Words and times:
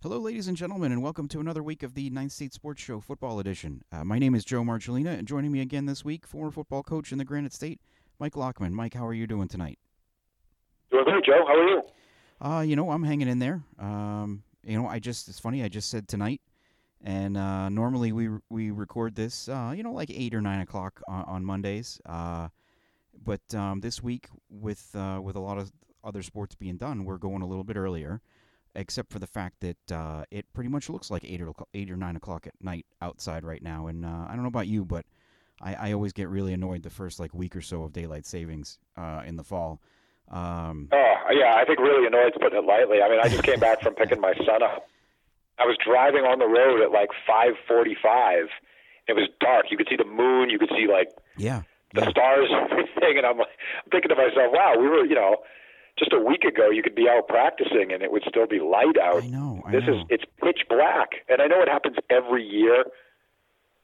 Hello, 0.00 0.18
ladies 0.20 0.46
and 0.46 0.56
gentlemen, 0.56 0.92
and 0.92 1.02
welcome 1.02 1.26
to 1.26 1.40
another 1.40 1.60
week 1.60 1.82
of 1.82 1.94
the 1.94 2.08
Ninth 2.08 2.30
State 2.30 2.54
Sports 2.54 2.80
Show 2.80 3.00
Football 3.00 3.40
Edition. 3.40 3.82
Uh, 3.90 4.04
my 4.04 4.16
name 4.16 4.32
is 4.32 4.44
Joe 4.44 4.62
Marcellina, 4.62 5.18
and 5.18 5.26
joining 5.26 5.50
me 5.50 5.60
again 5.60 5.86
this 5.86 6.04
week, 6.04 6.24
former 6.24 6.52
football 6.52 6.84
coach 6.84 7.10
in 7.10 7.18
the 7.18 7.24
Granite 7.24 7.52
State, 7.52 7.80
Mike 8.20 8.34
Lockman. 8.34 8.70
Mike, 8.70 8.94
how 8.94 9.04
are 9.04 9.12
you 9.12 9.26
doing 9.26 9.48
tonight? 9.48 9.80
Doing 10.92 11.02
great, 11.02 11.24
Joe. 11.24 11.44
How 11.44 11.52
are 11.52 11.68
you? 11.68 11.82
Uh, 12.40 12.60
you 12.60 12.76
know, 12.76 12.92
I'm 12.92 13.02
hanging 13.02 13.26
in 13.26 13.40
there. 13.40 13.64
Um, 13.76 14.44
you 14.62 14.80
know, 14.80 14.86
I 14.86 15.00
just 15.00 15.26
it's 15.26 15.40
funny. 15.40 15.64
I 15.64 15.68
just 15.68 15.90
said 15.90 16.06
tonight, 16.06 16.42
and 17.02 17.36
uh, 17.36 17.68
normally 17.68 18.12
we 18.12 18.28
we 18.48 18.70
record 18.70 19.16
this, 19.16 19.48
uh, 19.48 19.72
you 19.76 19.82
know, 19.82 19.92
like 19.92 20.10
eight 20.10 20.32
or 20.32 20.40
nine 20.40 20.60
o'clock 20.60 21.02
on, 21.08 21.24
on 21.24 21.44
Mondays. 21.44 22.00
Uh, 22.06 22.50
but 23.24 23.52
um, 23.52 23.80
this 23.80 24.00
week, 24.00 24.28
with 24.48 24.94
uh, 24.94 25.18
with 25.20 25.34
a 25.34 25.40
lot 25.40 25.58
of 25.58 25.72
other 26.04 26.22
sports 26.22 26.54
being 26.54 26.76
done, 26.76 27.04
we're 27.04 27.18
going 27.18 27.42
a 27.42 27.48
little 27.48 27.64
bit 27.64 27.76
earlier 27.76 28.22
except 28.74 29.12
for 29.12 29.18
the 29.18 29.26
fact 29.26 29.60
that 29.60 29.92
uh, 29.92 30.24
it 30.30 30.46
pretty 30.52 30.70
much 30.70 30.88
looks 30.88 31.10
like 31.10 31.24
eight 31.24 31.40
or 31.40 31.52
eight 31.74 31.90
or 31.90 31.96
nine 31.96 32.16
o'clock 32.16 32.46
at 32.46 32.54
night 32.60 32.86
outside 33.02 33.44
right 33.44 33.62
now. 33.62 33.86
And 33.86 34.04
uh, 34.04 34.26
I 34.28 34.34
don't 34.34 34.42
know 34.42 34.48
about 34.48 34.68
you, 34.68 34.84
but 34.84 35.04
I, 35.60 35.74
I, 35.74 35.92
always 35.92 36.12
get 36.12 36.28
really 36.28 36.52
annoyed 36.52 36.82
the 36.82 36.90
first 36.90 37.18
like 37.18 37.34
week 37.34 37.56
or 37.56 37.60
so 37.60 37.82
of 37.82 37.92
daylight 37.92 38.26
savings 38.26 38.78
uh, 38.96 39.22
in 39.26 39.36
the 39.36 39.44
fall. 39.44 39.80
Um, 40.30 40.88
oh 40.92 41.14
yeah, 41.32 41.54
I 41.56 41.64
think 41.64 41.78
really 41.80 42.06
annoyed 42.06 42.32
putting 42.40 42.58
it 42.58 42.64
lightly. 42.64 43.02
I 43.02 43.08
mean, 43.08 43.20
I 43.22 43.28
just 43.28 43.42
came 43.42 43.60
back 43.60 43.80
from 43.82 43.94
picking 43.96 44.20
my 44.20 44.34
son 44.34 44.62
up. 44.62 44.88
I 45.58 45.64
was 45.64 45.76
driving 45.84 46.22
on 46.22 46.38
the 46.38 46.46
road 46.46 46.82
at 46.82 46.92
like 46.92 47.10
five 47.26 47.54
forty-five. 47.66 48.46
It 49.08 49.14
was 49.14 49.28
dark. 49.40 49.66
You 49.70 49.76
could 49.76 49.88
see 49.88 49.96
the 49.96 50.04
moon. 50.04 50.50
You 50.50 50.58
could 50.58 50.70
see 50.76 50.86
like 50.86 51.08
yeah, 51.36 51.62
the 51.94 52.02
yeah. 52.02 52.10
stars 52.10 52.48
and 52.50 52.70
everything. 52.70 53.18
And 53.18 53.26
I'm, 53.26 53.38
like, 53.38 53.48
I'm 53.84 53.90
thinking 53.90 54.10
to 54.10 54.16
myself, 54.16 54.52
wow, 54.52 54.74
we 54.78 54.88
were, 54.88 55.04
you 55.04 55.14
know, 55.14 55.38
just 55.98 56.12
a 56.12 56.18
week 56.18 56.44
ago 56.44 56.70
you 56.70 56.82
could 56.82 56.94
be 56.94 57.08
out 57.08 57.28
practicing 57.28 57.92
and 57.92 58.02
it 58.02 58.12
would 58.12 58.22
still 58.28 58.46
be 58.46 58.60
light 58.60 58.98
out. 59.02 59.22
I 59.22 59.26
know. 59.26 59.62
I 59.66 59.72
this 59.72 59.84
know. 59.86 60.00
is 60.00 60.04
it's 60.10 60.24
pitch 60.42 60.60
black, 60.68 61.26
and 61.28 61.42
I 61.42 61.46
know 61.46 61.60
it 61.62 61.68
happens 61.68 61.96
every 62.10 62.44
year. 62.44 62.84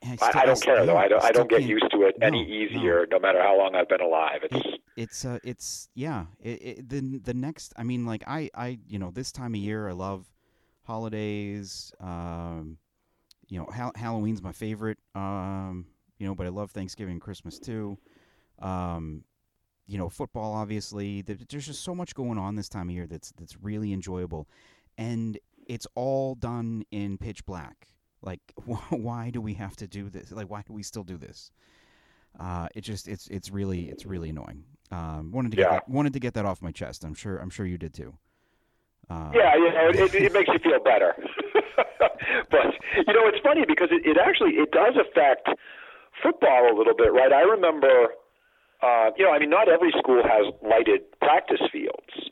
I, 0.02 0.18
I, 0.20 0.40
I, 0.42 0.46
don't 0.46 0.60
care 0.60 0.78
yeah, 0.80 0.84
though. 0.84 0.96
I 0.96 1.08
don't. 1.08 1.24
I, 1.24 1.32
don't 1.32 1.48
get 1.48 1.62
used 1.62 1.90
to 1.90 2.02
it 2.02 2.16
no, 2.18 2.26
any 2.26 2.44
easier, 2.44 3.06
no. 3.10 3.16
no. 3.16 3.20
matter 3.20 3.40
how 3.40 3.56
long 3.56 3.74
I've 3.74 3.88
been 3.88 4.02
alive. 4.02 4.40
It's 4.42 4.54
it, 4.54 4.80
it's 4.96 5.24
uh 5.24 5.38
it's 5.42 5.88
yeah. 5.94 6.26
It, 6.40 6.62
it, 6.62 6.88
the 6.88 7.20
the 7.22 7.34
next. 7.34 7.72
I 7.76 7.84
mean, 7.84 8.04
like 8.04 8.22
I 8.26 8.50
I 8.54 8.78
you 8.86 8.98
know 8.98 9.10
this 9.10 9.32
time 9.32 9.54
of 9.54 9.60
year 9.60 9.88
I 9.88 9.92
love 9.92 10.26
holidays. 10.82 11.92
Um, 12.00 12.76
you 13.48 13.58
know, 13.58 13.66
ha- 13.66 13.92
Halloween's 13.94 14.42
my 14.42 14.52
favorite. 14.52 14.98
Um, 15.14 15.86
you 16.18 16.26
know, 16.26 16.34
but 16.34 16.46
I 16.46 16.50
love 16.50 16.70
Thanksgiving, 16.70 17.12
and 17.12 17.20
Christmas 17.20 17.58
too. 17.58 17.98
Um, 18.60 19.24
you 19.86 19.98
know, 19.98 20.08
football 20.08 20.52
obviously. 20.52 21.22
There's 21.22 21.66
just 21.66 21.82
so 21.82 21.94
much 21.94 22.14
going 22.14 22.38
on 22.38 22.56
this 22.56 22.68
time 22.68 22.88
of 22.88 22.94
year 22.94 23.06
that's 23.06 23.32
that's 23.32 23.56
really 23.62 23.92
enjoyable, 23.92 24.48
and 24.98 25.38
it's 25.66 25.86
all 25.94 26.34
done 26.34 26.84
in 26.90 27.18
pitch 27.18 27.44
black. 27.44 27.88
Like, 28.22 28.40
why 28.90 29.30
do 29.30 29.40
we 29.40 29.54
have 29.54 29.76
to 29.76 29.86
do 29.86 30.08
this? 30.08 30.32
Like, 30.32 30.50
why 30.50 30.62
do 30.66 30.72
we 30.72 30.82
still 30.82 31.04
do 31.04 31.16
this? 31.16 31.50
Uh, 32.38 32.68
it 32.74 32.80
just 32.80 33.06
it's 33.08 33.28
it's 33.28 33.50
really 33.50 33.88
it's 33.88 34.06
really 34.06 34.30
annoying. 34.30 34.64
Um, 34.90 35.30
wanted 35.32 35.50
to 35.52 35.56
get 35.56 35.70
that, 35.70 35.88
wanted 35.88 36.12
to 36.14 36.20
get 36.20 36.34
that 36.34 36.44
off 36.44 36.62
my 36.62 36.72
chest. 36.72 37.04
I'm 37.04 37.14
sure 37.14 37.38
I'm 37.38 37.50
sure 37.50 37.66
you 37.66 37.78
did 37.78 37.94
too. 37.94 38.14
Uh, 39.10 39.30
yeah, 39.34 39.54
you 39.54 39.70
know, 39.72 39.88
it, 39.90 40.14
it 40.14 40.32
makes 40.38 40.48
you 40.48 40.58
feel 40.58 40.80
better. 40.82 41.14
but 42.50 42.66
you 43.06 43.12
know, 43.12 43.28
it's 43.28 43.38
funny 43.42 43.64
because 43.66 43.88
it, 43.90 44.04
it 44.06 44.16
actually 44.16 44.52
it 44.52 44.72
does 44.72 44.94
affect 44.96 45.48
football 46.22 46.72
a 46.72 46.74
little 46.76 46.94
bit, 46.96 47.12
right? 47.12 47.32
I 47.32 47.42
remember 47.42 48.08
uh, 48.82 49.10
you 49.16 49.24
know, 49.24 49.32
I 49.32 49.38
mean, 49.38 49.50
not 49.50 49.68
every 49.68 49.92
school 49.98 50.22
has 50.22 50.52
lighted 50.62 51.02
practice 51.20 51.62
fields. 51.72 52.30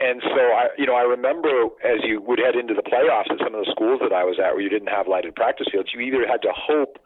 And 0.00 0.20
so 0.20 0.40
I, 0.40 0.68
you 0.76 0.86
know, 0.86 0.94
I 0.94 1.02
remember 1.02 1.70
as 1.84 2.02
you 2.02 2.20
would 2.22 2.40
head 2.40 2.56
into 2.56 2.74
the 2.74 2.82
playoffs 2.82 3.30
at 3.30 3.38
some 3.38 3.54
of 3.54 3.64
the 3.64 3.70
schools 3.70 4.00
that 4.02 4.12
I 4.12 4.24
was 4.24 4.38
at, 4.42 4.54
where 4.54 4.60
you 4.60 4.68
didn't 4.68 4.90
have 4.90 5.06
lighted 5.06 5.36
practice 5.36 5.68
fields, 5.70 5.90
you 5.94 6.00
either 6.00 6.26
had 6.26 6.42
to 6.42 6.50
hope 6.50 6.98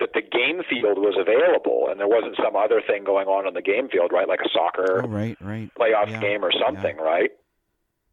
that 0.00 0.12
the 0.12 0.20
game 0.20 0.60
field 0.68 0.98
was 0.98 1.16
available 1.16 1.88
and 1.88 2.00
there 2.00 2.08
wasn't 2.08 2.36
some 2.36 2.56
other 2.56 2.82
thing 2.84 3.04
going 3.04 3.28
on 3.28 3.46
on 3.46 3.54
the 3.54 3.62
game 3.62 3.88
field, 3.88 4.12
right, 4.12 4.28
like 4.28 4.40
a 4.40 4.48
soccer 4.52 5.04
oh, 5.04 5.08
right, 5.08 5.36
right. 5.40 5.70
playoff 5.78 6.10
yeah. 6.10 6.20
game 6.20 6.44
or 6.44 6.52
something, 6.52 6.96
yeah. 6.96 7.04
right? 7.04 7.30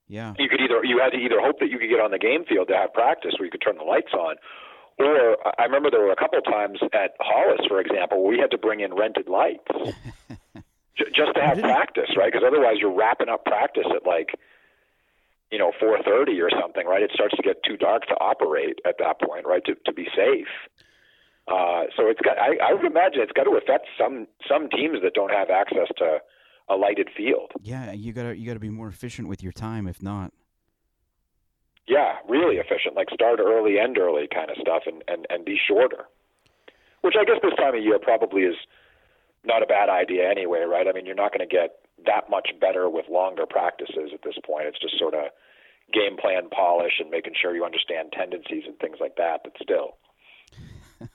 Yeah. 0.07 0.33
You 0.39 0.47
could 0.47 0.61
either 0.61 0.83
you 0.83 0.99
had 1.03 1.11
to 1.11 1.19
either 1.19 1.41
hope 1.41 1.59
that 1.59 1.69
you 1.69 1.79
could 1.79 1.89
get 1.89 1.99
on 1.99 2.11
the 2.11 2.19
game 2.19 2.45
field 2.47 2.69
to 2.69 2.75
have 2.75 2.93
practice 2.93 3.35
where 3.37 3.45
you 3.45 3.51
could 3.51 3.63
turn 3.63 3.75
the 3.75 3.83
lights 3.83 4.13
on, 4.13 4.35
or 4.99 5.37
I 5.59 5.63
remember 5.63 5.91
there 5.91 6.01
were 6.01 6.11
a 6.11 6.15
couple 6.15 6.41
times 6.41 6.79
at 6.93 7.15
Hollis, 7.19 7.65
for 7.67 7.79
example, 7.79 8.23
where 8.23 8.31
we 8.31 8.39
had 8.39 8.51
to 8.51 8.57
bring 8.57 8.79
in 8.79 8.93
rented 8.93 9.27
lights 9.29 9.67
just 10.97 11.35
to 11.35 11.41
have 11.41 11.59
practice, 11.59 12.09
right? 12.17 12.31
Because 12.31 12.45
otherwise 12.45 12.75
you're 12.79 12.95
wrapping 12.95 13.29
up 13.29 13.45
practice 13.45 13.85
at 13.95 14.05
like, 14.05 14.29
you 15.51 15.59
know, 15.59 15.71
4:30 15.81 16.41
or 16.41 16.49
something, 16.59 16.85
right? 16.85 17.03
It 17.03 17.11
starts 17.13 17.35
to 17.35 17.43
get 17.43 17.63
too 17.63 17.77
dark 17.77 18.07
to 18.07 18.15
operate 18.15 18.79
at 18.85 18.95
that 18.99 19.21
point, 19.21 19.45
right? 19.45 19.63
To 19.65 19.75
to 19.85 19.93
be 19.93 20.07
safe. 20.15 20.47
Uh, 21.47 21.83
so 21.95 22.07
it's 22.07 22.19
got. 22.21 22.37
I, 22.37 22.57
I 22.57 22.73
would 22.73 22.83
imagine 22.83 23.21
it's 23.21 23.31
got 23.31 23.45
to 23.45 23.55
affect 23.55 23.87
some 23.97 24.27
some 24.49 24.67
teams 24.69 24.99
that 25.03 25.13
don't 25.13 25.31
have 25.31 25.49
access 25.49 25.87
to 25.97 26.17
a 26.69 26.75
lighted 26.75 27.09
field. 27.15 27.51
Yeah, 27.61 27.93
you 27.93 28.11
gotta 28.11 28.37
you 28.37 28.45
gotta 28.45 28.59
be 28.59 28.69
more 28.69 28.89
efficient 28.89 29.27
with 29.27 29.41
your 29.41 29.53
time, 29.53 29.87
if 29.87 30.01
not. 30.03 30.33
Yeah, 31.87 32.17
really 32.27 32.57
efficient, 32.57 32.95
like 32.95 33.09
start 33.09 33.39
early, 33.39 33.79
end 33.79 33.97
early 33.97 34.27
kind 34.27 34.51
of 34.51 34.57
stuff, 34.59 34.83
and, 34.85 35.03
and, 35.07 35.25
and 35.29 35.45
be 35.45 35.57
shorter. 35.57 36.05
Which 37.01 37.15
I 37.19 37.23
guess 37.23 37.37
this 37.41 37.55
time 37.55 37.75
of 37.75 37.83
year 37.83 37.99
probably 37.99 38.41
is 38.41 38.55
not 39.45 39.63
a 39.63 39.65
bad 39.65 39.89
idea 39.89 40.29
anyway, 40.29 40.61
right? 40.67 40.87
I 40.87 40.91
mean, 40.91 41.05
you're 41.05 41.15
not 41.15 41.31
going 41.31 41.47
to 41.47 41.53
get 41.53 41.79
that 42.05 42.29
much 42.29 42.49
better 42.59 42.89
with 42.89 43.05
longer 43.09 43.45
practices 43.45 44.11
at 44.13 44.21
this 44.23 44.35
point. 44.45 44.65
It's 44.67 44.79
just 44.79 44.99
sort 44.99 45.13
of 45.13 45.25
game 45.93 46.17
plan 46.17 46.49
polish 46.51 46.99
and 46.99 47.09
making 47.09 47.33
sure 47.39 47.55
you 47.55 47.63
understand 47.63 48.11
tendencies 48.11 48.63
and 48.67 48.77
things 48.79 48.97
like 48.99 49.15
that, 49.15 49.41
but 49.43 49.53
still. 49.61 49.97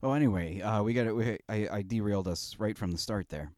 well, 0.00 0.14
anyway, 0.14 0.60
uh, 0.60 0.82
we 0.82 0.94
got 0.94 1.06
it. 1.06 1.42
I, 1.48 1.68
I 1.70 1.82
derailed 1.82 2.28
us 2.28 2.54
right 2.58 2.78
from 2.78 2.92
the 2.92 2.98
start 2.98 3.28
there. 3.28 3.50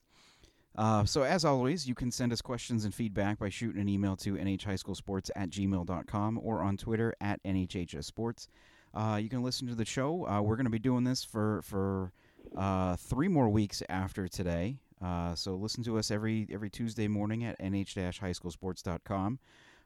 Uh, 0.78 1.04
so, 1.04 1.24
as 1.24 1.44
always, 1.44 1.88
you 1.88 1.94
can 1.94 2.12
send 2.12 2.32
us 2.32 2.40
questions 2.40 2.84
and 2.84 2.94
feedback 2.94 3.40
by 3.40 3.48
shooting 3.48 3.80
an 3.80 3.88
email 3.88 4.14
to 4.14 4.34
nhhighschoolsports 4.34 5.28
at 5.34 5.50
gmail.com 5.50 6.40
or 6.40 6.62
on 6.62 6.76
Twitter 6.76 7.12
at 7.20 7.42
nhhsports. 7.42 8.46
Uh, 8.94 9.18
you 9.20 9.28
can 9.28 9.42
listen 9.42 9.66
to 9.66 9.74
the 9.74 9.84
show. 9.84 10.24
Uh, 10.28 10.40
we're 10.40 10.54
going 10.54 10.66
to 10.66 10.70
be 10.70 10.78
doing 10.78 11.02
this 11.02 11.24
for 11.24 11.62
for 11.62 12.12
uh, 12.56 12.94
three 12.94 13.26
more 13.26 13.48
weeks 13.48 13.82
after 13.88 14.28
today. 14.28 14.76
Uh, 15.04 15.34
so 15.34 15.56
listen 15.56 15.82
to 15.82 15.98
us 15.98 16.12
every 16.12 16.46
every 16.52 16.70
Tuesday 16.70 17.08
morning 17.08 17.42
at 17.42 17.58
nh-highschoolsports.com. 17.58 19.40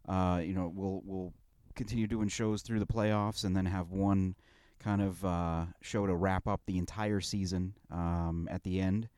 Uh, 0.07 0.43
you 0.45 0.53
know, 0.53 0.71
we'll 0.75 1.01
we'll 1.07 1.33
continue 1.75 2.07
doing 2.07 2.29
shows 2.29 2.61
through 2.61 2.81
the 2.81 2.87
playoffs 2.87 3.45
and 3.45 3.57
then 3.57 3.65
have 3.65 3.93
one 3.93 4.35
kind 4.79 5.01
of 5.01 5.67
show 5.81 6.07
to 6.07 6.15
wrap 6.15 6.47
up 6.47 6.61
the 6.67 6.77
entire 6.77 7.23
season 7.23 7.73
um, 7.91 8.47
at 8.51 8.63
the 8.63 8.79
end. 8.79 9.09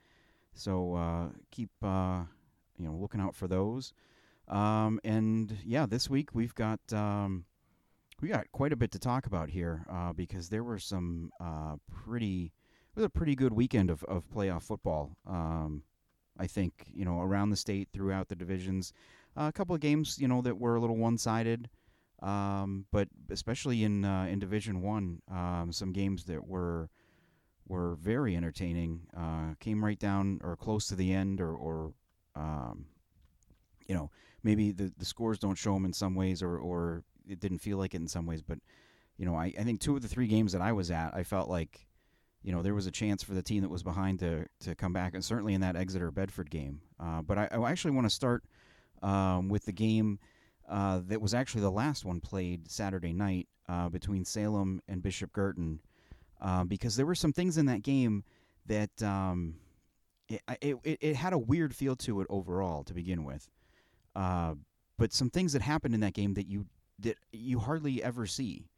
So 0.54 0.94
uh, 0.94 1.28
keep 1.50 1.70
uh, 1.82 2.22
you 2.78 2.86
know 2.86 2.94
looking 2.94 3.20
out 3.20 3.34
for 3.34 3.48
those. 3.48 3.92
Um, 4.48 5.00
and 5.04 5.56
yeah, 5.64 5.86
this 5.86 6.08
week 6.08 6.34
we've 6.34 6.54
got 6.54 6.80
um, 6.92 7.44
we 8.20 8.28
got 8.28 8.50
quite 8.52 8.72
a 8.72 8.76
bit 8.76 8.90
to 8.92 8.98
talk 8.98 9.26
about 9.26 9.50
here 9.50 9.84
uh, 9.90 10.12
because 10.12 10.48
there 10.48 10.64
were 10.64 10.78
some 10.78 11.30
uh, 11.40 11.76
pretty 11.90 12.52
it 12.94 12.96
was 12.96 13.04
a 13.04 13.10
pretty 13.10 13.34
good 13.34 13.52
weekend 13.52 13.90
of, 13.90 14.04
of 14.04 14.30
playoff 14.30 14.62
football. 14.62 15.16
Um, 15.26 15.82
I 16.38 16.46
think 16.46 16.86
you 16.92 17.04
know 17.04 17.20
around 17.20 17.50
the 17.50 17.56
state 17.56 17.88
throughout 17.92 18.28
the 18.28 18.36
divisions, 18.36 18.92
a 19.36 19.52
couple 19.52 19.74
of 19.74 19.80
games 19.80 20.18
you 20.18 20.28
know 20.28 20.40
that 20.42 20.58
were 20.58 20.76
a 20.76 20.80
little 20.80 20.96
one 20.96 21.18
sided. 21.18 21.68
Um, 22.22 22.86
but 22.90 23.08
especially 23.30 23.84
in 23.84 24.04
uh, 24.04 24.26
in 24.30 24.38
Division 24.38 24.80
One, 24.80 25.20
um, 25.30 25.70
some 25.72 25.92
games 25.92 26.24
that 26.24 26.46
were 26.46 26.88
were 27.66 27.96
very 27.96 28.36
entertaining. 28.36 29.00
Uh, 29.16 29.54
came 29.60 29.84
right 29.84 29.98
down 29.98 30.40
or 30.42 30.56
close 30.56 30.86
to 30.88 30.94
the 30.94 31.12
end, 31.12 31.40
or, 31.40 31.54
or 31.54 31.92
um, 32.36 32.86
you 33.86 33.94
know, 33.94 34.10
maybe 34.42 34.72
the, 34.72 34.92
the 34.96 35.04
scores 35.04 35.38
don't 35.38 35.58
show 35.58 35.74
them 35.74 35.84
in 35.84 35.92
some 35.92 36.14
ways, 36.14 36.42
or, 36.42 36.58
or 36.58 37.04
it 37.28 37.40
didn't 37.40 37.58
feel 37.58 37.78
like 37.78 37.94
it 37.94 38.00
in 38.00 38.08
some 38.08 38.26
ways. 38.26 38.42
But 38.42 38.58
you 39.16 39.26
know, 39.26 39.34
I, 39.34 39.52
I 39.58 39.62
think 39.62 39.80
two 39.80 39.96
of 39.96 40.02
the 40.02 40.08
three 40.08 40.26
games 40.26 40.52
that 40.52 40.62
I 40.62 40.72
was 40.72 40.90
at, 40.90 41.14
I 41.14 41.22
felt 41.22 41.48
like 41.48 41.86
you 42.42 42.52
know 42.52 42.62
there 42.62 42.74
was 42.74 42.86
a 42.86 42.90
chance 42.90 43.22
for 43.22 43.32
the 43.32 43.42
team 43.42 43.62
that 43.62 43.70
was 43.70 43.82
behind 43.82 44.18
to 44.20 44.46
to 44.60 44.74
come 44.74 44.92
back, 44.92 45.14
and 45.14 45.24
certainly 45.24 45.54
in 45.54 45.60
that 45.62 45.76
Exeter 45.76 46.10
Bedford 46.10 46.50
game. 46.50 46.80
Uh, 47.00 47.22
but 47.22 47.38
I, 47.38 47.48
I, 47.50 47.70
actually 47.70 47.92
want 47.92 48.06
to 48.06 48.14
start 48.14 48.44
um, 49.02 49.48
with 49.48 49.64
the 49.64 49.72
game. 49.72 50.18
Uh, 50.66 51.02
that 51.08 51.20
was 51.20 51.34
actually 51.34 51.60
the 51.60 51.70
last 51.70 52.06
one 52.06 52.20
played 52.20 52.70
Saturday 52.70 53.12
night 53.12 53.48
uh, 53.68 53.90
between 53.90 54.24
Salem 54.24 54.80
and 54.88 55.02
Bishop 55.02 55.30
Guertin 55.30 55.78
uh, 56.44 56.62
because 56.62 56.94
there 56.94 57.06
were 57.06 57.14
some 57.14 57.32
things 57.32 57.56
in 57.56 57.66
that 57.66 57.82
game 57.82 58.22
that 58.66 59.02
um, 59.02 59.54
it, 60.28 60.42
it, 60.60 60.98
it, 61.00 61.16
had 61.16 61.32
a 61.32 61.38
weird 61.38 61.74
feel 61.74 61.96
to 61.96 62.20
it 62.20 62.26
overall 62.28 62.84
to 62.84 62.92
begin 62.92 63.24
with. 63.24 63.48
Uh, 64.14 64.54
but 64.98 65.12
some 65.12 65.30
things 65.30 65.54
that 65.54 65.62
happened 65.62 65.94
in 65.94 66.00
that 66.00 66.12
game 66.12 66.34
that 66.34 66.46
you 66.46 66.66
that 67.00 67.16
you 67.32 67.58
hardly 67.58 68.02
ever 68.02 68.26
see 68.26 68.68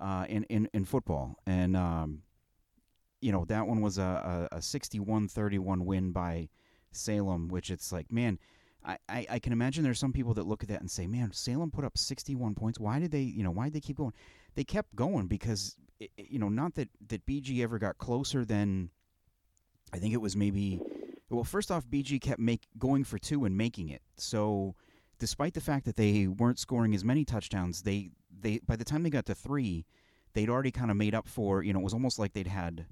uh, 0.00 0.26
in, 0.28 0.42
in 0.44 0.68
in 0.74 0.84
football, 0.84 1.36
and 1.46 1.76
um, 1.76 2.22
you 3.20 3.32
know 3.32 3.44
that 3.46 3.66
one 3.66 3.80
was 3.80 3.96
a, 3.96 4.48
a, 4.52 4.56
a 4.56 4.58
61-31 4.58 5.84
win 5.84 6.10
by 6.10 6.48
Salem, 6.92 7.48
which 7.48 7.70
it's 7.70 7.92
like, 7.92 8.12
man, 8.12 8.38
I, 8.84 8.98
I, 9.08 9.26
I 9.30 9.38
can 9.38 9.52
imagine 9.52 9.82
there's 9.84 9.98
some 9.98 10.12
people 10.12 10.34
that 10.34 10.46
look 10.46 10.62
at 10.62 10.68
that 10.68 10.80
and 10.80 10.90
say, 10.90 11.06
"Man, 11.06 11.32
Salem 11.32 11.70
put 11.70 11.84
up 11.84 11.96
61 11.96 12.54
points. 12.54 12.78
Why 12.78 12.98
did 12.98 13.10
they, 13.10 13.22
you 13.22 13.42
know, 13.42 13.50
why 13.50 13.64
did 13.64 13.74
they 13.74 13.80
keep 13.80 13.96
going?" 13.96 14.12
They 14.54 14.64
kept 14.64 14.94
going 14.94 15.26
because, 15.26 15.76
you 16.16 16.38
know, 16.38 16.48
not 16.48 16.74
that 16.74 16.88
that 17.08 17.26
BG 17.26 17.62
ever 17.62 17.78
got 17.78 17.98
closer 17.98 18.44
than. 18.44 18.90
I 19.92 19.98
think 19.98 20.12
it 20.12 20.20
was 20.20 20.34
maybe, 20.34 20.80
well, 21.30 21.44
first 21.44 21.70
off, 21.70 21.86
BG 21.86 22.20
kept 22.20 22.40
make 22.40 22.62
going 22.78 23.04
for 23.04 23.16
two 23.16 23.44
and 23.44 23.56
making 23.56 23.90
it. 23.90 24.02
So, 24.16 24.74
despite 25.18 25.54
the 25.54 25.60
fact 25.60 25.84
that 25.84 25.96
they 25.96 26.26
weren't 26.26 26.58
scoring 26.58 26.94
as 26.94 27.04
many 27.04 27.24
touchdowns, 27.24 27.82
they 27.82 28.10
they 28.40 28.60
by 28.66 28.76
the 28.76 28.84
time 28.84 29.02
they 29.02 29.10
got 29.10 29.26
to 29.26 29.34
three, 29.34 29.86
they'd 30.32 30.48
already 30.48 30.70
kind 30.72 30.90
of 30.90 30.96
made 30.96 31.14
up 31.14 31.28
for. 31.28 31.62
You 31.62 31.72
know, 31.72 31.80
it 31.80 31.84
was 31.84 31.94
almost 31.94 32.18
like 32.18 32.32
they'd 32.32 32.48
had, 32.48 32.86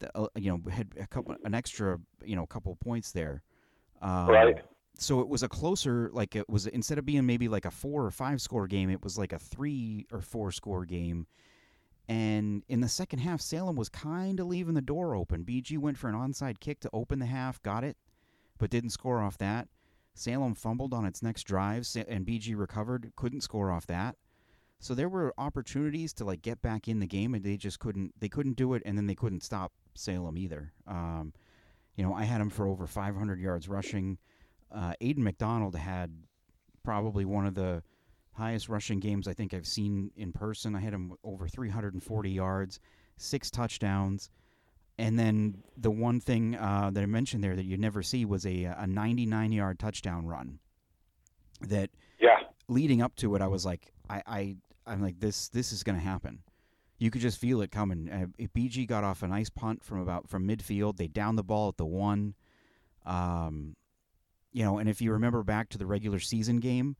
the, 0.00 0.16
uh, 0.16 0.28
you 0.36 0.50
know, 0.50 0.70
had 0.70 0.88
a 1.00 1.06
couple 1.06 1.36
an 1.44 1.54
extra, 1.54 1.98
you 2.24 2.36
know, 2.36 2.46
couple 2.46 2.76
points 2.76 3.12
there. 3.12 3.42
Um, 4.02 4.28
right 4.28 4.62
so 4.98 5.20
it 5.20 5.28
was 5.28 5.42
a 5.42 5.48
closer 5.48 6.10
like 6.12 6.34
it 6.34 6.48
was 6.48 6.66
instead 6.66 6.98
of 6.98 7.04
being 7.04 7.26
maybe 7.26 7.48
like 7.48 7.64
a 7.64 7.70
four 7.70 8.04
or 8.04 8.10
five 8.10 8.40
score 8.40 8.66
game 8.66 8.90
it 8.90 9.02
was 9.02 9.18
like 9.18 9.32
a 9.32 9.38
three 9.38 10.06
or 10.10 10.20
four 10.20 10.50
score 10.50 10.84
game 10.84 11.26
and 12.08 12.62
in 12.68 12.80
the 12.80 12.88
second 12.88 13.18
half 13.18 13.40
salem 13.40 13.76
was 13.76 13.88
kind 13.88 14.38
of 14.38 14.46
leaving 14.46 14.74
the 14.74 14.82
door 14.82 15.14
open. 15.14 15.44
Bg 15.44 15.78
went 15.78 15.98
for 15.98 16.08
an 16.08 16.14
onside 16.14 16.60
kick 16.60 16.80
to 16.80 16.90
open 16.92 17.18
the 17.18 17.26
half 17.26 17.62
got 17.62 17.84
it 17.84 17.96
but 18.58 18.70
didn't 18.70 18.90
score 18.90 19.20
off 19.20 19.38
that. 19.38 19.68
Salem 20.14 20.54
fumbled 20.54 20.94
on 20.94 21.04
its 21.04 21.22
next 21.22 21.44
drive 21.44 21.86
and 22.08 22.26
bg 22.26 22.56
recovered 22.56 23.12
couldn't 23.16 23.42
score 23.42 23.70
off 23.70 23.86
that. 23.86 24.16
So 24.78 24.94
there 24.94 25.08
were 25.08 25.34
opportunities 25.38 26.12
to 26.14 26.24
like 26.24 26.42
get 26.42 26.62
back 26.62 26.88
in 26.88 27.00
the 27.00 27.06
game 27.06 27.34
and 27.34 27.44
they 27.44 27.56
just 27.56 27.78
couldn't 27.78 28.14
they 28.18 28.28
couldn't 28.28 28.56
do 28.56 28.74
it 28.74 28.82
and 28.86 28.96
then 28.96 29.06
they 29.06 29.14
couldn't 29.14 29.42
stop 29.42 29.72
salem 29.94 30.38
either. 30.38 30.72
Um, 30.86 31.32
you 31.96 32.04
know 32.04 32.14
i 32.14 32.24
had 32.24 32.40
them 32.40 32.50
for 32.50 32.66
over 32.66 32.86
500 32.86 33.40
yards 33.40 33.68
rushing. 33.68 34.18
Uh, 34.74 34.94
Aidan 35.00 35.24
McDonald 35.24 35.76
had 35.76 36.24
probably 36.82 37.24
one 37.24 37.46
of 37.46 37.54
the 37.54 37.82
highest 38.36 38.68
rushing 38.68 39.00
games 39.00 39.26
I 39.26 39.32
think 39.32 39.54
I've 39.54 39.66
seen 39.66 40.10
in 40.16 40.32
person. 40.32 40.76
I 40.76 40.80
had 40.80 40.92
him 40.92 41.14
over 41.24 41.48
340 41.48 42.30
yards, 42.30 42.80
six 43.16 43.50
touchdowns. 43.50 44.30
And 44.98 45.18
then 45.18 45.62
the 45.76 45.90
one 45.90 46.20
thing 46.20 46.54
uh, 46.56 46.90
that 46.92 47.02
I 47.02 47.06
mentioned 47.06 47.44
there 47.44 47.56
that 47.56 47.64
you 47.64 47.76
never 47.76 48.02
see 48.02 48.24
was 48.24 48.46
a, 48.46 48.64
a 48.64 48.86
99 48.86 49.52
yard 49.52 49.78
touchdown 49.78 50.26
run. 50.26 50.58
That 51.62 51.90
yeah, 52.20 52.36
leading 52.68 53.00
up 53.00 53.16
to 53.16 53.34
it, 53.34 53.42
I 53.42 53.46
was 53.46 53.64
like, 53.64 53.92
I, 54.10 54.22
I 54.26 54.56
I'm 54.86 55.02
like 55.02 55.18
this 55.20 55.48
this 55.48 55.72
is 55.72 55.82
going 55.82 55.96
to 55.96 56.04
happen. 56.04 56.40
You 56.98 57.10
could 57.10 57.22
just 57.22 57.38
feel 57.38 57.62
it 57.62 57.70
coming. 57.70 58.10
Uh, 58.10 58.44
BG 58.54 58.86
got 58.86 59.04
off 59.04 59.22
a 59.22 59.28
nice 59.28 59.48
punt 59.50 59.82
from 59.82 60.00
about 60.00 60.28
from 60.28 60.46
midfield. 60.46 60.96
They 60.96 61.08
downed 61.08 61.38
the 61.38 61.42
ball 61.42 61.68
at 61.68 61.78
the 61.78 61.86
one. 61.86 62.34
Um, 63.06 63.76
you 64.52 64.64
know, 64.64 64.78
and 64.78 64.88
if 64.88 65.00
you 65.00 65.12
remember 65.12 65.42
back 65.42 65.68
to 65.70 65.78
the 65.78 65.86
regular 65.86 66.18
season 66.18 66.60
game, 66.60 66.96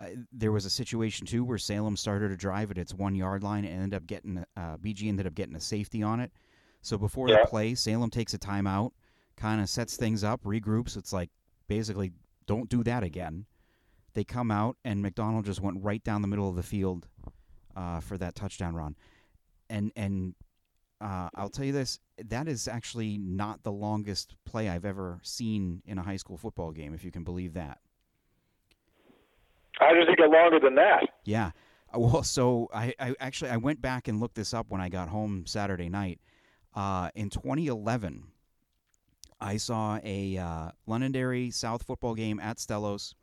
uh, 0.00 0.06
there 0.32 0.52
was 0.52 0.64
a 0.64 0.70
situation 0.70 1.26
too 1.26 1.44
where 1.44 1.58
Salem 1.58 1.96
started 1.96 2.30
a 2.30 2.36
drive 2.36 2.70
at 2.70 2.78
its 2.78 2.94
one 2.94 3.14
yard 3.14 3.42
line 3.42 3.64
and 3.64 3.82
ended 3.82 3.94
up 3.94 4.06
getting 4.06 4.44
uh, 4.56 4.76
BG 4.76 5.08
ended 5.08 5.26
up 5.26 5.34
getting 5.34 5.56
a 5.56 5.60
safety 5.60 6.02
on 6.02 6.20
it. 6.20 6.32
So 6.82 6.96
before 6.96 7.28
yeah. 7.28 7.40
the 7.40 7.46
play, 7.46 7.74
Salem 7.74 8.10
takes 8.10 8.34
a 8.34 8.38
timeout, 8.38 8.92
kind 9.36 9.60
of 9.60 9.68
sets 9.68 9.96
things 9.96 10.22
up, 10.22 10.44
regroups. 10.44 10.96
It's 10.96 11.12
like 11.12 11.30
basically 11.66 12.12
don't 12.46 12.68
do 12.68 12.84
that 12.84 13.02
again. 13.02 13.46
They 14.14 14.24
come 14.24 14.50
out 14.50 14.76
and 14.84 15.02
McDonald 15.02 15.44
just 15.44 15.60
went 15.60 15.82
right 15.82 16.02
down 16.02 16.22
the 16.22 16.28
middle 16.28 16.48
of 16.48 16.56
the 16.56 16.62
field 16.62 17.08
uh, 17.76 18.00
for 18.00 18.16
that 18.18 18.34
touchdown 18.34 18.74
run, 18.74 18.96
and 19.68 19.92
and 19.96 20.34
uh, 21.00 21.28
I'll 21.34 21.50
tell 21.50 21.64
you 21.64 21.72
this: 21.72 21.98
that 22.26 22.48
is 22.48 22.68
actually 22.68 23.18
not 23.18 23.62
the 23.62 23.72
longest 23.72 24.36
play 24.44 24.68
I've 24.68 24.84
ever 24.84 25.20
seen 25.22 25.82
in 25.86 25.98
a 25.98 26.02
high 26.02 26.16
school 26.16 26.36
football 26.36 26.72
game, 26.72 26.94
if 26.94 27.04
you 27.04 27.10
can 27.10 27.24
believe 27.24 27.54
that. 27.54 27.78
How 29.78 29.92
does 29.94 30.08
it 30.08 30.16
get 30.16 30.30
longer 30.30 30.58
than 30.60 30.74
that? 30.76 31.04
Yeah. 31.24 31.52
Uh, 31.94 32.00
well, 32.00 32.22
so 32.22 32.68
I, 32.72 32.94
I 32.98 33.14
actually 33.20 33.50
I 33.50 33.56
went 33.56 33.80
back 33.80 34.08
and 34.08 34.20
looked 34.20 34.34
this 34.34 34.52
up 34.52 34.66
when 34.68 34.80
I 34.80 34.88
got 34.88 35.08
home 35.08 35.44
Saturday 35.46 35.88
night. 35.88 36.20
Uh, 36.74 37.10
in 37.14 37.30
2011, 37.30 38.24
I 39.40 39.56
saw 39.56 39.98
a 40.04 40.36
uh, 40.36 40.70
Londonderry 40.86 41.50
South 41.50 41.82
football 41.82 42.14
game 42.14 42.40
at 42.40 42.58
Stellos. 42.58 43.14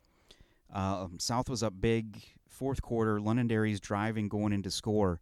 Uh, 0.74 1.08
South 1.20 1.50
was 1.50 1.62
up 1.62 1.74
big, 1.80 2.22
fourth 2.48 2.82
quarter. 2.82 3.20
Londonderry's 3.20 3.80
driving, 3.80 4.28
going 4.28 4.52
into 4.52 4.72
score 4.72 5.22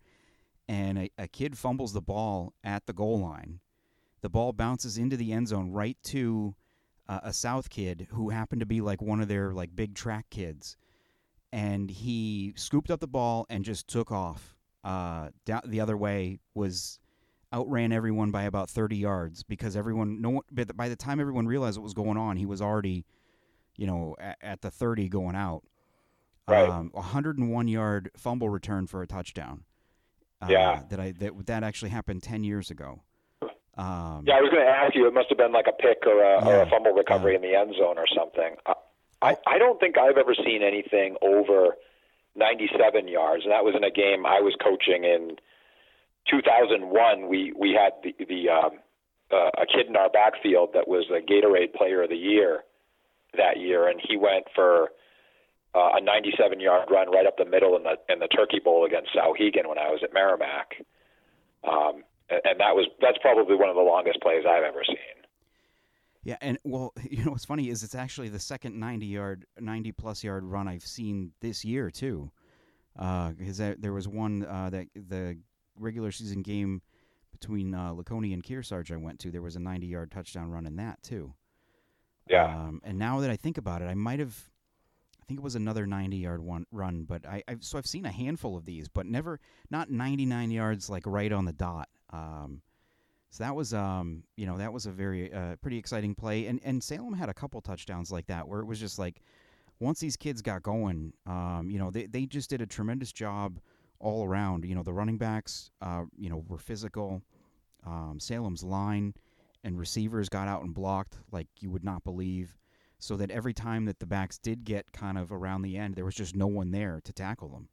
and 0.68 0.97
a, 0.97 1.09
a 1.18 1.27
kid 1.27 1.57
fumbles 1.57 1.94
the 1.94 2.01
ball 2.01 2.53
at 2.63 2.85
the 2.85 2.94
goal 2.94 3.19
line. 3.19 3.59
The 4.21 4.30
ball 4.30 4.53
bounces 4.53 4.97
into 4.97 5.18
the 5.18 5.33
end 5.33 5.50
zone 5.50 5.71
right 5.71 5.97
to 6.06 6.56
uh, 7.09 7.19
a 7.24 7.33
South 7.33 7.69
kid 7.69 8.07
who 8.12 8.30
happened 8.30 8.62
to 8.62 8.65
be 8.65 8.80
like 8.80 9.01
one 9.01 9.19
of 9.19 9.27
their 9.27 9.51
like 9.51 9.75
big 9.75 9.95
track 9.95 10.25
kids, 10.30 10.77
and 11.53 11.91
he 11.91 12.51
scooped 12.55 12.89
up 12.89 13.00
the 13.00 13.07
ball 13.07 13.45
and 13.47 13.63
just 13.63 13.88
took 13.88 14.11
off. 14.11 14.55
Uh, 14.83 15.29
down 15.45 15.61
the 15.65 15.79
other 15.79 15.95
way 15.95 16.39
was 16.55 17.00
outran 17.53 17.94
everyone 17.94 18.31
by 18.31 18.44
about 18.44 18.69
30 18.69 18.97
yards 18.97 19.44
because 19.44 19.77
everyone 19.77 20.19
no 20.19 20.31
one, 20.31 20.44
by 20.75 20.89
the 20.89 20.95
time 20.95 21.21
everyone 21.21 21.45
realized 21.45 21.77
what 21.77 21.83
was 21.83 21.94
going 21.94 22.17
on, 22.17 22.38
he 22.38 22.47
was 22.47 22.59
already, 22.59 23.05
you 23.77 23.85
know, 23.85 24.15
at, 24.19 24.38
at 24.41 24.61
the 24.61 24.71
30 24.71 25.07
going 25.09 25.35
out. 25.35 25.61
Right. 26.47 26.67
Um, 26.67 26.89
101 26.94 27.67
yard 27.67 28.09
fumble 28.17 28.49
return 28.49 28.88
for 28.88 29.03
a 29.03 29.07
touchdown. 29.07 29.63
Uh, 30.41 30.47
yeah. 30.49 30.81
That 30.89 30.99
I 30.99 31.11
that 31.19 31.45
that 31.45 31.63
actually 31.63 31.91
happened 31.91 32.23
ten 32.23 32.44
years 32.44 32.69
ago. 32.69 33.03
Um, 33.77 34.23
yeah, 34.25 34.35
I 34.35 34.41
was 34.41 34.51
going 34.51 34.65
to 34.65 34.69
ask 34.69 34.94
you. 34.94 35.07
It 35.07 35.13
must 35.13 35.29
have 35.29 35.38
been 35.38 35.53
like 35.53 35.67
a 35.67 35.71
pick 35.71 36.06
or 36.06 36.21
a, 36.21 36.44
yeah, 36.44 36.47
or 36.47 36.61
a 36.63 36.69
fumble 36.69 36.91
recovery 36.91 37.35
in 37.35 37.41
the 37.41 37.56
end 37.56 37.73
zone 37.77 37.97
or 37.97 38.06
something. 38.13 38.56
I 39.23 39.37
I 39.47 39.57
don't 39.57 39.79
think 39.79 39.97
I've 39.97 40.17
ever 40.17 40.35
seen 40.35 40.61
anything 40.61 41.15
over 41.21 41.75
97 42.35 43.07
yards, 43.07 43.43
and 43.43 43.51
that 43.51 43.63
was 43.63 43.75
in 43.75 43.83
a 43.83 43.91
game 43.91 44.25
I 44.25 44.41
was 44.41 44.55
coaching 44.61 45.03
in 45.03 45.37
2001. 46.29 47.27
We 47.27 47.53
we 47.57 47.71
had 47.71 47.93
the 48.03 48.13
the 48.25 48.49
um, 48.49 48.79
uh, 49.31 49.49
a 49.61 49.65
kid 49.65 49.87
in 49.87 49.95
our 49.95 50.09
backfield 50.09 50.71
that 50.73 50.87
was 50.87 51.05
a 51.09 51.21
Gatorade 51.21 51.73
Player 51.73 52.03
of 52.03 52.09
the 52.09 52.17
Year 52.17 52.63
that 53.37 53.59
year, 53.59 53.87
and 53.87 53.99
he 54.07 54.17
went 54.17 54.45
for 54.53 54.91
uh, 55.73 55.97
a 55.97 56.01
97 56.01 56.59
yard 56.59 56.89
run 56.91 57.09
right 57.09 57.25
up 57.25 57.37
the 57.37 57.45
middle 57.45 57.75
in 57.75 57.83
the 57.83 57.95
in 58.11 58.19
the 58.19 58.27
Turkey 58.27 58.59
Bowl 58.59 58.85
against 58.85 59.15
Souhegan 59.15 59.67
when 59.67 59.79
I 59.79 59.89
was 59.89 60.01
at 60.03 60.13
Merrimack. 60.13 60.85
Um, 61.63 62.03
and 62.29 62.59
that 62.59 62.75
was 62.75 62.87
that's 62.99 63.17
probably 63.21 63.55
one 63.55 63.69
of 63.69 63.75
the 63.75 63.81
longest 63.81 64.21
plays 64.21 64.43
I've 64.47 64.63
ever 64.63 64.83
seen. 64.85 65.22
Yeah, 66.23 66.37
and 66.41 66.57
well, 66.63 66.93
you 67.09 67.23
know 67.23 67.31
what's 67.31 67.45
funny 67.45 67.69
is 67.69 67.83
it's 67.83 67.95
actually 67.95 68.29
the 68.29 68.39
second 68.39 68.79
90 68.79 69.05
yard, 69.05 69.45
90 69.59 69.91
plus 69.93 70.23
yard 70.23 70.43
run 70.43 70.67
I've 70.67 70.85
seen 70.85 71.31
this 71.41 71.63
year 71.63 71.89
too. 71.89 72.31
Because 72.95 73.59
uh, 73.59 73.73
there 73.80 73.94
was 73.94 74.07
one 74.07 74.45
uh, 74.45 74.69
that 74.69 74.87
the 74.95 75.37
regular 75.77 76.11
season 76.11 76.44
game 76.44 76.81
between 77.31 77.73
uh, 77.73 77.92
Laconia 77.92 78.33
and 78.33 78.44
Kearsarge 78.44 78.92
I 78.92 78.97
went 78.97 79.19
to. 79.21 79.31
There 79.31 79.42
was 79.42 79.56
a 79.56 79.59
90 79.59 79.87
yard 79.87 80.11
touchdown 80.11 80.49
run 80.49 80.65
in 80.65 80.75
that 80.77 81.01
too. 81.01 81.33
Yeah. 82.30 82.45
Um, 82.45 82.81
and 82.83 82.97
now 82.97 83.19
that 83.19 83.30
I 83.30 83.35
think 83.35 83.57
about 83.57 83.81
it, 83.81 83.85
I 83.85 83.95
might 83.95 84.19
have 84.19 84.49
I 85.21 85.25
think 85.25 85.39
it 85.39 85.44
was 85.44 85.56
another 85.56 85.87
90 85.87 86.18
yard 86.18 86.42
one 86.42 86.65
run, 86.71 87.03
but 87.03 87.25
I 87.25 87.44
I've, 87.47 87.63
so 87.63 87.77
I've 87.77 87.87
seen 87.87 88.06
a 88.06 88.11
handful 88.11 88.56
of 88.56 88.65
these, 88.65 88.87
but 88.87 89.06
never 89.06 89.39
not 89.69 89.89
99 89.89 90.51
yards 90.51 90.89
like 90.89 91.03
right 91.06 91.31
on 91.31 91.45
the 91.45 91.53
dot. 91.53 91.89
Um, 92.11 92.61
so 93.33 93.44
that 93.44 93.56
was 93.56 93.73
um 93.73 94.21
you 94.37 94.45
know 94.45 94.59
that 94.59 94.71
was 94.71 94.85
a 94.85 94.92
very 94.92 95.33
uh, 95.33 95.56
pretty 95.56 95.80
exciting 95.80 96.13
play, 96.13 96.45
and 96.45 96.59
and 96.63 96.83
Salem 96.83 97.16
had 97.16 97.30
a 97.30 97.33
couple 97.33 97.59
touchdowns 97.61 98.11
like 98.11 98.28
that 98.28 98.47
where 98.47 98.59
it 98.59 98.66
was 98.66 98.80
just 98.80 98.99
like 98.99 99.21
once 99.80 99.99
these 99.99 100.16
kids 100.16 100.44
got 100.44 100.61
going, 100.61 101.13
um, 101.25 101.68
you 101.71 101.80
know 101.80 101.90
they 101.90 102.06
they 102.06 102.28
just 102.28 102.52
did 102.52 102.61
a 102.61 102.68
tremendous 102.68 103.11
job 103.11 103.59
all 103.97 104.23
around. 104.23 104.66
You 104.66 104.75
know 104.75 104.83
the 104.83 104.94
running 104.94 105.18
backs, 105.18 105.71
uh, 105.81 106.04
you 106.16 106.30
know 106.30 106.45
were 106.47 106.59
physical. 106.59 107.23
Um, 107.83 108.19
Salem's 108.19 108.61
line 108.63 109.16
and 109.63 109.80
receivers 109.80 110.30
got 110.30 110.47
out 110.47 110.61
and 110.61 110.71
blocked 110.71 111.18
like 111.31 111.47
you 111.59 111.71
would 111.71 111.83
not 111.83 112.04
believe 112.04 112.56
so 112.99 113.18
that 113.18 113.31
every 113.31 113.54
time 113.54 113.85
that 113.85 113.99
the 113.99 114.06
backs 114.06 114.37
did 114.37 114.63
get 114.63 114.94
kind 114.94 115.18
of 115.18 115.31
around 115.31 115.63
the 115.63 115.75
end, 115.75 115.95
there 115.95 116.06
was 116.06 116.16
just 116.16 116.35
no 116.35 116.47
one 116.47 116.69
there 116.69 117.02
to 117.04 117.11
tackle 117.11 117.49
them. 117.49 117.68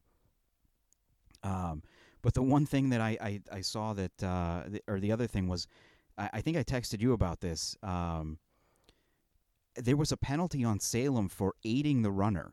Um, 1.43 1.83
but 2.23 2.35
the 2.35 2.43
one 2.43 2.67
thing 2.67 2.91
that 2.91 3.01
I, 3.01 3.17
I, 3.21 3.41
I 3.53 3.61
saw 3.61 3.93
that, 3.95 4.23
uh, 4.23 4.63
or 4.87 5.01
the 5.01 5.13
other 5.13 5.27
thing 5.27 5.49
was, 5.49 5.67
I, 6.19 6.31
I, 6.35 6.41
think 6.41 6.57
I 6.57 6.63
texted 6.63 7.01
you 7.01 7.13
about 7.13 7.41
this. 7.41 7.77
Um, 7.83 8.39
there 9.77 9.97
was 9.97 10.13
a 10.13 10.17
penalty 10.17 10.65
on 10.65 10.81
Salem 10.81 11.29
for 11.29 11.55
aiding 11.65 12.03
the 12.03 12.11
runner. 12.11 12.53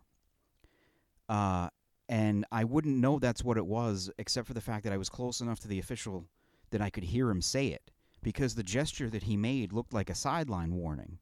Uh, 1.27 1.69
and 2.09 2.45
I 2.51 2.63
wouldn't 2.63 2.97
know 2.97 3.19
that's 3.19 3.43
what 3.43 3.57
it 3.57 3.65
was, 3.65 4.09
except 4.17 4.47
for 4.47 4.53
the 4.53 4.61
fact 4.61 4.83
that 4.85 4.93
I 4.93 4.97
was 4.97 5.09
close 5.09 5.41
enough 5.41 5.59
to 5.61 5.67
the 5.67 5.79
official 5.79 6.25
that 6.69 6.81
I 6.81 6.89
could 6.89 7.03
hear 7.03 7.29
him 7.29 7.41
say 7.41 7.67
it, 7.67 7.91
because 8.23 8.55
the 8.55 8.63
gesture 8.63 9.09
that 9.09 9.23
he 9.23 9.35
made 9.35 9.73
looked 9.73 9.93
like 9.93 10.09
a 10.09 10.15
sideline 10.15 10.75
warning. 10.75 11.17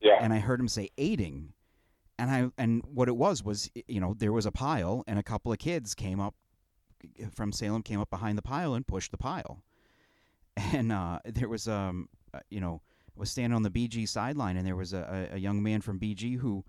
Yeah. 0.00 0.18
And 0.20 0.32
I 0.32 0.38
heard 0.38 0.58
him 0.58 0.68
say 0.68 0.88
aiding. 0.98 1.52
And 2.18 2.30
I 2.30 2.50
and 2.58 2.82
what 2.84 3.08
it 3.08 3.16
was 3.16 3.42
was 3.42 3.70
you 3.86 4.00
know 4.00 4.14
there 4.16 4.32
was 4.32 4.46
a 4.46 4.52
pile 4.52 5.02
and 5.06 5.18
a 5.18 5.22
couple 5.22 5.50
of 5.50 5.58
kids 5.58 5.94
came 5.94 6.20
up 6.20 6.34
from 7.34 7.52
Salem 7.52 7.82
came 7.82 8.00
up 8.00 8.10
behind 8.10 8.36
the 8.38 8.42
pile 8.42 8.74
and 8.74 8.86
pushed 8.86 9.10
the 9.10 9.18
pile. 9.18 9.62
And 10.74 10.92
uh, 10.92 11.20
there 11.24 11.48
was 11.48 11.66
um 11.66 12.08
uh, 12.34 12.40
you 12.50 12.60
know 12.60 12.82
was 13.16 13.30
standing 13.30 13.54
on 13.56 13.62
the 13.62 13.70
BG 13.70 14.06
sideline 14.08 14.56
and 14.56 14.66
there 14.66 14.76
was 14.76 14.92
a, 14.92 15.28
a, 15.32 15.38
young 15.38 15.62
man 15.62 15.80
from 15.80 15.98
BG 15.98 16.38
who 16.38 16.64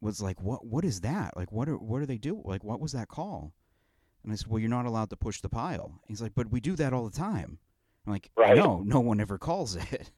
was 0.00 0.20
like, 0.20 0.40
"What? 0.40 0.66
What 0.66 0.84
is 0.84 1.00
that? 1.02 1.36
Like, 1.36 1.52
what 1.52 1.68
are 1.68 1.76
what 1.76 2.00
do 2.00 2.06
they 2.06 2.18
do? 2.18 2.42
Like, 2.44 2.64
what 2.64 2.80
was 2.80 2.92
that 2.92 3.08
call?" 3.08 3.52
And 4.24 4.32
I 4.32 4.36
said, 4.36 4.48
"Well, 4.48 4.58
you're 4.58 4.68
not 4.68 4.86
allowed 4.86 5.10
to 5.10 5.16
push 5.16 5.40
the 5.40 5.48
pile." 5.48 6.00
He's 6.08 6.20
like, 6.20 6.34
"But 6.34 6.50
we 6.50 6.60
do 6.60 6.74
that 6.76 6.92
all 6.92 7.04
the 7.08 7.16
time." 7.16 7.58
I'm 8.06 8.12
like, 8.12 8.30
Right. 8.36 8.56
"No, 8.56 8.82
no 8.84 8.98
one 9.00 9.20
ever 9.20 9.38
calls 9.38 9.76
it." 9.92 10.10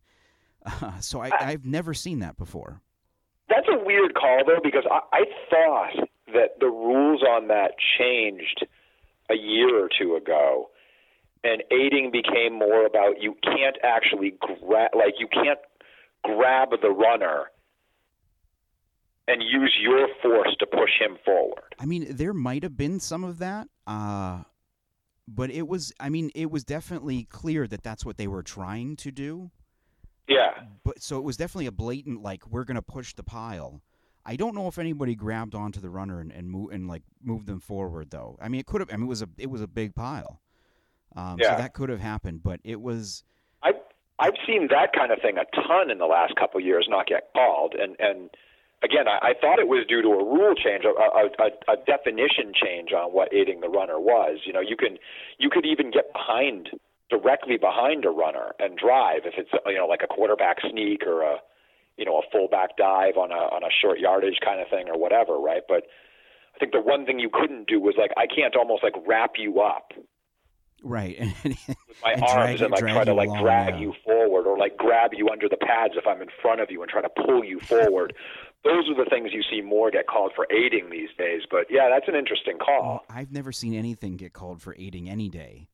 Uh, 0.64 0.98
so 1.00 1.20
I, 1.20 1.28
I- 1.28 1.50
I've 1.50 1.66
never 1.66 1.92
seen 1.92 2.20
that 2.20 2.36
before. 2.38 2.80
That's 3.50 3.68
a 3.68 3.84
weird 3.84 4.14
call 4.14 4.42
though, 4.46 4.60
because 4.62 4.84
I, 4.90 5.00
I 5.12 5.24
thought 5.50 6.08
that 6.32 6.58
the 6.60 6.66
rules 6.66 7.22
on 7.22 7.48
that 7.48 7.72
changed 7.98 8.64
a 9.30 9.34
year 9.34 9.84
or 9.84 9.88
two 9.98 10.16
ago, 10.16 10.70
and 11.42 11.62
aiding 11.70 12.10
became 12.10 12.58
more 12.58 12.86
about 12.86 13.20
you 13.20 13.36
can't 13.42 13.76
actually 13.82 14.34
grab, 14.40 14.90
like 14.96 15.14
you 15.18 15.28
can't 15.28 15.58
grab 16.22 16.70
the 16.80 16.90
runner 16.90 17.50
and 19.26 19.42
use 19.42 19.74
your 19.80 20.08
force 20.22 20.54
to 20.58 20.66
push 20.66 20.90
him 21.00 21.16
forward. 21.24 21.74
I 21.78 21.86
mean, 21.86 22.06
there 22.10 22.34
might 22.34 22.62
have 22.62 22.76
been 22.76 23.00
some 23.00 23.24
of 23.24 23.38
that, 23.38 23.68
uh, 23.86 24.42
but 25.26 25.50
it 25.50 25.66
was. 25.66 25.92
I 25.98 26.08
mean, 26.10 26.30
it 26.34 26.50
was 26.50 26.64
definitely 26.64 27.24
clear 27.24 27.66
that 27.66 27.82
that's 27.82 28.04
what 28.04 28.16
they 28.18 28.26
were 28.26 28.42
trying 28.42 28.96
to 28.96 29.10
do. 29.10 29.50
Yeah, 30.28 30.52
But 30.84 31.02
so 31.02 31.18
it 31.18 31.22
was 31.22 31.36
definitely 31.36 31.66
a 31.66 31.72
blatant 31.72 32.22
like 32.22 32.46
we're 32.46 32.64
gonna 32.64 32.80
push 32.82 33.14
the 33.14 33.22
pile. 33.22 33.82
I 34.26 34.36
don't 34.36 34.54
know 34.54 34.68
if 34.68 34.78
anybody 34.78 35.14
grabbed 35.14 35.54
onto 35.54 35.80
the 35.80 35.90
runner 35.90 36.20
and 36.20 36.32
and, 36.32 36.50
move, 36.50 36.72
and 36.72 36.88
like 36.88 37.02
moved 37.22 37.46
them 37.46 37.60
forward 37.60 38.10
though. 38.10 38.38
I 38.40 38.48
mean, 38.48 38.60
it 38.60 38.66
could 38.66 38.80
have. 38.80 38.90
I 38.92 38.96
mean, 38.96 39.06
it 39.06 39.08
was 39.08 39.22
a 39.22 39.28
it 39.38 39.50
was 39.50 39.60
a 39.60 39.66
big 39.66 39.94
pile. 39.94 40.40
Um, 41.16 41.38
Yeah. 41.38 41.52
So 41.52 41.62
that 41.62 41.74
could 41.74 41.90
have 41.90 42.00
happened, 42.00 42.42
but 42.42 42.60
it 42.64 42.80
was. 42.80 43.22
I've 43.62 43.76
I've 44.18 44.34
seen 44.46 44.68
that 44.70 44.92
kind 44.92 45.12
of 45.12 45.20
thing 45.20 45.38
a 45.38 45.44
ton 45.66 45.90
in 45.90 45.98
the 45.98 46.06
last 46.06 46.34
couple 46.36 46.58
of 46.58 46.66
years 46.66 46.86
not 46.88 47.06
get 47.06 47.30
called, 47.34 47.74
and 47.74 47.96
and 47.98 48.30
again, 48.82 49.08
I, 49.08 49.30
I 49.30 49.34
thought 49.40 49.58
it 49.58 49.68
was 49.68 49.86
due 49.88 50.02
to 50.02 50.08
a 50.08 50.24
rule 50.24 50.54
change, 50.54 50.84
a, 50.84 50.92
a, 50.92 51.28
a, 51.40 51.72
a 51.72 51.76
definition 51.84 52.52
change 52.54 52.92
on 52.92 53.12
what 53.12 53.32
aiding 53.32 53.60
the 53.60 53.68
runner 53.68 53.98
was. 53.98 54.40
You 54.44 54.52
know, 54.52 54.60
you 54.60 54.76
can 54.76 54.98
you 55.38 55.50
could 55.50 55.66
even 55.66 55.90
get 55.90 56.12
behind 56.12 56.70
directly 57.10 57.56
behind 57.56 58.04
a 58.04 58.10
runner 58.10 58.52
and 58.58 58.78
drive 58.78 59.22
if 59.24 59.34
it's 59.36 59.50
you 59.66 59.76
know 59.76 59.86
like 59.86 60.02
a 60.02 60.06
quarterback 60.06 60.58
sneak 60.70 61.02
or 61.06 61.22
a 61.22 61.36
you 61.96 62.04
know 62.04 62.18
a 62.18 62.22
fullback 62.32 62.76
dive 62.76 63.16
on 63.16 63.30
a 63.30 63.42
on 63.54 63.62
a 63.62 63.70
short 63.82 63.98
yardage 63.98 64.38
kind 64.44 64.60
of 64.60 64.68
thing 64.68 64.88
or 64.88 64.98
whatever, 64.98 65.38
right? 65.38 65.62
But 65.68 65.84
I 66.54 66.58
think 66.58 66.72
the 66.72 66.80
one 66.80 67.06
thing 67.06 67.18
you 67.18 67.30
couldn't 67.32 67.66
do 67.68 67.80
was 67.80 67.94
like 67.98 68.10
I 68.16 68.26
can't 68.26 68.54
almost 68.56 68.82
like 68.82 68.94
wrap 69.06 69.32
you 69.38 69.60
up 69.60 69.92
Right. 70.82 71.18
with 71.44 71.56
my 72.02 72.12
And 72.12 72.22
arms 72.22 72.58
drag 72.58 72.60
and 72.60 72.70
like 72.72 72.80
try 72.80 73.04
to 73.04 73.14
like 73.14 73.30
drag 73.40 73.74
yeah. 73.74 73.80
you 73.80 73.94
forward 74.04 74.46
or 74.46 74.58
like 74.58 74.76
grab 74.76 75.12
you 75.14 75.30
under 75.30 75.48
the 75.48 75.56
pads 75.56 75.94
if 75.96 76.06
I'm 76.06 76.20
in 76.20 76.28
front 76.42 76.60
of 76.60 76.70
you 76.70 76.82
and 76.82 76.90
try 76.90 77.00
to 77.00 77.08
pull 77.08 77.42
you 77.42 77.58
forward. 77.60 78.14
Those 78.64 78.88
are 78.90 78.94
the 79.02 79.08
things 79.08 79.30
you 79.32 79.42
see 79.50 79.62
more 79.62 79.90
get 79.90 80.06
called 80.06 80.32
for 80.36 80.46
aiding 80.50 80.90
these 80.90 81.08
days. 81.16 81.42
But 81.50 81.66
yeah, 81.70 81.88
that's 81.90 82.06
an 82.08 82.14
interesting 82.14 82.58
call. 82.58 82.82
Well, 82.82 83.04
I've 83.08 83.32
never 83.32 83.50
seen 83.50 83.72
anything 83.74 84.16
get 84.18 84.34
called 84.34 84.60
for 84.60 84.74
aiding 84.78 85.08
any 85.08 85.28
day. 85.30 85.68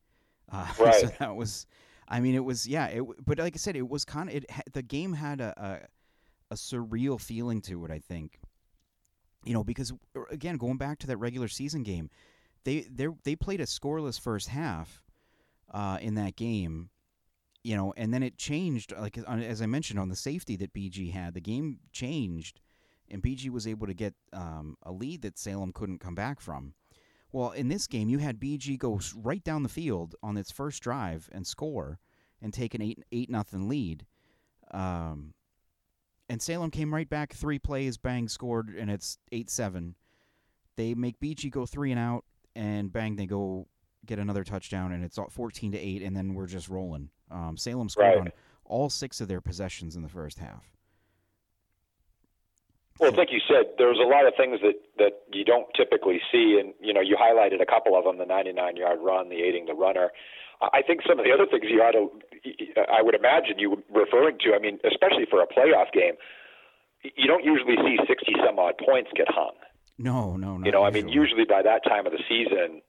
Uh, 0.49 0.65
So 0.93 1.07
that 1.19 1.35
was, 1.35 1.65
I 2.07 2.21
mean, 2.21 2.35
it 2.35 2.45
was 2.45 2.65
yeah. 2.65 2.87
It 2.87 3.03
but 3.25 3.37
like 3.37 3.53
I 3.55 3.57
said, 3.57 3.75
it 3.75 3.89
was 3.89 4.05
kind 4.05 4.29
of 4.29 4.35
it. 4.35 4.49
ha- 4.49 4.61
The 4.71 4.81
game 4.81 5.11
had 5.13 5.41
a, 5.41 5.53
a 5.57 5.87
a 6.51 6.55
surreal 6.55 7.19
feeling 7.19 7.61
to 7.61 7.85
it. 7.85 7.91
I 7.91 7.99
think, 7.99 8.39
you 9.43 9.53
know, 9.53 9.63
because 9.63 9.91
uh, 10.15 10.21
again, 10.29 10.57
going 10.57 10.77
back 10.77 10.99
to 10.99 11.07
that 11.07 11.17
regular 11.17 11.47
season 11.47 11.81
game, 11.81 12.09
they 12.65 12.85
they 12.91 13.07
they 13.23 13.35
played 13.35 13.61
a 13.61 13.65
scoreless 13.65 14.19
first 14.19 14.49
half 14.49 15.01
uh, 15.73 15.97
in 15.99 16.15
that 16.15 16.35
game. 16.35 16.89
You 17.63 17.75
know, 17.75 17.93
and 17.95 18.13
then 18.13 18.23
it 18.23 18.37
changed. 18.37 18.93
Like 18.97 19.17
as 19.17 19.61
I 19.61 19.65
mentioned 19.65 19.99
on 19.99 20.09
the 20.09 20.15
safety 20.15 20.55
that 20.57 20.73
BG 20.73 21.11
had, 21.11 21.33
the 21.33 21.41
game 21.41 21.77
changed, 21.91 22.59
and 23.09 23.21
BG 23.21 23.49
was 23.49 23.67
able 23.67 23.87
to 23.87 23.93
get 23.93 24.13
um, 24.33 24.77
a 24.83 24.91
lead 24.91 25.21
that 25.21 25.37
Salem 25.37 25.71
couldn't 25.71 25.99
come 25.99 26.15
back 26.15 26.41
from. 26.41 26.73
Well, 27.31 27.51
in 27.51 27.69
this 27.69 27.87
game, 27.87 28.09
you 28.09 28.17
had 28.17 28.39
BG 28.39 28.77
go 28.77 28.99
right 29.15 29.43
down 29.43 29.63
the 29.63 29.69
field 29.69 30.15
on 30.21 30.37
its 30.37 30.51
first 30.51 30.83
drive 30.83 31.29
and 31.31 31.47
score, 31.47 31.99
and 32.41 32.51
take 32.51 32.73
an 32.73 32.81
eight 32.81 33.03
eight 33.11 33.29
nothing 33.29 33.69
lead. 33.69 34.05
Um, 34.71 35.33
and 36.31 36.41
Salem 36.41 36.71
came 36.71 36.93
right 36.93 37.09
back 37.09 37.33
three 37.33 37.59
plays, 37.59 37.97
bang, 37.97 38.29
scored, 38.29 38.69
and 38.69 38.89
it's 38.89 39.17
eight 39.33 39.49
seven. 39.49 39.95
They 40.77 40.93
make 40.93 41.19
BG 41.19 41.51
go 41.51 41.65
three 41.65 41.91
and 41.91 41.99
out, 41.99 42.23
and 42.55 42.91
bang, 42.91 43.17
they 43.17 43.25
go 43.25 43.67
get 44.05 44.17
another 44.17 44.45
touchdown, 44.45 44.93
and 44.93 45.03
it's 45.03 45.17
all 45.17 45.27
fourteen 45.29 45.73
to 45.73 45.77
eight, 45.77 46.01
and 46.01 46.15
then 46.15 46.33
we're 46.33 46.47
just 46.47 46.69
rolling. 46.69 47.09
Um, 47.29 47.57
Salem 47.57 47.89
scored 47.89 48.07
Right. 48.07 48.17
on 48.19 48.31
all 48.63 48.89
six 48.89 49.19
of 49.19 49.27
their 49.27 49.41
possessions 49.41 49.97
in 49.97 50.03
the 50.03 50.07
first 50.07 50.39
half. 50.39 50.71
Well, 52.97 53.09
it's 53.09 53.17
like 53.17 53.33
you 53.33 53.41
said, 53.45 53.73
there's 53.77 53.99
a 53.99 54.07
lot 54.07 54.25
of 54.25 54.33
things 54.37 54.61
that 54.61 54.75
that 54.99 55.23
you 55.33 55.43
don't 55.43 55.67
typically 55.75 56.21
see, 56.31 56.57
and 56.63 56.73
you 56.79 56.93
know, 56.93 57.01
you 57.01 57.17
highlighted 57.17 57.61
a 57.61 57.65
couple 57.65 57.97
of 57.97 58.05
them: 58.05 58.17
the 58.17 58.25
99-yard 58.25 58.99
run, 59.01 59.27
the 59.27 59.41
aiding 59.41 59.65
the 59.65 59.73
runner. 59.73 60.11
I 60.61 60.81
think 60.81 61.01
some 61.07 61.19
of 61.19 61.25
the 61.25 61.31
other 61.31 61.45
things 61.49 61.65
you 61.67 61.81
ought 61.81 61.97
to, 61.97 62.11
I 62.91 63.01
would 63.01 63.15
imagine 63.15 63.57
you 63.57 63.83
referring 63.89 64.37
to. 64.45 64.53
I 64.53 64.59
mean, 64.59 64.79
especially 64.85 65.25
for 65.29 65.41
a 65.41 65.47
playoff 65.47 65.91
game, 65.91 66.13
you 67.03 67.27
don't 67.27 67.43
usually 67.43 67.75
see 67.77 67.97
60 68.07 68.33
some 68.45 68.59
odd 68.59 68.77
points 68.77 69.09
get 69.15 69.27
hung. 69.29 69.55
No, 69.97 70.37
no, 70.37 70.57
no. 70.57 70.65
You 70.65 70.71
know, 70.71 70.83
I 70.83 70.91
mean, 70.91 71.09
usually 71.09 71.45
by 71.45 71.61
that 71.61 71.83
time 71.83 72.05
of 72.05 72.11
the 72.11 72.23
season, 72.29 72.81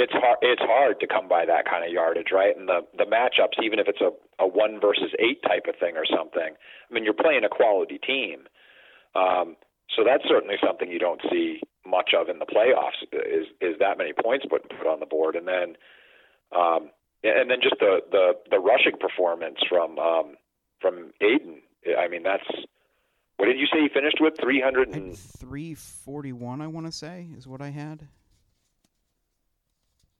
it's 0.00 0.12
hard. 0.12 0.38
It's 0.40 0.62
hard 0.62 1.00
to 1.00 1.06
come 1.06 1.28
by 1.28 1.44
that 1.44 1.66
kind 1.68 1.84
of 1.84 1.92
yardage, 1.92 2.32
right? 2.32 2.56
And 2.56 2.68
the 2.68 2.80
the 2.96 3.04
matchups, 3.04 3.62
even 3.62 3.78
if 3.78 3.86
it's 3.88 4.00
a 4.00 4.10
a 4.42 4.48
one 4.48 4.80
versus 4.80 5.12
eight 5.18 5.42
type 5.42 5.66
of 5.68 5.76
thing 5.76 5.96
or 5.96 6.06
something. 6.06 6.56
I 6.56 6.94
mean, 6.94 7.04
you're 7.04 7.12
playing 7.12 7.44
a 7.44 7.50
quality 7.50 7.98
team, 7.98 8.48
um, 9.14 9.56
so 9.94 10.02
that's 10.04 10.24
certainly 10.26 10.56
something 10.64 10.90
you 10.90 10.98
don't 10.98 11.20
see 11.30 11.60
much 11.86 12.14
of 12.16 12.28
in 12.28 12.38
the 12.38 12.46
playoffs. 12.46 13.04
Is 13.12 13.46
is 13.60 13.78
that 13.78 13.98
many 13.98 14.12
points 14.12 14.46
put 14.48 14.68
put 14.70 14.86
on 14.86 15.00
the 15.00 15.06
board, 15.06 15.36
and 15.36 15.46
then, 15.46 15.76
um, 16.56 16.90
and 17.22 17.50
then 17.50 17.58
just 17.62 17.76
the 17.80 18.00
the 18.10 18.32
the 18.50 18.58
rushing 18.58 18.96
performance 18.98 19.56
from 19.68 19.98
um, 19.98 20.36
from 20.80 21.12
Aiden. 21.22 21.60
I 21.98 22.08
mean, 22.08 22.22
that's 22.22 22.44
what 23.36 23.46
did 23.46 23.58
you 23.58 23.66
say 23.72 23.80
he 23.82 23.88
finished 23.88 24.18
with? 24.20 24.34
Three 24.40 24.60
hundred 24.60 24.88
and 24.94 25.16
341, 25.16 26.60
I 26.60 26.66
want 26.66 26.86
to 26.86 26.92
say, 26.92 27.28
is 27.36 27.46
what 27.46 27.60
I 27.62 27.70
had. 27.70 28.06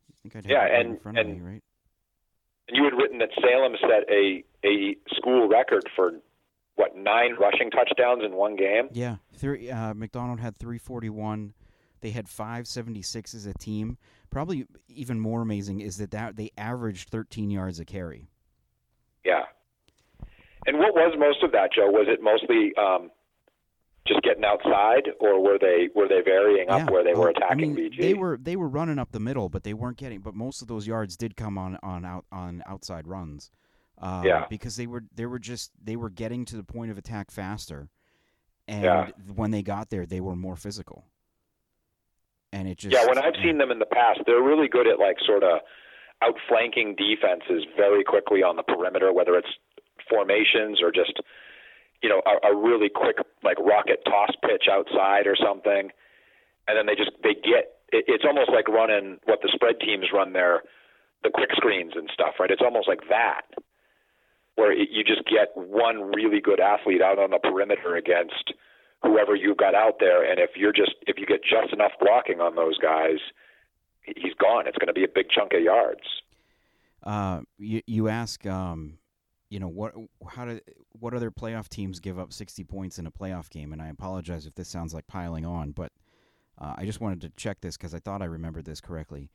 I 0.09 0.13
think 0.23 0.37
I'd 0.37 0.51
Yeah, 0.51 0.59
right 0.65 0.81
in 0.81 0.87
and- 0.93 1.01
front 1.03 1.19
of 1.19 1.27
me, 1.27 1.41
right? 1.41 1.63
And 2.69 2.77
you 2.77 2.85
had 2.85 2.95
written 2.95 3.19
that 3.19 3.31
Salem 3.41 3.75
set 3.81 4.09
a 4.09 4.45
a 4.65 4.97
school 5.17 5.49
record 5.49 5.89
for 5.97 6.13
what 6.77 6.97
nine 6.97 7.35
rushing 7.39 7.71
touchdowns 7.71 8.23
in 8.25 8.33
one 8.35 8.55
game. 8.57 8.89
Yeah, 8.93 9.17
three, 9.35 9.71
uh, 9.71 9.93
McDonald 9.95 10.39
had 10.41 10.57
341. 10.57 11.53
They 12.01 12.11
had 12.11 12.29
576 12.29 13.35
as 13.35 13.45
a 13.47 13.53
team. 13.55 13.99
Probably 14.31 14.67
even 14.89 15.19
more 15.19 15.43
amazing 15.43 15.81
is 15.81 15.97
that, 15.99 16.13
that 16.13 16.37
they 16.37 16.51
averaged 16.57 17.09
13 17.09 17.51
yards 17.51 17.81
a 17.81 17.85
carry. 17.85 18.31
Yeah. 19.25 19.45
And 20.67 20.79
what 20.79 20.95
was 20.95 21.15
most 21.19 21.43
of 21.43 21.53
that, 21.53 21.73
Joe? 21.73 21.91
Was 21.91 22.07
it 22.09 22.23
mostly 22.23 22.73
um, 22.77 23.11
just 24.07 24.23
getting 24.23 24.45
outside, 24.45 25.09
or 25.21 25.43
were 25.43 25.59
they 25.59 25.89
were 25.95 26.09
they 26.09 26.21
varying 26.23 26.69
up 26.69 26.81
yeah. 26.81 26.91
where 26.91 27.05
they 27.05 27.15
were 27.15 27.29
oh, 27.29 27.31
attacking 27.31 27.73
I 27.73 27.75
mean, 27.75 27.91
BG? 27.93 28.01
They 28.01 28.15
were 28.15 28.39
they 28.41 28.57
were 28.57 28.69
running 28.69 28.99
up 28.99 29.13
the 29.13 29.21
middle, 29.21 29.49
but 29.49 29.65
they 29.65 29.75
weren't 29.75 29.97
getting. 29.97 30.21
But 30.21 30.35
most 30.35 30.63
of 30.63 30.69
those 30.69 30.87
yards 30.87 31.17
did 31.17 31.37
come 31.37 31.57
on 31.57 31.79
on 31.83 32.05
out 32.05 32.25
on 32.31 32.63
outside 32.67 33.07
runs. 33.07 33.51
Uh, 33.99 34.23
Yeah. 34.25 34.47
Because 34.49 34.77
they 34.77 34.87
were 34.87 35.05
they 35.15 35.27
were 35.27 35.39
just 35.39 35.73
they 35.83 35.97
were 35.97 36.11
getting 36.11 36.45
to 36.47 36.57
the 36.57 36.65
point 36.65 36.91
of 36.91 36.99
attack 36.99 37.31
faster, 37.31 37.89
and 38.69 38.85
Yeah. 38.85 39.11
when 39.35 39.51
they 39.51 39.63
got 39.63 39.91
there, 39.91 40.07
they 40.07 40.21
were 40.21 40.37
more 40.37 40.57
physical. 40.57 41.05
And 42.53 42.69
it 42.69 42.79
just 42.79 42.95
yeah, 42.95 43.07
when 43.07 43.19
I've 43.19 43.39
seen 43.43 43.59
them 43.59 43.71
in 43.71 43.79
the 43.79 43.87
past, 43.87 44.21
they're 44.27 44.43
really 44.43 44.69
good 44.69 44.87
at 44.87 44.99
like 44.99 45.17
sort 45.25 45.43
of 45.43 45.61
outflanking 46.23 46.97
defenses 46.97 47.65
very 47.77 48.05
quickly 48.05 48.43
on 48.43 48.57
the 48.57 48.63
perimeter, 48.63 49.13
whether 49.13 49.35
it's 49.35 49.49
formations 50.09 50.83
or 50.83 50.91
just 50.91 51.15
you 52.03 52.09
know 52.09 52.23
a, 52.27 52.53
a 52.53 52.57
really 52.57 52.89
quick 52.89 53.19
like 53.45 53.59
rocket 53.59 54.03
toss 54.05 54.31
pitch 54.43 54.67
outside 54.71 55.27
or 55.27 55.37
something, 55.37 55.91
and 56.67 56.75
then 56.77 56.87
they 56.87 56.97
just 56.97 57.13
they 57.23 57.35
get 57.35 57.79
it, 57.93 58.05
it's 58.09 58.25
almost 58.27 58.51
like 58.51 58.69
running 58.69 59.19
what 59.25 59.41
the 59.43 59.51
spread 59.55 59.79
teams 59.81 60.07
run 60.13 60.33
their 60.33 60.63
the 61.23 61.31
quick 61.31 61.51
screens 61.55 61.93
and 61.95 62.11
stuff, 62.13 62.35
right? 62.41 62.51
It's 62.51 62.63
almost 62.65 62.89
like 62.89 63.09
that 63.11 63.43
where 64.57 64.73
it, 64.73 64.89
you 64.91 65.05
just 65.05 65.25
get 65.25 65.49
one 65.55 66.13
really 66.13 66.41
good 66.41 66.61
athlete 66.61 67.03
out 67.03 67.19
on 67.19 67.31
the 67.31 67.39
perimeter 67.39 67.97
against 67.97 68.53
whoever 69.03 69.35
you've 69.35 69.57
got 69.57 69.75
out 69.75 69.99
there, 70.01 70.29
and 70.31 70.39
if 70.39 70.51
you're 70.57 70.73
just 70.73 70.95
if 71.07 71.19
you 71.19 71.27
get 71.27 71.43
just 71.43 71.73
enough 71.73 71.93
blocking 72.01 72.41
on 72.41 72.55
those 72.55 72.79
guys, 72.79 73.19
he- 74.03 74.15
he's 74.17 74.35
gone. 74.35 74.67
It's 74.67 74.79
going 74.79 74.89
to 74.89 74.93
be 74.93 75.05
a 75.05 75.09
big 75.09 75.29
chunk 75.31 75.53
of 75.55 75.63
yards. 75.63 76.03
Uh, 77.03 77.41
you 77.59 77.81
you 77.87 78.09
ask, 78.09 78.45
um, 78.47 78.99
you 79.49 79.59
know 79.59 79.69
what? 79.69 79.95
How 80.29 80.45
do 80.45 80.61
what 80.99 81.15
other 81.15 81.31
playoff 81.31 81.69
teams 81.69 81.99
give 82.01 82.19
up 82.19 82.33
sixty 82.33 82.63
points 82.65 82.99
in 82.99 83.07
a 83.07 83.11
playoff 83.11 83.49
game? 83.51 83.73
And 83.73 83.81
I 83.81 83.89
apologize 83.89 84.47
if 84.47 84.55
this 84.55 84.69
sounds 84.69 84.93
like 84.93 85.07
piling 85.07 85.47
on, 85.47 85.71
but 85.73 85.93
uh, 86.59 86.75
I 86.77 86.85
just 86.85 87.01
wanted 87.01 87.23
to 87.23 87.31
check 87.37 87.61
this 87.63 87.77
because 87.79 87.95
I 87.95 88.01
thought 88.01 88.21
I 88.21 88.27
remembered 88.27 88.67
this 88.67 88.81
correctly. 88.83 89.31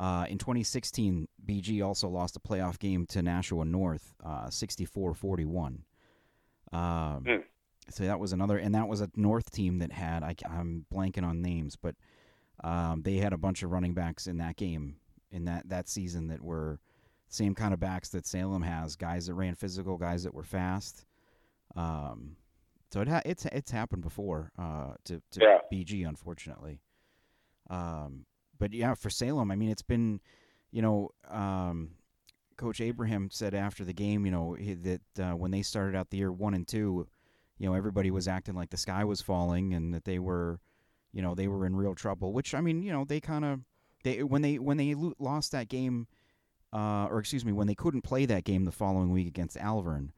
Uh, 0.00 0.26
in 0.28 0.38
2016, 0.38 1.28
BG 1.46 1.80
also 1.86 2.08
lost 2.08 2.34
a 2.34 2.40
playoff 2.40 2.80
game 2.80 3.06
to 3.06 3.22
Nashua 3.22 3.64
North, 3.64 4.12
uh, 4.24 4.46
64-41. 4.48 5.78
Um, 6.72 7.24
Hmm. 7.24 7.36
So 7.90 8.04
that 8.04 8.18
was 8.18 8.32
another, 8.32 8.58
and 8.58 8.74
that 8.74 8.88
was 8.88 9.00
a 9.00 9.10
North 9.16 9.50
team 9.50 9.78
that 9.78 9.92
had 9.92 10.22
I, 10.22 10.34
am 10.44 10.86
blanking 10.92 11.24
on 11.24 11.42
names, 11.42 11.76
but 11.76 11.94
um, 12.62 13.02
they 13.02 13.16
had 13.16 13.32
a 13.32 13.38
bunch 13.38 13.62
of 13.62 13.70
running 13.70 13.94
backs 13.94 14.26
in 14.26 14.38
that 14.38 14.56
game 14.56 14.96
in 15.30 15.44
that 15.46 15.68
that 15.68 15.88
season 15.88 16.28
that 16.28 16.40
were 16.42 16.78
same 17.28 17.54
kind 17.54 17.74
of 17.74 17.80
backs 17.80 18.10
that 18.10 18.26
Salem 18.26 18.62
has, 18.62 18.96
guys 18.96 19.26
that 19.26 19.34
ran 19.34 19.54
physical, 19.54 19.96
guys 19.96 20.22
that 20.22 20.34
were 20.34 20.44
fast. 20.44 21.04
Um, 21.74 22.36
so 22.92 23.00
it 23.00 23.08
ha- 23.08 23.22
it's 23.24 23.44
it's 23.46 23.70
happened 23.70 24.02
before 24.02 24.52
uh, 24.58 24.94
to 25.04 25.20
to 25.32 25.40
yeah. 25.40 25.58
BG, 25.72 26.06
unfortunately. 26.06 26.80
Um, 27.68 28.26
but 28.58 28.72
yeah, 28.72 28.94
for 28.94 29.10
Salem, 29.10 29.50
I 29.50 29.56
mean, 29.56 29.70
it's 29.70 29.82
been, 29.82 30.20
you 30.70 30.80
know, 30.80 31.10
um, 31.28 31.90
Coach 32.56 32.80
Abraham 32.80 33.30
said 33.30 33.54
after 33.54 33.84
the 33.84 33.92
game, 33.92 34.24
you 34.24 34.30
know, 34.30 34.56
that 34.56 35.00
uh, 35.18 35.36
when 35.36 35.50
they 35.50 35.62
started 35.62 35.96
out 35.96 36.10
the 36.10 36.18
year 36.18 36.30
one 36.30 36.54
and 36.54 36.68
two, 36.68 37.08
you 37.64 37.70
know, 37.70 37.76
everybody 37.76 38.10
was 38.10 38.28
acting 38.28 38.54
like 38.54 38.68
the 38.68 38.76
sky 38.76 39.04
was 39.04 39.22
falling 39.22 39.72
and 39.72 39.94
that 39.94 40.04
they 40.04 40.18
were, 40.18 40.60
you 41.14 41.22
know, 41.22 41.34
they 41.34 41.48
were 41.48 41.64
in 41.64 41.74
real 41.74 41.94
trouble. 41.94 42.30
Which 42.34 42.54
I 42.54 42.60
mean, 42.60 42.82
you 42.82 42.92
know, 42.92 43.06
they 43.06 43.20
kind 43.20 43.42
of 43.42 43.60
they 44.02 44.22
when 44.22 44.42
they 44.42 44.58
when 44.58 44.76
they 44.76 44.94
lo- 44.94 45.14
lost 45.18 45.50
that 45.52 45.70
game, 45.70 46.06
uh, 46.74 47.06
or 47.10 47.20
excuse 47.20 47.42
me, 47.42 47.52
when 47.52 47.66
they 47.66 47.74
couldn't 47.74 48.02
play 48.02 48.26
that 48.26 48.44
game 48.44 48.66
the 48.66 48.70
following 48.70 49.10
week 49.12 49.26
against 49.26 49.56
Alvirne, 49.56 50.10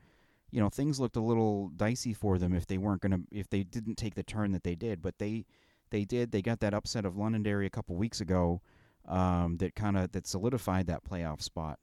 you 0.51 0.59
know, 0.59 0.69
things 0.69 0.99
looked 0.99 1.15
a 1.15 1.21
little 1.21 1.69
dicey 1.69 2.13
for 2.13 2.37
them 2.37 2.53
if 2.53 2.67
they 2.67 2.79
weren't 2.79 3.01
gonna 3.01 3.21
if 3.31 3.49
they 3.49 3.63
didn't 3.63 3.95
take 3.95 4.17
the 4.17 4.25
turn 4.25 4.51
that 4.51 4.65
they 4.65 4.75
did. 4.75 5.01
But 5.01 5.19
they 5.19 5.47
they 5.91 6.05
did. 6.05 6.33
They 6.33 6.43
got 6.43 6.59
that 6.59 6.75
upset 6.75 7.05
of 7.05 7.17
Londonderry 7.17 7.67
a 7.67 7.71
couple 7.71 7.95
weeks 7.95 8.21
ago. 8.21 8.61
Um, 9.07 9.59
that 9.59 9.77
kind 9.77 9.97
of 9.97 10.11
that 10.11 10.27
solidified 10.27 10.89
that 10.89 11.05
playoff 11.05 11.43
spot. 11.43 11.79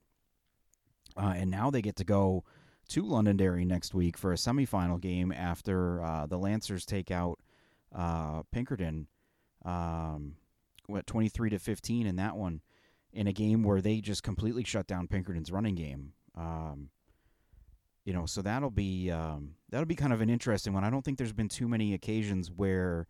Uh, 1.16 1.32
and 1.34 1.50
now 1.50 1.70
they 1.70 1.80
get 1.80 1.96
to 1.96 2.04
go 2.04 2.44
to 2.88 3.02
Londonderry 3.02 3.64
next 3.64 3.94
week 3.94 4.16
for 4.16 4.32
a 4.32 4.36
semifinal 4.36 5.00
game 5.00 5.32
after 5.32 6.02
uh, 6.02 6.26
the 6.26 6.38
Lancers 6.38 6.84
take 6.84 7.10
out 7.10 7.38
uh, 7.94 8.42
Pinkerton, 8.50 9.06
um, 9.64 10.36
what 10.86 11.06
twenty 11.06 11.28
three 11.28 11.50
to 11.50 11.58
fifteen 11.58 12.06
in 12.06 12.16
that 12.16 12.36
one, 12.36 12.60
in 13.12 13.26
a 13.26 13.32
game 13.32 13.62
where 13.62 13.80
they 13.80 14.00
just 14.00 14.22
completely 14.22 14.64
shut 14.64 14.86
down 14.86 15.08
Pinkerton's 15.08 15.52
running 15.52 15.74
game. 15.74 16.12
Um, 16.36 16.90
you 18.04 18.12
know, 18.12 18.26
so 18.26 18.42
that'll 18.42 18.70
be 18.70 19.10
um, 19.10 19.54
that'll 19.70 19.86
be 19.86 19.94
kind 19.94 20.12
of 20.12 20.20
an 20.20 20.28
interesting 20.28 20.72
one. 20.72 20.84
I 20.84 20.90
don't 20.90 21.04
think 21.04 21.18
there's 21.18 21.32
been 21.32 21.48
too 21.48 21.68
many 21.68 21.94
occasions 21.94 22.50
where, 22.50 23.06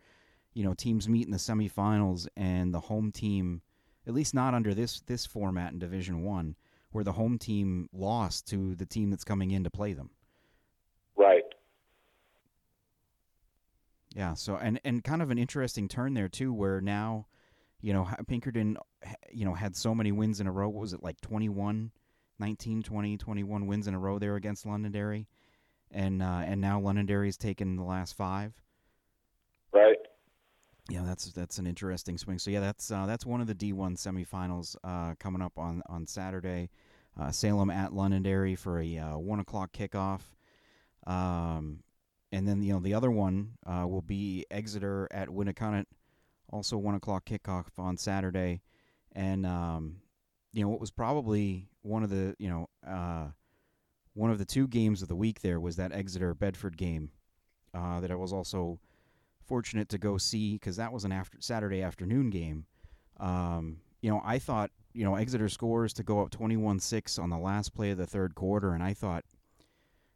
you 0.52 0.62
know, 0.62 0.75
teams 0.75 1.09
meet 1.09 1.26
in 1.26 1.33
the 1.33 1.38
semifinals 1.38 2.28
and 2.37 2.73
the 2.73 2.81
home 2.81 3.11
team, 3.11 3.62
at 4.07 4.14
least 4.14 4.35
not 4.35 4.54
under 4.54 4.73
this 4.73 5.00
this 5.00 5.26
format 5.26 5.73
in 5.73 5.78
Division 5.78 6.23
One 6.23 6.54
where 6.94 7.02
the 7.02 7.12
home 7.12 7.36
team 7.38 7.88
lost 7.92 8.46
to 8.46 8.76
the 8.76 8.86
team 8.86 9.10
that's 9.10 9.24
coming 9.24 9.50
in 9.50 9.64
to 9.64 9.70
play 9.70 9.92
them. 9.94 10.10
Right. 11.16 11.42
Yeah. 14.14 14.34
So 14.34 14.56
and 14.56 14.80
and 14.84 15.02
kind 15.02 15.20
of 15.20 15.32
an 15.32 15.38
interesting 15.38 15.88
turn 15.88 16.14
there 16.14 16.28
too, 16.28 16.52
where 16.52 16.80
now, 16.80 17.26
you 17.80 17.92
know, 17.92 18.06
Pinkerton, 18.28 18.76
you 19.32 19.44
know, 19.44 19.54
had 19.54 19.74
so 19.74 19.92
many 19.92 20.12
wins 20.12 20.40
in 20.40 20.46
a 20.46 20.52
row. 20.52 20.68
What 20.68 20.82
was 20.82 20.92
it 20.92 21.02
like 21.02 21.20
21, 21.20 21.90
19, 22.38 22.82
20, 22.84 23.16
21 23.16 23.66
wins 23.66 23.88
in 23.88 23.94
a 23.94 23.98
row 23.98 24.20
there 24.20 24.36
against 24.36 24.64
Londonderry, 24.64 25.26
and 25.90 26.22
uh, 26.22 26.42
and 26.46 26.60
now 26.60 26.78
Londonderry's 26.78 27.36
taken 27.36 27.74
the 27.74 27.82
last 27.82 28.16
five. 28.16 28.52
Yeah, 30.91 31.03
that's 31.05 31.33
that's 31.33 31.59
an 31.59 31.67
interesting 31.67 32.19
swing. 32.19 32.38
So 32.38 32.50
yeah, 32.50 32.61
that's 32.61 32.91
uh, 32.91 33.07
that's 33.07 33.25
one 33.25 33.41
of 33.41 33.47
the 33.47 33.55
D1 33.55 33.97
semifinals 33.97 34.76
uh, 34.85 35.14
coming 35.19 35.41
up 35.41 35.59
on 35.59 35.83
on 35.87 36.07
Saturday. 36.07 36.71
Uh, 37.19 37.31
Salem 37.31 37.71
at 37.71 37.93
Londonderry 37.93 38.55
for 38.55 38.81
a 38.81 38.99
uh, 38.99 39.17
one 39.17 39.41
o'clock 39.41 39.73
kickoff, 39.73 40.21
um, 41.07 41.79
and 42.33 42.47
then 42.47 42.62
you 42.62 42.73
know 42.75 42.81
the 42.81 42.93
other 42.93 43.11
one 43.11 43.53
uh, 43.67 43.87
will 43.87 44.03
be 44.03 44.45
Exeter 44.50 45.09
at 45.11 45.29
Winnacunnet, 45.29 45.87
also 46.53 46.76
one 46.76 46.97
o'clock 46.97 47.25
kickoff 47.25 47.67
on 47.79 47.97
Saturday, 47.97 48.61
and 49.12 49.47
um, 49.47 49.97
you 50.53 50.62
know 50.62 50.68
what 50.68 50.81
was 50.81 50.90
probably 50.90 51.66
one 51.81 52.03
of 52.03 52.11
the 52.11 52.35
you 52.38 52.51
know 52.51 52.68
uh, 52.87 53.29
one 54.12 54.31
of 54.31 54.38
the 54.38 54.44
two 54.44 54.68
games 54.68 55.01
of 55.01 55.09
the 55.09 55.16
week 55.16 55.40
there 55.40 55.61
was 55.61 55.77
that 55.77 55.92
Exeter 55.92 56.35
Bedford 56.35 56.77
game 56.77 57.11
that 57.73 58.11
I 58.11 58.16
was 58.16 58.33
also 58.33 58.81
fortunate 59.44 59.88
to 59.90 59.98
go 59.98 60.18
see 60.18 60.54
because 60.54 60.76
that 60.76 60.92
was 60.92 61.04
an 61.04 61.12
after 61.12 61.38
Saturday 61.40 61.83
afternoon 61.83 62.30
game. 62.30 62.66
Um, 63.20 63.78
you 64.00 64.11
know, 64.11 64.20
I 64.24 64.38
thought 64.38 64.70
you 64.92 65.04
know 65.04 65.14
Exeter 65.14 65.48
scores 65.48 65.92
to 65.94 66.02
go 66.02 66.20
up 66.20 66.30
21-6 66.30 67.22
on 67.22 67.30
the 67.30 67.38
last 67.38 67.74
play 67.74 67.90
of 67.90 67.98
the 67.98 68.07
third 68.07 68.35
quarter, 68.35 68.72
and 68.72 68.83
I 68.83 68.94
thought, 68.94 69.24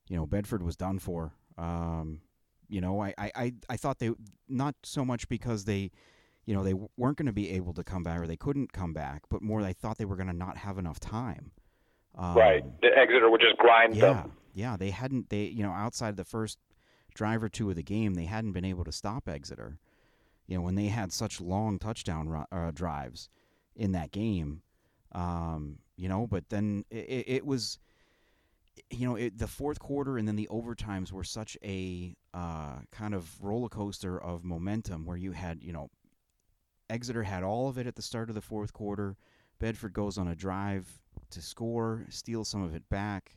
you 0.08 0.16
know, 0.16 0.26
Bedford 0.26 0.62
was 0.62 0.76
done 0.76 0.98
for. 0.98 1.32
Um, 1.56 2.20
you 2.68 2.80
know, 2.80 3.00
I, 3.00 3.14
I, 3.18 3.54
I 3.68 3.76
thought 3.76 3.98
they 3.98 4.10
not 4.48 4.74
so 4.82 5.04
much 5.04 5.28
because 5.28 5.64
they, 5.64 5.90
you 6.44 6.54
know, 6.54 6.62
they 6.62 6.74
weren't 6.96 7.16
going 7.16 7.26
to 7.26 7.32
be 7.32 7.50
able 7.50 7.72
to 7.74 7.82
come 7.82 8.02
back 8.02 8.20
or 8.20 8.26
they 8.26 8.36
couldn't 8.36 8.72
come 8.72 8.92
back, 8.92 9.22
but 9.30 9.42
more 9.42 9.62
they 9.62 9.72
thought 9.72 9.98
they 9.98 10.04
were 10.04 10.16
going 10.16 10.28
to 10.28 10.36
not 10.36 10.58
have 10.58 10.78
enough 10.78 11.00
time. 11.00 11.52
Um, 12.14 12.36
right, 12.36 12.64
the 12.82 12.88
Exeter 12.96 13.30
would 13.30 13.40
just 13.40 13.56
grind 13.58 13.94
yeah, 13.94 14.12
them. 14.12 14.32
Yeah, 14.52 14.76
they 14.76 14.90
hadn't. 14.90 15.30
They 15.30 15.44
you 15.44 15.62
know 15.62 15.70
outside 15.70 16.16
the 16.16 16.24
first 16.24 16.58
drive 17.18 17.42
or 17.42 17.48
two 17.48 17.68
of 17.68 17.74
the 17.74 17.83
game, 17.83 18.14
they 18.14 18.26
hadn't 18.26 18.52
been 18.52 18.64
able 18.64 18.85
to 18.85 18.92
stop 18.92 19.28
Exeter. 19.28 19.76
You 20.46 20.57
know, 20.57 20.62
when 20.62 20.76
they 20.76 20.87
had 20.87 21.12
such 21.12 21.40
long 21.40 21.81
touchdown 21.81 22.46
uh, 22.52 22.70
drives 22.70 23.28
in 23.74 23.90
that 23.92 24.12
game, 24.12 24.62
um, 25.12 25.78
you 25.96 26.09
know, 26.09 26.28
but 26.28 26.48
then 26.48 26.85
it, 26.90 27.24
it 27.26 27.46
was, 27.46 27.81
you 28.90 29.07
know, 29.07 29.16
it, 29.16 29.37
the 29.37 29.48
fourth 29.48 29.81
quarter 29.81 30.16
and 30.16 30.28
then 30.28 30.37
the 30.37 30.48
overtimes 30.48 31.11
were 31.11 31.24
such 31.24 31.59
a 31.64 32.14
uh, 32.33 32.76
kind 32.92 33.14
of 33.14 33.28
roller 33.42 33.68
coaster 33.68 34.16
of 34.16 34.44
momentum 34.44 35.04
where 35.04 35.16
you 35.16 35.33
had, 35.33 35.62
you 35.62 35.72
know, 35.72 35.90
Exeter 36.88 37.24
had 37.24 37.42
all 37.42 37.68
of 37.68 37.78
it 37.78 37.88
at 37.88 37.96
the 37.96 38.02
start 38.02 38.28
of 38.28 38.37
the 38.37 38.40
fourth 38.40 38.72
quarter. 38.72 39.16
Bedford 39.59 39.92
goes 39.92 40.18
on 40.18 40.28
a 40.28 40.37
drive 40.37 40.87
to 41.31 41.42
score, 41.42 42.07
steals 42.11 42.48
some 42.48 42.62
of 42.62 42.76
it 42.76 42.88
back. 42.88 43.37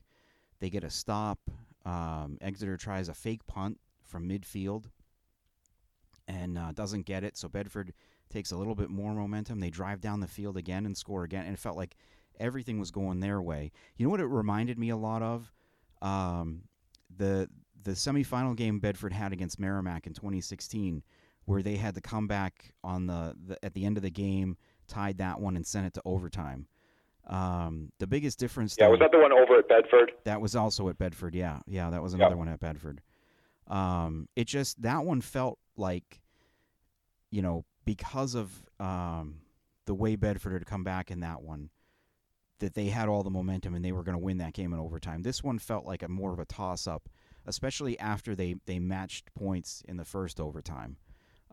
They 0.60 0.70
get 0.70 0.84
a 0.84 0.89
stop. 0.91 1.39
Um, 1.86 2.38
Exeter 2.41 2.78
tries 2.78 3.10
a 3.10 3.13
fake 3.13 3.46
punt 3.48 3.80
from 4.04 4.28
midfield 4.28 4.86
and 6.28 6.58
uh, 6.58 6.72
doesn't 6.74 7.06
get 7.06 7.24
it. 7.24 7.38
So 7.38 7.48
Bedford 7.50 7.94
takes 8.30 8.52
a 8.52 8.58
little 8.58 8.76
bit 8.76 8.89
more 8.89 9.13
momentum. 9.13 9.60
They 9.60 9.70
drive 9.70 10.02
down 10.02 10.20
the 10.20 10.28
field 10.28 10.58
again 10.58 10.86
and 10.86 10.96
score 10.98 11.24
again. 11.24 11.46
And 11.46 11.54
it 11.54 11.60
felt 11.60 11.78
like 11.78 11.96
everything 12.39 12.80
was 12.80 12.91
going 12.91 13.20
their 13.20 13.41
way. 13.41 13.72
You 13.98 14.06
know 14.06 14.12
what 14.12 14.22
it 14.22 14.26
reminded 14.26 14.80
me 14.80 14.89
a 14.89 14.98
lot 14.98 15.22
of? 15.22 15.52
Um, 16.02 16.63
the 17.15 17.48
the 17.84 17.91
semifinal 17.91 18.56
game 18.56 18.80
Bedford 18.80 19.13
had 19.13 19.34
against 19.34 19.60
Merrimack 19.60 20.06
in 20.06 20.13
2016, 20.13 21.04
where 21.46 21.62
they 21.62 21.76
had 21.76 21.96
to 21.96 22.02
come 22.02 22.28
back 22.28 22.74
on 22.84 23.08
the, 23.08 23.36
the 23.46 23.63
at 23.65 23.74
the 23.74 23.86
end 23.86 23.98
of 23.98 24.04
the 24.04 24.12
game, 24.12 24.58
tied 24.88 25.17
that 25.17 25.39
one, 25.39 25.56
and 25.56 25.65
sent 25.65 25.88
it 25.88 25.94
to 25.94 26.02
overtime. 26.06 26.67
Um, 27.27 27.91
the 27.99 28.07
biggest 28.07 28.39
difference. 28.39 28.75
Yeah, 28.77 28.86
though, 28.86 28.91
was 28.91 28.99
that 28.99 29.12
the 29.12 29.19
one 29.19 29.31
over 29.31 29.60
at 29.60 29.67
Bedford? 29.67 30.12
That 30.25 30.41
was 30.41 30.55
also 30.55 30.89
at 30.89 30.97
Bedford. 30.97 31.36
Yeah, 31.36 31.60
yeah, 31.67 31.89
that 31.89 32.01
was 32.01 32.13
another 32.13 32.31
yep. 32.31 32.39
one 32.39 32.47
at 32.47 32.60
Bedford. 32.60 33.01
Um, 33.67 34.27
it 34.36 34.47
just 34.47 34.81
that 34.81 35.05
one 35.05 35.21
felt 35.21 35.60
like, 35.77 36.21
you 37.29 37.41
know, 37.41 37.63
because 37.86 38.36
of 38.36 38.51
um, 38.79 39.36
the 39.86 39.93
way 39.93 40.15
Bedford 40.15 40.53
had 40.53 40.65
come 40.65 40.84
back 40.84 41.12
in 41.12 41.21
that 41.21 41.41
one, 41.41 41.69
that 42.60 42.73
they 42.73 42.88
had 42.88 43.07
all 43.07 43.23
the 43.23 43.29
momentum 43.29 43.75
and 43.75 43.84
they 43.84 43.91
were 43.91 44.03
going 44.03 44.17
to 44.17 44.23
win 44.23 44.38
that 44.38 44.53
game 44.53 44.73
in 44.73 44.79
overtime. 44.79 45.21
This 45.21 45.43
one 45.43 45.60
felt 45.60 45.86
like 45.86 46.03
a 46.03 46.07
more 46.07 46.34
of 46.34 46.39
a 46.39 46.45
toss 46.45 46.88
up, 46.88 47.10
especially 47.45 47.97
after 47.99 48.36
they 48.36 48.55
they 48.65 48.79
matched 48.79 49.34
points 49.36 49.84
in 49.88 49.97
the 49.97 50.05
first 50.05 50.39
overtime. 50.39 50.97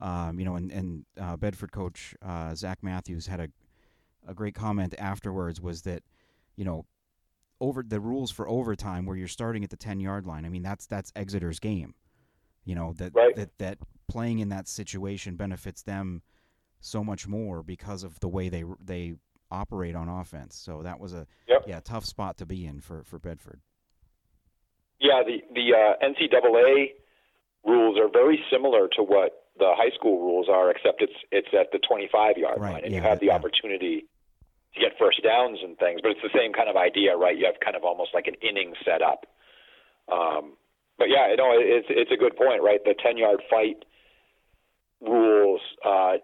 Um, 0.00 0.38
you 0.38 0.44
know, 0.44 0.56
and 0.56 0.70
and 0.72 1.04
uh, 1.20 1.36
Bedford 1.36 1.72
coach 1.72 2.14
uh, 2.22 2.54
Zach 2.54 2.78
Matthews 2.82 3.26
had 3.26 3.40
a 3.40 3.48
a 4.28 4.34
great 4.34 4.54
comment 4.54 4.94
afterwards 4.98 5.60
was 5.60 5.82
that, 5.82 6.02
you 6.56 6.64
know, 6.64 6.84
over 7.60 7.82
the 7.82 7.98
rules 7.98 8.30
for 8.30 8.48
overtime 8.48 9.06
where 9.06 9.16
you're 9.16 9.26
starting 9.26 9.64
at 9.64 9.70
the 9.70 9.76
10 9.76 9.98
yard 10.00 10.26
line. 10.26 10.44
I 10.44 10.48
mean, 10.48 10.62
that's 10.62 10.86
that's 10.86 11.12
Exeter's 11.16 11.58
game. 11.58 11.94
You 12.64 12.74
know, 12.74 12.92
that 12.98 13.14
right. 13.14 13.34
that 13.34 13.56
that 13.58 13.78
playing 14.08 14.38
in 14.38 14.50
that 14.50 14.68
situation 14.68 15.36
benefits 15.36 15.82
them 15.82 16.22
so 16.80 17.02
much 17.02 17.26
more 17.26 17.62
because 17.62 18.04
of 18.04 18.20
the 18.20 18.28
way 18.28 18.48
they 18.48 18.64
they 18.84 19.14
operate 19.50 19.96
on 19.96 20.08
offense. 20.08 20.56
So 20.56 20.82
that 20.82 21.00
was 21.00 21.14
a 21.14 21.26
yep. 21.48 21.64
yeah, 21.66 21.80
tough 21.80 22.04
spot 22.04 22.36
to 22.38 22.46
be 22.46 22.66
in 22.66 22.80
for 22.80 23.02
for 23.04 23.18
Bedford. 23.18 23.60
Yeah, 25.00 25.22
the 25.24 25.42
the 25.54 25.74
uh, 25.74 26.06
NCAA 26.06 26.90
rules 27.64 27.98
are 27.98 28.08
very 28.08 28.42
similar 28.50 28.88
to 28.96 29.02
what 29.02 29.44
the 29.58 29.72
high 29.76 29.94
school 29.94 30.20
rules 30.20 30.48
are, 30.48 30.70
except 30.70 31.02
it's 31.02 31.12
it's 31.32 31.48
at 31.58 31.72
the 31.72 31.78
25 31.78 32.36
yard 32.36 32.60
right, 32.60 32.72
line, 32.74 32.84
and 32.84 32.92
yeah, 32.92 32.98
you 32.98 33.02
have 33.02 33.20
the 33.20 33.26
yeah. 33.26 33.34
opportunity 33.34 34.06
to 34.74 34.80
get 34.80 34.98
first 34.98 35.22
downs 35.22 35.58
and 35.62 35.78
things. 35.78 36.00
But 36.02 36.12
it's 36.12 36.22
the 36.22 36.34
same 36.36 36.52
kind 36.52 36.68
of 36.68 36.76
idea, 36.76 37.16
right? 37.16 37.36
You 37.36 37.46
have 37.46 37.60
kind 37.64 37.76
of 37.76 37.84
almost 37.84 38.10
like 38.12 38.26
an 38.26 38.34
inning 38.42 38.74
set 38.84 39.02
up. 39.02 39.26
Um, 40.10 40.56
but 40.98 41.08
yeah, 41.08 41.30
you 41.30 41.36
know, 41.36 41.52
it's 41.54 41.86
it's 41.90 42.10
a 42.10 42.16
good 42.16 42.36
point, 42.36 42.62
right? 42.62 42.82
The 42.84 42.94
10 42.94 43.16
yard 43.18 43.42
fight 43.50 43.84
rules 45.00 45.60
uh, 45.84 46.18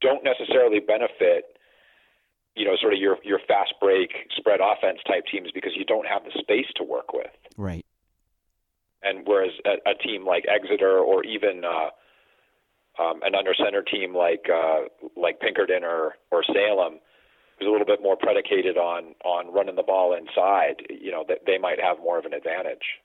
don't 0.00 0.22
necessarily 0.22 0.80
benefit 0.80 1.52
you 2.54 2.66
know, 2.66 2.76
sort 2.80 2.92
of 2.92 2.98
your 2.98 3.16
your 3.24 3.40
fast 3.48 3.74
break 3.80 4.10
spread 4.36 4.60
offense 4.60 4.98
type 5.06 5.24
teams 5.30 5.50
because 5.54 5.72
you 5.76 5.84
don't 5.84 6.06
have 6.06 6.24
the 6.24 6.32
space 6.38 6.66
to 6.76 6.84
work 6.84 7.12
with. 7.12 7.30
Right. 7.56 7.84
And 9.02 9.26
whereas 9.26 9.52
a, 9.64 9.90
a 9.90 9.94
team 9.94 10.26
like 10.26 10.44
Exeter 10.48 10.98
or 10.98 11.24
even 11.24 11.62
uh, 11.64 13.02
um, 13.02 13.22
an 13.22 13.34
under 13.34 13.54
center 13.54 13.82
team 13.82 14.14
like 14.14 14.46
uh, 14.52 14.82
like 15.16 15.40
Pinkerton 15.40 15.82
or 15.82 16.16
or 16.30 16.44
Salem 16.44 17.00
was 17.60 17.68
a 17.68 17.70
little 17.70 17.86
bit 17.86 18.02
more 18.02 18.16
predicated 18.16 18.76
on 18.76 19.14
on 19.24 19.52
running 19.52 19.76
the 19.76 19.82
ball 19.82 20.14
inside, 20.14 20.86
you 20.90 21.10
know, 21.10 21.24
that 21.28 21.40
they 21.46 21.58
might 21.58 21.80
have 21.80 21.98
more 21.98 22.18
of 22.18 22.24
an 22.24 22.32
advantage. 22.32 23.00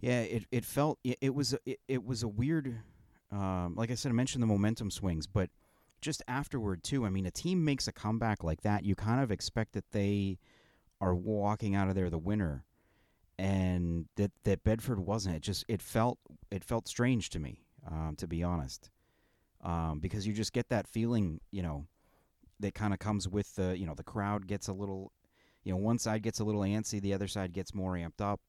Yeah, 0.00 0.20
it 0.20 0.44
it 0.50 0.64
felt 0.64 0.98
it, 1.02 1.34
was 1.34 1.56
it, 1.64 1.80
it 1.88 2.04
was 2.04 2.22
a 2.22 2.28
weird 2.28 2.80
um, 3.32 3.74
like 3.76 3.90
I 3.90 3.94
said 3.94 4.10
I 4.10 4.14
mentioned 4.14 4.42
the 4.42 4.46
momentum 4.46 4.90
swings, 4.90 5.26
but 5.26 5.50
just 6.00 6.22
afterward 6.28 6.84
too. 6.84 7.06
I 7.06 7.10
mean, 7.10 7.26
a 7.26 7.30
team 7.30 7.64
makes 7.64 7.88
a 7.88 7.92
comeback 7.92 8.44
like 8.44 8.60
that, 8.60 8.84
you 8.84 8.94
kind 8.94 9.22
of 9.22 9.32
expect 9.32 9.72
that 9.72 9.90
they 9.92 10.38
are 11.00 11.14
walking 11.14 11.74
out 11.74 11.88
of 11.88 11.94
there 11.94 12.10
the 12.10 12.18
winner, 12.18 12.64
and 13.38 14.06
that 14.16 14.30
that 14.44 14.62
Bedford 14.62 15.00
wasn't. 15.00 15.36
It 15.36 15.42
just 15.42 15.64
it 15.66 15.80
felt 15.80 16.18
it 16.50 16.62
felt 16.62 16.86
strange 16.86 17.30
to 17.30 17.38
me, 17.38 17.64
um, 17.90 18.14
to 18.18 18.26
be 18.26 18.42
honest, 18.42 18.90
um, 19.62 19.98
because 19.98 20.26
you 20.26 20.32
just 20.32 20.52
get 20.52 20.68
that 20.68 20.86
feeling, 20.86 21.40
you 21.50 21.62
know, 21.62 21.86
that 22.64 22.74
kind 22.74 22.94
of 22.94 22.98
comes 22.98 23.28
with 23.28 23.54
the 23.56 23.78
you 23.78 23.84
know 23.84 23.94
the 23.94 24.02
crowd 24.02 24.46
gets 24.46 24.68
a 24.68 24.72
little, 24.72 25.12
you 25.64 25.72
know, 25.72 25.76
one 25.76 25.98
side 25.98 26.22
gets 26.22 26.40
a 26.40 26.44
little 26.44 26.62
antsy, 26.62 27.00
the 27.00 27.12
other 27.12 27.28
side 27.28 27.52
gets 27.52 27.74
more 27.74 27.92
amped 27.92 28.22
up. 28.22 28.40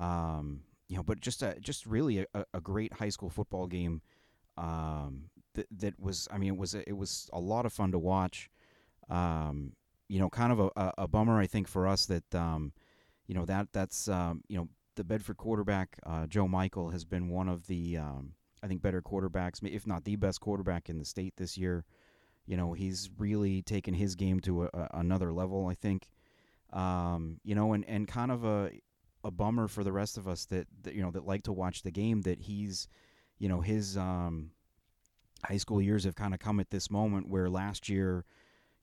Um, 0.00 0.62
you 0.88 0.96
know, 0.96 1.02
but 1.02 1.20
just 1.20 1.42
a, 1.42 1.54
just 1.60 1.84
really 1.84 2.26
a, 2.34 2.44
a 2.54 2.60
great 2.60 2.94
high 2.94 3.10
school 3.10 3.28
football 3.28 3.66
game 3.66 4.00
um, 4.56 5.24
that 5.54 5.66
that 5.78 6.00
was. 6.00 6.28
I 6.30 6.38
mean, 6.38 6.54
it 6.54 6.56
was 6.56 6.74
a, 6.74 6.88
it 6.88 6.96
was 6.96 7.28
a 7.32 7.38
lot 7.38 7.66
of 7.66 7.74
fun 7.74 7.92
to 7.92 7.98
watch. 7.98 8.50
Um, 9.10 9.72
you 10.08 10.18
know, 10.18 10.30
kind 10.30 10.52
of 10.52 10.70
a, 10.74 10.92
a, 10.98 11.08
bummer, 11.08 11.38
I 11.38 11.46
think, 11.46 11.68
for 11.68 11.86
us 11.86 12.06
that 12.06 12.34
um, 12.34 12.72
you 13.26 13.34
know 13.34 13.44
that 13.44 13.68
that's 13.72 14.08
um, 14.08 14.42
you 14.48 14.56
know 14.56 14.68
the 14.96 15.04
Bedford 15.04 15.36
quarterback 15.36 15.98
uh, 16.06 16.26
Joe 16.26 16.48
Michael 16.48 16.88
has 16.90 17.04
been 17.04 17.28
one 17.28 17.50
of 17.50 17.66
the 17.66 17.98
um, 17.98 18.32
I 18.62 18.66
think 18.66 18.80
better 18.80 19.02
quarterbacks, 19.02 19.60
if 19.62 19.86
not 19.86 20.04
the 20.04 20.16
best 20.16 20.40
quarterback 20.40 20.88
in 20.88 20.98
the 20.98 21.04
state 21.04 21.34
this 21.36 21.58
year. 21.58 21.84
You 22.46 22.56
know, 22.56 22.72
he's 22.72 23.10
really 23.18 23.62
taken 23.62 23.94
his 23.94 24.14
game 24.14 24.40
to 24.40 24.64
a, 24.64 24.70
a, 24.74 24.88
another 24.94 25.32
level. 25.32 25.66
I 25.66 25.74
think. 25.74 26.08
Um, 26.72 27.38
you 27.44 27.54
know, 27.54 27.74
and, 27.74 27.84
and 27.86 28.08
kind 28.08 28.32
of 28.32 28.44
a 28.44 28.70
a 29.24 29.30
bummer 29.30 29.68
for 29.68 29.84
the 29.84 29.92
rest 29.92 30.18
of 30.18 30.26
us 30.26 30.44
that, 30.46 30.66
that 30.82 30.94
you 30.94 31.02
know 31.02 31.10
that 31.10 31.26
like 31.26 31.44
to 31.44 31.52
watch 31.52 31.82
the 31.82 31.90
game 31.90 32.22
that 32.22 32.40
he's 32.40 32.88
you 33.38 33.48
know 33.48 33.60
his 33.60 33.96
um, 33.96 34.50
high 35.44 35.56
school 35.56 35.80
years 35.80 36.04
have 36.04 36.14
kind 36.14 36.34
of 36.34 36.40
come 36.40 36.60
at 36.60 36.70
this 36.70 36.90
moment 36.90 37.28
where 37.28 37.48
last 37.48 37.88
year 37.88 38.24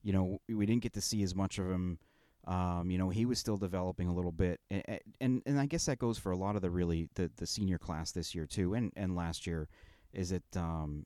you 0.02 0.12
know 0.12 0.40
we 0.48 0.66
didn't 0.66 0.82
get 0.82 0.94
to 0.94 1.00
see 1.00 1.22
as 1.22 1.34
much 1.34 1.58
of 1.58 1.70
him 1.70 1.98
um, 2.46 2.90
you 2.90 2.98
know 2.98 3.10
he 3.10 3.26
was 3.26 3.38
still 3.38 3.56
developing 3.56 4.08
a 4.08 4.14
little 4.14 4.32
bit 4.32 4.60
and, 4.70 4.82
and 5.20 5.42
and 5.44 5.60
I 5.60 5.66
guess 5.66 5.86
that 5.86 5.98
goes 5.98 6.18
for 6.18 6.32
a 6.32 6.36
lot 6.36 6.56
of 6.56 6.62
the 6.62 6.70
really 6.70 7.08
the, 7.14 7.30
the 7.36 7.46
senior 7.46 7.78
class 7.78 8.12
this 8.12 8.34
year 8.34 8.46
too 8.46 8.74
and 8.74 8.92
and 8.96 9.14
last 9.14 9.46
year 9.46 9.68
is 10.12 10.32
it 10.32 10.44
um, 10.56 11.04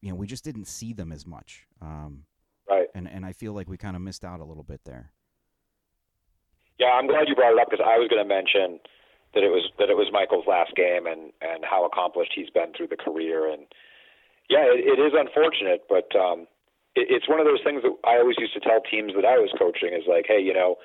you 0.00 0.10
know 0.10 0.14
we 0.14 0.26
just 0.26 0.44
didn't 0.44 0.66
see 0.66 0.92
them 0.92 1.12
as 1.12 1.26
much 1.26 1.66
um, 1.82 2.24
right. 2.68 2.88
and 2.94 3.08
and 3.08 3.24
I 3.24 3.32
feel 3.32 3.52
like 3.52 3.68
we 3.68 3.76
kind 3.76 3.96
of 3.96 4.02
missed 4.02 4.24
out 4.24 4.40
a 4.40 4.44
little 4.44 4.62
bit 4.64 4.80
there. 4.84 5.12
Yeah, 6.78 6.94
I'm 6.94 7.08
glad 7.08 7.26
you 7.26 7.34
brought 7.34 7.52
it 7.52 7.60
up 7.60 7.70
because 7.70 7.84
I 7.84 7.98
was 7.98 8.06
going 8.08 8.22
to 8.22 8.28
mention 8.28 8.78
that 9.34 9.42
it 9.42 9.50
was 9.50 9.66
that 9.78 9.90
it 9.90 9.96
was 9.96 10.08
Michael's 10.12 10.46
last 10.46 10.74
game 10.74 11.06
and 11.06 11.32
and 11.42 11.64
how 11.64 11.84
accomplished 11.84 12.32
he's 12.34 12.50
been 12.50 12.72
through 12.72 12.88
the 12.88 12.96
career. 12.96 13.50
And 13.50 13.66
yeah, 14.48 14.64
it, 14.64 14.86
it 14.86 14.98
is 15.02 15.12
unfortunate, 15.12 15.84
but 15.88 16.08
um, 16.16 16.46
it, 16.94 17.10
it's 17.10 17.28
one 17.28 17.40
of 17.40 17.46
those 17.46 17.60
things 17.64 17.82
that 17.82 17.92
I 18.06 18.18
always 18.18 18.38
used 18.38 18.54
to 18.54 18.62
tell 18.62 18.80
teams 18.80 19.12
that 19.18 19.26
I 19.26 19.36
was 19.36 19.52
coaching 19.58 19.92
is 19.92 20.06
like, 20.08 20.24
hey, 20.26 20.40
you 20.40 20.54
know, 20.54 20.76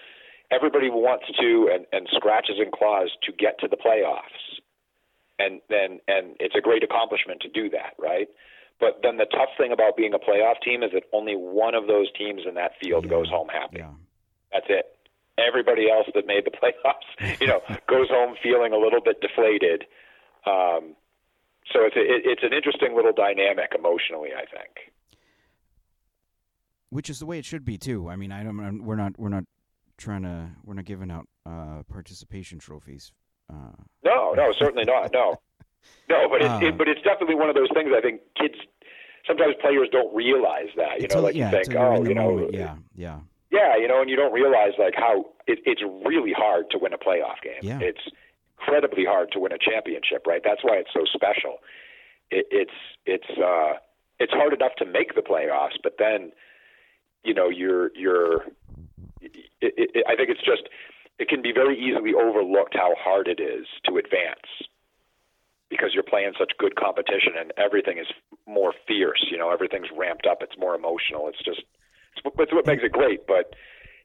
everybody 0.52 0.90
wants 0.90 1.30
to 1.30 1.70
and 1.72 1.86
and 1.94 2.10
scratches 2.12 2.58
and 2.58 2.74
claws 2.74 3.14
to 3.24 3.32
get 3.32 3.62
to 3.62 3.68
the 3.70 3.78
playoffs, 3.78 4.60
and 5.38 5.62
then 5.70 6.02
and 6.10 6.36
it's 6.42 6.58
a 6.58 6.62
great 6.62 6.84
accomplishment 6.84 7.40
to 7.42 7.50
do 7.54 7.70
that, 7.70 7.94
right? 8.02 8.28
But 8.80 9.00
then 9.02 9.18
the 9.18 9.26
tough 9.26 9.50
thing 9.58 9.72
about 9.72 9.96
being 9.96 10.14
a 10.14 10.20
playoff 10.20 10.62
team 10.64 10.84
is 10.84 10.92
that 10.94 11.04
only 11.14 11.36
one 11.36 11.74
of 11.76 11.88
those 11.88 12.12
teams 12.18 12.42
in 12.48 12.56
that 12.56 12.72
field 12.82 13.06
yeah. 13.06 13.10
goes 13.10 13.30
home 13.30 13.48
happy. 13.48 13.78
Yeah. 13.80 13.92
That's 14.52 14.68
it 14.70 14.94
everybody 15.38 15.90
else 15.90 16.08
that 16.14 16.28
made 16.28 16.46
the 16.46 16.52
playoffs, 16.62 17.42
you 17.42 17.48
know, 17.48 17.62
goes 17.90 18.10
home 18.10 18.36
feeling 18.42 18.74
a 18.74 18.78
little 18.78 19.02
bit 19.02 19.22
deflated. 19.22 19.86
Um, 20.46 20.96
so 21.72 21.80
it's 21.86 21.96
a, 21.96 22.02
it, 22.02 22.22
it's 22.26 22.44
an 22.44 22.54
interesting 22.54 22.96
little 22.96 23.14
dynamic 23.14 23.74
emotionally, 23.78 24.30
I 24.36 24.46
think. 24.46 24.94
Which 26.90 27.10
is 27.10 27.20
the 27.20 27.26
way 27.26 27.40
it 27.40 27.46
should 27.46 27.66
be 27.66 27.78
too. 27.78 28.10
I 28.10 28.16
mean, 28.16 28.32
I 28.32 28.44
don't. 28.44 28.84
We're 28.84 28.96
not. 28.96 29.18
We're 29.18 29.30
not 29.30 29.46
trying 29.98 30.22
to. 30.24 30.50
We're 30.64 30.76
not 30.76 30.86
giving 30.86 31.10
out 31.10 31.28
uh, 31.44 31.82
participation 31.92 32.60
trophies. 32.60 33.12
Uh, 33.52 33.72
no, 34.06 34.34
no, 34.34 34.52
certainly 34.52 34.86
not. 34.86 35.12
No, 35.12 35.38
no, 36.10 36.28
but 36.30 36.42
it's 36.42 36.64
it, 36.64 36.78
but 36.78 36.88
it's 36.88 37.02
definitely 37.02 37.36
one 37.36 37.50
of 37.50 37.56
those 37.56 37.70
things. 37.74 37.92
I 37.96 38.02
think 38.02 38.22
kids 38.40 38.56
sometimes 39.26 39.56
players 39.62 39.90
don't 39.92 40.14
realize 40.14 40.70
that. 40.76 41.02
You 41.02 41.08
know, 41.08 41.22
like 41.22 41.36
yeah, 41.36 41.52
you 41.52 41.64
think, 41.64 41.76
oh, 41.76 42.04
you 42.04 42.14
know, 42.14 42.36
moment. 42.36 42.54
yeah, 42.54 42.76
yeah. 42.96 43.20
Yeah, 43.52 43.78
you 43.78 43.88
know, 43.88 44.02
and 44.02 44.10
you 44.10 44.16
don't 44.16 44.34
realize 44.34 44.74
like 44.80 44.96
how 44.96 45.26
it, 45.46 45.60
it's 45.66 45.82
really 46.06 46.34
hard 46.34 46.72
to 46.72 46.80
win 46.80 46.92
a 46.92 46.98
playoff 46.98 47.40
game. 47.44 47.62
Yeah. 47.62 47.80
It's 47.80 48.02
incredibly 48.60 49.06
hard 49.06 49.32
to 49.34 49.40
win 49.40 49.52
a 49.52 49.60
championship, 49.60 50.26
right? 50.26 50.42
That's 50.44 50.64
why 50.64 50.78
it's 50.78 50.90
so 50.94 51.06
special. 51.06 51.60
It, 52.32 52.48
it's 52.50 52.78
it's 53.06 53.30
uh, 53.38 53.78
it's 54.20 54.34
hard 54.34 54.54
enough 54.54 54.74
to 54.80 54.86
make 54.86 55.16
the 55.16 55.22
playoffs, 55.22 55.78
but 55.84 55.98
then 56.00 56.32
you 57.24 57.34
know 57.34 57.50
you're 57.50 57.92
you're. 57.96 58.46
It, 59.22 59.74
it, 59.78 60.06
I 60.08 60.16
think 60.16 60.30
it's 60.30 60.44
just 60.44 60.64
it 61.20 61.30
can 61.30 61.42
be 61.42 61.54
very 61.54 61.80
easily 61.80 62.14
overlooked 62.14 62.74
how 62.74 62.96
hard 62.98 63.28
it 63.28 63.40
is 63.40 63.68
to 63.86 63.98
advance 63.98 64.50
because 65.74 65.92
you're 65.94 66.04
playing 66.04 66.34
such 66.38 66.52
good 66.60 66.76
competition 66.76 67.34
and 67.40 67.52
everything 67.58 67.98
is 67.98 68.06
more 68.46 68.74
fierce. 68.88 69.26
You 69.32 69.38
know, 69.38 69.52
everything's 69.52 69.88
ramped 69.98 70.28
up. 70.28 70.38
It's 70.42 70.58
more 70.58 70.76
emotional. 70.76 71.28
It's 71.28 71.44
just 71.44 71.64
it's 72.16 72.54
what 72.54 72.68
makes 72.68 72.84
it 72.84 72.92
great. 72.92 73.26
But 73.26 73.56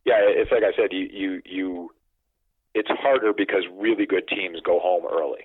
yeah, 0.07 0.17
it's 0.21 0.51
like 0.51 0.63
I 0.63 0.75
said, 0.77 0.93
you 0.93 1.09
you 1.13 1.43
you, 1.45 1.91
it's 2.75 2.89
harder 2.91 3.33
because 3.37 3.65
really 3.77 4.07
good 4.07 4.27
teams 4.29 4.61
go 4.65 4.81
home 4.81 5.05
early. 5.11 5.43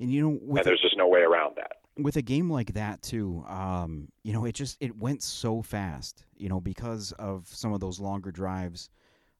And 0.00 0.12
you 0.12 0.22
know, 0.22 0.56
and 0.56 0.64
there's 0.64 0.80
just 0.80 0.96
no 0.96 1.06
way 1.06 1.20
around 1.20 1.54
that. 1.56 1.76
With 1.96 2.16
a 2.16 2.22
game 2.22 2.50
like 2.50 2.74
that 2.74 3.02
too, 3.02 3.44
um, 3.46 4.08
you 4.24 4.32
know, 4.32 4.44
it 4.44 4.56
just 4.56 4.76
it 4.80 4.96
went 4.96 5.22
so 5.22 5.62
fast. 5.62 6.24
You 6.36 6.48
know, 6.48 6.60
because 6.60 7.12
of 7.12 7.46
some 7.46 7.72
of 7.72 7.80
those 7.80 8.00
longer 8.00 8.32
drives. 8.32 8.90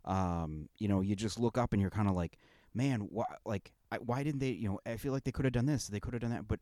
Um, 0.06 0.68
you 0.76 0.86
know, 0.86 1.00
you 1.00 1.16
just 1.16 1.40
look 1.40 1.56
up 1.56 1.72
and 1.72 1.80
you're 1.80 1.90
kind 1.90 2.08
of 2.08 2.14
like, 2.14 2.36
man, 2.74 3.00
why, 3.00 3.24
like, 3.44 3.72
why 4.00 4.22
didn't 4.22 4.40
they? 4.40 4.50
You 4.50 4.68
know, 4.68 4.80
I 4.86 4.96
feel 4.96 5.12
like 5.12 5.24
they 5.24 5.32
could 5.32 5.44
have 5.44 5.52
done 5.52 5.66
this, 5.66 5.86
they 5.88 6.00
could 6.00 6.14
have 6.14 6.22
done 6.22 6.30
that, 6.30 6.48
but 6.48 6.60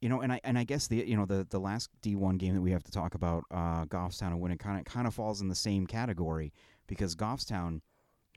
you 0.00 0.08
know, 0.08 0.20
and 0.22 0.32
I 0.32 0.40
and 0.44 0.58
I 0.58 0.64
guess 0.64 0.86
the 0.86 0.96
you 1.06 1.16
know 1.16 1.26
the 1.26 1.46
the 1.48 1.60
last 1.60 1.90
D 2.00 2.16
one 2.16 2.38
game 2.38 2.54
that 2.54 2.62
we 2.62 2.70
have 2.70 2.82
to 2.84 2.92
talk 2.92 3.14
about, 3.14 3.44
uh, 3.50 3.84
Goffstown 3.84 4.28
and 4.28 4.40
winning 4.40 4.58
kind 4.58 4.78
of 4.78 4.84
kind 4.90 5.06
of 5.06 5.14
falls 5.14 5.40
in 5.40 5.48
the 5.48 5.54
same 5.54 5.86
category 5.86 6.52
because 6.86 7.14
Goffstown 7.14 7.80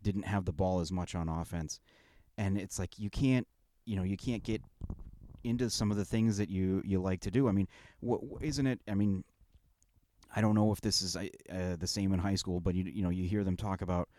didn't 0.01 0.23
have 0.23 0.43
the 0.43 0.51
ball 0.51 0.81
as 0.81 0.91
much 0.91 1.15
on 1.15 1.29
offense, 1.29 1.79
and 2.37 2.57
it's 2.57 2.79
like 2.79 2.99
you 2.99 3.09
can't 3.09 3.47
you 3.85 3.95
know 3.95 4.03
you 4.03 4.17
can't 4.17 4.43
get 4.43 4.61
into 5.45 5.69
some 5.69 5.89
of 5.89 5.95
the 5.95 6.05
things 6.05 6.37
that 6.37 6.49
you 6.49 6.81
you 6.85 7.01
like 7.01 7.21
to 7.21 7.31
do. 7.31 7.47
I 7.47 7.53
mean, 7.53 7.69
is 8.41 8.59
not 8.59 8.71
it? 8.71 8.81
I 8.89 8.93
mean, 8.93 9.23
I 10.35 10.41
don't 10.41 10.55
know 10.55 10.73
if 10.73 10.81
this 10.81 11.01
is 11.01 11.15
uh, 11.15 11.77
the 11.79 11.87
same 11.87 12.11
in 12.11 12.19
high 12.19 12.35
school, 12.35 12.59
but 12.59 12.75
you 12.75 12.83
you 12.83 13.03
know 13.03 13.09
you 13.09 13.25
hear 13.25 13.45
them 13.45 13.55
talk 13.55 13.81
about 13.81 14.09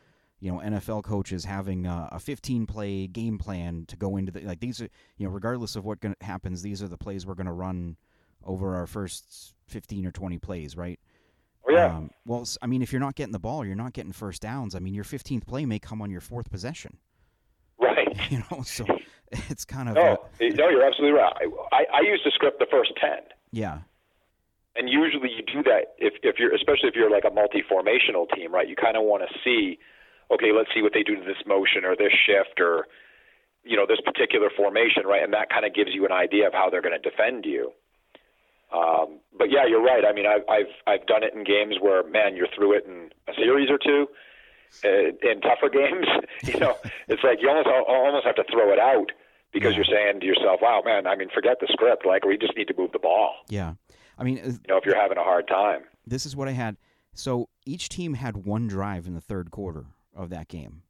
you 0.41 0.53
know 0.53 0.59
NFL 0.59 1.05
coaches 1.05 1.45
having 1.45 1.87
a, 1.87 2.09
a 2.13 2.21
15 2.21 2.67
play 2.67 3.07
game 3.07 3.39
plan 3.39 3.85
to 3.89 3.97
go 3.97 4.17
into 4.17 4.33
the 4.33 4.41
like 4.41 4.61
these 4.61 4.81
are 4.81 4.89
you 5.17 5.27
know 5.27 5.31
regardless 5.31 5.77
of 5.77 5.85
what 5.85 6.01
gonna, 6.01 6.17
happens 6.21 6.63
these 6.63 6.83
are 6.83 6.89
the 6.89 6.99
plays 6.99 7.27
we're 7.27 7.35
going 7.35 7.47
to 7.47 7.53
run 7.53 7.97
over 8.45 8.77
our 8.77 8.87
first 8.87 9.55
15 9.69 10.07
or 10.07 10.13
20 10.13 10.39
plays 10.39 10.77
right? 10.77 11.01
Oh, 11.67 11.73
yeah. 11.73 11.97
Um, 11.97 12.11
well 12.27 12.47
I 12.61 12.67
mean 12.67 12.83
if 12.83 12.93
you're 12.93 13.01
not 13.01 13.15
getting 13.15 13.33
the 13.33 13.39
ball 13.39 13.65
you're 13.65 13.75
not 13.75 13.93
getting 13.93 14.13
first 14.13 14.43
downs. 14.43 14.75
I 14.75 14.81
mean 14.81 14.95
your 14.95 15.05
15th 15.05 15.47
play 15.47 15.65
may 15.65 15.79
come 15.79 16.03
on 16.03 16.11
your 16.11 16.21
fourth 16.21 16.51
possession. 16.51 16.99
Right. 17.81 18.09
You 18.31 18.45
know 18.51 18.63
so 18.63 18.87
it's 19.33 19.65
kind 19.65 19.89
of 19.89 19.97
no, 19.97 20.29
a, 20.41 20.49
no 20.51 20.69
you're 20.69 20.87
absolutely 20.87 21.19
right. 21.19 21.33
I, 21.73 21.85
I 21.93 22.01
used 22.03 22.25
to 22.25 22.31
script 22.31 22.59
the 22.59 22.67
first 22.71 22.93
10 23.01 23.11
yeah. 23.55 23.79
And 24.77 24.91
usually 24.91 25.31
you 25.31 25.43
do 25.47 25.63
that 25.63 25.95
if 25.99 26.15
if 26.25 26.41
you're 26.41 26.53
especially 26.53 26.89
if 26.89 26.97
you're 26.97 27.11
like 27.11 27.25
a 27.25 27.33
multi-formational 27.33 28.27
team 28.35 28.53
right? 28.53 28.69
You 28.69 28.75
kind 28.75 28.97
of 28.97 29.05
want 29.05 29.23
to 29.23 29.39
see 29.45 29.79
okay, 30.31 30.53
let's 30.57 30.71
see 30.75 30.83
what 30.83 30.93
they 30.93 31.03
do 31.03 31.17
to 31.17 31.25
this 31.25 31.43
motion 31.47 31.85
or 31.85 31.97
this 31.97 32.13
shift 32.13 32.61
or 32.61 32.87
you 33.65 33.77
know 33.77 33.87
this 33.89 34.01
particular 34.05 34.51
formation, 34.55 35.05
right? 35.07 35.23
And 35.23 35.33
that 35.33 35.51
kind 35.51 35.65
of 35.65 35.75
gives 35.75 35.91
you 35.93 36.05
an 36.05 36.13
idea 36.13 36.47
of 36.47 36.53
how 36.53 36.71
they're 36.71 36.83
going 36.83 37.01
to 37.01 37.11
defend 37.11 37.45
you. 37.45 37.73
Um, 38.73 39.21
but 39.37 39.51
yeah, 39.51 39.67
you're 39.67 39.83
right. 39.83 40.05
I 40.05 40.13
mean, 40.13 40.27
I've 40.27 40.43
I've 40.49 40.73
I've 40.87 41.07
done 41.07 41.23
it 41.23 41.35
in 41.35 41.45
games 41.45 41.77
where 41.81 42.03
man, 42.03 42.37
you're 42.37 42.49
through 42.55 42.77
it 42.77 42.85
in 42.87 43.11
a 43.29 43.35
series 43.35 43.71
or 43.71 43.79
two. 43.79 44.07
Uh, 44.85 45.15
in 45.23 45.41
tougher 45.41 45.69
games, 45.73 46.07
you 46.43 46.59
know, 46.59 46.77
it's 47.07 47.23
like 47.23 47.39
you 47.41 47.49
almost 47.49 47.69
almost 47.69 48.27
have 48.27 48.35
to 48.35 48.45
throw 48.51 48.73
it 48.73 48.79
out 48.81 49.13
because 49.53 49.73
yeah. 49.73 49.77
you're 49.77 49.85
saying 49.85 50.19
to 50.21 50.27
yourself, 50.27 50.59
"Wow, 50.61 50.83
man, 50.85 51.07
I 51.07 51.15
mean, 51.15 51.29
forget 51.33 51.59
the 51.61 51.69
script. 51.71 52.05
Like, 52.05 52.25
we 52.25 52.37
just 52.37 52.57
need 52.57 52.67
to 52.69 52.75
move 52.77 52.91
the 52.91 52.99
ball." 52.99 53.35
Yeah, 53.49 53.75
I 54.19 54.25
mean, 54.25 54.39
you 54.39 54.59
know, 54.69 54.77
if 54.77 54.85
you're 54.85 55.01
having 55.01 55.17
a 55.17 55.23
hard 55.23 55.47
time, 55.47 55.83
this 56.05 56.27
is 56.27 56.35
what 56.35 56.49
I 56.49 56.53
had. 56.53 56.77
So 57.15 57.49
each 57.65 57.89
team 57.89 58.15
had 58.15 58.39
one 58.39 58.67
drive 58.67 59.07
in 59.07 59.15
the 59.15 59.21
third 59.21 59.53
quarter 59.53 59.87
of 60.15 60.31
that 60.31 60.49
game. 60.49 60.83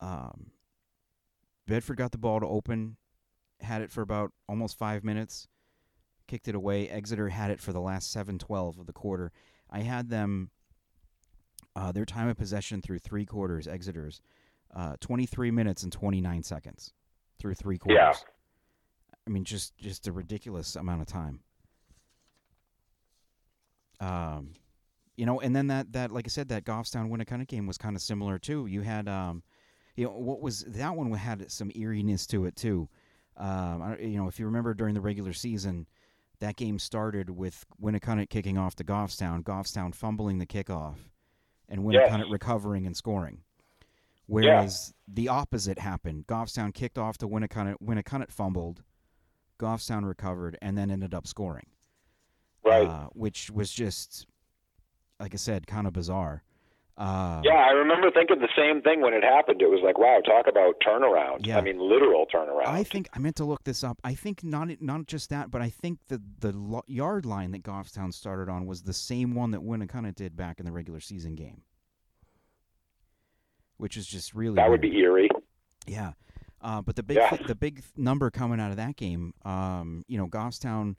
Um, 0.00 0.50
Bedford 1.66 1.96
got 1.96 2.12
the 2.12 2.18
ball 2.18 2.40
to 2.40 2.46
open, 2.46 2.96
had 3.60 3.82
it 3.82 3.90
for 3.90 4.02
about 4.02 4.32
almost 4.48 4.76
five 4.76 5.04
minutes, 5.04 5.48
kicked 6.26 6.48
it 6.48 6.54
away. 6.54 6.88
Exeter 6.88 7.28
had 7.28 7.50
it 7.50 7.60
for 7.60 7.72
the 7.72 7.80
last 7.80 8.10
7 8.10 8.38
12 8.38 8.78
of 8.78 8.86
the 8.86 8.92
quarter. 8.92 9.32
I 9.70 9.80
had 9.80 10.10
them, 10.10 10.50
uh, 11.74 11.92
their 11.92 12.04
time 12.04 12.28
of 12.28 12.36
possession 12.36 12.82
through 12.82 12.98
three 12.98 13.24
quarters, 13.24 13.66
Exeter's, 13.66 14.20
uh, 14.74 14.96
23 15.00 15.50
minutes 15.50 15.82
and 15.82 15.92
29 15.92 16.42
seconds 16.42 16.92
through 17.38 17.54
three 17.54 17.78
quarters. 17.78 18.18
Yeah. 18.24 18.30
I 19.26 19.30
mean, 19.30 19.44
just 19.44 19.76
just 19.78 20.06
a 20.06 20.12
ridiculous 20.12 20.76
amount 20.76 21.00
of 21.00 21.06
time. 21.06 21.40
Um, 24.00 24.50
you 25.16 25.26
know, 25.26 25.40
and 25.40 25.54
then 25.54 25.68
that 25.68 25.92
that 25.92 26.10
like 26.10 26.26
I 26.26 26.28
said, 26.28 26.48
that 26.48 26.64
Goffstown 26.64 27.08
Winnacunnet 27.10 27.48
game 27.48 27.66
was 27.66 27.78
kind 27.78 27.96
of 27.96 28.02
similar 28.02 28.38
too. 28.38 28.66
You 28.66 28.82
had 28.82 29.08
um, 29.08 29.42
you 29.96 30.04
know, 30.06 30.12
what 30.12 30.40
was 30.40 30.60
that 30.68 30.94
one 30.96 31.12
had 31.12 31.50
some 31.50 31.70
eeriness 31.74 32.26
to 32.28 32.46
it 32.46 32.56
too. 32.56 32.88
Um, 33.36 33.96
you 34.00 34.16
know, 34.16 34.28
if 34.28 34.38
you 34.38 34.46
remember 34.46 34.74
during 34.74 34.94
the 34.94 35.00
regular 35.00 35.32
season, 35.32 35.86
that 36.40 36.56
game 36.56 36.78
started 36.78 37.30
with 37.30 37.64
Winnacunnet 37.82 38.28
kicking 38.28 38.58
off 38.58 38.74
to 38.76 38.84
Goffstown, 38.84 39.42
Goffstown 39.42 39.94
fumbling 39.94 40.38
the 40.38 40.46
kickoff, 40.46 40.96
and 41.68 41.82
Winnacunnet 41.82 42.24
Yes. 42.24 42.30
recovering 42.30 42.86
and 42.86 42.96
scoring. 42.96 43.42
Whereas 44.26 44.94
the 45.06 45.28
opposite 45.28 45.78
happened. 45.78 46.26
Goffstown 46.26 46.72
kicked 46.72 46.96
off 46.96 47.18
to 47.18 47.28
Winnacunnet, 47.28 47.76
Winnacunnet 47.82 48.30
fumbled, 48.30 48.82
Goffstown 49.58 50.06
recovered, 50.06 50.56
and 50.62 50.78
then 50.78 50.90
ended 50.90 51.12
up 51.12 51.26
scoring. 51.26 51.66
Right. 52.64 52.86
Uh, 52.88 53.08
which 53.12 53.50
was 53.50 53.70
just, 53.70 54.26
like 55.20 55.34
I 55.34 55.36
said, 55.36 55.66
kind 55.66 55.86
of 55.86 55.92
bizarre. 55.92 56.42
Uh, 56.96 57.40
yeah, 57.42 57.54
I 57.54 57.70
remember 57.70 58.08
thinking 58.12 58.38
the 58.38 58.48
same 58.56 58.80
thing 58.80 59.00
when 59.00 59.14
it 59.14 59.24
happened. 59.24 59.60
It 59.60 59.66
was 59.68 59.80
like, 59.82 59.98
wow, 59.98 60.20
talk 60.24 60.46
about 60.46 60.76
turnaround. 60.80 61.44
Yeah. 61.44 61.58
I 61.58 61.60
mean, 61.60 61.80
literal 61.80 62.24
turnaround. 62.32 62.68
I 62.68 62.84
think 62.84 63.08
I 63.12 63.18
meant 63.18 63.34
to 63.36 63.44
look 63.44 63.64
this 63.64 63.82
up. 63.82 63.98
I 64.04 64.14
think 64.14 64.44
not 64.44 64.68
not 64.80 65.06
just 65.06 65.28
that, 65.30 65.50
but 65.50 65.60
I 65.60 65.70
think 65.70 65.98
the 66.06 66.22
the 66.38 66.82
yard 66.86 67.26
line 67.26 67.50
that 67.50 67.64
Goffstown 67.64 68.14
started 68.14 68.48
on 68.48 68.66
was 68.66 68.82
the 68.82 68.92
same 68.92 69.34
one 69.34 69.50
that 69.50 69.60
Winnacunnet 69.62 70.14
did 70.14 70.36
back 70.36 70.60
in 70.60 70.66
the 70.66 70.70
regular 70.72 71.00
season 71.00 71.34
game, 71.34 71.62
which 73.76 73.96
is 73.96 74.06
just 74.06 74.34
really 74.34 74.54
that 74.56 74.70
would 74.70 74.80
be 74.80 74.96
eerie. 74.98 75.28
Yeah, 75.86 76.12
uh, 76.60 76.80
but 76.80 76.94
the 76.96 77.02
big 77.02 77.16
Yeah. 77.16 77.30
th- 77.30 77.46
the 77.48 77.56
big 77.56 77.82
number 77.96 78.30
coming 78.30 78.60
out 78.60 78.70
of 78.70 78.76
that 78.76 78.94
game, 78.96 79.34
um, 79.44 80.04
you 80.06 80.16
know, 80.16 80.28
Goffstown 80.28 80.94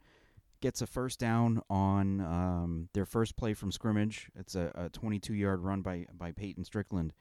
gets 0.62 0.82
a 0.82 0.88
first 0.88 1.20
down 1.20 1.62
on 1.70 2.22
um, 2.22 2.90
their 2.94 3.06
first 3.06 3.36
play 3.36 3.54
from 3.54 3.72
scrimmage. 3.72 4.30
It's 4.36 4.56
a, 4.56 4.72
a 4.76 4.90
22 4.90 5.34
yard 5.34 5.62
run 5.62 5.82
by 5.82 6.06
by 6.14 6.32
Peyton 6.32 6.64
Strickland, 6.66 7.14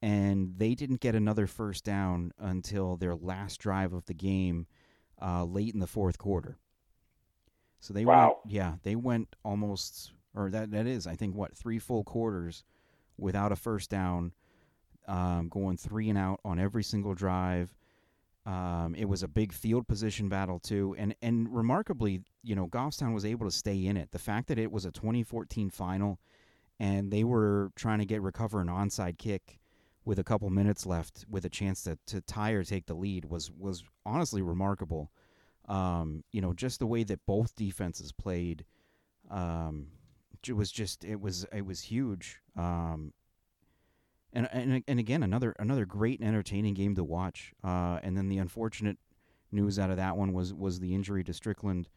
and 0.00 0.54
they 0.58 0.74
didn't 0.74 1.00
get 1.00 1.14
another 1.14 1.46
first 1.46 1.84
down 1.84 2.32
until 2.38 2.96
their 2.96 3.14
last 3.14 3.58
drive 3.60 3.92
of 3.92 4.06
the 4.06 4.14
game, 4.14 4.66
uh, 5.20 5.44
late 5.44 5.74
in 5.74 5.80
the 5.80 5.86
fourth 5.86 6.18
quarter. 6.18 6.58
So 7.80 7.92
they 7.92 8.04
Wow. 8.04 8.38
went, 8.44 8.54
yeah, 8.54 8.74
they 8.82 8.94
went 8.96 9.34
almost, 9.44 10.12
or 10.34 10.50
that 10.50 10.70
that 10.70 10.86
is, 10.86 11.06
I 11.06 11.16
think, 11.16 11.34
what 11.34 11.56
three 11.56 11.78
full 11.78 12.04
quarters 12.04 12.64
without 13.18 13.52
a 13.52 13.56
first 13.56 13.90
down 13.90 14.32
um, 15.08 15.48
going 15.48 15.76
three 15.76 16.08
and 16.08 16.18
out 16.18 16.40
on 16.44 16.58
every 16.58 16.84
single 16.84 17.14
drive. 17.14 17.74
Um, 18.46 18.94
it 18.96 19.04
was 19.06 19.22
a 19.22 19.28
big 19.28 19.52
field 19.52 19.86
position 19.86 20.28
battle 20.28 20.58
too, 20.58 20.94
and 20.98 21.14
and 21.22 21.48
remarkably, 21.54 22.22
you 22.42 22.54
know, 22.54 22.66
Goffstown 22.66 23.14
was 23.14 23.24
able 23.24 23.46
to 23.46 23.52
stay 23.52 23.86
in 23.86 23.96
it. 23.96 24.10
The 24.10 24.18
fact 24.18 24.48
that 24.48 24.58
it 24.58 24.72
was 24.72 24.84
a 24.84 24.90
2014 24.90 25.70
final, 25.70 26.18
and 26.80 27.10
they 27.10 27.24
were 27.24 27.70
trying 27.76 28.00
to 28.00 28.04
get 28.04 28.22
recover 28.22 28.60
an 28.60 28.68
onside 28.68 29.18
kick 29.18 29.60
with 30.04 30.18
a 30.18 30.24
couple 30.24 30.50
minutes 30.50 30.84
left, 30.84 31.24
with 31.30 31.44
a 31.44 31.48
chance 31.48 31.82
to 31.84 31.98
to 32.06 32.20
tie 32.22 32.50
or 32.50 32.64
take 32.64 32.86
the 32.86 32.94
lead, 32.94 33.26
was 33.26 33.50
was 33.50 33.84
honestly 34.04 34.42
remarkable. 34.42 35.10
Um, 35.68 36.24
you 36.32 36.40
know, 36.40 36.52
just 36.52 36.80
the 36.80 36.86
way 36.86 37.04
that 37.04 37.24
both 37.24 37.54
defenses 37.54 38.10
played, 38.10 38.64
um, 39.30 39.86
it 40.46 40.54
was 40.54 40.72
just 40.72 41.04
it 41.04 41.20
was 41.20 41.46
it 41.52 41.64
was 41.64 41.82
huge. 41.82 42.40
Um, 42.56 43.12
and 44.32 44.48
and 44.52 44.82
and 44.88 44.98
again 44.98 45.22
another 45.22 45.54
another 45.58 45.86
great 45.86 46.18
and 46.18 46.28
entertaining 46.28 46.74
game 46.74 46.94
to 46.96 47.04
watch. 47.04 47.52
Uh, 47.62 48.00
and 48.02 48.16
then 48.16 48.28
the 48.28 48.38
unfortunate 48.38 48.98
news 49.52 49.78
out 49.78 49.90
of 49.90 49.98
that 49.98 50.16
one 50.16 50.32
was 50.32 50.52
was 50.52 50.80
the 50.80 50.94
injury 50.94 51.22
to 51.22 51.32
Strickland 51.32 51.88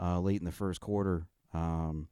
uh, 0.00 0.20
late 0.20 0.40
in 0.40 0.44
the 0.44 0.52
first 0.52 0.80
quarter. 0.80 1.26
Um, 1.52 2.08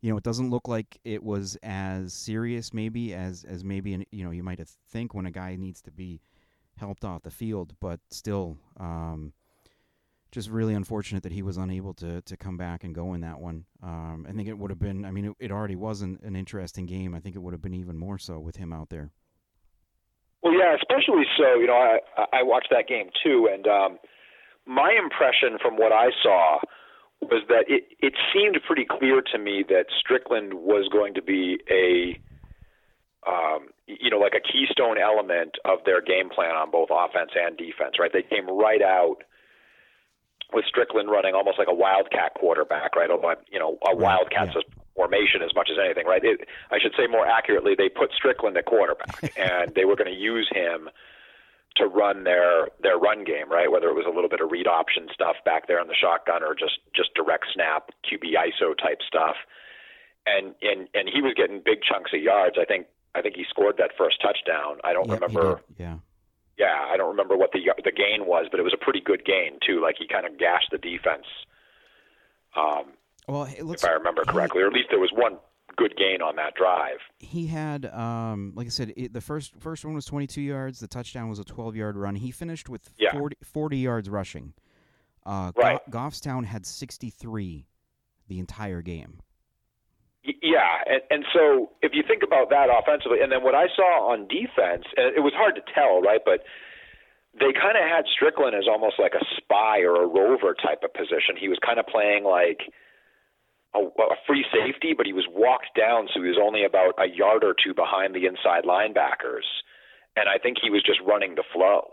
you 0.00 0.10
know, 0.10 0.16
it 0.16 0.24
doesn't 0.24 0.50
look 0.50 0.66
like 0.66 0.98
it 1.04 1.22
was 1.22 1.56
as 1.62 2.12
serious 2.12 2.74
maybe 2.74 3.14
as 3.14 3.44
as 3.44 3.64
maybe 3.64 3.94
an, 3.94 4.04
you 4.10 4.24
know 4.24 4.32
you 4.32 4.42
might 4.42 4.60
think 4.90 5.14
when 5.14 5.26
a 5.26 5.30
guy 5.30 5.56
needs 5.56 5.80
to 5.82 5.90
be 5.90 6.20
helped 6.76 7.04
off 7.04 7.22
the 7.22 7.30
field, 7.30 7.74
but 7.80 8.00
still. 8.10 8.56
Um, 8.78 9.32
just 10.32 10.48
really 10.48 10.72
unfortunate 10.72 11.22
that 11.22 11.32
he 11.32 11.42
was 11.42 11.58
unable 11.58 11.92
to 11.92 12.22
to 12.22 12.36
come 12.38 12.56
back 12.56 12.84
and 12.84 12.94
go 12.94 13.12
in 13.12 13.20
that 13.20 13.38
one. 13.38 13.66
Um, 13.82 14.26
I 14.28 14.32
think 14.32 14.48
it 14.48 14.58
would 14.58 14.70
have 14.70 14.78
been. 14.78 15.04
I 15.04 15.10
mean, 15.10 15.26
it, 15.26 15.32
it 15.38 15.52
already 15.52 15.76
was 15.76 16.00
an, 16.00 16.18
an 16.24 16.34
interesting 16.34 16.86
game. 16.86 17.14
I 17.14 17.20
think 17.20 17.36
it 17.36 17.38
would 17.40 17.52
have 17.52 17.60
been 17.60 17.74
even 17.74 17.98
more 17.98 18.18
so 18.18 18.40
with 18.40 18.56
him 18.56 18.72
out 18.72 18.88
there. 18.88 19.10
Well, 20.42 20.54
yeah, 20.54 20.74
especially 20.74 21.24
so. 21.36 21.60
You 21.60 21.66
know, 21.66 21.74
I 21.74 21.98
I 22.32 22.42
watched 22.42 22.68
that 22.70 22.88
game 22.88 23.10
too, 23.22 23.48
and 23.52 23.66
um, 23.66 23.98
my 24.66 24.96
impression 24.98 25.58
from 25.60 25.76
what 25.76 25.92
I 25.92 26.08
saw 26.22 26.60
was 27.22 27.42
that 27.48 27.64
it 27.68 27.84
it 28.00 28.14
seemed 28.34 28.58
pretty 28.66 28.84
clear 28.84 29.22
to 29.32 29.38
me 29.38 29.64
that 29.68 29.86
Strickland 29.98 30.54
was 30.54 30.88
going 30.90 31.14
to 31.14 31.22
be 31.22 31.58
a 31.70 32.18
um, 33.28 33.68
you 33.86 34.10
know 34.10 34.18
like 34.18 34.34
a 34.34 34.40
keystone 34.40 34.98
element 34.98 35.56
of 35.64 35.78
their 35.86 36.00
game 36.02 36.28
plan 36.28 36.56
on 36.56 36.70
both 36.70 36.88
offense 36.90 37.30
and 37.34 37.56
defense. 37.56 37.96
Right? 37.98 38.12
They 38.12 38.22
came 38.22 38.46
right 38.48 38.82
out 38.82 39.22
with 40.52 40.64
Strickland 40.66 41.10
running 41.10 41.34
almost 41.34 41.58
like 41.58 41.68
a 41.68 41.74
wildcat 41.74 42.34
quarterback. 42.34 42.96
Right? 42.96 43.10
Although 43.10 43.34
you 43.50 43.58
know 43.58 43.78
a 43.86 43.94
wildcat's 43.94 44.54
yeah. 44.54 44.62
a 44.66 44.82
formation 44.94 45.42
as 45.42 45.54
much 45.54 45.70
as 45.70 45.78
anything, 45.82 46.06
right? 46.06 46.22
It, 46.22 46.48
I 46.70 46.78
should 46.78 46.92
say 46.96 47.06
more 47.06 47.26
accurately, 47.26 47.74
they 47.76 47.88
put 47.88 48.12
Strickland 48.12 48.56
at 48.56 48.66
quarterback, 48.66 49.32
and 49.38 49.74
they 49.74 49.84
were 49.84 49.96
going 49.96 50.12
to 50.12 50.18
use 50.18 50.50
him 50.52 50.90
to 51.76 51.86
run 51.86 52.24
their 52.24 52.68
their 52.82 52.98
run 52.98 53.24
game, 53.24 53.50
right? 53.50 53.70
Whether 53.70 53.88
it 53.88 53.94
was 53.94 54.06
a 54.06 54.14
little 54.14 54.28
bit 54.28 54.40
of 54.40 54.50
read 54.50 54.66
option 54.66 55.08
stuff 55.12 55.36
back 55.44 55.66
there 55.68 55.80
on 55.80 55.88
the 55.88 55.94
shotgun, 55.94 56.42
or 56.42 56.54
just 56.54 56.78
just 56.94 57.14
direct 57.14 57.46
snap 57.54 57.90
QB 58.04 58.34
ISO 58.34 58.76
type 58.76 59.00
stuff, 59.06 59.36
and 60.26 60.54
and 60.62 60.88
and 60.94 61.08
he 61.12 61.22
was 61.22 61.32
getting 61.34 61.60
big 61.64 61.80
chunks 61.82 62.12
of 62.12 62.20
yards. 62.22 62.56
I 62.60 62.64
think 62.64 62.86
I 63.14 63.22
think 63.22 63.36
he 63.36 63.44
scored 63.48 63.76
that 63.78 63.90
first 63.96 64.20
touchdown. 64.20 64.78
I 64.84 64.92
don't 64.92 65.08
Yeah, 65.08 65.14
remember. 65.14 65.60
Yeah. 65.78 65.96
Yeah, 66.58 66.86
I 66.92 66.96
don't 66.98 67.08
remember 67.08 67.36
what 67.36 67.52
the 67.52 67.60
the 67.82 67.90
gain 67.92 68.26
was, 68.26 68.46
but 68.50 68.60
it 68.60 68.62
was 68.62 68.74
a 68.74 68.82
pretty 68.84 69.00
good 69.00 69.24
gain 69.24 69.58
too. 69.66 69.80
Like 69.80 69.96
he 69.98 70.06
kind 70.06 70.26
of 70.26 70.38
gashed 70.38 70.68
the 70.70 70.78
defense. 70.78 71.24
Um, 72.54 72.92
Well, 73.26 73.44
hey, 73.44 73.60
if 73.64 73.84
I 73.84 73.90
remember 73.92 74.24
correctly, 74.24 74.62
or 74.62 74.66
at 74.66 74.72
least 74.72 74.88
there 74.90 75.00
was 75.00 75.10
one 75.12 75.38
good 75.76 75.96
gain 75.96 76.22
on 76.22 76.36
that 76.36 76.54
drive. 76.54 76.98
He 77.18 77.46
had, 77.46 77.86
um, 77.86 78.52
like 78.54 78.66
I 78.66 78.70
said, 78.70 78.92
it, 78.96 79.12
the 79.12 79.20
first 79.20 79.54
first 79.58 79.84
one 79.84 79.94
was 79.94 80.04
22 80.06 80.40
yards. 80.40 80.80
The 80.80 80.88
touchdown 80.88 81.28
was 81.28 81.38
a 81.38 81.44
12 81.44 81.76
yard 81.76 81.96
run. 81.96 82.14
He 82.14 82.30
finished 82.30 82.68
with 82.68 82.90
Yeah. 82.98 83.12
40, 83.12 83.36
40 83.42 83.76
yards 83.78 84.08
rushing. 84.08 84.54
Uh, 85.24 85.52
Right. 85.56 85.78
Go- 85.90 85.98
Goffstown 85.98 86.44
had 86.44 86.66
63 86.66 87.66
the 88.28 88.38
entire 88.38 88.82
game. 88.82 89.20
Y- 90.26 90.34
Yeah, 90.42 90.82
and, 90.86 91.02
and 91.10 91.24
so 91.32 91.70
if 91.82 91.92
you 91.94 92.02
think 92.06 92.22
about 92.22 92.50
that 92.50 92.68
offensively, 92.70 93.20
and 93.22 93.30
then 93.32 93.42
what 93.42 93.54
I 93.54 93.66
saw 93.74 94.10
on 94.12 94.26
defense, 94.28 94.84
and 94.96 95.16
it 95.16 95.20
was 95.20 95.32
hard 95.34 95.54
to 95.56 95.62
tell, 95.74 96.00
right? 96.00 96.20
But 96.24 96.44
they 97.34 97.52
kind 97.52 97.76
of 97.78 97.84
had 97.88 98.04
Strickland 98.14 98.54
as 98.54 98.68
almost 98.68 98.96
like 98.98 99.14
a 99.14 99.24
spy 99.36 99.80
or 99.80 100.02
a 100.02 100.06
rover 100.06 100.54
type 100.54 100.82
of 100.84 100.92
position. 100.92 101.34
He 101.38 101.48
was 101.48 101.58
kind 101.64 101.78
of 101.80 101.86
playing 101.86 102.24
like 102.24 102.60
a, 103.74 103.80
a 103.80 104.16
free 104.26 104.44
safety, 104.52 104.92
but 104.96 105.06
he 105.06 105.12
was 105.12 105.26
walked 105.30 105.74
down, 105.76 106.08
so 106.12 106.20
he 106.22 106.28
was 106.28 106.38
only 106.40 106.64
about 106.64 106.94
a 106.98 107.08
yard 107.08 107.44
or 107.44 107.54
two 107.54 107.74
behind 107.74 108.14
the 108.14 108.26
inside 108.26 108.64
linebackers. 108.64 109.48
And 110.16 110.28
I 110.28 110.36
think 110.38 110.58
he 110.60 110.68
was 110.70 110.82
just 110.82 111.00
running 111.06 111.34
the 111.36 111.44
flow, 111.52 111.88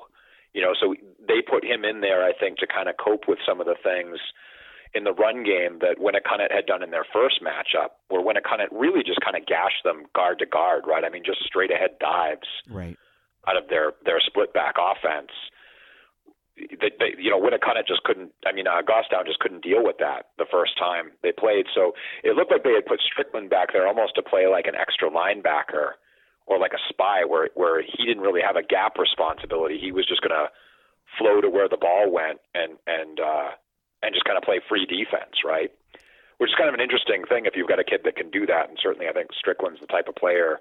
you 0.53 0.61
know. 0.61 0.73
So 0.79 0.93
they 1.25 1.41
put 1.41 1.63
him 1.63 1.85
in 1.85 2.01
there, 2.01 2.23
I 2.23 2.33
think, 2.37 2.57
to 2.59 2.67
kind 2.67 2.89
of 2.89 2.95
cope 2.99 3.27
with 3.27 3.39
some 3.47 3.61
of 3.61 3.67
the 3.67 3.79
things 3.81 4.19
in 4.93 5.03
the 5.05 5.13
run 5.13 5.43
game 5.43 5.79
that 5.79 6.01
Winnacunnet 6.01 6.51
had 6.51 6.65
done 6.65 6.81
in 6.83 6.89
their 6.91 7.05
first 7.13 7.41
matchup, 7.41 7.95
where 8.09 8.21
Winnacunnet 8.25 8.67
really 8.71 9.03
just 9.05 9.21
kind 9.21 9.37
of 9.37 9.45
gashed 9.45 9.83
them 9.85 10.03
guard 10.15 10.39
to 10.39 10.45
guard, 10.45 10.83
right? 10.87 11.03
I 11.05 11.09
mean, 11.09 11.23
just 11.23 11.43
straight 11.45 11.71
ahead 11.71 11.91
dives 11.99 12.49
Right. 12.67 12.97
out 13.47 13.55
of 13.55 13.69
their 13.69 13.93
their 14.03 14.19
split 14.19 14.51
back 14.53 14.75
offense. 14.81 15.31
They, 16.59 16.91
they, 16.99 17.15
you 17.17 17.31
know, 17.31 17.39
Winnacunnet 17.39 17.87
just 17.87 18.03
couldn't. 18.03 18.31
I 18.45 18.51
mean, 18.51 18.67
uh, 18.67 18.81
Goffstown 18.83 19.25
just 19.25 19.39
couldn't 19.39 19.63
deal 19.63 19.83
with 19.83 19.97
that 19.99 20.35
the 20.37 20.45
first 20.51 20.77
time 20.77 21.11
they 21.23 21.31
played. 21.31 21.65
So 21.73 21.93
it 22.23 22.35
looked 22.35 22.51
like 22.51 22.63
they 22.63 22.75
had 22.75 22.85
put 22.85 22.99
Strickland 23.01 23.49
back 23.49 23.73
there 23.73 23.87
almost 23.87 24.15
to 24.15 24.23
play 24.23 24.47
like 24.47 24.67
an 24.67 24.75
extra 24.75 25.09
linebacker 25.09 25.95
or 26.45 26.59
like 26.59 26.73
a 26.73 26.83
spy, 26.89 27.23
where 27.25 27.49
where 27.55 27.81
he 27.81 28.05
didn't 28.05 28.23
really 28.23 28.41
have 28.41 28.55
a 28.55 28.63
gap 28.63 28.97
responsibility. 28.97 29.77
He 29.79 29.91
was 29.91 30.05
just 30.05 30.21
going 30.21 30.35
to 30.35 30.49
flow 31.17 31.41
to 31.41 31.49
where 31.49 31.69
the 31.69 31.77
ball 31.77 32.11
went 32.11 32.39
and 32.53 32.77
and 32.85 33.19
uh, 33.19 33.49
and 34.03 34.13
just 34.13 34.25
kind 34.25 34.37
of 34.37 34.43
play 34.43 34.59
free 34.67 34.85
defense, 34.85 35.45
right? 35.45 35.71
Which 36.37 36.49
is 36.49 36.55
kind 36.55 36.69
of 36.69 36.75
an 36.75 36.81
interesting 36.81 37.23
thing 37.27 37.45
if 37.45 37.55
you've 37.55 37.67
got 37.67 37.79
a 37.79 37.83
kid 37.83 38.01
that 38.03 38.15
can 38.15 38.29
do 38.29 38.45
that. 38.47 38.69
And 38.69 38.77
certainly, 38.81 39.07
I 39.07 39.13
think 39.13 39.29
Strickland's 39.37 39.79
the 39.79 39.87
type 39.87 40.07
of 40.07 40.15
player 40.15 40.59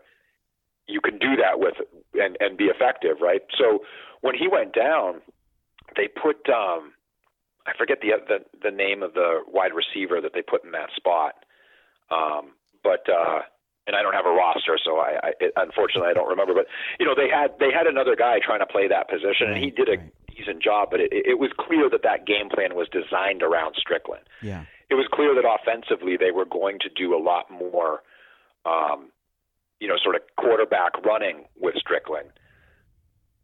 you 0.88 1.00
can 1.00 1.18
do 1.18 1.37
that 1.37 1.61
with 1.61 1.74
and 2.14 2.37
and 2.40 2.56
be 2.56 2.64
effective, 2.64 3.20
right? 3.20 3.42
So 3.56 3.84
when 4.22 4.34
he 4.34 4.48
went 4.48 4.72
down, 4.72 5.20
they 5.96 6.09
put 6.09 6.48
um, 6.48 6.92
I 7.66 7.72
forget 7.77 7.98
the 8.01 8.12
the 8.27 8.44
the 8.62 8.70
name 8.70 9.03
of 9.03 9.14
the 9.14 9.40
wide 9.46 9.72
receiver 9.74 10.20
that 10.20 10.33
they 10.35 10.42
put 10.42 10.64
in 10.64 10.72
that 10.72 10.90
spot, 10.96 11.44
um, 12.11 12.53
but. 12.83 13.09
uh 13.09 13.40
and 13.88 13.96
I 13.96 14.03
don't 14.03 14.12
have 14.12 14.27
a 14.27 14.31
roster, 14.31 14.77
so 14.85 14.98
I, 14.98 15.16
I 15.22 15.31
it, 15.40 15.53
unfortunately 15.57 16.11
I 16.11 16.12
don't 16.12 16.29
remember. 16.29 16.53
But 16.53 16.66
you 17.01 17.07
know, 17.07 17.14
they 17.16 17.29
had 17.33 17.57
they 17.59 17.72
had 17.72 17.87
another 17.87 18.14
guy 18.14 18.37
trying 18.38 18.61
to 18.61 18.66
play 18.66 18.87
that 18.87 19.09
position, 19.09 19.48
and 19.48 19.57
he 19.57 19.70
did 19.70 19.88
a 19.88 19.96
decent 20.29 20.62
job. 20.62 20.88
But 20.90 21.01
it, 21.01 21.09
it 21.11 21.38
was 21.38 21.51
clear 21.59 21.88
that 21.88 22.03
that 22.05 22.27
game 22.27 22.51
plan 22.53 22.77
was 22.77 22.87
designed 22.92 23.42
around 23.42 23.74
Strickland. 23.81 24.29
Yeah. 24.42 24.64
It 24.90 24.94
was 24.94 25.09
clear 25.11 25.35
that 25.35 25.48
offensively 25.48 26.16
they 26.16 26.31
were 26.31 26.44
going 26.44 26.79
to 26.81 26.88
do 26.88 27.16
a 27.16 27.20
lot 27.20 27.51
more, 27.51 28.03
um, 28.64 29.11
you 29.81 29.88
know, 29.88 29.96
sort 30.03 30.16
of 30.16 30.22
quarterback 30.37 30.92
running 31.05 31.44
with 31.59 31.74
Strickland. 31.77 32.29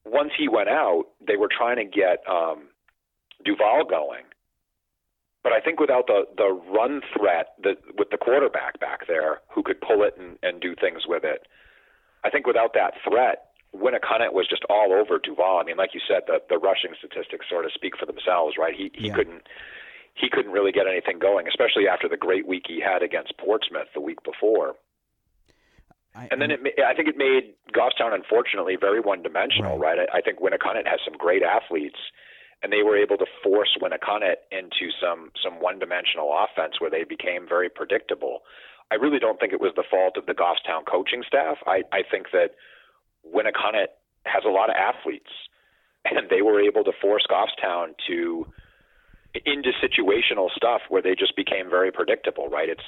Once 0.04 0.32
he 0.36 0.48
went 0.48 0.68
out, 0.68 1.04
they 1.26 1.36
were 1.36 1.48
trying 1.48 1.76
to 1.76 1.84
get 1.84 2.22
um, 2.28 2.68
Duval 3.44 3.84
going. 3.84 4.24
But 5.42 5.52
I 5.52 5.60
think 5.60 5.78
without 5.78 6.06
the 6.06 6.24
the 6.36 6.48
run 6.72 7.02
threat 7.16 7.48
that 7.62 7.76
with 7.98 8.08
the 8.10 8.16
quarterback 8.16 8.80
back 8.80 9.06
there 9.06 9.40
who 9.54 9.62
could 9.62 9.80
pull 9.80 10.02
it 10.02 10.16
and, 10.18 10.38
and 10.42 10.60
do 10.60 10.74
things 10.74 11.02
with 11.06 11.22
it, 11.24 11.46
I 12.24 12.30
think 12.30 12.46
without 12.46 12.72
that 12.74 12.94
threat, 13.06 13.52
Winnacunnet 13.76 14.32
was 14.32 14.46
just 14.48 14.64
all 14.70 14.92
over 14.94 15.18
Duval. 15.18 15.58
I 15.60 15.64
mean, 15.64 15.76
like 15.76 15.92
you 15.92 16.00
said, 16.08 16.22
the 16.26 16.40
the 16.48 16.56
rushing 16.56 16.92
statistics 16.96 17.46
sort 17.48 17.66
of 17.66 17.72
speak 17.72 17.96
for 17.98 18.06
themselves, 18.06 18.56
right? 18.58 18.74
He 18.74 18.90
he 18.94 19.08
Yeah. 19.08 19.14
couldn't 19.14 19.46
he 20.14 20.30
couldn't 20.30 20.52
really 20.52 20.72
get 20.72 20.86
anything 20.86 21.18
going, 21.18 21.46
especially 21.48 21.88
after 21.88 22.08
the 22.08 22.16
great 22.16 22.46
week 22.46 22.64
he 22.66 22.80
had 22.80 23.02
against 23.02 23.36
Portsmouth 23.36 23.88
the 23.92 24.00
week 24.00 24.22
before. 24.22 24.76
I, 26.14 26.29
And 26.31 26.40
then 26.40 26.50
it, 26.50 26.61
I 26.79 26.94
think 26.94 27.09
it 27.09 27.16
made 27.16 27.55
Goffstown, 27.74 28.14
unfortunately, 28.14 28.77
very 28.81 29.00
one-dimensional, 29.00 29.79
right? 29.79 29.98
I, 29.98 30.18
I 30.18 30.20
think 30.20 30.38
Winnacunnet 30.38 30.87
has 30.87 31.00
some 31.05 31.14
great 31.18 31.42
athletes, 31.42 31.98
and 32.62 32.72
they 32.72 32.83
were 32.83 32.96
able 32.96 33.16
to 33.18 33.27
force 33.42 33.77
Winnacunnet 33.83 34.46
into 34.53 34.92
some 35.00 35.31
some 35.42 35.61
one-dimensional 35.61 36.31
offense 36.33 36.81
where 36.81 36.90
they 36.90 37.05
became 37.05 37.48
very 37.48 37.68
predictable. 37.68 38.40
I 38.92 38.94
really 38.96 39.18
don't 39.18 39.40
think 39.40 39.53
it 39.53 39.61
was 39.61 39.72
the 39.74 39.85
fault 39.90 40.16
of 40.16 40.27
the 40.27 40.35
Goffstown 40.35 40.87
coaching 40.87 41.24
staff. 41.27 41.57
I, 41.66 41.83
I 41.92 42.03
think 42.09 42.31
that 42.33 42.55
Winnacunnet 43.27 43.88
has 44.24 44.44
a 44.46 44.50
lot 44.50 44.70
of 44.70 44.77
athletes, 44.77 45.31
and 46.05 46.31
they 46.31 46.42
were 46.42 46.61
able 46.61 46.85
to 46.85 46.92
force 47.00 47.27
Goffstown 47.29 47.94
to 48.07 48.46
into 49.44 49.70
situational 49.83 50.48
stuff 50.55 50.83
where 50.88 51.03
they 51.03 51.16
just 51.16 51.35
became 51.35 51.68
very 51.68 51.90
predictable, 51.90 52.48
right? 52.48 52.68
It's 52.68 52.87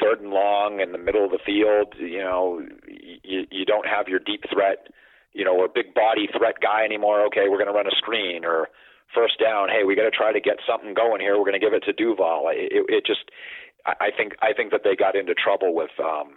third 0.00 0.20
and 0.20 0.30
long 0.30 0.80
in 0.80 0.92
the 0.92 0.98
middle 0.98 1.24
of 1.24 1.30
the 1.30 1.38
field. 1.44 1.94
You 1.98 2.18
know, 2.22 2.60
you, 3.22 3.46
you 3.50 3.64
don't 3.64 3.86
have 3.86 4.08
your 4.08 4.18
deep 4.18 4.42
threat, 4.52 4.88
you 5.32 5.44
know, 5.44 5.54
or 5.56 5.68
big 5.68 5.94
body 5.94 6.28
threat 6.36 6.56
guy 6.62 6.84
anymore. 6.84 7.24
Okay, 7.26 7.48
we're 7.48 7.58
going 7.58 7.68
to 7.72 7.76
run 7.76 7.86
a 7.86 7.96
screen 7.96 8.44
or 8.44 8.68
first 9.14 9.38
down. 9.40 9.68
Hey, 9.68 9.84
we 9.84 9.94
got 9.94 10.02
to 10.02 10.10
try 10.10 10.32
to 10.32 10.40
get 10.40 10.56
something 10.68 10.94
going 10.94 11.20
here. 11.20 11.38
We're 11.38 11.46
going 11.48 11.60
to 11.60 11.64
give 11.64 11.74
it 11.74 11.84
to 11.84 11.92
Duval. 11.92 12.48
It, 12.50 12.84
it 12.88 13.06
just, 13.06 13.30
I 13.86 14.08
think, 14.16 14.32
I 14.42 14.52
think 14.52 14.72
that 14.72 14.80
they 14.82 14.96
got 14.96 15.14
into 15.14 15.34
trouble 15.34 15.74
with, 15.74 15.90
um, 16.00 16.36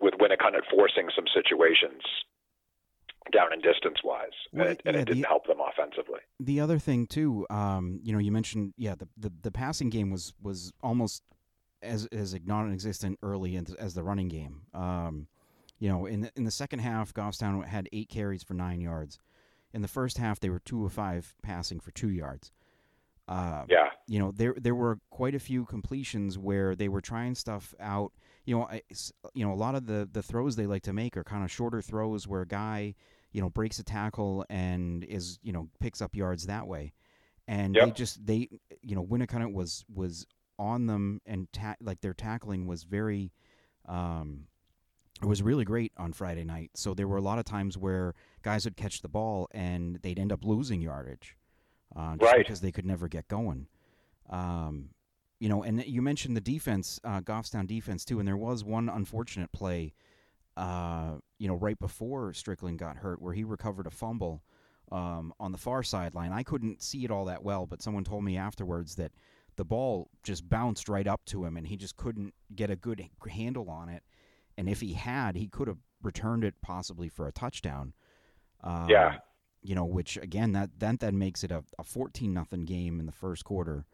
with 0.00 0.14
Winnacunnet 0.20 0.62
forcing 0.70 1.08
some 1.16 1.24
situations 1.32 2.02
down 3.32 3.52
and 3.52 3.60
distance 3.62 3.96
wise, 4.04 4.28
Well, 4.52 4.66
and, 4.68 4.72
it, 4.74 4.82
and 4.84 4.94
yeah, 4.94 5.00
it 5.00 5.04
didn't 5.06 5.22
the- 5.22 5.28
help 5.28 5.46
them 5.46 5.56
offensively. 5.58 6.20
the 6.38 6.60
other 6.60 6.78
thing 6.78 7.06
too, 7.08 7.44
um, 7.50 7.98
you 8.02 8.12
know, 8.12 8.20
you 8.20 8.30
mentioned 8.30 8.72
yeah, 8.76 8.94
the, 8.94 9.08
the 9.16 9.32
the 9.42 9.50
passing 9.50 9.90
game 9.90 10.10
was 10.10 10.32
was 10.40 10.72
almost 10.80 11.22
as 11.86 12.06
as 12.06 12.36
non-existent 12.44 13.18
early 13.22 13.56
in, 13.56 13.66
as 13.78 13.94
the 13.94 14.02
running 14.02 14.28
game. 14.28 14.62
Um, 14.74 15.28
you 15.78 15.88
know, 15.88 16.06
in 16.06 16.22
the, 16.22 16.32
in 16.36 16.44
the 16.44 16.50
second 16.50 16.78
half, 16.78 17.12
Goffstown 17.12 17.64
had 17.66 17.88
eight 17.92 18.08
carries 18.08 18.42
for 18.42 18.54
nine 18.54 18.80
yards. 18.80 19.18
In 19.74 19.82
the 19.82 19.88
first 19.88 20.16
half, 20.16 20.40
they 20.40 20.48
were 20.48 20.60
two 20.60 20.86
of 20.86 20.92
five 20.92 21.34
passing 21.42 21.80
for 21.80 21.90
two 21.90 22.08
yards. 22.08 22.50
Uh, 23.28 23.64
Yeah, 23.68 23.90
you 24.06 24.18
know 24.18 24.32
there 24.32 24.54
there 24.56 24.74
were 24.74 24.98
quite 25.10 25.34
a 25.34 25.40
few 25.40 25.64
completions 25.64 26.38
where 26.38 26.74
they 26.74 26.88
were 26.88 27.00
trying 27.00 27.34
stuff 27.34 27.74
out 27.80 28.12
you 28.44 28.56
know 28.56 28.64
I, 28.64 28.82
you 29.34 29.44
know 29.44 29.52
a 29.52 29.56
lot 29.56 29.74
of 29.74 29.86
the 29.86 30.08
the 30.10 30.22
throws 30.22 30.56
they 30.56 30.66
like 30.66 30.82
to 30.84 30.92
make 30.92 31.16
are 31.16 31.24
kind 31.24 31.44
of 31.44 31.50
shorter 31.50 31.82
throws 31.82 32.26
where 32.28 32.42
a 32.42 32.46
guy 32.46 32.94
you 33.32 33.40
know 33.40 33.50
breaks 33.50 33.78
a 33.78 33.84
tackle 33.84 34.44
and 34.48 35.04
is 35.04 35.38
you 35.42 35.52
know 35.52 35.68
picks 35.80 36.00
up 36.00 36.14
yards 36.14 36.46
that 36.46 36.66
way 36.66 36.92
and 37.48 37.74
they 37.86 37.90
just 37.92 38.24
they 38.24 38.48
you 38.82 38.94
know 38.94 39.04
Winnacunnet 39.04 39.52
was 39.52 39.84
was 39.92 40.26
on 40.58 40.86
them 40.86 41.20
and 41.26 41.52
ta- 41.52 41.76
like 41.80 42.00
their 42.00 42.14
tackling 42.14 42.66
was 42.66 42.84
very 42.84 43.32
um 43.86 44.46
it 45.22 45.26
was 45.26 45.42
really 45.42 45.64
great 45.64 45.92
on 45.96 46.12
Friday 46.12 46.44
night 46.44 46.70
so 46.74 46.92
there 46.94 47.08
were 47.08 47.16
a 47.16 47.22
lot 47.22 47.38
of 47.38 47.44
times 47.44 47.78
where 47.78 48.14
guys 48.42 48.64
would 48.64 48.76
catch 48.76 49.00
the 49.02 49.08
ball 49.08 49.48
and 49.52 49.96
they'd 50.02 50.18
end 50.18 50.32
up 50.32 50.44
losing 50.44 50.80
yardage 50.80 51.36
uh, 51.94 52.16
just 52.16 52.22
Right. 52.32 52.38
because 52.38 52.60
they 52.60 52.72
could 52.72 52.84
never 52.84 53.08
get 53.08 53.26
going. 53.28 53.68
Um, 54.28 54.90
you 55.38 55.48
know, 55.48 55.62
and 55.62 55.84
you 55.86 56.02
mentioned 56.02 56.36
the 56.36 56.40
defense, 56.40 56.98
uh, 57.04 57.20
Goffstown 57.20 57.66
defense 57.66 58.04
too, 58.04 58.18
and 58.18 58.26
there 58.26 58.36
was 58.36 58.64
one 58.64 58.88
unfortunate 58.88 59.52
play, 59.52 59.94
uh, 60.56 61.12
you 61.38 61.46
know, 61.48 61.54
right 61.54 61.78
before 61.78 62.32
Strickland 62.32 62.78
got 62.78 62.96
hurt, 62.96 63.22
where 63.22 63.32
he 63.34 63.44
recovered 63.44 63.86
a 63.86 63.90
fumble 63.90 64.42
um, 64.90 65.32
on 65.38 65.52
the 65.52 65.58
far 65.58 65.82
sideline. 65.82 66.32
I 66.32 66.42
couldn't 66.42 66.82
see 66.82 67.04
it 67.04 67.10
all 67.10 67.26
that 67.26 67.42
well, 67.44 67.66
but 67.66 67.82
someone 67.82 68.04
told 68.04 68.24
me 68.24 68.36
afterwards 68.36 68.96
that 68.96 69.12
the 69.56 69.64
ball 69.64 70.08
just 70.22 70.48
bounced 70.48 70.88
right 70.88 71.06
up 71.06 71.24
to 71.26 71.44
him, 71.44 71.56
and 71.56 71.66
he 71.66 71.76
just 71.76 71.96
couldn't 71.96 72.34
get 72.54 72.70
a 72.70 72.76
good 72.76 73.08
handle 73.28 73.68
on 73.70 73.88
it. 73.88 74.02
And 74.58 74.68
if 74.68 74.80
he 74.80 74.92
had, 74.94 75.36
he 75.36 75.48
could 75.48 75.68
have 75.68 75.78
returned 76.02 76.44
it 76.44 76.54
possibly 76.62 77.08
for 77.08 77.26
a 77.26 77.32
touchdown. 77.32 77.92
Um, 78.62 78.88
Yeah. 78.88 79.16
You 79.62 79.74
know, 79.74 79.84
which 79.84 80.16
again, 80.16 80.52
that 80.52 80.70
that 80.78 81.00
then 81.00 81.18
makes 81.18 81.42
it 81.42 81.50
a, 81.50 81.64
a 81.78 81.82
fourteen 81.82 82.32
nothing 82.32 82.64
game 82.66 83.00
in 83.00 83.06
the 83.06 83.12
first 83.12 83.44
quarter. 83.44 83.84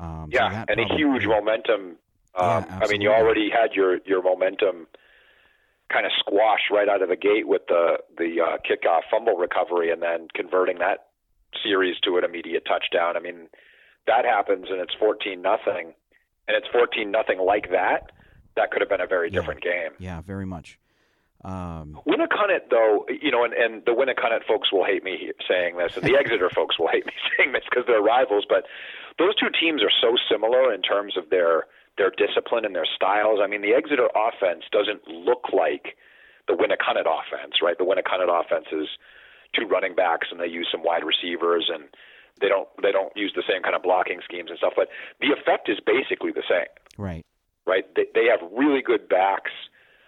Um, 0.00 0.30
yeah, 0.32 0.48
that 0.50 0.68
and 0.70 0.80
a 0.80 0.84
probably- 0.86 0.96
huge 0.96 1.26
momentum. 1.26 1.96
Yeah, 2.36 2.56
Um, 2.56 2.64
I 2.82 2.88
mean, 2.88 3.00
you 3.02 3.10
already 3.12 3.48
had 3.50 3.72
your 3.74 3.98
your 4.04 4.20
momentum 4.22 4.88
kind 5.92 6.06
of 6.06 6.12
squashed 6.18 6.70
right 6.72 6.88
out 6.88 7.02
of 7.02 7.08
the 7.08 7.16
gate 7.16 7.46
with 7.46 7.62
the 7.68 7.98
the 8.18 8.40
uh, 8.40 8.56
kickoff 8.68 9.02
fumble 9.12 9.36
recovery, 9.36 9.92
and 9.92 10.02
then 10.02 10.26
converting 10.34 10.78
that 10.78 11.08
series 11.62 12.00
to 12.00 12.16
an 12.18 12.24
immediate 12.24 12.64
touchdown. 12.64 13.16
I 13.16 13.20
mean, 13.20 13.48
that 14.06 14.24
happens, 14.24 14.66
and 14.70 14.80
it's 14.80 14.94
fourteen 14.98 15.42
nothing, 15.42 15.94
and 16.48 16.56
it's 16.56 16.66
fourteen 16.72 17.10
nothing 17.10 17.38
like 17.38 17.70
that. 17.70 18.10
That 18.56 18.70
could 18.70 18.82
have 18.82 18.88
been 18.90 19.00
a 19.00 19.06
very 19.06 19.28
Yeah. 19.30 19.40
different 19.40 19.62
game. 19.62 19.92
Yeah, 19.98 20.20
very 20.20 20.44
much. 20.46 20.78
Um, 21.44 21.98
Winnacunnet, 22.06 22.70
though, 22.70 23.04
you 23.08 23.32
know, 23.32 23.42
and, 23.42 23.52
and 23.52 23.84
the 23.84 23.90
Winnacunnet 23.90 24.44
folks 24.46 24.70
will 24.70 24.84
hate 24.84 25.02
me 25.02 25.32
saying 25.48 25.76
this, 25.76 25.96
and 25.96 26.06
the 26.06 26.16
Exeter 26.20 26.48
folks 26.50 26.78
will 26.78 26.86
hate 26.88 27.04
me 27.04 27.12
saying 27.36 27.52
this 27.52 27.64
because 27.68 27.84
they're 27.86 28.02
rivals. 28.02 28.44
But 28.48 28.64
those 29.18 29.34
two 29.34 29.48
teams 29.50 29.82
are 29.82 29.90
so 30.00 30.14
similar 30.30 30.72
in 30.72 30.82
terms 30.82 31.16
of 31.16 31.30
their 31.30 31.66
their 31.98 32.10
discipline 32.10 32.64
and 32.64 32.74
their 32.74 32.86
styles. 32.86 33.40
I 33.42 33.46
mean, 33.46 33.60
the 33.60 33.74
Exeter 33.74 34.08
offense 34.16 34.64
doesn't 34.72 35.06
look 35.08 35.52
like 35.52 35.96
the 36.48 36.54
Winnacunnet 36.54 37.04
offense, 37.06 37.60
right? 37.62 37.76
The 37.76 37.84
Winnacunnet 37.84 38.30
offense 38.30 38.66
is 38.72 38.88
two 39.54 39.66
running 39.66 39.94
backs, 39.94 40.28
and 40.30 40.40
they 40.40 40.46
use 40.46 40.68
some 40.72 40.82
wide 40.82 41.04
receivers, 41.04 41.70
and 41.72 41.84
they 42.40 42.48
don't 42.48 42.68
they 42.82 42.92
don't 42.92 43.12
use 43.16 43.32
the 43.34 43.42
same 43.48 43.62
kind 43.62 43.74
of 43.76 43.82
blocking 43.82 44.20
schemes 44.24 44.50
and 44.50 44.58
stuff. 44.58 44.72
But 44.76 44.88
the 45.20 45.28
effect 45.32 45.68
is 45.68 45.78
basically 45.84 46.32
the 46.32 46.42
same 46.48 46.66
right. 46.98 47.24
right? 47.66 47.84
They, 47.94 48.06
they 48.14 48.26
have 48.26 48.40
really 48.52 48.82
good 48.82 49.08
backs. 49.08 49.50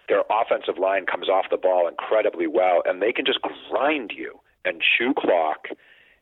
Their 0.07 0.23
offensive 0.29 0.77
line 0.77 1.05
comes 1.05 1.29
off 1.29 1.45
the 1.49 1.57
ball 1.57 1.87
incredibly 1.87 2.45
well, 2.47 2.83
and 2.85 3.01
they 3.01 3.11
can 3.11 3.25
just 3.25 3.39
grind 3.41 4.11
you 4.15 4.39
and 4.63 4.81
chew 4.97 5.13
clock 5.17 5.67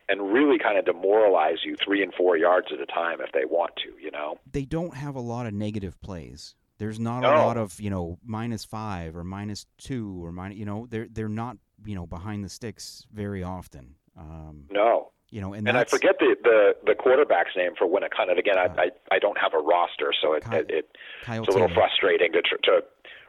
and 0.09 0.33
really 0.33 0.57
kind 0.59 0.77
of 0.77 0.85
demoralize 0.85 1.59
you 1.65 1.75
three 1.83 2.03
and 2.03 2.13
four 2.13 2.37
yards 2.37 2.67
at 2.73 2.79
a 2.79 2.85
time 2.85 3.19
if 3.21 3.31
they 3.33 3.45
want 3.45 3.71
to, 3.77 3.89
you 4.03 4.11
know? 4.11 4.37
They 4.51 4.65
don't 4.65 4.95
have 4.95 5.15
a 5.15 5.21
lot 5.21 5.45
of 5.45 5.53
negative 5.53 5.99
plays. 6.01 6.55
There's 6.77 6.99
not 6.99 7.21
No. 7.21 7.29
a 7.29 7.39
lot 7.39 7.55
of 7.57 7.79
you 7.79 7.89
know 7.89 8.17
minus 8.25 8.65
five 8.65 9.15
or 9.15 9.23
minus 9.23 9.65
two 9.77 10.23
or 10.25 10.31
minus. 10.33 10.57
You 10.57 10.65
know, 10.65 10.87
they're 10.89 11.07
they're 11.09 11.29
not 11.29 11.57
you 11.85 11.95
know 11.95 12.05
behind 12.05 12.43
the 12.43 12.49
sticks 12.49 13.05
very 13.13 13.43
often. 13.43 13.95
Um, 14.17 14.65
No. 14.69 15.12
You 15.33 15.41
know, 15.41 15.53
and, 15.53 15.67
And 15.67 15.75
I 15.75 15.83
forget 15.85 16.19
the, 16.19 16.35
the, 16.43 16.75
the 16.85 16.93
quarterback's 16.93 17.55
name 17.57 17.71
for 17.75 17.87
Winnacunnet. 17.87 18.37
Again, 18.37 18.55
I, 18.59 18.65
Uh, 18.65 18.75
I, 18.77 19.15
I 19.15 19.17
don't 19.17 19.39
have 19.39 19.55
a 19.55 19.57
roster, 19.57 20.13
so 20.21 20.33
it, 20.33 20.43
Kyle- 20.43 20.59
it, 20.59 20.69
it 20.69 20.85
it's 21.25 21.27
a 21.27 21.51
little 21.51 21.67
Taylor. 21.69 21.73
frustrating 21.73 22.31
to, 22.33 22.41
tr- 22.43 22.61
to 22.69 22.83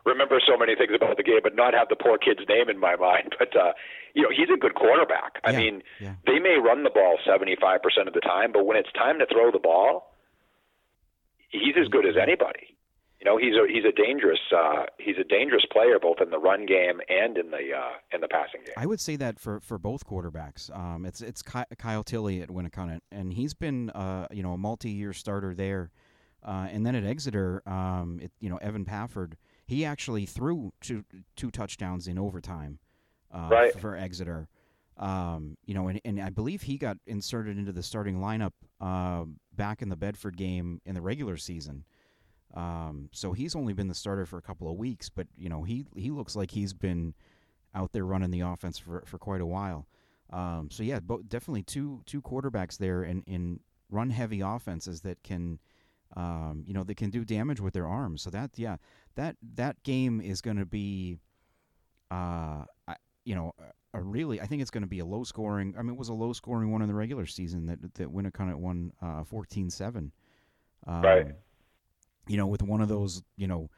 remember 0.04 0.38
so 0.46 0.54
many 0.58 0.76
things 0.76 0.92
about 0.94 1.16
the 1.16 1.22
game, 1.22 1.40
but 1.42 1.56
not 1.56 1.72
have 1.72 1.88
the 1.88 1.96
poor 1.96 2.18
kid's 2.18 2.44
name 2.46 2.68
in 2.68 2.78
my 2.78 2.94
mind. 3.08 3.34
But 3.38 3.56
uh, 3.56 3.72
you 4.12 4.20
know, 4.22 4.28
he's 4.28 4.50
a 4.54 4.58
good 4.60 4.74
quarterback. 4.74 5.40
I 5.44 5.52
Yeah, 5.52 5.56
mean, 5.58 5.82
yeah. 5.98 6.14
they 6.26 6.38
may 6.40 6.58
run 6.62 6.82
the 6.84 6.90
ball 6.90 7.16
seventy 7.24 7.56
five 7.58 7.80
percent 7.80 8.06
of 8.06 8.12
the 8.12 8.20
time, 8.20 8.52
but 8.52 8.66
when 8.66 8.76
it's 8.76 8.92
time 8.92 9.18
to 9.20 9.26
throw 9.32 9.50
the 9.50 9.58
ball, 9.58 10.12
he's 11.48 11.74
as 11.80 11.88
good 11.88 12.04
as 12.04 12.16
anybody. 12.20 12.73
You 13.24 13.30
know, 13.30 13.38
he's 13.38 13.54
a 13.54 13.66
he's 13.72 13.84
a 13.84 13.92
dangerous 13.92 14.40
uh, 14.54 14.84
he's 14.98 15.16
a 15.18 15.24
dangerous 15.24 15.64
player 15.72 15.98
both 15.98 16.20
in 16.20 16.30
the 16.30 16.38
run 16.38 16.66
game 16.66 17.00
and 17.08 17.38
in 17.38 17.50
the 17.50 17.72
uh, 17.74 17.92
in 18.12 18.20
the 18.20 18.28
passing 18.28 18.60
game. 18.64 18.74
I 18.76 18.84
would 18.84 19.00
say 19.00 19.16
that 19.16 19.40
for, 19.40 19.60
for 19.60 19.78
both 19.78 20.06
quarterbacks. 20.06 20.74
Um, 20.76 21.06
it's 21.06 21.22
it's 21.22 21.42
Kyle 21.42 22.04
Tilley 22.04 22.42
at 22.42 22.48
Winnacunnet, 22.48 23.00
and 23.10 23.32
he's 23.32 23.54
been 23.54 23.88
uh, 23.90 24.26
you 24.30 24.42
know 24.42 24.52
a 24.52 24.58
multi-year 24.58 25.14
starter 25.14 25.54
there, 25.54 25.90
uh, 26.42 26.68
and 26.70 26.84
then 26.84 26.94
at 26.94 27.04
Exeter, 27.04 27.62
um, 27.66 28.20
it, 28.22 28.30
you 28.40 28.50
know 28.50 28.58
Evan 28.58 28.84
Pafford 28.84 29.38
he 29.66 29.84
actually 29.84 30.26
threw 30.26 30.72
two 30.80 31.04
two 31.36 31.50
touchdowns 31.50 32.06
in 32.06 32.18
overtime 32.18 32.78
uh, 33.32 33.48
Right. 33.50 33.80
for 33.80 33.96
Exeter. 33.96 34.48
Um, 34.96 35.56
you 35.64 35.74
know, 35.74 35.88
and, 35.88 36.00
and 36.04 36.20
I 36.20 36.30
believe 36.30 36.62
he 36.62 36.78
got 36.78 36.98
inserted 37.06 37.58
into 37.58 37.72
the 37.72 37.82
starting 37.82 38.18
lineup 38.18 38.52
uh, 38.80 39.24
back 39.52 39.82
in 39.82 39.88
the 39.88 39.96
Bedford 39.96 40.36
game 40.36 40.80
in 40.84 40.94
the 40.94 41.00
regular 41.00 41.36
season. 41.36 41.84
Um, 42.54 43.08
so 43.12 43.32
he's 43.32 43.56
only 43.56 43.72
been 43.72 43.88
the 43.88 43.94
starter 43.94 44.26
for 44.26 44.38
a 44.38 44.42
couple 44.42 44.70
of 44.70 44.76
weeks, 44.76 45.08
but 45.08 45.26
you 45.36 45.48
know 45.48 45.64
he 45.64 45.86
he 45.96 46.10
looks 46.10 46.36
like 46.36 46.52
he's 46.52 46.72
been 46.72 47.14
out 47.74 47.92
there 47.92 48.04
running 48.04 48.30
the 48.30 48.40
offense 48.40 48.78
for, 48.78 49.02
for 49.06 49.18
quite 49.18 49.40
a 49.40 49.46
while. 49.46 49.86
Um, 50.30 50.68
so 50.70 50.82
yeah, 50.82 51.00
bo- 51.00 51.22
definitely 51.22 51.62
two 51.62 52.02
two 52.06 52.22
quarterbacks 52.22 52.78
there 52.78 53.02
in, 53.02 53.22
in 53.26 53.60
run 53.90 54.10
heavy 54.10 54.40
offenses 54.40 55.02
that 55.02 55.22
can, 55.22 55.58
um, 56.16 56.64
you 56.66 56.72
know, 56.74 56.84
that 56.84 56.96
can 56.96 57.10
do 57.10 57.24
damage 57.24 57.60
with 57.60 57.74
their 57.74 57.86
arms. 57.86 58.22
So 58.22 58.30
that 58.30 58.50
yeah, 58.56 58.76
that 59.16 59.36
that 59.54 59.82
game 59.82 60.20
is 60.20 60.40
going 60.40 60.56
to 60.56 60.66
be, 60.66 61.18
uh, 62.10 62.64
I, 62.88 62.96
you 63.24 63.34
know, 63.34 63.52
a 63.92 64.00
really 64.00 64.40
I 64.40 64.46
think 64.46 64.62
it's 64.62 64.70
going 64.70 64.82
to 64.82 64.88
be 64.88 65.00
a 65.00 65.04
low 65.06 65.24
scoring. 65.24 65.74
I 65.78 65.82
mean, 65.82 65.94
it 65.94 65.98
was 65.98 66.08
a 66.08 66.14
low 66.14 66.32
scoring 66.32 66.72
one 66.72 66.82
in 66.82 66.88
the 66.88 66.94
regular 66.94 67.26
season 67.26 67.66
that 67.66 67.94
that 67.94 68.12
Winnacunnet 68.12 68.56
won 68.56 68.92
uh, 69.02 69.24
14-7. 69.24 70.10
Um, 70.86 71.02
Right. 71.02 71.26
You 72.26 72.36
know, 72.36 72.46
with 72.46 72.62
one 72.62 72.80
of 72.80 72.88
those, 72.88 73.22
you 73.36 73.46
know, 73.46 73.68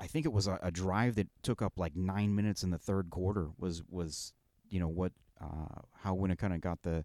I 0.00 0.06
think 0.06 0.26
it 0.26 0.32
was 0.32 0.46
a, 0.48 0.58
a 0.62 0.70
drive 0.70 1.14
that 1.16 1.28
took 1.42 1.62
up 1.62 1.74
like 1.76 1.94
nine 1.94 2.34
minutes 2.34 2.62
in 2.62 2.70
the 2.70 2.78
third 2.78 3.10
quarter. 3.10 3.48
Was 3.58 3.82
was 3.88 4.32
you 4.68 4.80
know 4.80 4.88
what 4.88 5.12
uh, 5.40 5.80
how 6.02 6.16
Winnacunnet 6.16 6.60
got 6.60 6.82
the 6.82 7.04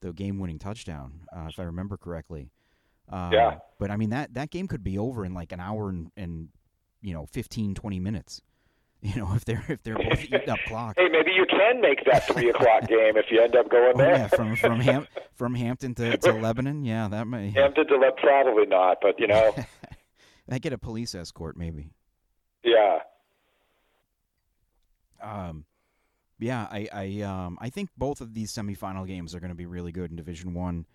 the 0.00 0.12
game 0.12 0.38
winning 0.38 0.58
touchdown, 0.58 1.20
uh, 1.34 1.46
if 1.48 1.58
I 1.58 1.62
remember 1.64 1.96
correctly. 1.96 2.50
Uh, 3.10 3.30
Yeah. 3.32 3.58
But 3.78 3.90
I 3.90 3.96
mean 3.96 4.10
that 4.10 4.34
that 4.34 4.50
game 4.50 4.66
could 4.66 4.82
be 4.82 4.98
over 4.98 5.24
in 5.24 5.34
like 5.34 5.52
an 5.52 5.60
hour 5.60 5.88
and, 5.88 6.10
and 6.16 6.48
you 7.00 7.14
know 7.14 7.26
15, 7.26 7.74
20 7.74 8.00
minutes. 8.00 8.42
You 9.02 9.14
know 9.20 9.34
if 9.36 9.44
they're 9.44 9.62
if 9.68 9.82
they're 9.84 9.94
both 9.94 10.20
eating 10.24 10.48
up 10.48 10.58
clock. 10.66 10.94
Hey, 10.96 11.08
maybe 11.08 11.30
you 11.30 11.44
can 11.48 11.80
make 11.82 12.02
that 12.10 12.26
three 12.26 12.48
o'clock 12.48 12.88
game 12.88 13.16
if 13.16 13.26
you 13.30 13.40
end 13.40 13.54
up 13.54 13.70
going 13.70 13.92
Oh 13.94 13.98
there. 13.98 14.16
yeah, 14.16 14.26
from 14.28 14.56
from 14.56 14.80
Ham 14.80 15.06
from 15.34 15.54
Hampton 15.54 15.94
to, 15.96 16.16
to 16.16 16.32
Lebanon. 16.32 16.82
Yeah, 16.82 17.06
that 17.08 17.28
may 17.28 17.50
Hampton 17.50 17.86
to 17.88 17.96
let 17.98 18.16
probably 18.16 18.64
not, 18.66 18.98
but 19.02 19.20
you 19.20 19.26
know, 19.28 19.54
I 20.48 20.58
get 20.58 20.72
a 20.72 20.78
police 20.78 21.14
escort 21.14 21.56
maybe. 21.56 21.90
yeah. 22.64 22.98
Um, 25.22 25.64
yeah, 26.38 26.66
I 26.70 26.88
I 26.92 27.20
um 27.22 27.58
I 27.60 27.70
think 27.70 27.88
both 27.96 28.20
of 28.20 28.34
these 28.34 28.52
semifinal 28.52 29.06
games 29.06 29.34
are 29.34 29.40
going 29.40 29.50
to 29.50 29.56
be 29.56 29.66
really 29.66 29.92
good 29.92 30.10
in 30.10 30.16
Division 30.16 30.52
One. 30.54 30.86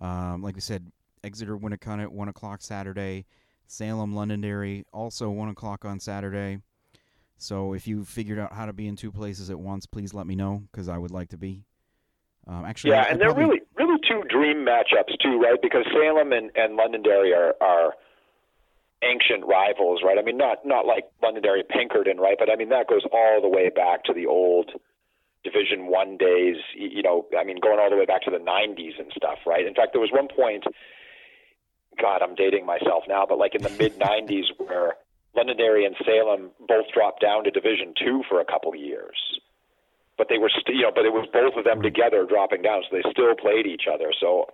Um, 0.00 0.42
like 0.42 0.54
we 0.54 0.60
said, 0.60 0.90
Exeter 1.22 1.56
Winnacunnet 1.56 2.02
at 2.04 2.12
one 2.12 2.28
o'clock 2.28 2.62
Saturday, 2.62 3.26
Salem 3.66 4.14
Londonderry 4.14 4.84
also 4.92 5.28
one 5.30 5.48
o'clock 5.50 5.84
on 5.84 6.00
Saturday. 6.00 6.58
So 7.38 7.74
if 7.74 7.86
you 7.86 8.04
figured 8.04 8.38
out 8.38 8.54
how 8.54 8.64
to 8.64 8.72
be 8.72 8.88
in 8.88 8.96
two 8.96 9.12
places 9.12 9.50
at 9.50 9.58
once, 9.58 9.84
please 9.84 10.14
let 10.14 10.26
me 10.26 10.34
know 10.34 10.62
because 10.72 10.88
I 10.88 10.96
would 10.96 11.10
like 11.10 11.28
to 11.28 11.36
be. 11.36 11.62
Um, 12.46 12.64
actually, 12.64 12.92
Yeah, 12.92 13.02
I- 13.02 13.04
I 13.04 13.08
and 13.10 13.20
they're 13.20 13.28
probably- 13.34 13.44
really 13.44 13.60
really 13.76 14.00
two 14.08 14.22
dream 14.30 14.64
matchups 14.64 15.18
too, 15.22 15.38
right? 15.38 15.60
Because 15.60 15.84
Salem 15.92 16.32
and, 16.32 16.50
and 16.56 16.76
Londonderry 16.76 17.34
are 17.34 17.54
are 17.60 17.94
ancient 19.02 19.44
rivals, 19.46 20.00
right? 20.04 20.18
I 20.18 20.22
mean, 20.22 20.36
not 20.36 20.64
not 20.64 20.86
like 20.86 21.04
Londonderry 21.22 21.62
Pinkerton, 21.68 22.18
right? 22.18 22.36
But 22.38 22.50
I 22.50 22.56
mean 22.56 22.70
that 22.70 22.88
goes 22.88 23.02
all 23.12 23.40
the 23.40 23.48
way 23.48 23.70
back 23.70 24.04
to 24.04 24.14
the 24.14 24.26
old 24.26 24.70
Division 25.44 25.86
One 25.86 26.16
days. 26.16 26.56
You 26.74 27.02
know, 27.02 27.26
I 27.38 27.44
mean, 27.44 27.58
going 27.60 27.78
all 27.78 27.90
the 27.90 27.96
way 27.96 28.06
back 28.06 28.22
to 28.22 28.30
the 28.30 28.38
'90s 28.38 28.98
and 28.98 29.12
stuff, 29.16 29.38
right? 29.46 29.66
In 29.66 29.74
fact, 29.74 29.92
there 29.92 30.00
was 30.00 30.12
one 30.12 30.28
point. 30.28 30.64
God, 32.00 32.20
I'm 32.20 32.34
dating 32.34 32.66
myself 32.66 33.04
now, 33.08 33.24
but 33.26 33.38
like 33.38 33.54
in 33.54 33.62
the 33.62 33.70
mid 33.70 33.98
'90s, 33.98 34.52
where 34.58 34.94
Londonderry 35.34 35.84
and 35.84 35.96
Salem 36.04 36.50
both 36.66 36.86
dropped 36.92 37.20
down 37.20 37.44
to 37.44 37.50
Division 37.50 37.94
Two 37.98 38.22
for 38.28 38.40
a 38.40 38.44
couple 38.44 38.72
of 38.72 38.78
years 38.78 39.16
but 40.18 40.28
they 40.28 40.38
were 40.38 40.48
st- 40.48 40.76
you 40.76 40.82
know 40.82 40.92
but 40.94 41.04
it 41.04 41.12
was 41.12 41.28
both 41.32 41.54
of 41.56 41.64
them 41.64 41.78
hmm. 41.78 41.82
together 41.82 42.24
dropping 42.24 42.62
down 42.62 42.82
so 42.88 42.96
they 42.96 43.04
still 43.10 43.34
played 43.36 43.66
each 43.66 43.84
other 43.92 44.12
so 44.18 44.46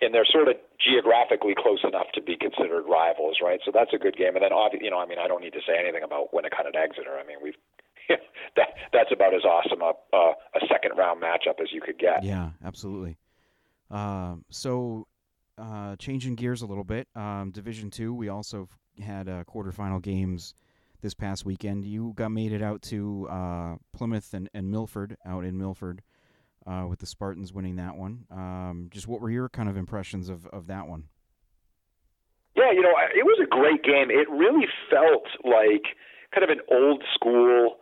and 0.00 0.14
they're 0.14 0.28
sort 0.28 0.48
of 0.48 0.56
geographically 0.78 1.54
close 1.56 1.82
enough 1.84 2.06
to 2.14 2.22
be 2.22 2.36
considered 2.36 2.84
rivals 2.88 3.38
right? 3.42 3.60
So 3.64 3.70
that's 3.72 3.92
a 3.92 3.98
good 3.98 4.16
game. 4.16 4.36
And 4.36 4.42
then 4.42 4.52
obviously 4.52 4.86
you 4.86 4.90
know 4.90 5.00
I 5.00 5.06
mean 5.06 5.18
I 5.18 5.28
don't 5.28 5.42
need 5.42 5.54
to 5.54 5.64
say 5.66 5.78
anything 5.78 6.02
about 6.02 6.32
Winnacunnet 6.32 6.74
and 6.74 6.76
Exeter. 6.76 7.18
I 7.18 7.26
mean 7.26 7.38
we've 7.42 7.58
that 8.56 8.68
that's 8.92 9.12
about 9.12 9.34
as 9.34 9.44
awesome 9.44 9.80
a 9.82 9.92
uh, 10.14 10.34
a 10.54 10.60
second 10.68 10.96
round 10.96 11.22
matchup 11.22 11.60
as 11.60 11.72
you 11.72 11.80
could 11.80 11.98
get. 11.98 12.22
Yeah, 12.22 12.50
absolutely. 12.64 13.16
Um, 13.90 14.44
so, 14.50 15.06
uh, 15.58 15.96
changing 15.96 16.34
gears 16.34 16.62
a 16.62 16.66
little 16.66 16.84
bit, 16.84 17.06
um, 17.14 17.50
Division 17.52 17.90
Two, 17.90 18.12
we 18.14 18.28
also 18.28 18.68
had 19.00 19.28
uh, 19.28 19.44
quarterfinal 19.44 20.02
games 20.02 20.54
this 21.00 21.14
past 21.14 21.44
weekend. 21.44 21.84
You 21.84 22.12
got 22.16 22.30
made 22.30 22.52
it 22.52 22.62
out 22.62 22.82
to 22.82 23.28
uh, 23.30 23.76
Plymouth 23.92 24.34
and, 24.34 24.48
and 24.54 24.70
Milford 24.70 25.16
out 25.24 25.44
in 25.44 25.58
Milford, 25.58 26.02
uh, 26.66 26.86
with 26.88 26.98
the 26.98 27.06
Spartans 27.06 27.52
winning 27.52 27.76
that 27.76 27.96
one. 27.96 28.24
Um, 28.30 28.88
just 28.90 29.06
what 29.06 29.20
were 29.20 29.30
your 29.30 29.48
kind 29.48 29.68
of 29.68 29.76
impressions 29.76 30.28
of, 30.28 30.46
of 30.46 30.66
that 30.68 30.86
one? 30.86 31.04
Yeah, 32.56 32.70
you 32.72 32.82
know, 32.82 32.94
it 33.14 33.24
was 33.24 33.40
a 33.42 33.48
great 33.48 33.82
game. 33.82 34.10
It 34.10 34.30
really 34.30 34.66
felt 34.88 35.26
like 35.44 35.96
kind 36.32 36.44
of 36.44 36.50
an 36.50 36.60
old 36.70 37.02
school 37.14 37.78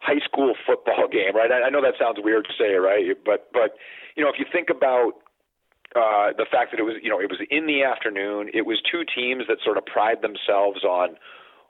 high 0.00 0.20
school 0.24 0.54
football 0.66 1.08
game, 1.12 1.34
right? 1.34 1.50
I 1.50 1.66
I 1.66 1.70
know 1.70 1.82
that 1.82 1.94
sounds 1.98 2.18
weird 2.22 2.46
to 2.46 2.52
say, 2.58 2.74
right? 2.74 3.16
But 3.24 3.52
but 3.52 3.76
you 4.16 4.22
know, 4.22 4.30
if 4.30 4.38
you 4.38 4.46
think 4.50 4.70
about 4.70 5.20
uh, 5.94 6.32
the 6.36 6.46
fact 6.50 6.72
that 6.72 6.80
it 6.80 6.84
was 6.84 6.96
you 7.02 7.10
know 7.10 7.20
it 7.20 7.30
was 7.30 7.40
in 7.50 7.66
the 7.66 7.84
afternoon, 7.84 8.50
it 8.54 8.66
was 8.66 8.80
two 8.80 9.04
teams 9.04 9.44
that 9.48 9.58
sort 9.64 9.76
of 9.76 9.84
pride 9.84 10.22
themselves 10.22 10.84
on 10.84 11.16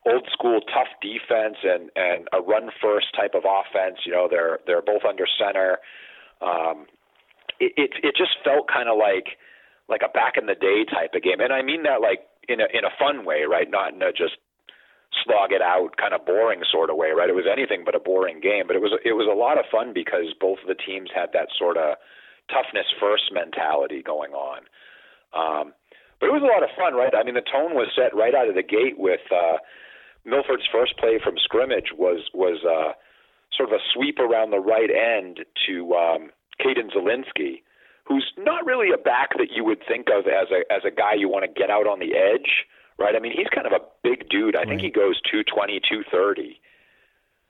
old 0.06 0.28
school 0.32 0.60
tough 0.60 0.88
defense 1.02 1.56
and 1.64 1.90
and 1.96 2.28
a 2.32 2.40
run 2.40 2.70
first 2.80 3.06
type 3.14 3.34
of 3.34 3.42
offense. 3.44 3.98
You 4.06 4.12
know, 4.12 4.28
they're 4.30 4.60
they're 4.66 4.82
both 4.82 5.04
under 5.06 5.26
center. 5.26 5.78
Um, 6.40 6.86
it 7.60 7.72
it, 7.76 7.90
it 8.02 8.14
just 8.16 8.36
felt 8.44 8.68
kind 8.68 8.88
of 8.88 8.98
like 8.98 9.38
like 9.88 10.02
a 10.02 10.10
back 10.10 10.34
in 10.36 10.46
the 10.46 10.54
day 10.58 10.84
type 10.84 11.14
of 11.14 11.22
game, 11.22 11.40
and 11.40 11.52
I 11.52 11.62
mean 11.62 11.84
that 11.84 12.00
like 12.00 12.26
in 12.48 12.60
a 12.60 12.66
in 12.72 12.84
a 12.84 12.94
fun 12.98 13.24
way, 13.24 13.44
right? 13.48 13.70
Not 13.70 13.94
in 13.94 14.02
a 14.02 14.12
just 14.12 14.36
slog 15.24 15.52
it 15.52 15.62
out 15.62 15.96
kind 15.96 16.12
of 16.12 16.26
boring 16.26 16.62
sort 16.70 16.90
of 16.90 16.96
way, 16.96 17.10
right? 17.10 17.30
It 17.30 17.34
was 17.38 17.48
anything 17.50 17.82
but 17.84 17.94
a 17.94 18.00
boring 18.00 18.40
game, 18.40 18.66
but 18.66 18.76
it 18.76 18.82
was 18.82 18.92
it 19.04 19.12
was 19.12 19.28
a 19.30 19.36
lot 19.36 19.58
of 19.58 19.64
fun 19.70 19.92
because 19.94 20.34
both 20.40 20.58
of 20.62 20.68
the 20.68 20.78
teams 20.78 21.10
had 21.14 21.32
that 21.32 21.48
sort 21.56 21.76
of 21.76 21.96
toughness 22.50 22.86
first 23.00 23.32
mentality 23.32 24.02
going 24.02 24.32
on. 24.32 24.66
Um, 25.34 25.72
but 26.20 26.28
it 26.28 26.32
was 26.32 26.42
a 26.42 26.52
lot 26.52 26.62
of 26.62 26.72
fun, 26.78 26.94
right? 26.94 27.12
I 27.14 27.22
mean, 27.24 27.34
the 27.34 27.44
tone 27.44 27.74
was 27.74 27.92
set 27.92 28.16
right 28.16 28.34
out 28.34 28.48
of 28.48 28.54
the 28.54 28.64
gate 28.64 28.96
with 28.96 29.20
uh, 29.30 29.58
Milford's 30.24 30.66
first 30.72 30.96
play 30.96 31.20
from 31.22 31.36
scrimmage 31.38 31.92
was 31.96 32.28
was 32.32 32.62
uh, 32.64 32.92
sort 33.56 33.70
of 33.70 33.74
a 33.74 33.82
sweep 33.92 34.18
around 34.18 34.50
the 34.50 34.60
right 34.60 34.90
end 34.90 35.40
to 35.66 35.94
um, 35.94 36.30
Caden 36.60 36.92
Zielinski, 36.94 37.62
who's 38.04 38.32
not 38.36 38.64
really 38.64 38.92
a 38.92 38.98
back 38.98 39.30
that 39.38 39.48
you 39.52 39.64
would 39.64 39.82
think 39.86 40.08
of 40.10 40.26
as 40.26 40.48
a 40.50 40.72
as 40.72 40.82
a 40.84 40.90
guy 40.90 41.14
you 41.14 41.28
want 41.28 41.44
to 41.44 41.60
get 41.60 41.70
out 41.70 41.86
on 41.86 41.98
the 41.98 42.14
edge, 42.14 42.66
right? 42.98 43.14
I 43.16 43.20
mean, 43.20 43.32
he's 43.36 43.48
kind 43.48 43.66
of 43.66 43.72
a 43.72 43.84
big 44.02 44.28
dude. 44.28 44.56
I 44.56 44.64
think 44.64 44.80
he 44.80 44.90
goes 44.90 45.20
220, 45.30 45.80
230. 45.80 46.60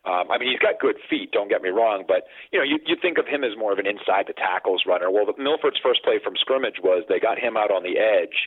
Um, 0.07 0.31
I 0.31 0.39
mean, 0.39 0.51
he's 0.51 0.63
got 0.63 0.79
good 0.79 0.97
feet. 1.11 1.33
Don't 1.33 1.49
get 1.49 1.63
me 1.63 1.71
wrong, 1.71 2.05
but 2.07 2.31
you 2.53 2.59
know, 2.61 2.65
you 2.65 2.79
you 2.87 2.95
think 3.01 3.19
of 3.19 3.27
him 3.27 3.43
as 3.43 3.59
more 3.59 3.73
of 3.73 3.79
an 3.79 3.87
inside 3.87 4.27
the 4.29 4.39
tackles 4.39 4.85
runner. 4.87 5.11
Well, 5.11 5.27
the, 5.27 5.35
Milford's 5.37 5.83
first 5.83 6.05
play 6.05 6.21
from 6.23 6.37
scrimmage 6.37 6.79
was 6.83 7.03
they 7.09 7.19
got 7.19 7.39
him 7.39 7.57
out 7.57 7.73
on 7.73 7.83
the 7.83 7.99
edge, 7.99 8.47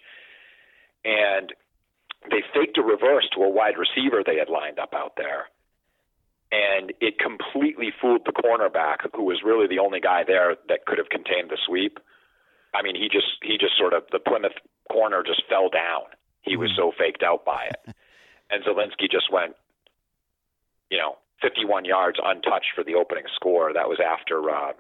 and 1.04 1.52
they 2.32 2.44
faked 2.56 2.78
a 2.78 2.82
reverse 2.82 3.28
to 3.36 3.44
a 3.44 3.50
wide 3.50 3.76
receiver 3.78 4.24
they 4.26 4.38
had 4.38 4.48
lined 4.48 4.80
up 4.80 4.94
out 4.94 5.14
there, 5.18 5.52
and 6.52 6.94
it 7.00 7.20
completely 7.20 7.94
fooled 8.02 8.26
the 8.26 8.32
cornerback, 8.32 9.06
who 9.16 9.24
was 9.24 9.42
really 9.44 9.68
the 9.68 9.80
only 9.80 10.00
guy 10.00 10.24
there 10.26 10.56
that 10.68 10.86
could 10.86 10.98
have 10.98 11.10
contained 11.10 11.50
the 11.50 11.58
sweep. 11.66 12.00
I 12.74 12.82
mean, 12.82 12.96
he 12.96 13.10
just 13.10 13.38
he 13.42 13.58
just 13.58 13.78
sort 13.78 13.94
of 13.94 14.04
the 14.12 14.20
Plymouth 14.20 14.58
corner 14.92 15.24
just 15.26 15.44
fell 15.50 15.70
down. 15.70 16.10
He 16.42 16.58
was 16.58 16.72
so 16.76 16.92
faked 16.98 17.22
out 17.22 17.46
by 17.46 17.70
it, 17.70 17.96
and 18.50 18.64
Zielinski 18.64 19.12
just 19.12 19.32
went, 19.32 19.56
you 20.90 20.98
know, 20.98 21.18
51 21.42 21.86
yards 21.86 22.20
untouched 22.24 22.74
for 22.76 22.84
the 22.84 22.96
opening 22.96 23.26
score. 23.36 23.74
That 23.74 23.88
was 23.88 24.00
after, 24.00 24.50
uh, 24.50 24.74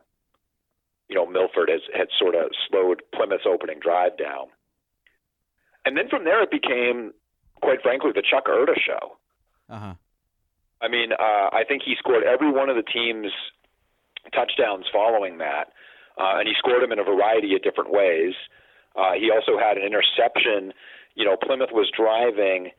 you 1.07 1.15
know, 1.15 1.25
Milford 1.25 1.69
has, 1.69 1.81
had 1.93 2.07
sort 2.17 2.35
of 2.35 2.51
slowed 2.69 3.01
Plymouth's 3.13 3.45
opening 3.45 3.79
drive 3.79 4.17
down. 4.17 4.47
And 5.85 5.97
then 5.97 6.09
from 6.09 6.25
there, 6.25 6.41
it 6.43 6.51
became, 6.51 7.13
quite 7.61 7.81
frankly, 7.81 8.11
the 8.13 8.23
Chuck 8.23 8.47
Erda 8.49 8.73
show. 8.75 9.17
Uh 9.69 9.79
huh. 9.79 9.93
I 10.81 10.87
mean, 10.87 11.11
uh, 11.11 11.49
I 11.51 11.63
think 11.67 11.83
he 11.85 11.95
scored 11.99 12.23
every 12.23 12.51
one 12.51 12.69
of 12.69 12.75
the 12.75 12.83
team's 12.83 13.31
touchdowns 14.33 14.85
following 14.91 15.37
that, 15.39 15.71
uh, 16.17 16.39
and 16.39 16.47
he 16.47 16.53
scored 16.57 16.81
them 16.81 16.91
in 16.91 16.99
a 16.99 17.03
variety 17.03 17.55
of 17.55 17.63
different 17.63 17.91
ways. 17.91 18.33
Uh, 18.95 19.13
he 19.13 19.31
also 19.31 19.57
had 19.59 19.77
an 19.77 19.83
interception. 19.83 20.73
You 21.15 21.25
know, 21.25 21.35
Plymouth 21.35 21.71
was 21.71 21.91
driving. 21.95 22.71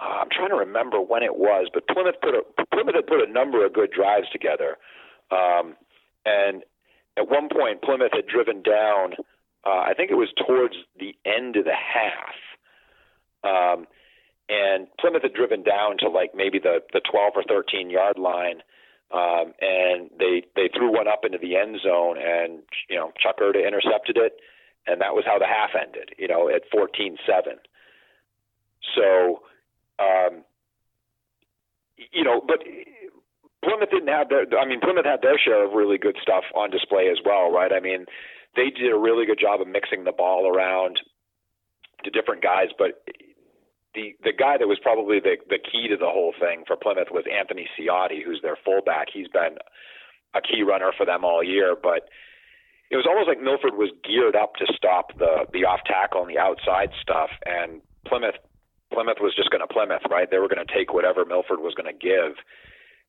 Uh, 0.00 0.22
I'm 0.22 0.28
trying 0.30 0.50
to 0.50 0.56
remember 0.56 1.00
when 1.00 1.22
it 1.22 1.36
was, 1.36 1.68
but 1.72 1.88
Plymouth 1.88 2.16
put 2.22 2.34
a 2.34 2.42
Plymouth 2.72 2.94
had 2.94 3.06
put 3.06 3.20
a 3.26 3.30
number 3.30 3.64
of 3.64 3.72
good 3.72 3.90
drives 3.90 4.28
together, 4.30 4.76
um, 5.30 5.74
and 6.24 6.62
at 7.16 7.28
one 7.28 7.48
point 7.48 7.82
Plymouth 7.82 8.12
had 8.12 8.26
driven 8.26 8.62
down. 8.62 9.14
Uh, 9.66 9.80
I 9.80 9.92
think 9.96 10.10
it 10.10 10.14
was 10.14 10.28
towards 10.46 10.74
the 10.98 11.16
end 11.26 11.56
of 11.56 11.64
the 11.64 11.74
half, 11.74 12.38
um, 13.42 13.86
and 14.48 14.86
Plymouth 14.98 15.22
had 15.22 15.34
driven 15.34 15.62
down 15.62 15.98
to 15.98 16.08
like 16.08 16.34
maybe 16.34 16.58
the 16.58 16.80
the 16.92 17.00
12 17.10 17.32
or 17.36 17.42
13 17.42 17.90
yard 17.90 18.18
line. 18.18 18.62
Um, 19.10 19.54
and 19.60 20.10
they 20.18 20.44
they 20.54 20.68
threw 20.68 20.92
one 20.92 21.08
up 21.08 21.24
into 21.24 21.38
the 21.38 21.56
end 21.56 21.80
zone, 21.82 22.18
and 22.18 22.60
you 22.90 22.96
know 22.96 23.12
Chuck 23.18 23.36
Erda 23.40 23.66
intercepted 23.66 24.18
it, 24.18 24.36
and 24.86 25.00
that 25.00 25.14
was 25.14 25.24
how 25.26 25.38
the 25.38 25.46
half 25.46 25.70
ended. 25.74 26.10
You 26.18 26.28
know, 26.28 26.50
at 26.50 26.70
14-7. 26.70 27.16
So, 28.94 29.42
um, 29.98 30.44
you 32.12 32.22
know, 32.22 32.42
but 32.46 32.60
Plymouth 33.64 33.90
didn't 33.90 34.08
have 34.08 34.28
their. 34.28 34.44
I 34.58 34.66
mean, 34.66 34.80
Plymouth 34.80 35.06
had 35.06 35.22
their 35.22 35.38
share 35.38 35.64
of 35.64 35.72
really 35.72 35.96
good 35.98 36.16
stuff 36.20 36.44
on 36.54 36.70
display 36.70 37.08
as 37.10 37.18
well, 37.24 37.50
right? 37.50 37.72
I 37.72 37.80
mean, 37.80 38.04
they 38.56 38.70
did 38.70 38.92
a 38.92 38.98
really 38.98 39.26
good 39.26 39.40
job 39.40 39.60
of 39.60 39.68
mixing 39.68 40.04
the 40.04 40.12
ball 40.12 40.46
around 40.46 41.00
to 42.04 42.10
different 42.10 42.42
guys, 42.42 42.68
but 42.76 43.02
the 43.98 44.14
the 44.22 44.32
guy 44.32 44.54
that 44.56 44.70
was 44.70 44.78
probably 44.78 45.18
the 45.18 45.34
the 45.50 45.58
key 45.58 45.90
to 45.90 45.98
the 45.98 46.06
whole 46.06 46.32
thing 46.38 46.62
for 46.66 46.76
Plymouth 46.78 47.10
was 47.10 47.26
Anthony 47.26 47.66
Ciotti, 47.74 48.22
who's 48.22 48.38
their 48.42 48.56
fullback. 48.64 49.08
He's 49.12 49.26
been 49.26 49.58
a 50.34 50.40
key 50.40 50.62
runner 50.62 50.92
for 50.96 51.04
them 51.04 51.24
all 51.24 51.42
year, 51.42 51.74
but 51.74 52.06
it 52.90 52.96
was 52.96 53.06
almost 53.10 53.26
like 53.26 53.42
Milford 53.42 53.74
was 53.74 53.90
geared 54.06 54.36
up 54.36 54.54
to 54.62 54.66
stop 54.70 55.18
the 55.18 55.50
the 55.52 55.66
off 55.66 55.82
tackle 55.84 56.22
and 56.22 56.30
the 56.30 56.38
outside 56.38 56.94
stuff, 57.02 57.30
and 57.44 57.82
Plymouth 58.06 58.38
Plymouth 58.94 59.18
was 59.20 59.34
just 59.34 59.50
going 59.50 59.66
to 59.66 59.68
Plymouth, 59.68 60.06
right? 60.08 60.30
They 60.30 60.38
were 60.38 60.48
going 60.48 60.64
to 60.64 60.72
take 60.72 60.94
whatever 60.94 61.26
Milford 61.26 61.58
was 61.58 61.74
going 61.74 61.90
to 61.90 61.98
give, 61.98 62.38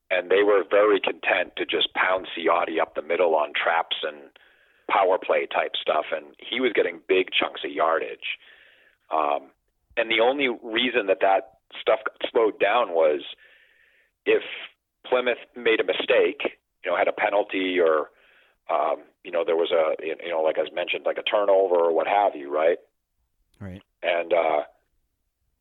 and 0.09 0.33
they 0.33 0.41
were 0.41 0.65
very 0.65 0.99
content 0.99 1.53
to 1.61 1.69
just 1.69 1.93
pound 1.93 2.27
Ciotti 2.33 2.81
up 2.81 2.95
the 2.95 3.05
middle 3.05 3.35
on 3.37 3.53
traps 3.53 4.01
and 4.01 4.33
power 4.89 5.21
play 5.21 5.45
type 5.45 5.77
stuff, 5.79 6.09
and 6.11 6.33
he 6.41 6.59
was 6.59 6.73
getting 6.73 6.99
big 7.07 7.29
chunks 7.29 7.61
of 7.63 7.71
yardage. 7.71 8.41
Um, 9.13 9.53
and 9.97 10.09
the 10.09 10.21
only 10.21 10.47
reason 10.47 11.07
that 11.07 11.19
that 11.21 11.59
stuff 11.81 11.99
got 12.05 12.29
slowed 12.31 12.59
down 12.59 12.91
was 12.91 13.21
if 14.25 14.43
Plymouth 15.05 15.39
made 15.55 15.79
a 15.79 15.83
mistake, 15.83 16.59
you 16.83 16.91
know, 16.91 16.97
had 16.97 17.07
a 17.07 17.13
penalty 17.13 17.77
or, 17.79 18.09
um, 18.69 19.03
you 19.23 19.31
know, 19.31 19.43
there 19.45 19.55
was 19.55 19.71
a, 19.71 19.95
you 20.03 20.29
know, 20.29 20.41
like 20.41 20.57
I 20.57 20.73
mentioned, 20.73 21.05
like 21.05 21.17
a 21.17 21.23
turnover 21.23 21.75
or 21.75 21.93
what 21.93 22.07
have 22.07 22.35
you, 22.35 22.53
right? 22.53 22.77
Right. 23.59 23.81
And 24.03 24.33
uh, 24.33 24.63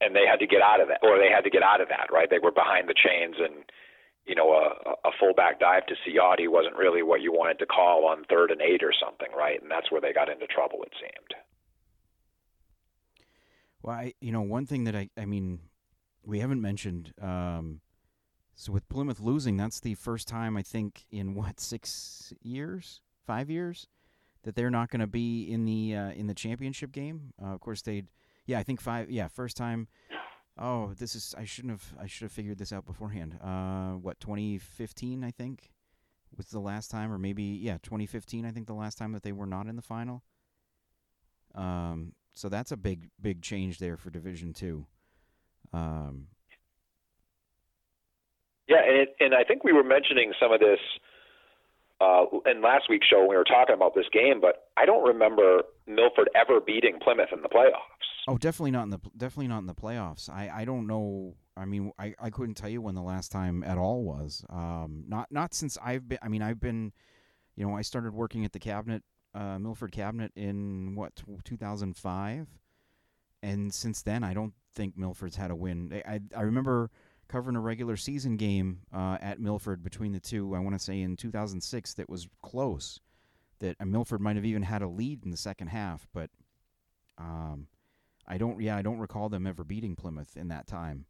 and 0.01 0.15
they 0.15 0.27
had 0.31 0.39
to 0.39 0.47
get 0.47 0.63
out 0.63 0.81
of 0.81 0.89
that, 0.89 1.01
or 1.03 1.19
they 1.19 1.31
had 1.31 1.43
to 1.43 1.51
get 1.51 1.63
out 1.63 1.81
of 1.81 1.89
that, 1.89 2.07
right? 2.13 2.31
They 2.31 2.39
were 2.39 2.53
behind 2.53 2.89
the 2.89 2.95
chains, 2.95 3.37
and 3.39 3.65
you 4.27 4.35
know, 4.35 4.53
a, 4.53 5.09
a 5.09 5.11
fullback 5.19 5.59
dive 5.59 5.87
to 5.87 5.95
Ciotti 6.07 6.49
wasn't 6.49 6.77
really 6.77 7.03
what 7.03 7.23
you 7.23 7.33
wanted 7.33 7.59
to 7.61 7.67
call 7.67 8.07
on 8.07 8.25
third 8.29 8.51
and 8.51 8.61
eight 8.61 8.83
or 8.83 8.93
something, 8.93 9.29
right? 9.37 9.61
And 9.61 9.71
that's 9.71 9.91
where 9.91 10.01
they 10.01 10.13
got 10.13 10.29
into 10.29 10.47
trouble, 10.47 10.85
it 10.85 10.93
seemed. 11.01 11.33
Well, 13.83 13.97
I, 13.97 14.15
you 14.21 14.33
know, 14.33 14.43
one 14.43 14.67
thing 14.67 14.85
that 14.85 14.97
I, 14.97 15.09
I 15.17 15.25
mean, 15.25 15.61
we 16.25 16.41
haven't 16.41 16.61
mentioned. 16.61 17.13
Um, 17.21 17.81
so 18.55 18.73
with 18.73 18.89
Plymouth 18.89 19.21
losing, 19.21 19.57
that's 19.57 19.81
the 19.81 19.95
first 19.95 20.27
time 20.27 20.57
I 20.57 20.63
think 20.63 21.07
in 21.11 21.35
what 21.35 21.61
six 21.61 22.33
years, 22.43 23.01
five 23.27 23.49
years, 23.49 23.87
that 24.43 24.57
they're 24.57 24.71
not 24.71 24.91
going 24.91 25.01
to 25.01 25.07
be 25.07 25.43
in 25.45 25.65
the 25.65 25.95
uh, 25.95 26.11
in 26.11 26.27
the 26.27 26.35
championship 26.35 26.93
game. 26.93 27.33
Uh, 27.41 27.55
of 27.55 27.61
course, 27.61 27.83
they'd, 27.83 28.09
yeah, 28.47 28.59
I 28.59 28.63
think 28.63 28.81
five, 28.81 29.11
yeah, 29.11 29.29
first 29.29 29.57
time. 29.57 29.89
Oh, 30.59 30.93
this 30.99 31.15
is 31.15 31.37
I 31.39 31.45
shouldn't 31.45 31.71
have 31.71 31.95
I 32.01 32.07
should 32.07 32.25
have 32.25 32.33
figured 32.33 32.59
this 32.59 32.73
out 32.73 32.85
beforehand. 32.85 33.39
Uh, 33.41 33.93
what 33.93 34.19
2015 34.19 35.23
I 35.23 35.31
think 35.31 35.71
was 36.37 36.47
the 36.47 36.59
last 36.59 36.91
time, 36.91 37.13
or 37.13 37.19
maybe 37.19 37.45
yeah 37.45 37.79
2015 37.83 38.45
I 38.45 38.51
think 38.51 38.67
the 38.67 38.75
last 38.75 38.99
time 38.99 39.13
that 39.13 39.23
they 39.23 39.33
were 39.33 39.47
not 39.47 39.69
in 39.69 39.77
the 39.77 39.83
final. 39.83 40.25
Um, 41.55 42.13
so 42.39 42.49
that's 42.49 42.71
a 42.71 42.77
big 42.77 43.11
big 43.21 43.43
change 43.43 43.79
there 43.79 43.97
for 43.97 44.11
Division 44.11 44.53
Two. 44.53 44.87
Um, 45.73 46.29
yeah, 48.69 48.83
and 48.87 48.97
it, 48.97 49.17
and 49.19 49.35
I 49.35 49.43
think 49.43 49.65
we 49.65 49.73
were 49.73 49.83
mentioning 49.83 50.33
some 50.41 50.53
of 50.53 50.61
this 50.61 50.79
uh, 52.01 52.25
in 52.47 52.63
last 52.63 52.85
week's 52.89 53.09
show 53.09 53.21
when 53.21 53.31
we 53.31 53.37
were 53.37 53.45
talking 53.45 53.75
about 53.75 53.95
this 53.97 54.07
game, 54.13 54.41
but 54.41 54.69
I 54.77 54.87
don't 54.87 55.05
remember 55.05 55.63
Milford 55.89 56.31
ever 56.37 56.61
beating 56.61 56.99
Plymouth 57.03 57.31
in 57.33 57.43
the 57.43 57.49
playoffs. 57.49 58.07
Oh, 58.29 58.39
definitely 58.39 58.71
not 58.71 58.85
in 58.85 58.91
the 58.91 59.01
definitely 59.17 59.49
not 59.49 59.59
in 59.59 59.67
the 59.67 59.75
playoffs. 59.75 60.31
I, 60.31 60.49
I 60.55 60.65
don't 60.65 60.87
know. 60.87 61.35
I 61.57 61.65
mean, 61.65 61.91
I, 61.99 62.15
I 62.21 62.31
couldn't 62.31 62.55
tell 62.55 62.69
you 62.69 62.81
when 62.81 62.95
the 62.95 63.03
last 63.03 63.33
time 63.33 63.65
at 63.65 63.79
all 63.79 64.05
was. 64.05 64.45
Um, 64.49 65.05
not 65.09 65.33
not 65.33 65.55
since 65.55 65.77
I've 65.83 66.09
been. 66.09 66.19
I 66.23 66.29
mean, 66.29 66.43
I've 66.43 66.61
been. 66.61 66.93
You 67.57 67.67
know, 67.67 67.75
I 67.75 67.83
started 67.83 68.15
working 68.15 68.45
at 68.45 68.53
the 68.53 68.61
cabinet 68.61 69.03
uh, 69.35 69.59
Milford 69.59 69.93
Cabinet 69.93 70.33
in 70.37 70.95
what 70.95 71.23
2005, 71.45 72.49
and 73.43 73.73
since 73.73 74.03
then 74.03 74.25
I 74.25 74.35
don't 74.35 74.55
think 74.75 74.97
Milford's 74.97 75.37
had 75.37 75.51
a 75.51 75.57
win. 75.57 76.03
I 76.07 76.21
I, 76.37 76.43
remember 76.43 76.91
covering 77.29 77.57
a 77.57 77.61
regular 77.61 77.97
season 77.97 78.37
game 78.37 78.81
uh, 78.93 79.19
at 79.21 79.41
Milford 79.41 79.83
between 79.83 80.13
the 80.13 80.21
two. 80.21 80.55
I 80.55 80.61
want 80.61 80.75
to 80.75 80.85
say 80.85 81.01
in 81.01 81.17
2006 81.17 81.95
that 81.95 82.09
was 82.09 82.29
close. 82.43 83.01
That 83.61 83.77
uh, 83.81 83.85
Milford 83.85 84.21
might 84.21 84.37
have 84.37 84.45
even 84.45 84.63
had 84.63 84.83
a 84.83 84.89
lead 84.89 85.25
in 85.25 85.31
the 85.31 85.37
second 85.37 85.69
half, 85.69 86.07
but 86.15 86.31
um, 87.19 87.67
I 88.27 88.39
don't. 88.39 88.61
Yeah, 88.61 88.77
I 88.77 88.83
don't 88.83 88.99
recall 88.99 89.29
them 89.29 89.47
ever 89.47 89.65
beating 89.65 89.97
Plymouth 89.97 90.37
in 90.37 90.49
that 90.49 90.67
time. 90.67 91.07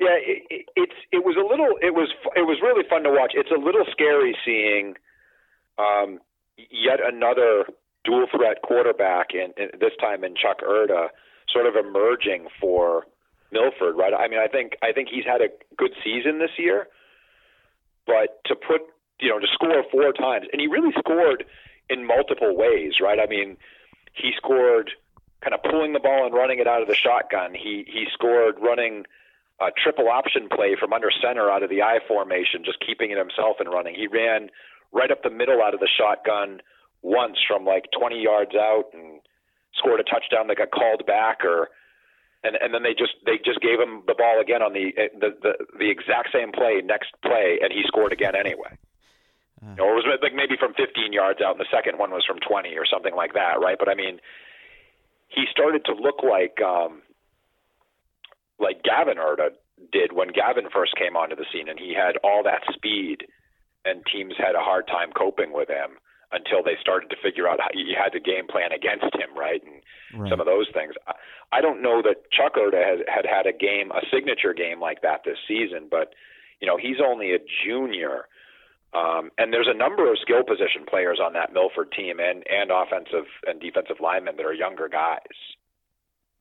Yeah, 0.00 0.01
yeah, 0.12 0.34
it, 0.34 0.42
it, 0.50 0.66
it's 0.76 0.98
it 1.10 1.24
was 1.24 1.36
a 1.36 1.46
little 1.46 1.78
it 1.80 1.94
was 1.94 2.12
it 2.36 2.46
was 2.46 2.58
really 2.62 2.84
fun 2.88 3.02
to 3.04 3.10
watch. 3.10 3.32
It's 3.34 3.50
a 3.50 3.58
little 3.58 3.84
scary 3.90 4.36
seeing 4.44 4.94
um, 5.78 6.20
yet 6.70 7.00
another 7.02 7.64
dual 8.04 8.26
threat 8.30 8.62
quarterback, 8.62 9.28
in 9.34 9.52
this 9.80 9.92
time 10.00 10.24
in 10.24 10.34
Chuck 10.34 10.62
Erda, 10.62 11.08
sort 11.48 11.66
of 11.66 11.76
emerging 11.76 12.48
for 12.60 13.06
Milford. 13.50 13.96
Right? 13.96 14.12
I 14.12 14.28
mean, 14.28 14.40
I 14.40 14.48
think 14.48 14.76
I 14.82 14.92
think 14.92 15.08
he's 15.08 15.24
had 15.24 15.40
a 15.40 15.48
good 15.76 15.92
season 16.04 16.38
this 16.38 16.58
year, 16.58 16.88
but 18.06 18.40
to 18.46 18.54
put 18.54 18.82
you 19.20 19.28
know 19.28 19.38
to 19.38 19.46
score 19.52 19.84
four 19.90 20.12
times, 20.12 20.46
and 20.52 20.60
he 20.60 20.66
really 20.66 20.92
scored 20.98 21.44
in 21.88 22.06
multiple 22.06 22.56
ways. 22.56 22.94
Right? 23.00 23.18
I 23.18 23.26
mean, 23.26 23.56
he 24.12 24.32
scored 24.36 24.90
kind 25.42 25.54
of 25.54 25.62
pulling 25.62 25.92
the 25.92 26.00
ball 26.00 26.24
and 26.24 26.34
running 26.34 26.60
it 26.60 26.66
out 26.66 26.82
of 26.82 26.88
the 26.88 26.94
shotgun. 26.94 27.54
He 27.54 27.84
he 27.86 28.06
scored 28.12 28.56
running 28.60 29.04
a 29.62 29.70
triple 29.70 30.08
option 30.08 30.48
play 30.50 30.76
from 30.78 30.92
under 30.92 31.10
center 31.22 31.50
out 31.50 31.62
of 31.62 31.70
the 31.70 31.82
I 31.82 31.98
formation, 32.06 32.64
just 32.64 32.84
keeping 32.84 33.10
it 33.10 33.18
himself 33.18 33.56
and 33.60 33.70
running. 33.70 33.94
He 33.94 34.06
ran 34.06 34.50
right 34.92 35.10
up 35.10 35.22
the 35.22 35.30
middle 35.30 35.62
out 35.62 35.74
of 35.74 35.80
the 35.80 35.88
shotgun 35.88 36.60
once 37.02 37.38
from 37.46 37.64
like 37.64 37.86
20 37.96 38.20
yards 38.20 38.54
out 38.54 38.90
and 38.92 39.20
scored 39.74 40.00
a 40.00 40.04
touchdown 40.04 40.48
that 40.48 40.58
got 40.58 40.70
called 40.70 41.06
back 41.06 41.44
or 41.44 41.70
and 42.44 42.56
and 42.56 42.74
then 42.74 42.82
they 42.82 42.92
just 42.92 43.14
they 43.24 43.38
just 43.44 43.60
gave 43.60 43.78
him 43.78 44.02
the 44.06 44.14
ball 44.14 44.40
again 44.40 44.62
on 44.62 44.72
the 44.72 44.90
the 45.18 45.30
the, 45.40 45.52
the 45.78 45.90
exact 45.90 46.30
same 46.32 46.50
play 46.50 46.82
next 46.84 47.14
play 47.22 47.58
and 47.62 47.72
he 47.72 47.82
scored 47.86 48.12
again 48.12 48.34
anyway. 48.34 48.76
Uh. 49.62 49.78
Or 49.78 49.94
it 49.94 50.02
was 50.02 50.18
like 50.22 50.34
maybe 50.34 50.56
from 50.58 50.74
15 50.74 51.12
yards 51.12 51.40
out, 51.40 51.54
and 51.54 51.60
the 51.60 51.70
second 51.70 51.98
one 51.98 52.10
was 52.10 52.24
from 52.26 52.38
20 52.42 52.74
or 52.74 52.84
something 52.84 53.14
like 53.14 53.34
that, 53.34 53.62
right? 53.62 53.78
But 53.78 53.88
I 53.88 53.94
mean, 53.94 54.18
he 55.28 55.44
started 55.50 55.84
to 55.86 55.94
look 55.94 56.22
like 56.26 56.58
um, 56.60 57.01
like 58.62 58.82
Gavin 58.82 59.18
Erda 59.18 59.50
did 59.90 60.12
when 60.12 60.28
Gavin 60.28 60.70
first 60.72 60.94
came 60.96 61.16
onto 61.16 61.36
the 61.36 61.46
scene, 61.52 61.68
and 61.68 61.78
he 61.78 61.92
had 61.92 62.16
all 62.22 62.42
that 62.44 62.62
speed, 62.72 63.26
and 63.84 64.06
teams 64.06 64.34
had 64.38 64.54
a 64.54 64.62
hard 64.62 64.86
time 64.86 65.10
coping 65.12 65.52
with 65.52 65.68
him 65.68 65.98
until 66.32 66.62
they 66.62 66.76
started 66.80 67.10
to 67.10 67.16
figure 67.22 67.46
out 67.46 67.60
how 67.60 67.68
you 67.74 67.94
had 67.98 68.12
to 68.12 68.20
game 68.20 68.46
plan 68.48 68.72
against 68.72 69.12
him, 69.14 69.36
right? 69.36 69.60
And 69.62 70.22
right. 70.22 70.30
some 70.30 70.40
of 70.40 70.46
those 70.46 70.66
things. 70.72 70.94
I, 71.52 71.60
don't 71.60 71.82
know 71.82 72.00
that 72.02 72.30
Chuck 72.32 72.56
Erda 72.56 72.80
has 72.80 73.00
had 73.06 73.26
had 73.26 73.46
a 73.46 73.52
game, 73.52 73.92
a 73.92 74.00
signature 74.10 74.54
game 74.54 74.80
like 74.80 75.02
that 75.02 75.22
this 75.24 75.36
season, 75.46 75.88
but 75.90 76.14
you 76.60 76.66
know 76.66 76.78
he's 76.78 77.02
only 77.04 77.34
a 77.34 77.38
junior. 77.64 78.28
Um, 78.94 79.30
and 79.38 79.52
there's 79.52 79.68
a 79.72 79.76
number 79.76 80.10
of 80.10 80.18
skill 80.20 80.44
position 80.44 80.84
players 80.88 81.18
on 81.22 81.32
that 81.32 81.52
Milford 81.52 81.92
team 81.92 82.20
and, 82.20 82.44
and 82.44 82.70
offensive 82.70 83.24
and 83.46 83.58
defensive 83.58 83.96
linemen 84.00 84.36
that 84.36 84.44
are 84.44 84.52
younger 84.52 84.88
guys. 84.88 85.38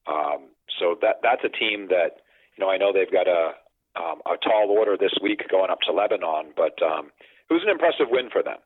Um, 0.06 0.52
so 0.80 0.96
that 1.02 1.20
that's 1.24 1.44
a 1.44 1.50
team 1.50 1.88
that 1.90 2.22
you 2.58 2.64
know 2.64 2.70
I 2.70 2.78
know 2.78 2.92
they've 2.94 3.12
got 3.12 3.28
a 3.28 3.54
um, 3.96 4.22
a 4.26 4.38
tall 4.38 4.70
order 4.70 4.96
this 4.98 5.14
week 5.22 5.44
going 5.50 5.70
up 5.70 5.80
to 5.82 5.92
Lebanon, 5.92 6.54
but 6.56 6.82
um, 6.82 7.12
it 7.50 7.54
was 7.54 7.64
an 7.64 7.70
impressive 7.70 8.08
win 8.10 8.30
for 8.32 8.42
them, 8.42 8.58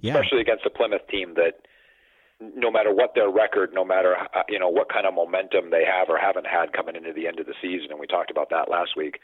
yeah. 0.00 0.14
especially 0.14 0.40
against 0.40 0.64
a 0.64 0.70
Plymouth 0.70 1.06
team 1.10 1.34
that 1.34 1.66
no 2.40 2.70
matter 2.70 2.92
what 2.92 3.14
their 3.14 3.30
record, 3.30 3.72
no 3.72 3.84
matter 3.84 4.16
uh, 4.16 4.42
you 4.48 4.58
know 4.58 4.68
what 4.68 4.88
kind 4.88 5.06
of 5.06 5.14
momentum 5.14 5.70
they 5.70 5.84
have 5.84 6.08
or 6.08 6.18
haven't 6.18 6.46
had 6.46 6.72
coming 6.72 6.96
into 6.96 7.12
the 7.12 7.26
end 7.26 7.38
of 7.38 7.46
the 7.46 7.54
season, 7.60 7.90
and 7.90 8.00
we 8.00 8.06
talked 8.06 8.30
about 8.30 8.50
that 8.50 8.70
last 8.70 8.96
week. 8.96 9.20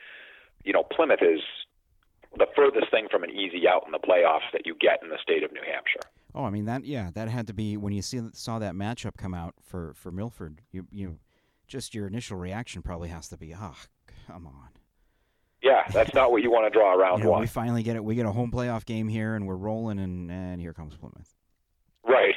You 0.65 0.73
know, 0.73 0.83
Plymouth 0.83 1.23
is 1.23 1.41
the 2.37 2.47
furthest 2.55 2.91
thing 2.91 3.09
from 3.11 3.25
an 3.25 3.31
easy 3.31 3.67
out 3.67 3.83
in 3.87 3.93
the 3.93 3.99
playoffs 3.99 4.49
that 4.53 4.67
you 4.67 4.77
get 4.81 5.03
in 5.03 5.09
the 5.09 5.19
state 5.23 5.43
of 5.43 5.53
New 5.53 5.63
Hampshire. 5.67 6.01
Oh, 6.35 6.45
I 6.45 6.51
mean 6.51 6.67
that. 6.67 6.85
Yeah, 6.85 7.11
that 7.15 7.29
had 7.29 7.47
to 7.49 7.53
be 7.53 7.77
when 7.77 7.93
you 7.93 8.03
see 8.03 8.21
saw 8.33 8.59
that 8.59 8.75
matchup 8.75 9.17
come 9.17 9.35
out 9.35 9.55
for 9.63 9.95
for 9.95 10.11
Milford. 10.11 10.61
You 10.71 10.87
you 10.93 11.19
just 11.71 11.95
your 11.95 12.07
initial 12.07 12.37
reaction 12.37 12.83
probably 12.83 13.09
has 13.09 13.29
to 13.29 13.39
be, 13.39 13.55
oh, 13.55 13.77
come 14.27 14.47
on. 14.47 14.69
Yeah, 15.63 15.85
that's 15.93 16.13
not 16.15 16.33
what 16.33 16.43
you 16.43 16.51
want 16.51 16.71
to 16.71 16.77
draw 16.77 16.95
around 16.95 17.19
you 17.19 17.25
know, 17.25 17.31
one. 17.31 17.41
We 17.41 17.47
finally 17.47 17.83
get 17.83 17.97
it. 17.97 18.05
We 18.05 18.15
get 18.15 18.27
a 18.27 18.33
home 18.33 18.51
playoff 18.51 18.85
game 18.85 19.09
here, 19.09 19.35
and 19.35 19.47
we're 19.47 19.57
rolling, 19.57 19.99
and 19.99 20.31
and 20.31 20.61
here 20.61 20.73
comes 20.73 20.97
Plymouth. 20.97 21.35
Right. 22.03 22.35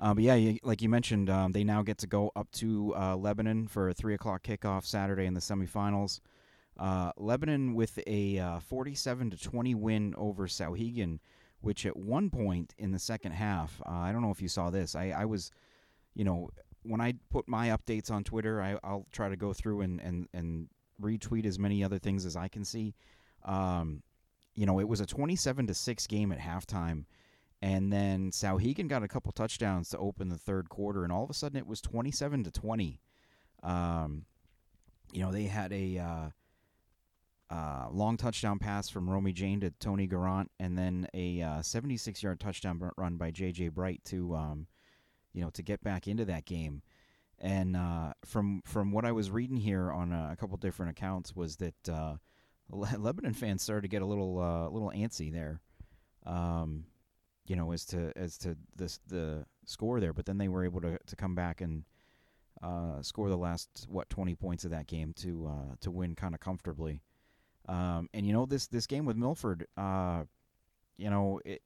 Uh, 0.00 0.14
but 0.14 0.24
yeah, 0.24 0.34
you, 0.34 0.58
like 0.62 0.80
you 0.80 0.88
mentioned, 0.88 1.28
um, 1.28 1.52
they 1.52 1.64
now 1.64 1.82
get 1.82 1.98
to 1.98 2.06
go 2.06 2.32
up 2.36 2.50
to 2.52 2.94
uh, 2.96 3.16
Lebanon 3.16 3.68
for 3.68 3.90
a 3.90 3.94
three 3.94 4.14
o'clock 4.14 4.42
kickoff 4.42 4.84
Saturday 4.84 5.26
in 5.26 5.34
the 5.34 5.40
semifinals. 5.40 6.20
Uh, 6.78 7.12
Lebanon 7.16 7.74
with 7.74 7.98
a 8.06 8.38
uh, 8.38 8.60
47 8.60 9.30
to 9.30 9.36
20 9.36 9.74
win 9.74 10.14
over 10.16 10.46
Souhegan, 10.46 11.18
which 11.60 11.84
at 11.84 11.96
one 11.96 12.30
point 12.30 12.72
in 12.78 12.92
the 12.92 12.98
second 13.00 13.32
half, 13.32 13.82
uh, 13.84 13.90
I 13.90 14.12
don't 14.12 14.22
know 14.22 14.30
if 14.30 14.40
you 14.40 14.48
saw 14.48 14.70
this. 14.70 14.94
I, 14.94 15.10
I 15.10 15.24
was, 15.24 15.50
you 16.14 16.24
know, 16.24 16.50
when 16.82 17.00
I 17.00 17.14
put 17.30 17.48
my 17.48 17.68
updates 17.68 18.10
on 18.10 18.24
Twitter, 18.24 18.60
I, 18.62 18.74
will 18.86 19.06
try 19.12 19.28
to 19.28 19.36
go 19.36 19.52
through 19.52 19.82
and, 19.82 20.00
and, 20.00 20.28
and 20.32 20.68
retweet 21.00 21.46
as 21.46 21.58
many 21.58 21.82
other 21.84 21.98
things 21.98 22.24
as 22.24 22.36
I 22.36 22.48
can 22.48 22.64
see. 22.64 22.94
Um, 23.44 24.02
you 24.54 24.66
know, 24.66 24.80
it 24.80 24.88
was 24.88 25.00
a 25.00 25.06
27 25.06 25.66
to 25.68 25.74
6 25.74 26.06
game 26.06 26.32
at 26.32 26.38
halftime 26.38 27.04
and 27.60 27.92
then 27.92 28.30
Souhegan 28.30 28.88
got 28.88 29.02
a 29.02 29.08
couple 29.08 29.32
touchdowns 29.32 29.88
to 29.90 29.98
open 29.98 30.28
the 30.28 30.38
third 30.38 30.68
quarter, 30.68 31.02
and 31.02 31.12
all 31.12 31.24
of 31.24 31.30
a 31.30 31.34
sudden 31.34 31.58
it 31.58 31.66
was 31.66 31.80
27 31.80 32.44
to 32.44 32.50
20. 32.50 33.00
Um, 33.62 34.24
you 35.12 35.22
know, 35.22 35.32
they 35.32 35.44
had 35.44 35.72
a 35.72 35.98
uh, 35.98 36.28
uh, 37.50 37.88
long 37.90 38.16
touchdown 38.16 38.60
pass 38.60 38.88
from 38.88 39.10
Romy 39.10 39.32
Jane 39.32 39.60
to 39.60 39.70
Tony 39.80 40.06
Garant, 40.06 40.48
and 40.60 40.78
then 40.78 41.08
a 41.14 41.60
76 41.62 42.22
uh, 42.22 42.28
yard 42.28 42.40
touchdown 42.40 42.92
run 42.96 43.16
by 43.16 43.32
J.J. 43.32 43.68
Bright 43.68 44.04
to, 44.06 44.36
um, 44.36 44.66
you 45.38 45.44
know, 45.44 45.50
to 45.50 45.62
get 45.62 45.80
back 45.84 46.08
into 46.08 46.24
that 46.24 46.46
game. 46.46 46.82
And 47.38 47.76
uh, 47.76 48.14
from 48.24 48.60
from 48.64 48.90
what 48.90 49.04
I 49.04 49.12
was 49.12 49.30
reading 49.30 49.56
here 49.56 49.92
on 49.92 50.12
a, 50.12 50.36
couple 50.36 50.56
different 50.56 50.90
accounts 50.90 51.36
was 51.36 51.54
that 51.58 51.88
uh, 51.88 52.16
Lebanon 52.70 53.34
fans 53.34 53.62
started 53.62 53.82
to 53.82 53.88
get 53.88 54.02
a 54.02 54.06
little 54.06 54.40
uh, 54.40 54.68
little 54.68 54.90
antsy 54.90 55.32
there. 55.32 55.60
Um, 56.26 56.86
you 57.46 57.54
know, 57.54 57.70
as 57.70 57.84
to 57.86 58.12
as 58.16 58.36
to 58.38 58.56
this 58.74 58.98
the 59.06 59.46
score 59.64 60.00
there. 60.00 60.12
But 60.12 60.26
then 60.26 60.38
they 60.38 60.48
were 60.48 60.64
able 60.64 60.80
to 60.80 60.98
to 61.06 61.14
come 61.14 61.36
back 61.36 61.60
and 61.60 61.84
uh, 62.60 63.00
score 63.02 63.28
the 63.28 63.36
last 63.36 63.86
what 63.88 64.10
twenty 64.10 64.34
points 64.34 64.64
of 64.64 64.72
that 64.72 64.88
game 64.88 65.14
to 65.18 65.46
uh, 65.46 65.74
to 65.82 65.92
win 65.92 66.16
kind 66.16 66.34
of 66.34 66.40
comfortably. 66.40 67.00
Um, 67.68 68.08
and 68.12 68.26
you 68.26 68.32
know 68.32 68.46
this 68.46 68.66
this 68.66 68.88
game 68.88 69.04
with 69.04 69.16
Milford, 69.16 69.68
uh, 69.76 70.24
you 70.96 71.10
know, 71.10 71.40
it, 71.44 71.62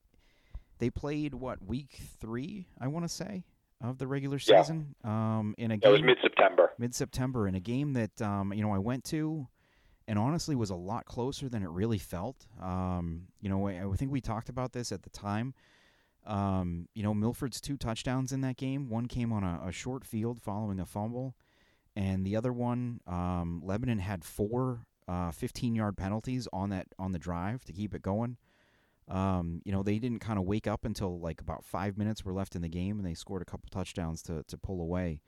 they 0.78 0.90
played 0.90 1.32
what 1.32 1.64
week 1.64 2.00
three, 2.20 2.66
I 2.78 2.88
want 2.88 3.04
to 3.04 3.08
say, 3.08 3.44
of 3.82 3.98
the 3.98 4.06
regular 4.06 4.38
season. 4.38 4.94
Yeah. 5.04 5.38
Um, 5.38 5.54
in 5.58 5.70
a 5.70 5.76
game, 5.76 5.90
it 5.90 5.92
was 5.92 6.02
mid 6.02 6.18
September. 6.22 6.72
Mid 6.78 6.94
September 6.94 7.48
in 7.48 7.54
a 7.54 7.60
game 7.60 7.92
that 7.94 8.22
um, 8.22 8.52
you 8.52 8.62
know 8.62 8.72
I 8.72 8.78
went 8.78 9.04
to 9.04 9.48
and 10.08 10.18
honestly 10.18 10.54
was 10.54 10.70
a 10.70 10.76
lot 10.76 11.04
closer 11.04 11.48
than 11.48 11.62
it 11.62 11.70
really 11.70 11.98
felt. 11.98 12.46
Um, 12.60 13.28
you 13.40 13.48
know, 13.48 13.68
I, 13.68 13.84
I, 13.88 13.96
think 13.96 14.10
we 14.10 14.20
talked 14.20 14.48
about 14.48 14.72
this 14.72 14.90
at 14.90 15.02
the 15.02 15.10
time. 15.10 15.54
Um, 16.26 16.88
you 16.94 17.02
know, 17.02 17.14
Milford's 17.14 17.60
two 17.60 17.76
touchdowns 17.76 18.32
in 18.32 18.40
that 18.42 18.56
game. 18.56 18.88
One 18.88 19.06
came 19.06 19.32
on 19.32 19.44
a, 19.44 19.60
a 19.66 19.72
short 19.72 20.04
field 20.04 20.40
following 20.40 20.80
a 20.80 20.86
fumble, 20.86 21.34
and 21.96 22.24
the 22.24 22.36
other 22.36 22.52
one, 22.52 23.00
um, 23.06 23.60
Lebanon 23.64 23.98
had 23.98 24.24
four 24.24 24.86
15 25.32 25.72
uh, 25.72 25.76
yard 25.76 25.96
penalties 25.96 26.48
on 26.52 26.70
that 26.70 26.86
on 26.98 27.12
the 27.12 27.18
drive 27.18 27.64
to 27.64 27.72
keep 27.72 27.94
it 27.94 28.02
going. 28.02 28.36
Um, 29.08 29.60
you 29.64 29.72
know, 29.72 29.82
they 29.82 29.98
didn't 29.98 30.20
kind 30.20 30.38
of 30.38 30.44
wake 30.44 30.66
up 30.66 30.84
until 30.84 31.18
like 31.18 31.40
about 31.40 31.64
five 31.64 31.98
minutes 31.98 32.24
were 32.24 32.32
left 32.32 32.54
in 32.54 32.62
the 32.62 32.68
game, 32.68 32.98
and 32.98 33.06
they 33.06 33.14
scored 33.14 33.42
a 33.42 33.44
couple 33.44 33.68
touchdowns 33.70 34.22
to 34.22 34.44
to 34.44 34.56
pull 34.56 34.80
away. 34.80 35.20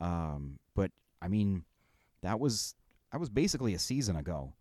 Um, 0.00 0.58
but 0.74 0.90
I 1.20 1.28
mean, 1.28 1.64
that 2.22 2.40
was 2.40 2.74
that 3.12 3.18
was 3.18 3.28
basically 3.28 3.74
a 3.74 3.78
season 3.78 4.16
ago. 4.16 4.54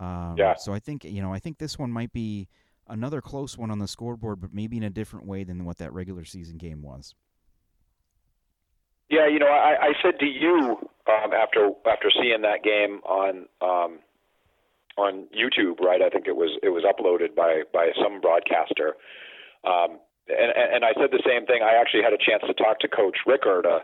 Um, 0.00 0.36
yeah. 0.38 0.54
So 0.54 0.72
I 0.72 0.78
think 0.78 1.04
you 1.04 1.22
know 1.22 1.32
I 1.32 1.38
think 1.38 1.58
this 1.58 1.78
one 1.78 1.92
might 1.92 2.12
be 2.12 2.48
another 2.88 3.20
close 3.20 3.56
one 3.56 3.70
on 3.70 3.78
the 3.78 3.88
scoreboard, 3.88 4.40
but 4.40 4.52
maybe 4.52 4.76
in 4.76 4.82
a 4.82 4.90
different 4.90 5.26
way 5.26 5.44
than 5.44 5.64
what 5.64 5.78
that 5.78 5.92
regular 5.92 6.24
season 6.24 6.58
game 6.58 6.82
was. 6.82 7.14
Yeah, 9.10 9.28
you 9.28 9.38
know, 9.38 9.46
I, 9.46 9.88
I 9.88 9.92
said 10.02 10.18
to 10.20 10.26
you 10.26 10.78
um, 11.06 11.32
after 11.34 11.70
after 11.86 12.10
seeing 12.10 12.42
that 12.42 12.62
game 12.64 13.00
on 13.04 13.46
um, 13.60 13.98
on 14.96 15.26
YouTube, 15.32 15.80
right? 15.80 16.02
I 16.02 16.10
think 16.10 16.26
it 16.26 16.36
was 16.36 16.50
it 16.62 16.70
was 16.70 16.84
uploaded 16.84 17.34
by 17.34 17.62
by 17.72 17.90
some 17.96 18.20
broadcaster, 18.20 18.94
um, 19.64 19.98
and 20.28 20.52
and 20.52 20.84
I 20.84 20.92
said 20.94 21.10
the 21.10 21.22
same 21.26 21.46
thing. 21.46 21.62
I 21.62 21.80
actually 21.80 22.02
had 22.02 22.12
a 22.12 22.20
chance 22.20 22.42
to 22.46 22.54
talk 22.54 22.80
to 22.80 22.88
Coach 22.88 23.16
Rickard 23.26 23.66
uh, 23.66 23.80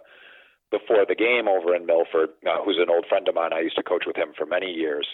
before 0.70 1.06
the 1.08 1.16
game 1.16 1.48
over 1.48 1.74
in 1.74 1.86
Milford, 1.86 2.36
uh, 2.44 2.60
who's 2.64 2.78
an 2.80 2.90
old 2.90 3.06
friend 3.08 3.28
of 3.28 3.34
mine. 3.34 3.52
I 3.52 3.60
used 3.60 3.76
to 3.76 3.82
coach 3.82 4.04
with 4.06 4.16
him 4.16 4.36
for 4.36 4.44
many 4.44 4.68
years, 4.70 5.08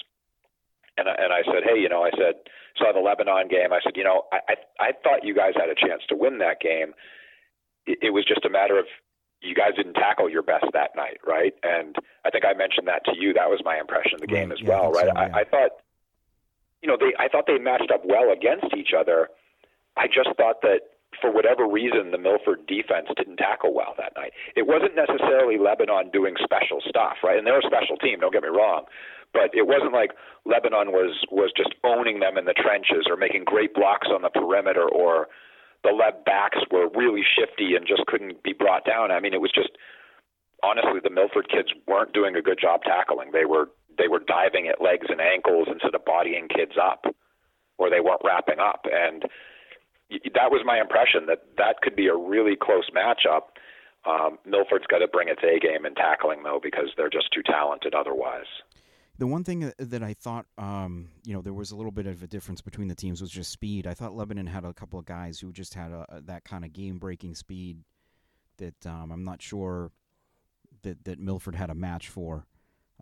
and 0.97 1.09
I, 1.09 1.15
and 1.15 1.33
I 1.33 1.43
said, 1.47 1.63
hey, 1.63 1.79
you 1.79 1.89
know, 1.89 2.03
I 2.03 2.11
said 2.19 2.43
saw 2.77 2.93
the 2.93 3.01
Lebanon 3.01 3.47
game. 3.47 3.73
I 3.73 3.79
said, 3.83 3.95
you 3.95 4.05
know, 4.05 4.27
I 4.33 4.39
I, 4.49 4.55
I 4.81 4.91
thought 5.03 5.23
you 5.23 5.35
guys 5.35 5.55
had 5.55 5.71
a 5.71 5.79
chance 5.79 6.03
to 6.09 6.17
win 6.17 6.39
that 6.39 6.61
game. 6.61 6.95
It, 7.87 8.11
it 8.11 8.11
was 8.11 8.25
just 8.25 8.45
a 8.45 8.51
matter 8.51 8.79
of 8.79 8.87
you 9.45 9.55
guys 9.55 9.77
didn't 9.77 9.95
tackle 9.95 10.31
your 10.31 10.43
best 10.43 10.65
that 10.73 10.97
night, 10.97 11.19
right? 11.27 11.53
And 11.63 11.95
I 12.25 12.31
think 12.31 12.45
I 12.45 12.55
mentioned 12.55 12.89
that 12.89 13.05
to 13.07 13.13
you. 13.17 13.33
That 13.35 13.51
was 13.51 13.61
my 13.65 13.79
impression 13.79 14.15
of 14.15 14.21
the 14.21 14.27
game 14.27 14.49
right. 14.49 14.59
as 14.59 14.63
yeah, 14.63 14.69
well, 14.69 14.91
right? 14.91 15.07
So, 15.07 15.13
yeah. 15.15 15.37
I, 15.37 15.41
I 15.41 15.45
thought, 15.45 15.71
you 16.85 16.89
know, 16.93 17.01
they 17.01 17.17
I 17.17 17.33
thought 17.33 17.49
they 17.49 17.57
matched 17.57 17.89
up 17.89 18.05
well 18.05 18.29
against 18.29 18.77
each 18.77 18.93
other. 18.93 19.33
I 19.97 20.05
just 20.05 20.37
thought 20.37 20.61
that 20.61 20.93
for 21.17 21.33
whatever 21.33 21.65
reason, 21.65 22.13
the 22.13 22.21
Milford 22.21 22.67
defense 22.69 23.09
didn't 23.17 23.41
tackle 23.41 23.73
well 23.73 23.97
that 23.97 24.13
night. 24.21 24.37
It 24.55 24.67
wasn't 24.69 24.93
necessarily 24.93 25.57
Lebanon 25.57 26.11
doing 26.13 26.37
special 26.45 26.85
stuff, 26.85 27.25
right? 27.25 27.39
And 27.39 27.47
they're 27.47 27.65
a 27.65 27.65
special 27.65 27.97
team. 27.97 28.21
Don't 28.21 28.37
get 28.37 28.43
me 28.43 28.53
wrong, 28.53 28.85
but 29.33 29.49
it 29.57 29.65
wasn't 29.65 29.97
like 29.97 30.13
Lebanon 30.45 30.93
was 30.93 31.17
was 31.33 31.57
just 31.57 31.73
owning 31.89 32.21
them 32.21 32.37
in 32.37 32.45
the 32.45 32.53
trenches 32.53 33.09
or 33.09 33.17
making 33.17 33.49
great 33.49 33.73
blocks 33.73 34.13
on 34.13 34.21
the 34.21 34.29
perimeter 34.29 34.85
or 34.85 35.33
the 35.89 35.97
left 35.97 36.29
backs 36.29 36.61
were 36.69 36.93
really 36.93 37.25
shifty 37.25 37.77
and 37.77 37.89
just 37.89 38.05
couldn't 38.05 38.43
be 38.43 38.53
brought 38.53 38.85
down. 38.85 39.09
I 39.11 39.21
mean, 39.21 39.33
it 39.33 39.41
was 39.41 39.53
just 39.57 39.73
honestly 40.61 41.01
the 41.01 41.09
Milford 41.09 41.49
kids 41.49 41.73
weren't 41.89 42.13
doing 42.13 42.37
a 42.37 42.43
good 42.45 42.61
job 42.61 42.85
tackling. 42.85 43.33
They 43.33 43.49
were 43.49 43.73
they 43.99 44.09
were 44.09 44.21
diving 44.21 44.69
at 44.69 44.81
legs 44.81 45.07
and 45.09 45.21
ankles 45.21 45.69
instead 45.71 45.95
of 45.95 46.05
bodying 46.05 46.49
kids 46.49 46.73
up, 46.81 47.05
or 47.79 47.91
they 47.91 48.01
weren't 48.01 48.23
wrapping 48.25 48.59
up. 48.59 48.87
And 48.91 49.25
that 50.35 50.51
was 50.51 50.63
my 50.65 50.81
impression 50.81 51.27
that 51.27 51.43
that 51.59 51.81
could 51.83 51.97
be 51.97 52.07
a 52.07 52.17
really 52.17 52.57
close 52.57 52.89
matchup. 52.95 53.55
Um, 54.07 54.39
Milford's 54.45 54.87
got 54.87 54.99
to 54.99 55.09
bring 55.09 55.29
its 55.29 55.43
A 55.43 55.59
game 55.59 55.87
in 55.87 55.95
tackling 55.95 56.43
though, 56.43 56.61
because 56.63 56.91
they're 56.97 57.11
just 57.11 57.33
too 57.33 57.43
talented 57.43 57.95
otherwise. 57.95 58.47
The 59.17 59.29
one 59.29 59.45
thing 59.45 59.73
that 59.79 60.03
I 60.03 60.13
thought, 60.13 60.47
um, 60.59 61.09
you 61.25 61.33
know, 61.33 61.41
there 61.41 61.55
was 61.55 61.71
a 61.71 61.77
little 61.77 61.93
bit 61.93 62.07
of 62.07 62.23
a 62.23 62.27
difference 62.27 62.61
between 62.61 62.89
the 62.89 62.97
teams 62.97 63.21
was 63.21 63.31
just 63.31 63.53
speed. 63.53 63.87
I 63.87 63.95
thought 63.95 64.15
Lebanon 64.15 64.49
had 64.49 64.65
a 64.65 64.75
couple 64.75 64.99
of 64.99 65.05
guys 65.05 65.39
who 65.39 65.53
just 65.53 65.75
had 65.75 65.93
a, 65.93 66.21
that 66.25 66.45
kind 66.45 66.65
of 66.65 66.73
game-breaking 66.73 67.37
speed 67.37 67.85
that 68.57 68.87
um, 68.87 69.13
I'm 69.13 69.25
not 69.25 69.41
sure 69.41 69.93
that 70.83 71.05
that 71.05 71.21
Milford 71.21 71.55
had 71.55 71.71
a 71.71 71.75
match 71.75 72.09
for. 72.09 72.45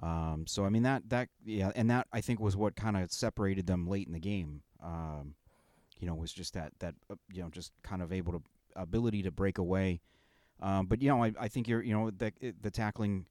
Um, 0.02 0.44
so 0.48 0.64
I 0.64 0.68
mean 0.68 0.82
that 0.82 1.08
that 1.10 1.28
yeah, 1.44 1.70
and 1.76 1.88
that 1.90 2.08
I 2.12 2.20
think 2.20 2.40
was 2.40 2.56
what 2.56 2.74
kind 2.74 2.96
of 2.96 3.12
separated 3.12 3.66
them 3.66 3.86
late 3.86 4.08
in 4.08 4.12
the 4.12 4.20
game. 4.20 4.62
Um, 4.82 5.36
you 6.00 6.08
know, 6.08 6.14
was 6.14 6.32
just 6.32 6.54
that 6.54 6.72
that 6.80 6.94
uh, 7.08 7.14
you 7.32 7.42
know 7.42 7.48
just 7.48 7.72
kind 7.84 8.02
of 8.02 8.12
able 8.12 8.32
to 8.32 8.42
ability 8.74 9.22
to 9.22 9.30
break 9.30 9.58
away. 9.58 10.00
Um, 10.60 10.86
but 10.86 11.00
you 11.02 11.08
know, 11.08 11.22
I, 11.22 11.32
I 11.38 11.48
think 11.48 11.68
you're 11.68 11.82
you 11.82 11.94
know 11.94 12.10
the 12.10 12.32
the 12.60 12.70
tackling 12.70 13.26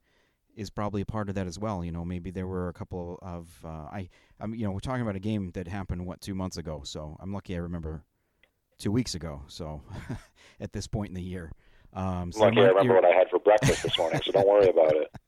is 0.56 0.70
probably 0.70 1.02
a 1.02 1.06
part 1.06 1.28
of 1.28 1.36
that 1.36 1.48
as 1.48 1.60
well. 1.60 1.84
You 1.84 1.92
know, 1.92 2.06
maybe 2.06 2.32
there 2.32 2.48
were 2.48 2.70
a 2.70 2.74
couple 2.74 3.20
of 3.22 3.50
uh, 3.66 3.90
I 3.92 4.10
I'm 4.40 4.56
you 4.56 4.66
know 4.66 4.72
we're 4.72 4.80
talking 4.80 5.02
about 5.02 5.18
a 5.18 5.20
game 5.20 5.52
that 5.52 5.68
happened 5.68 6.06
what 6.06 6.22
two 6.22 6.36
months 6.36 6.56
ago, 6.56 6.82
so 6.86 7.18
I'm 7.20 7.34
lucky 7.34 7.54
I 7.56 7.60
remember 7.60 8.04
two 8.78 8.92
weeks 8.92 9.14
ago. 9.14 9.42
So 9.48 9.82
at 10.62 10.72
this 10.72 10.88
point 10.88 11.10
in 11.10 11.16
the 11.16 11.22
year, 11.22 11.52
um, 11.94 12.32
so 12.32 12.42
lucky 12.42 12.62
I 12.62 12.68
remember 12.68 12.96
what 12.96 13.06
I 13.06 13.16
had 13.18 13.30
for 13.30 13.40
breakfast 13.40 13.84
this 13.84 13.98
morning, 13.98 14.22
so 14.24 14.32
don't 14.32 14.48
worry 14.48 14.70
about 14.70 14.96
it. 14.96 15.12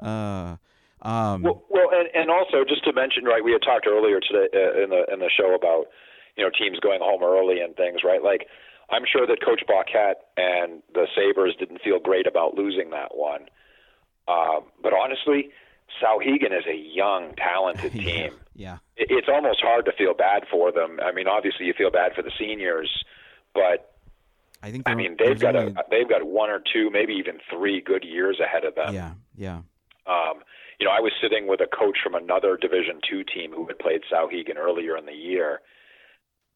Uh, 0.00 0.56
um, 1.02 1.42
well, 1.42 1.62
well, 1.70 1.88
and, 1.92 2.08
and 2.14 2.30
also 2.30 2.64
just 2.66 2.84
to 2.84 2.92
mention, 2.92 3.24
right? 3.24 3.44
We 3.44 3.52
had 3.52 3.62
talked 3.62 3.86
earlier 3.86 4.20
today 4.20 4.48
uh, 4.54 4.82
in 4.82 4.90
the 4.90 5.04
in 5.12 5.20
the 5.20 5.30
show 5.30 5.54
about 5.54 5.86
you 6.36 6.44
know 6.44 6.50
teams 6.50 6.80
going 6.80 7.00
home 7.00 7.22
early 7.22 7.60
and 7.60 7.76
things, 7.76 8.00
right? 8.04 8.22
Like 8.22 8.48
I'm 8.90 9.02
sure 9.10 9.26
that 9.26 9.44
Coach 9.44 9.62
Bauquet 9.66 10.14
and 10.36 10.82
the 10.94 11.06
Sabres 11.14 11.54
didn't 11.58 11.80
feel 11.82 11.98
great 11.98 12.26
about 12.26 12.54
losing 12.54 12.90
that 12.90 13.16
one. 13.16 13.46
Um, 14.28 14.64
but 14.82 14.92
honestly, 14.92 15.50
Souhegan 16.02 16.56
is 16.56 16.66
a 16.66 16.76
young, 16.76 17.34
talented 17.36 17.92
team. 18.04 18.32
yeah. 18.54 18.78
It, 18.96 19.08
it's 19.10 19.28
almost 19.28 19.60
hard 19.62 19.84
to 19.86 19.92
feel 19.92 20.14
bad 20.14 20.44
for 20.50 20.72
them. 20.72 20.98
I 21.02 21.12
mean, 21.12 21.28
obviously 21.28 21.66
you 21.66 21.74
feel 21.76 21.90
bad 21.90 22.12
for 22.14 22.22
the 22.22 22.32
seniors, 22.38 23.04
but 23.54 23.96
I 24.62 24.70
think 24.70 24.84
I 24.86 24.94
mean 24.94 25.16
they've 25.18 25.38
got 25.38 25.56
only... 25.56 25.72
a 25.72 25.84
they've 25.90 26.08
got 26.08 26.24
one 26.24 26.50
or 26.50 26.60
two, 26.72 26.90
maybe 26.90 27.14
even 27.14 27.38
three 27.50 27.80
good 27.80 28.04
years 28.04 28.40
ahead 28.40 28.64
of 28.64 28.74
them. 28.74 28.94
Yeah, 28.94 29.12
yeah. 29.36 29.60
Um, 30.06 30.42
you 30.78 30.86
know, 30.86 30.92
I 30.92 31.00
was 31.00 31.12
sitting 31.20 31.48
with 31.48 31.60
a 31.60 31.66
coach 31.66 31.98
from 32.02 32.14
another 32.14 32.56
Division 32.56 33.00
two 33.08 33.24
team 33.24 33.52
who 33.52 33.66
had 33.66 33.78
played 33.78 34.02
Souhegan 34.12 34.56
earlier 34.56 34.96
in 34.96 35.06
the 35.06 35.12
year, 35.12 35.60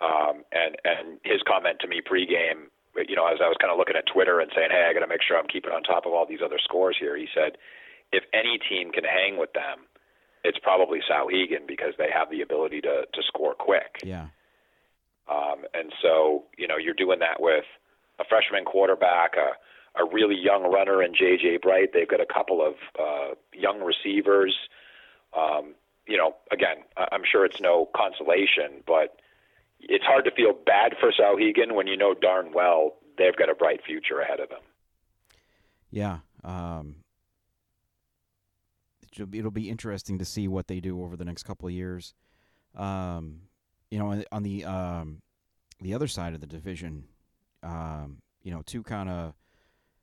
um, 0.01 0.45
and 0.53 0.77
and 0.85 1.19
his 1.25 1.43
comment 1.47 1.79
to 1.81 1.89
me 1.89 2.01
pregame 2.01 2.71
you 2.97 3.17
know, 3.17 3.27
as 3.27 3.39
I 3.41 3.47
was 3.47 3.57
kind 3.61 3.71
of 3.71 3.79
looking 3.79 3.97
at 3.97 4.07
Twitter 4.07 4.41
and 4.41 4.51
saying, 4.55 4.71
hey, 4.71 4.87
I 4.89 4.93
got 4.93 5.01
to 5.01 5.07
make 5.07 5.23
sure 5.23 5.39
I'm 5.39 5.47
keeping 5.47 5.73
on 5.73 5.83
top 5.83 6.07
of 6.07 6.13
all 6.13 6.27
these 6.27 6.43
other 6.45 6.59
scores 6.59 6.97
here, 6.99 7.17
he 7.17 7.29
said, 7.35 7.57
if 8.13 8.25
any 8.35 8.59
team 8.59 8.91
can 8.91 9.05
hang 9.05 9.39
with 9.39 9.53
them, 9.53 9.87
it's 10.43 10.59
probably 10.59 10.99
Souhegan 11.07 11.69
because 11.69 11.95
they 11.99 12.09
have 12.13 12.31
the 12.31 12.41
ability 12.41 12.81
to 12.81 13.05
to 13.13 13.23
score 13.27 13.55
quick. 13.55 14.01
Yeah. 14.03 14.29
Um, 15.31 15.63
and 15.75 15.93
so, 16.03 16.45
you 16.59 16.67
know, 16.67 16.77
you're 16.77 16.95
doing 16.95 17.21
that 17.21 17.39
with 17.39 17.65
a 18.19 18.25
freshman 18.29 18.65
quarterback, 18.65 19.37
a, 19.37 19.55
a 19.97 20.05
really 20.05 20.37
young 20.37 20.71
runner 20.71 21.03
in 21.03 21.15
J.J. 21.15 21.59
Bright. 21.63 21.91
They've 21.93 22.09
got 22.09 22.21
a 22.21 22.27
couple 22.27 22.65
of 22.65 22.75
uh, 22.99 23.35
young 23.55 23.81
receivers. 23.81 24.57
Um, 25.37 25.75
you 26.07 26.17
know, 26.17 26.37
again, 26.53 26.79
I'm 26.97 27.23
sure 27.31 27.45
it's 27.45 27.61
no 27.61 27.89
consolation, 27.95 28.83
but 28.87 29.21
it's 29.81 30.05
hard 30.05 30.25
to 30.25 30.31
feel 30.31 30.53
bad 30.53 30.95
for 31.01 31.13
Souhegan 31.13 31.73
when 31.73 31.87
you 31.87 31.97
know 31.97 32.15
darn 32.15 32.53
well 32.53 32.97
they've 33.17 33.37
got 33.37 33.51
a 33.51 33.55
bright 33.55 33.81
future 33.85 34.21
ahead 34.21 34.41
of 34.41 34.49
them. 34.49 34.63
Yeah. 35.91 36.19
Um, 36.43 36.97
it'll 39.33 39.51
be 39.51 39.69
interesting 39.69 40.19
to 40.19 40.25
see 40.25 40.49
what 40.49 40.69
they 40.69 40.81
do 40.81 41.03
over 41.03 41.17
the 41.17 41.25
next 41.25 41.43
couple 41.43 41.69
of 41.69 41.75
years. 41.75 42.15
Um, 42.77 43.43
you 43.91 43.99
know, 43.99 44.23
on 44.31 44.43
the 44.43 44.65
um, 44.65 45.21
the 45.81 45.95
other 45.95 46.07
side 46.07 46.35
of 46.35 46.41
the 46.41 46.47
division, 46.47 47.05
um, 47.63 48.19
you 48.43 48.53
know, 48.53 48.63
two 48.65 48.83
kind 48.83 49.09
of 49.09 49.35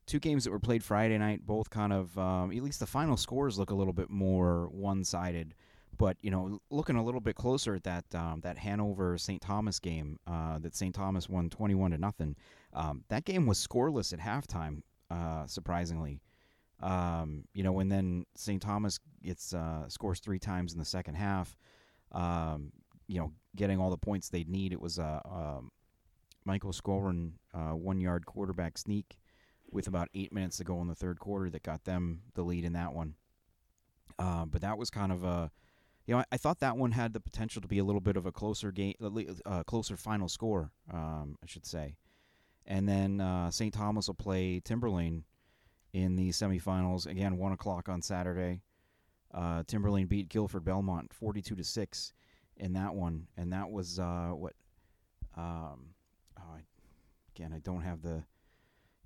two 0.08 0.20
games 0.20 0.46
that 0.46 0.52
were 0.52 0.60
played 0.60 0.84
Friday 0.84 1.18
night, 1.18 1.46
both 1.46 1.70
kind 1.70 1.94
of 1.94 2.18
um, 2.18 2.52
at 2.52 2.64
least 2.64 2.80
the 2.80 2.88
final 2.88 3.18
scores 3.18 3.60
look 3.60 3.70
a 3.70 3.76
little 3.76 3.94
bit 3.94 4.10
more 4.10 4.70
one 4.70 5.04
sided. 5.04 5.54
But 5.98 6.18
you 6.22 6.32
know, 6.32 6.60
looking 6.70 6.96
a 6.96 7.04
little 7.04 7.20
bit 7.20 7.36
closer 7.36 7.76
at 7.76 7.84
that 7.84 8.06
um, 8.16 8.42
that 8.42 8.58
Hanover 8.58 9.18
St. 9.18 9.42
Thomas 9.42 9.80
game 9.80 10.20
uh, 10.26 10.60
that 10.60 10.76
St. 10.76 10.96
Thomas 10.96 11.28
won 11.30 11.50
twenty 11.50 11.76
one 11.76 11.92
to 11.92 11.98
nothing. 11.98 12.36
Um, 12.74 13.04
that 13.10 13.26
game 13.26 13.46
was 13.46 13.66
scoreless 13.66 14.14
at 14.14 14.20
halftime, 14.20 14.82
uh, 15.12 15.46
surprisingly. 15.48 16.22
Um, 16.82 17.46
you 17.54 17.64
know, 17.64 17.80
and 17.80 17.92
then 17.92 18.26
St. 18.36 18.62
Thomas 18.62 19.00
gets 19.24 19.54
uh, 19.54 19.90
scores 19.90 20.20
three 20.20 20.40
times 20.40 20.74
in 20.74 20.80
the 20.80 20.86
second 20.86 21.16
half. 21.16 21.58
Um, 22.12 22.72
you 23.08 23.20
know, 23.20 23.32
getting 23.56 23.80
all 23.80 23.90
the 23.90 23.98
points 23.98 24.30
they'd 24.30 24.50
need. 24.50 24.74
It 24.74 24.80
was 24.80 25.00
a 25.00 25.22
um, 25.26 25.72
Michael 26.46 26.72
Skowron 26.72 27.32
uh, 27.56 27.76
one 27.76 28.00
yard 28.00 28.26
quarterback 28.28 28.78
sneak 28.78 29.18
with 29.72 29.88
about 29.88 30.10
eight 30.14 30.34
minutes 30.34 30.58
to 30.58 30.64
go 30.64 30.82
in 30.82 30.88
the 30.88 30.96
third 30.96 31.20
quarter 31.20 31.50
that 31.50 31.64
got 31.64 31.84
them 31.84 32.22
the 32.36 32.44
lead 32.44 32.64
in 32.64 32.74
that 32.74 32.94
one. 32.94 33.16
Uh, 34.20 34.46
but 34.46 34.62
that 34.62 34.78
was 34.78 34.90
kind 34.90 35.12
of 35.12 35.24
a, 35.24 35.52
you 36.06 36.14
know, 36.14 36.22
I, 36.22 36.26
I, 36.32 36.38
thought 36.38 36.60
that 36.60 36.78
one 36.78 36.92
had 36.92 37.14
the 37.14 37.20
potential 37.20 37.62
to 37.62 37.68
be 37.68 37.78
a 37.78 37.84
little 37.84 38.02
bit 38.02 38.18
of 38.18 38.26
a 38.26 38.32
closer 38.32 38.72
game, 38.72 38.96
uh, 39.46 39.64
closer 39.64 39.96
final 39.96 40.28
score, 40.28 40.72
um, 40.92 41.38
I 41.44 41.46
should 41.46 41.66
say. 41.66 41.98
And 42.66 42.88
then 42.88 43.22
uh, 43.22 43.52
St. 43.52 43.74
Thomas 43.74 44.08
will 44.08 44.16
play 44.16 44.60
Timberlane 44.60 45.24
in 45.94 46.16
the 46.16 46.30
semifinals 46.30 47.08
again, 47.08 47.38
one 47.38 47.52
o'clock 47.52 47.90
on 47.90 48.02
Saturday. 48.02 48.62
Uh, 49.34 49.64
Timberlane 49.64 50.08
beat 50.08 50.30
Gilford 50.30 50.64
Belmont 50.64 51.14
forty-two 51.14 51.56
to 51.56 51.64
six 51.64 52.14
in 52.56 52.74
that 52.74 52.96
one, 52.96 53.28
and 53.38 53.52
that 53.54 53.70
was 53.70 54.00
uh, 54.00 54.30
what. 54.34 54.54
Um, 55.36 55.94
oh, 56.40 56.56
I, 56.56 56.62
again, 57.36 57.54
I 57.54 57.60
don't 57.60 57.82
have 57.82 58.02
the 58.02 58.24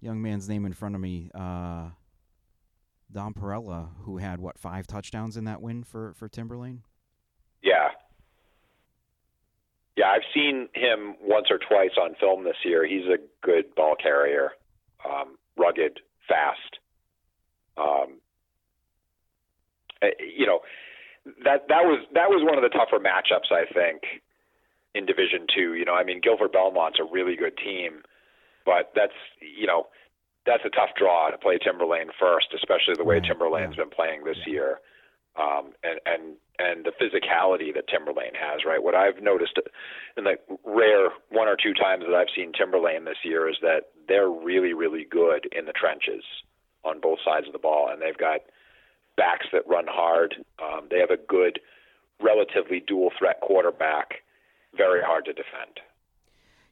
young 0.01 0.21
man's 0.21 0.49
name 0.49 0.65
in 0.65 0.73
front 0.73 0.95
of 0.95 1.01
me. 1.01 1.31
Uh, 1.33 1.89
Don 3.11 3.33
Perella, 3.33 3.89
who 4.03 4.17
had 4.17 4.39
what 4.39 4.57
five 4.57 4.87
touchdowns 4.87 5.37
in 5.37 5.45
that 5.45 5.61
win 5.61 5.83
for 5.83 6.13
for 6.13 6.27
Timberlane. 6.27 6.79
Yeah, 7.61 7.89
yeah, 9.97 10.07
I've 10.07 10.25
seen 10.33 10.69
him 10.73 11.15
once 11.21 11.47
or 11.51 11.57
twice 11.57 11.91
on 12.01 12.15
film 12.19 12.43
this 12.43 12.55
year. 12.63 12.87
He's 12.87 13.05
a 13.05 13.17
good 13.45 13.75
ball 13.75 13.95
carrier, 14.01 14.51
um, 15.05 15.37
rugged, 15.57 15.99
fast. 16.27 16.79
Um, 17.77 18.19
eh, 20.01 20.09
you 20.37 20.45
know, 20.45 20.59
that 21.43 21.67
that 21.67 21.83
was 21.83 22.05
that 22.13 22.29
was 22.29 22.41
one 22.43 22.57
of 22.57 22.63
the 22.63 22.75
tougher 22.75 23.03
matchups 23.03 23.51
I 23.51 23.71
think 23.71 24.01
in 24.95 25.05
Division 25.05 25.45
Two. 25.53 25.73
You 25.73 25.85
know, 25.85 25.93
I 25.93 26.03
mean, 26.03 26.21
Gilford 26.21 26.53
Belmont's 26.53 26.99
a 26.99 27.03
really 27.03 27.35
good 27.35 27.57
team, 27.57 28.01
but 28.65 28.91
that's 28.95 29.17
you 29.41 29.67
know 29.67 29.87
that's 30.45 30.63
a 30.65 30.69
tough 30.69 30.89
draw 30.97 31.29
to 31.29 31.37
play 31.37 31.57
Timberlane 31.57 32.09
first, 32.19 32.47
especially 32.55 32.95
the 32.97 33.03
way 33.03 33.19
right. 33.19 33.23
Timberlane's 33.23 33.77
yeah. 33.77 33.83
been 33.83 33.89
playing 33.89 34.23
this 34.23 34.37
yeah. 34.45 34.53
year, 34.53 34.79
um, 35.39 35.73
and 35.83 35.99
and 36.05 36.23
and 36.59 36.85
the 36.85 36.91
physicality 36.91 37.73
that 37.73 37.87
Timberlane 37.87 38.35
has. 38.35 38.65
Right, 38.65 38.81
what 38.81 38.95
I've 38.95 39.21
noticed 39.21 39.59
in 40.17 40.23
the 40.23 40.35
rare 40.65 41.09
one 41.29 41.47
or 41.47 41.57
two 41.61 41.73
times 41.73 42.03
that 42.07 42.15
I've 42.15 42.33
seen 42.35 42.51
Timberlane 42.53 43.05
this 43.05 43.21
year 43.23 43.49
is 43.49 43.57
that 43.61 43.91
they're 44.07 44.29
really 44.29 44.73
really 44.73 45.05
good 45.09 45.47
in 45.51 45.65
the 45.65 45.73
trenches 45.73 46.23
on 46.83 46.99
both 46.99 47.19
sides 47.23 47.47
of 47.47 47.53
the 47.53 47.59
ball, 47.59 47.89
and 47.91 48.01
they've 48.01 48.17
got 48.17 48.41
backs 49.17 49.45
that 49.53 49.67
run 49.67 49.85
hard. 49.87 50.35
Um, 50.61 50.87
they 50.89 50.99
have 50.99 51.11
a 51.11 51.17
good, 51.17 51.59
relatively 52.21 52.81
dual 52.85 53.11
threat 53.17 53.39
quarterback. 53.41 54.23
Very 54.75 55.01
hard 55.03 55.25
to 55.25 55.33
defend. 55.33 55.79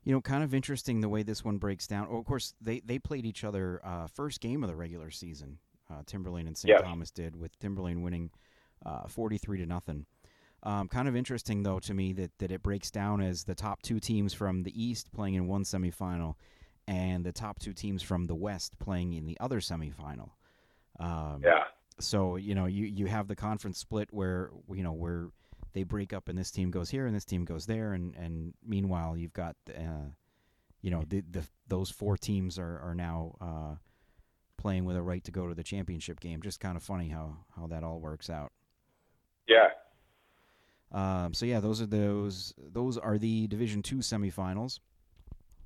You 0.09 0.15
know, 0.15 0.21
kind 0.21 0.43
of 0.43 0.55
interesting 0.55 1.01
the 1.01 1.07
way 1.07 1.21
this 1.21 1.45
one 1.45 1.59
breaks 1.59 1.85
down. 1.85 2.07
Oh, 2.09 2.17
of 2.17 2.25
course, 2.25 2.55
they 2.59 2.79
they 2.79 2.97
played 2.97 3.27
each 3.27 3.43
other 3.43 3.79
uh, 3.83 4.07
first 4.07 4.41
game 4.41 4.63
of 4.63 4.67
the 4.67 4.75
regular 4.75 5.11
season. 5.11 5.59
Uh, 5.87 6.01
Timberlane 6.01 6.47
and 6.47 6.57
St. 6.57 6.67
Yes. 6.67 6.81
Thomas 6.81 7.11
did, 7.11 7.35
with 7.35 7.51
Timberlane 7.59 8.01
winning 8.01 8.31
uh, 8.83 9.07
forty 9.07 9.37
three 9.37 9.59
to 9.59 9.67
nothing. 9.67 10.07
Um, 10.63 10.87
kind 10.87 11.07
of 11.07 11.15
interesting 11.15 11.61
though 11.61 11.77
to 11.81 11.93
me 11.93 12.11
that 12.13 12.31
that 12.39 12.51
it 12.51 12.63
breaks 12.63 12.89
down 12.89 13.21
as 13.21 13.43
the 13.43 13.53
top 13.53 13.83
two 13.83 13.99
teams 13.99 14.33
from 14.33 14.63
the 14.63 14.83
East 14.83 15.11
playing 15.11 15.35
in 15.35 15.45
one 15.45 15.63
semifinal, 15.63 16.33
and 16.87 17.23
the 17.23 17.31
top 17.31 17.59
two 17.59 17.73
teams 17.73 18.01
from 18.01 18.25
the 18.25 18.33
West 18.33 18.79
playing 18.79 19.13
in 19.13 19.27
the 19.27 19.37
other 19.39 19.59
semifinal. 19.59 20.31
Um, 20.99 21.41
yeah 21.43 21.65
so 21.99 22.37
you 22.37 22.55
know 22.55 22.65
you 22.65 22.85
you 22.85 23.05
have 23.05 23.27
the 23.27 23.35
conference 23.35 23.77
split 23.77 24.07
where 24.11 24.51
you 24.73 24.83
know 24.83 24.93
where 24.93 25.27
they 25.73 25.83
break 25.83 26.13
up 26.13 26.29
and 26.29 26.37
this 26.37 26.51
team 26.51 26.71
goes 26.71 26.89
here 26.89 27.05
and 27.05 27.15
this 27.15 27.25
team 27.25 27.45
goes 27.45 27.65
there 27.65 27.93
and 27.93 28.15
and 28.15 28.53
meanwhile 28.65 29.15
you've 29.15 29.33
got 29.33 29.55
uh, 29.69 30.09
you 30.81 30.91
know 30.91 31.03
the, 31.07 31.23
the 31.29 31.43
those 31.67 31.89
four 31.89 32.17
teams 32.17 32.57
are 32.57 32.79
are 32.79 32.95
now 32.95 33.35
uh, 33.41 33.75
playing 34.59 34.85
with 34.85 34.95
a 34.95 35.01
right 35.01 35.23
to 35.23 35.31
go 35.31 35.47
to 35.47 35.55
the 35.55 35.63
championship 35.63 36.19
game. 36.19 36.41
Just 36.41 36.59
kind 36.59 36.77
of 36.77 36.83
funny 36.83 37.09
how 37.09 37.37
how 37.55 37.67
that 37.67 37.83
all 37.83 37.99
works 37.99 38.29
out. 38.29 38.51
Yeah. 39.47 39.69
Um, 40.91 41.33
so 41.33 41.45
yeah, 41.45 41.59
those 41.59 41.81
are 41.81 41.85
those 41.85 42.53
those 42.57 42.97
are 42.97 43.17
the 43.17 43.47
Division 43.47 43.81
Two 43.81 43.97
semifinals. 43.97 44.79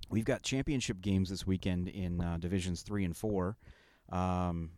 We've 0.09 0.25
got 0.25 0.43
championship 0.43 1.01
games 1.01 1.29
this 1.29 1.47
weekend 1.47 1.87
in 1.87 2.21
uh, 2.21 2.37
divisions 2.37 2.81
three 2.81 3.03
and 3.03 3.15
four. 3.15 3.57
Um, 4.09 4.71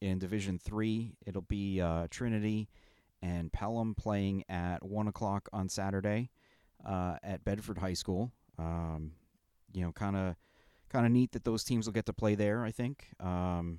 in 0.00 0.18
Division 0.18 0.58
Three, 0.58 1.14
it'll 1.24 1.42
be 1.42 1.80
uh, 1.80 2.08
Trinity 2.10 2.68
and 3.22 3.52
Pelham 3.52 3.94
playing 3.94 4.44
at 4.48 4.84
one 4.84 5.08
o'clock 5.08 5.48
on 5.52 5.68
Saturday 5.68 6.30
uh, 6.84 7.16
at 7.22 7.44
Bedford 7.44 7.78
High 7.78 7.94
School. 7.94 8.32
Um, 8.58 9.12
you 9.72 9.82
know, 9.82 9.92
kind 9.92 10.16
of 10.16 10.36
kind 10.90 11.06
of 11.06 11.12
neat 11.12 11.32
that 11.32 11.44
those 11.44 11.64
teams 11.64 11.86
will 11.86 11.92
get 11.92 12.06
to 12.06 12.12
play 12.12 12.34
there. 12.34 12.64
I 12.64 12.70
think. 12.70 13.08
Um, 13.20 13.78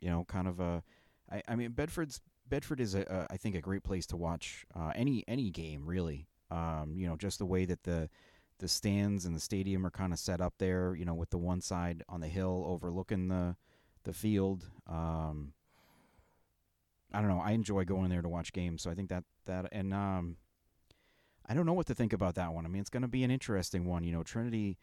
you 0.00 0.10
know, 0.10 0.24
kind 0.24 0.48
of 0.48 0.60
a. 0.60 0.82
I, 1.30 1.42
I 1.48 1.56
mean, 1.56 1.72
Bedford's 1.72 2.20
Bedford 2.48 2.80
is 2.80 2.94
a, 2.94 3.02
a 3.02 3.32
I 3.34 3.36
think 3.36 3.54
a 3.56 3.60
great 3.60 3.82
place 3.82 4.06
to 4.06 4.16
watch 4.16 4.64
uh, 4.74 4.92
any 4.94 5.24
any 5.26 5.50
game 5.50 5.86
really. 5.86 6.28
Um, 6.50 6.94
you 6.96 7.08
know, 7.08 7.16
just 7.16 7.38
the 7.38 7.46
way 7.46 7.64
that 7.64 7.82
the 7.82 8.08
the 8.58 8.68
stands 8.68 9.24
and 9.24 9.34
the 9.34 9.40
stadium 9.40 9.84
are 9.84 9.90
kind 9.90 10.12
of 10.12 10.18
set 10.18 10.40
up 10.40 10.54
there. 10.58 10.94
You 10.94 11.04
know, 11.04 11.14
with 11.14 11.30
the 11.30 11.38
one 11.38 11.60
side 11.60 12.04
on 12.08 12.20
the 12.20 12.28
hill 12.28 12.64
overlooking 12.66 13.28
the 13.28 13.56
the 14.04 14.12
field. 14.12 14.66
Um, 14.86 15.54
I 17.14 17.20
don't 17.20 17.28
know. 17.28 17.40
I 17.40 17.52
enjoy 17.52 17.84
going 17.84 18.10
there 18.10 18.22
to 18.22 18.28
watch 18.28 18.52
games, 18.52 18.82
so 18.82 18.90
I 18.90 18.94
think 18.94 19.08
that 19.08 19.24
that 19.46 19.68
and 19.72 19.94
um, 19.94 20.36
I 21.48 21.54
don't 21.54 21.66
know 21.66 21.72
what 21.72 21.86
to 21.86 21.94
think 21.94 22.12
about 22.12 22.34
that 22.34 22.52
one. 22.52 22.66
I 22.66 22.68
mean, 22.68 22.80
it's 22.80 22.90
going 22.90 23.02
to 23.02 23.08
be 23.08 23.22
an 23.22 23.30
interesting 23.30 23.84
one. 23.86 24.02
You 24.02 24.12
know, 24.12 24.22
Trinity, 24.22 24.78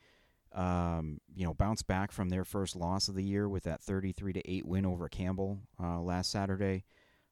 um, 0.53 1.19
you 1.35 1.45
know, 1.45 1.53
bounced 1.53 1.87
back 1.87 2.11
from 2.11 2.29
their 2.29 2.45
first 2.45 2.75
loss 2.75 3.07
of 3.07 3.15
the 3.15 3.23
year 3.23 3.49
with 3.49 3.63
that 3.63 3.81
thirty-three 3.81 4.33
to 4.33 4.51
eight 4.51 4.65
win 4.65 4.85
over 4.85 5.09
Campbell 5.09 5.59
uh, 5.81 5.99
last 5.99 6.31
Saturday. 6.31 6.85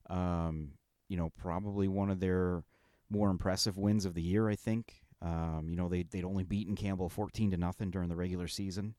Um, 0.10 0.72
you 1.08 1.18
know, 1.18 1.32
probably 1.38 1.88
one 1.88 2.10
of 2.10 2.20
their 2.20 2.64
more 3.10 3.30
impressive 3.30 3.78
wins 3.78 4.06
of 4.06 4.14
the 4.14 4.22
year. 4.22 4.50
I 4.50 4.56
think. 4.56 5.02
Um, 5.22 5.68
you 5.70 5.76
know, 5.76 5.90
they 5.90 6.04
they'd 6.04 6.24
only 6.26 6.44
beaten 6.44 6.76
Campbell 6.76 7.10
fourteen 7.10 7.52
to 7.52 7.58
nothing 7.58 7.92
during 7.92 8.10
the 8.10 8.16
regular 8.16 8.48
season. 8.48 8.96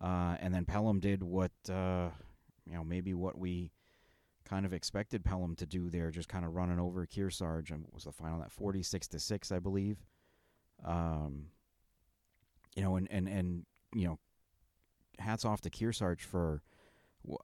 Uh, 0.00 0.36
and 0.40 0.54
then 0.54 0.64
Pelham 0.64 1.00
did 1.00 1.22
what 1.22 1.50
uh, 1.68 2.10
you 2.66 2.74
know 2.74 2.84
maybe 2.84 3.14
what 3.14 3.36
we 3.36 3.72
kind 4.48 4.66
of 4.66 4.72
expected 4.72 5.24
Pelham 5.24 5.54
to 5.56 5.66
do 5.66 5.90
there, 5.90 6.10
just 6.10 6.28
kind 6.28 6.44
of 6.44 6.54
running 6.54 6.80
over 6.80 7.06
Kearsarge. 7.06 7.70
And 7.70 7.84
was 7.92 8.04
the 8.04 8.12
final 8.12 8.42
at 8.42 8.52
forty 8.52 8.82
six 8.82 9.06
to 9.08 9.18
six, 9.18 9.52
I 9.52 9.58
believe. 9.58 9.98
Um, 10.84 11.46
you 12.76 12.82
know, 12.82 12.96
and 12.96 13.08
and 13.10 13.28
and 13.28 13.64
you 13.94 14.06
know, 14.06 14.18
hats 15.18 15.44
off 15.44 15.60
to 15.62 15.70
Kearsarge 15.70 16.20
for 16.20 16.62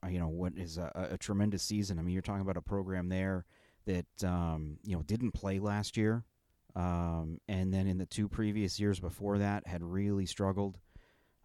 you 0.09 0.19
know 0.19 0.29
what 0.29 0.53
is 0.55 0.77
a, 0.77 1.09
a 1.11 1.17
tremendous 1.17 1.63
season. 1.63 1.99
I 1.99 2.01
mean, 2.01 2.13
you're 2.13 2.21
talking 2.21 2.41
about 2.41 2.57
a 2.57 2.61
program 2.61 3.09
there 3.09 3.45
that 3.85 4.23
um, 4.23 4.77
you 4.83 4.95
know 4.95 5.03
didn't 5.03 5.31
play 5.31 5.59
last 5.59 5.97
year, 5.97 6.23
um, 6.75 7.39
and 7.47 7.73
then 7.73 7.87
in 7.87 7.97
the 7.97 8.05
two 8.05 8.27
previous 8.27 8.79
years 8.79 8.99
before 8.99 9.37
that 9.39 9.67
had 9.67 9.83
really 9.83 10.25
struggled. 10.25 10.77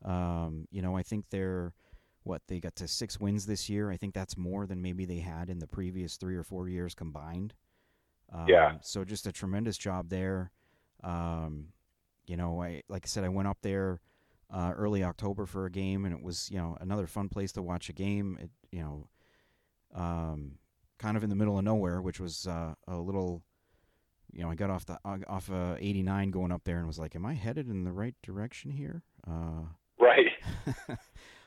Um, 0.05 0.67
you 0.71 0.81
know, 0.81 0.97
I 0.97 1.03
think 1.03 1.27
they're 1.31 1.75
what 2.23 2.43
they 2.49 2.61
got 2.61 2.77
to 2.77 2.89
six 2.89 3.19
wins 3.19 3.47
this 3.47 3.69
year. 3.69 3.91
I 3.91 3.97
think 3.97 4.15
that's 4.15 4.37
more 4.37 4.67
than 4.67 4.83
maybe 4.83 5.05
they 5.05 5.19
had 5.21 5.49
in 5.49 5.59
the 5.59 5.67
previous 5.67 6.17
three 6.17 6.37
or 6.37 6.43
four 6.43 6.69
years 6.69 6.95
combined. 6.95 7.55
Um, 8.33 8.47
yeah. 8.49 8.75
So 8.83 9.05
just 9.05 9.27
a 9.27 9.33
tremendous 9.33 9.79
job 9.79 10.09
there. 10.09 10.53
Um, 11.03 11.69
you 12.27 12.37
know, 12.37 12.63
I 12.63 12.83
like 12.89 13.05
I 13.05 13.09
said, 13.09 13.25
I 13.25 13.29
went 13.29 13.49
up 13.49 13.59
there 13.63 14.01
uh, 14.53 14.73
early 14.77 15.03
October 15.03 15.47
for 15.47 15.67
a 15.67 15.71
game, 15.71 16.05
and 16.05 16.15
it 16.15 16.23
was 16.23 16.51
you 16.51 16.59
know 16.59 16.77
another 16.81 17.07
fun 17.07 17.29
place 17.29 17.53
to 17.53 17.63
watch 17.63 17.89
a 17.89 17.93
game. 17.93 18.39
It, 18.41 18.51
you 18.71 18.83
know, 18.83 19.09
um, 19.95 20.53
kind 20.99 21.17
of 21.17 21.25
in 21.25 21.31
the 21.31 21.37
middle 21.37 21.59
of 21.59 21.65
nowhere, 21.65 22.01
which 22.01 22.21
was 22.21 22.47
uh, 22.47 22.75
a 22.87 22.97
little. 22.97 23.43
You 24.33 24.45
know, 24.45 24.51
I 24.51 24.55
got 24.55 24.71
off 24.71 24.87
the 24.87 24.97
uh, 25.05 25.19
off 25.27 25.51
uh, 25.51 25.75
89 25.81 26.31
going 26.31 26.53
up 26.53 26.63
there 26.63 26.79
and 26.79 26.87
was 26.87 27.01
like, 27.01 27.17
"Am 27.17 27.27
I 27.27 27.35
headed 27.35 27.69
in 27.69 27.83
the 27.83 27.93
right 27.93 28.15
direction 28.23 28.71
here?" 28.71 29.03
Uh, 29.27 29.65
right. 29.99 30.27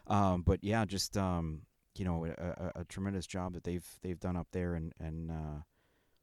um, 0.07 0.41
but 0.41 0.63
yeah, 0.63 0.85
just 0.85 1.17
um, 1.17 1.61
you 1.95 2.05
know, 2.05 2.25
a, 2.25 2.29
a, 2.29 2.81
a, 2.81 2.83
tremendous 2.85 3.27
job 3.27 3.53
that 3.53 3.63
they've 3.63 3.87
they've 4.01 4.19
done 4.19 4.35
up 4.35 4.47
there, 4.51 4.73
and 4.73 4.93
and 4.99 5.31
uh, 5.31 5.61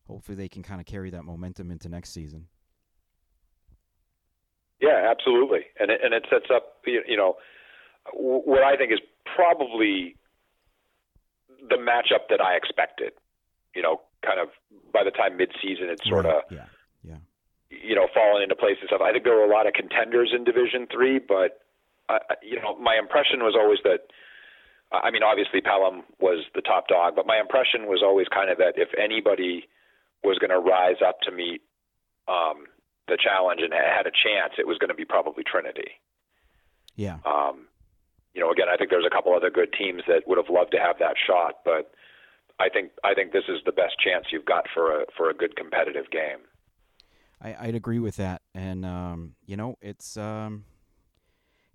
hopefully 0.07 0.37
they 0.37 0.49
can 0.49 0.63
kind 0.63 0.81
of 0.81 0.87
carry 0.87 1.11
that 1.11 1.25
momentum 1.25 1.71
into 1.71 1.89
next 1.89 2.11
season. 2.11 2.47
Yeah, 4.81 5.11
absolutely, 5.11 5.67
and 5.79 5.91
it, 5.91 6.01
and 6.03 6.15
it 6.15 6.27
sets 6.31 6.47
up 6.55 6.83
you 6.87 7.17
know 7.17 7.37
what 8.15 8.63
I 8.63 8.77
think 8.77 8.93
is 8.93 9.01
probably 9.37 10.17
the 11.69 11.77
matchup 11.77 12.29
that 12.31 12.41
I 12.41 12.57
expected. 12.57 13.13
You 13.75 13.83
know, 13.83 14.01
kind 14.25 14.41
of 14.41 14.49
by 14.93 15.05
the 15.05 15.11
time 15.11 15.39
midseason, 15.39 15.89
it's 15.89 16.07
sort 16.09 16.27
of 16.27 16.43
yeah, 16.51 16.67
yeah, 17.03 17.19
you 17.71 17.95
know, 17.95 18.09
fallen 18.13 18.43
into 18.43 18.57
place 18.57 18.77
and 18.81 18.89
stuff. 18.89 19.01
I 19.01 19.13
think 19.13 19.25
there 19.25 19.37
were 19.37 19.45
a 19.45 19.51
lot 19.51 19.67
of 19.67 19.75
contenders 19.75 20.33
in 20.35 20.45
Division 20.45 20.89
Three, 20.93 21.19
but 21.19 21.61
uh, 22.17 22.35
you 22.43 22.57
know, 22.57 22.77
my 22.79 22.97
impression 22.99 23.41
was 23.41 23.55
always 23.59 23.79
that. 23.85 24.11
I 24.93 25.13
mean, 25.13 25.23
obviously 25.23 25.61
Pelham 25.61 26.03
was 26.19 26.45
the 26.55 26.63
top 26.63 26.89
dog, 26.89 27.15
but 27.15 27.25
my 27.25 27.39
impression 27.39 27.87
was 27.87 28.03
always 28.03 28.27
kind 28.27 28.51
of 28.51 28.59
that 28.59 28.75
if 28.75 28.89
anybody 28.99 29.69
was 30.25 30.39
going 30.39 30.51
to 30.51 30.59
rise 30.59 30.99
up 30.99 31.21
to 31.23 31.31
meet 31.31 31.63
um, 32.27 32.67
the 33.07 33.17
challenge 33.17 33.61
and 33.63 33.73
had 33.73 34.07
a 34.07 34.11
chance, 34.11 34.55
it 34.59 34.67
was 34.67 34.79
going 34.79 34.89
to 34.89 34.99
be 34.99 35.05
probably 35.05 35.45
Trinity. 35.45 35.95
Yeah. 36.97 37.19
Um, 37.25 37.71
you 38.35 38.41
know, 38.41 38.51
again, 38.51 38.67
I 38.69 38.77
think 38.77 38.91
there's 38.91 39.07
a 39.07 39.15
couple 39.15 39.35
other 39.35 39.51
good 39.51 39.73
teams 39.79 40.03
that 40.09 40.27
would 40.27 40.39
have 40.39 40.51
loved 40.51 40.73
to 40.73 40.79
have 40.79 40.99
that 40.99 41.15
shot, 41.25 41.63
but 41.65 41.95
I 42.59 42.69
think 42.69 42.93
I 43.03 43.15
think 43.15 43.33
this 43.33 43.49
is 43.49 43.59
the 43.65 43.73
best 43.73 43.95
chance 43.99 44.27
you've 44.31 44.45
got 44.45 44.67
for 44.73 45.03
a 45.03 45.05
for 45.17 45.31
a 45.31 45.35
good 45.35 45.57
competitive 45.57 46.11
game. 46.11 46.45
I, 47.43 47.67
would 47.67 47.75
agree 47.75 47.99
with 47.99 48.17
that, 48.17 48.43
and 48.55 48.85
um, 48.85 49.35
you 49.47 49.57
know, 49.57 49.77
it's 49.81 50.19
um, 50.19 50.65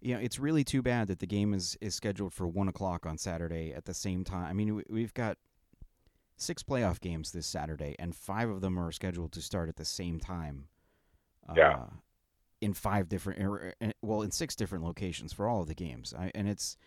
you 0.05 0.13
know, 0.13 0.19
it's 0.19 0.37
really 0.37 0.63
too 0.63 0.83
bad 0.83 1.07
that 1.07 1.17
the 1.17 1.25
game 1.25 1.55
is 1.55 1.75
is 1.81 1.95
scheduled 1.95 2.31
for 2.31 2.47
one 2.47 2.67
o'clock 2.67 3.07
on 3.07 3.17
Saturday 3.17 3.73
at 3.73 3.85
the 3.85 3.93
same 3.93 4.23
time. 4.23 4.45
I 4.45 4.53
mean, 4.53 4.83
we've 4.87 5.13
got 5.15 5.39
six 6.37 6.61
playoff 6.61 7.01
games 7.01 7.31
this 7.31 7.47
Saturday, 7.47 7.95
and 7.97 8.15
five 8.15 8.47
of 8.47 8.61
them 8.61 8.77
are 8.77 8.91
scheduled 8.91 9.31
to 9.31 9.41
start 9.41 9.67
at 9.67 9.77
the 9.77 9.85
same 9.85 10.19
time. 10.19 10.67
Yeah. 11.55 11.71
Uh, 11.71 11.85
in 12.61 12.73
five 12.73 13.09
different, 13.09 13.41
er, 13.41 13.73
er, 13.81 13.91
well, 14.03 14.21
in 14.21 14.29
six 14.29 14.55
different 14.55 14.83
locations 14.83 15.33
for 15.33 15.47
all 15.47 15.61
of 15.61 15.67
the 15.67 15.73
games, 15.73 16.13
I, 16.17 16.31
and 16.35 16.47
it's, 16.47 16.77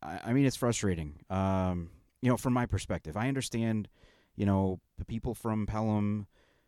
I, 0.00 0.20
I 0.26 0.32
mean, 0.32 0.46
it's 0.46 0.56
frustrating. 0.56 1.16
Um, 1.30 1.90
you 2.22 2.30
know, 2.30 2.36
from 2.36 2.52
my 2.52 2.66
perspective, 2.66 3.16
I 3.16 3.26
understand. 3.26 3.88
You 4.36 4.46
know, 4.46 4.80
the 4.98 5.04
people 5.04 5.34
from 5.34 5.66
Pelham, 5.66 6.26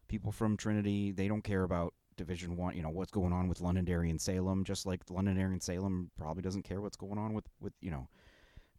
people 0.08 0.32
from 0.32 0.56
Trinity, 0.56 1.12
they 1.12 1.28
don't 1.28 1.42
care 1.42 1.62
about 1.62 1.94
Division 2.16 2.56
One. 2.56 2.76
You 2.76 2.82
know 2.82 2.90
what's 2.90 3.12
going 3.12 3.32
on 3.32 3.48
with 3.48 3.60
Londonderry 3.60 4.10
and 4.10 4.20
Salem, 4.20 4.64
just 4.64 4.86
like 4.86 5.02
Londonderry 5.10 5.52
and 5.52 5.62
Salem 5.62 6.10
probably 6.16 6.42
doesn't 6.42 6.62
care 6.62 6.80
what's 6.80 6.96
going 6.96 7.18
on 7.18 7.34
with 7.34 7.44
with 7.60 7.72
you 7.80 7.90
know. 7.90 8.08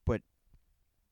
But 0.06 0.22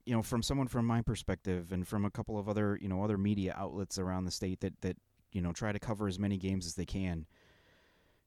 you 0.05 0.15
know, 0.15 0.21
from 0.21 0.43
someone 0.43 0.67
from 0.67 0.85
my 0.85 1.01
perspective, 1.01 1.71
and 1.71 1.87
from 1.87 2.05
a 2.05 2.11
couple 2.11 2.37
of 2.37 2.47
other 2.47 2.77
you 2.81 2.87
know 2.87 3.03
other 3.03 3.17
media 3.17 3.53
outlets 3.57 3.97
around 3.97 4.25
the 4.25 4.31
state 4.31 4.61
that 4.61 4.79
that 4.81 4.97
you 5.31 5.41
know 5.41 5.51
try 5.51 5.71
to 5.71 5.79
cover 5.79 6.07
as 6.07 6.19
many 6.19 6.37
games 6.37 6.65
as 6.65 6.75
they 6.75 6.85
can. 6.85 7.25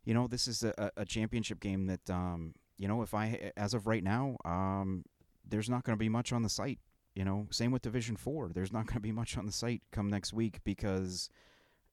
You 0.05 0.14
know, 0.14 0.26
this 0.26 0.49
is 0.49 0.62
a, 0.62 0.90
a 0.96 1.05
championship 1.05 1.61
game 1.61 1.86
that 1.86 2.09
um, 2.11 2.55
you 2.76 2.88
know 2.88 3.03
if 3.03 3.14
I 3.14 3.53
as 3.57 3.74
of 3.74 3.86
right 3.86 4.03
now, 4.03 4.36
um, 4.44 5.05
there's 5.46 5.68
not 5.68 5.84
going 5.84 5.96
to 5.96 6.01
be 6.01 6.09
much 6.09 6.32
on 6.32 6.42
the 6.42 6.49
site. 6.49 6.78
You 7.14 7.24
know, 7.24 7.49
same 7.51 7.72
with 7.72 7.82
Division 7.82 8.16
Four. 8.16 8.51
There's 8.55 8.72
not 8.72 8.86
going 8.86 8.94
to 8.94 9.01
be 9.01 9.12
much 9.12 9.36
on 9.36 9.46
the 9.46 9.53
site 9.53 9.82
come 9.90 10.09
next 10.09 10.32
week 10.32 10.59
because 10.64 11.28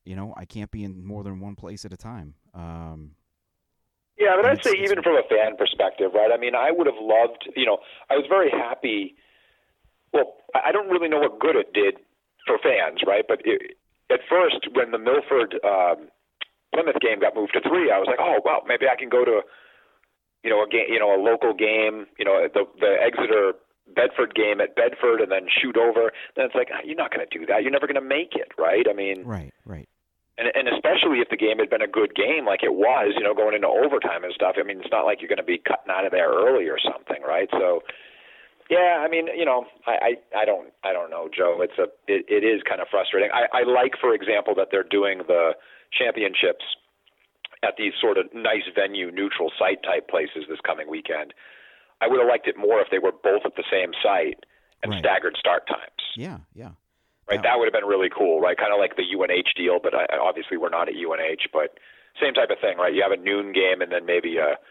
you 0.06 0.16
know 0.16 0.34
I 0.38 0.45
can't 0.45 0.72
be 0.72 0.84
in 0.84 1.06
more 1.06 1.24
than 1.24 1.39
one 1.39 1.56
place 1.56 1.86
at 1.86 1.93
a 1.93 1.97
time. 1.97 2.36
Um, 2.53 3.12
yeah, 4.18 4.36
but 4.38 4.45
I'd 4.45 4.64
say 4.64 4.72
even 4.80 5.03
from 5.03 5.18
a 5.18 5.28
fan 5.28 5.58
perspective, 5.58 6.12
right? 6.14 6.32
I 6.32 6.38
mean, 6.38 6.56
I 6.56 6.72
would 6.72 6.88
have 6.88 6.99
loved. 7.01 7.49
You 7.56 7.66
know, 7.66 7.80
I 8.10 8.16
was 8.16 8.26
very 8.30 8.49
happy. 8.49 9.16
Well, 10.14 10.36
I 10.56 10.72
don't 10.72 10.88
really 10.88 11.10
know 11.10 11.20
what 11.20 11.39
good 11.39 11.58
it 11.58 11.74
did 11.74 11.95
for 12.47 12.58
fans, 12.58 13.01
right? 13.06 13.26
But 13.28 13.41
it, 13.43 13.76
at 14.10 14.22
first, 14.30 14.68
when 14.72 14.91
the 14.91 14.99
Milford 14.99 15.60
um, 15.66 16.08
Plymouth 16.74 17.01
game 17.01 17.20
got 17.20 17.36
moved 17.36 17.53
to 17.53 17.62
three, 17.62 17.91
I 17.91 17.99
was 17.99 18.08
like, 18.08 18.20
oh 18.20 18.39
well, 18.45 18.64
maybe 18.66 18.88
I 18.88 18.95
can 18.95 19.10
go 19.10 19.26
to, 19.26 19.41
you 20.43 20.49
know, 20.49 20.64
a 20.64 20.70
game, 20.70 20.88
you 20.88 20.99
know, 20.99 21.12
a 21.12 21.20
local 21.20 21.53
game, 21.53 22.08
you 22.18 22.24
know, 22.24 22.47
the 22.47 22.64
the 22.80 22.95
Exeter 23.03 23.53
Bedford 23.93 24.34
game 24.34 24.62
at 24.62 24.76
Bedford, 24.76 25.20
and 25.20 25.30
then 25.30 25.47
shoot 25.51 25.76
over. 25.76 26.14
Then 26.38 26.45
it's 26.45 26.56
like 26.56 26.70
ah, 26.72 26.80
you're 26.86 26.95
not 26.95 27.12
going 27.12 27.28
to 27.28 27.38
do 27.38 27.45
that. 27.47 27.64
You're 27.64 27.76
never 27.76 27.88
going 27.88 27.99
to 27.99 28.08
make 28.08 28.32
it, 28.36 28.56
right? 28.58 28.86
I 28.89 28.93
mean, 28.93 29.26
right, 29.26 29.53
right. 29.66 29.89
And 30.38 30.51
and 30.53 30.67
especially 30.67 31.23
if 31.23 31.29
the 31.29 31.39
game 31.39 31.59
had 31.59 31.69
been 31.69 31.81
a 31.81 31.88
good 31.88 32.15
game, 32.15 32.45
like 32.45 32.63
it 32.63 32.75
was, 32.75 33.13
you 33.15 33.23
know, 33.23 33.33
going 33.33 33.55
into 33.55 33.67
overtime 33.67 34.23
and 34.23 34.33
stuff. 34.33 34.55
I 34.59 34.63
mean, 34.63 34.79
it's 34.79 34.91
not 34.91 35.05
like 35.05 35.21
you're 35.21 35.31
going 35.31 35.39
to 35.39 35.47
be 35.47 35.57
cutting 35.57 35.89
out 35.89 36.05
of 36.05 36.11
there 36.11 36.27
early 36.27 36.67
or 36.67 36.77
something, 36.79 37.23
right? 37.23 37.47
So 37.51 37.81
yeah, 38.69 38.99
I 39.05 39.07
mean, 39.07 39.27
you 39.36 39.45
know, 39.45 39.65
I, 39.86 39.91
I, 40.36 40.41
I 40.41 40.45
don't 40.45 40.73
I 40.83 40.91
don't 40.91 41.09
know, 41.09 41.29
Joe. 41.29 41.61
It's 41.61 41.77
a 41.77 41.88
it, 42.11 42.25
it 42.27 42.43
is 42.43 42.61
kind 42.67 42.81
of 42.81 42.88
frustrating. 42.89 43.29
I, 43.31 43.47
I 43.53 43.63
like, 43.63 43.93
for 44.01 44.13
example, 44.13 44.53
that 44.55 44.69
they're 44.71 44.83
doing 44.83 45.19
the 45.27 45.53
championships 45.93 46.65
at 47.63 47.75
these 47.77 47.93
sort 48.01 48.17
of 48.17 48.25
nice 48.33 48.67
venue, 48.73 49.11
neutral 49.11 49.51
site 49.57 49.83
type 49.83 50.09
places 50.09 50.45
this 50.49 50.59
coming 50.65 50.89
weekend. 50.89 51.33
I 52.01 52.07
would 52.07 52.19
have 52.19 52.27
liked 52.27 52.47
it 52.47 52.57
more 52.57 52.81
if 52.81 52.88
they 52.91 52.99
were 52.99 53.13
both 53.13 53.45
at 53.45 53.55
the 53.55 53.63
same 53.71 53.91
site 54.03 54.43
and 54.83 54.91
right. 54.91 54.99
staggered 54.99 55.38
start 55.39 55.67
times. 55.67 56.01
Yeah, 56.17 56.39
yeah. 56.53 56.71
Right, 57.28 57.41
that 57.41 57.57
would 57.57 57.65
have 57.65 57.73
been 57.73 57.89
really 57.89 58.09
cool, 58.15 58.39
right? 58.39 58.55
Kind 58.55 58.71
of 58.71 58.78
like 58.78 58.95
the 58.95 59.01
UNH 59.01 59.57
deal, 59.57 59.80
but 59.82 59.95
I, 59.95 60.05
obviously 60.21 60.57
we're 60.57 60.69
not 60.69 60.89
at 60.89 60.93
UNH, 60.93 61.49
but 61.51 61.73
same 62.21 62.34
type 62.34 62.51
of 62.51 62.59
thing, 62.61 62.78
right? 62.78 62.93
You 62.93 63.01
have 63.01 63.11
a 63.11 63.21
noon 63.21 63.51
game 63.51 63.82
and 63.82 63.91
then 63.91 64.05
maybe 64.05 64.38
a 64.38 64.61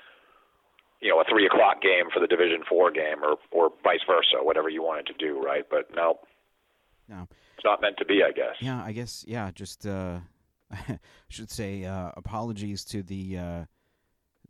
you 1.00 1.10
know 1.10 1.20
a 1.20 1.24
three 1.28 1.46
o'clock 1.46 1.82
game 1.82 2.08
for 2.12 2.20
the 2.20 2.26
Division 2.26 2.62
Four 2.68 2.90
game, 2.90 3.22
or 3.22 3.36
or 3.50 3.70
vice 3.82 4.00
versa, 4.06 4.42
whatever 4.42 4.68
you 4.68 4.82
wanted 4.82 5.06
to 5.06 5.14
do, 5.14 5.42
right? 5.42 5.64
But 5.68 5.94
no, 5.94 6.20
no, 7.08 7.26
it's 7.56 7.64
not 7.64 7.80
meant 7.80 7.96
to 7.98 8.04
be, 8.04 8.22
I 8.26 8.32
guess. 8.32 8.56
Yeah, 8.60 8.82
I 8.82 8.92
guess 8.92 9.24
yeah. 9.26 9.50
Just 9.50 9.86
uh, 9.86 10.20
I 10.70 10.98
should 11.28 11.50
say 11.50 11.84
uh, 11.84 12.12
apologies 12.16 12.84
to 12.86 13.02
the 13.02 13.38
uh, 13.38 13.64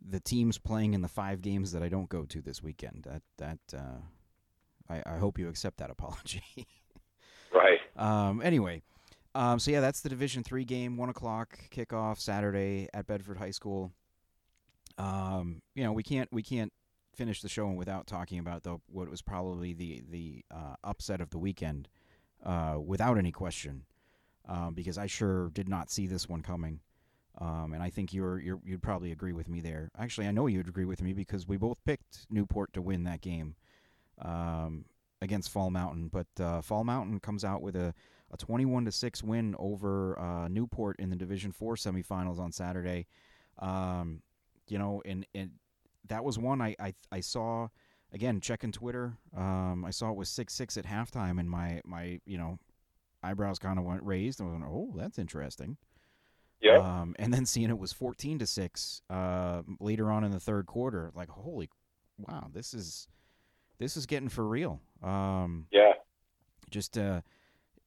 the 0.07 0.19
teams 0.19 0.57
playing 0.57 0.93
in 0.93 1.01
the 1.01 1.07
five 1.07 1.41
games 1.41 1.71
that 1.73 1.83
I 1.83 1.89
don't 1.89 2.09
go 2.09 2.23
to 2.25 2.41
this 2.41 2.63
weekend. 2.63 3.05
That 3.09 3.23
that 3.37 3.77
uh, 3.77 4.93
I, 4.93 5.03
I 5.05 5.17
hope 5.17 5.37
you 5.37 5.49
accept 5.49 5.77
that 5.77 5.89
apology. 5.89 6.43
Um. 7.95 8.41
Anyway. 8.41 8.81
Um, 9.35 9.59
so 9.59 9.69
yeah, 9.69 9.81
that's 9.81 9.99
the 9.99 10.07
Division 10.07 10.43
Three 10.43 10.63
game, 10.63 10.95
one 10.95 11.09
o'clock 11.09 11.59
kickoff 11.69 12.19
Saturday 12.19 12.87
at 12.93 13.05
Bedford 13.05 13.37
High 13.37 13.51
School. 13.51 13.91
Um, 14.97 15.61
you 15.75 15.83
know, 15.83 15.91
we 15.91 16.03
can't 16.03 16.31
we 16.31 16.41
can't 16.41 16.71
finish 17.13 17.41
the 17.41 17.49
show 17.49 17.67
without 17.67 18.07
talking 18.07 18.39
about 18.39 18.63
the 18.63 18.77
what 18.87 19.09
was 19.09 19.21
probably 19.21 19.73
the 19.73 20.03
the 20.09 20.45
uh, 20.51 20.75
upset 20.85 21.19
of 21.19 21.31
the 21.31 21.37
weekend, 21.37 21.89
uh, 22.45 22.77
without 22.83 23.17
any 23.17 23.33
question, 23.33 23.83
um, 24.47 24.73
because 24.73 24.97
I 24.97 25.07
sure 25.07 25.49
did 25.49 25.67
not 25.67 25.91
see 25.91 26.07
this 26.07 26.29
one 26.29 26.41
coming, 26.41 26.79
um, 27.39 27.73
and 27.73 27.83
I 27.83 27.89
think 27.89 28.13
you're, 28.13 28.39
you're 28.39 28.59
you'd 28.63 28.83
probably 28.83 29.11
agree 29.11 29.33
with 29.33 29.49
me 29.49 29.59
there. 29.59 29.91
Actually, 29.97 30.27
I 30.27 30.31
know 30.31 30.47
you'd 30.47 30.69
agree 30.69 30.85
with 30.85 31.01
me 31.01 31.11
because 31.11 31.45
we 31.45 31.57
both 31.57 31.83
picked 31.83 32.25
Newport 32.29 32.71
to 32.73 32.81
win 32.81 33.03
that 33.03 33.21
game 33.21 33.55
um, 34.21 34.85
against 35.21 35.51
Fall 35.51 35.69
Mountain, 35.69 36.09
but 36.09 36.27
uh, 36.39 36.61
Fall 36.61 36.83
Mountain 36.83 37.19
comes 37.19 37.43
out 37.43 37.61
with 37.61 37.75
a 37.75 37.93
a 38.31 38.37
21 38.37 38.85
to 38.85 38.91
six 38.91 39.23
win 39.23 39.55
over 39.59 40.19
uh, 40.19 40.47
Newport 40.47 40.97
in 40.99 41.09
the 41.09 41.15
Division 41.15 41.51
Four 41.51 41.75
semifinals 41.75 42.39
on 42.39 42.51
Saturday. 42.51 43.07
Um, 43.59 44.21
you 44.67 44.77
know, 44.79 45.01
and 45.05 45.25
and 45.33 45.51
that 46.07 46.23
was 46.23 46.37
one 46.37 46.61
I 46.61 46.75
I, 46.79 46.93
I 47.11 47.19
saw 47.19 47.67
again 48.11 48.41
checking 48.41 48.71
Twitter. 48.71 49.17
Um, 49.35 49.85
I 49.85 49.91
saw 49.91 50.09
it 50.09 50.17
was 50.17 50.29
six 50.29 50.53
six 50.53 50.77
at 50.77 50.85
halftime, 50.85 51.39
and 51.39 51.49
my 51.49 51.81
my 51.85 52.19
you 52.25 52.37
know 52.37 52.59
eyebrows 53.23 53.59
kind 53.59 53.79
of 53.79 53.85
went 53.85 54.03
raised. 54.03 54.39
And 54.39 54.49
I 54.49 54.53
was 54.53 54.61
like, 54.61 54.69
oh, 54.69 54.93
that's 54.97 55.19
interesting. 55.19 55.77
Yeah. 56.61 56.77
Um, 56.77 57.15
and 57.19 57.33
then 57.33 57.45
seeing 57.45 57.69
it 57.69 57.77
was 57.77 57.93
fourteen 57.93 58.39
to 58.39 58.47
six 58.47 59.01
uh, 59.09 59.61
later 59.79 60.11
on 60.11 60.23
in 60.23 60.31
the 60.31 60.39
third 60.39 60.65
quarter, 60.65 61.11
like 61.15 61.29
holy, 61.29 61.69
wow, 62.17 62.47
this 62.51 62.73
is 62.73 63.07
this 63.77 63.97
is 63.97 64.05
getting 64.05 64.29
for 64.29 64.47
real. 64.47 64.79
Um, 65.03 65.67
yeah. 65.71 65.93
Just 66.69 66.97
uh, 66.97 67.21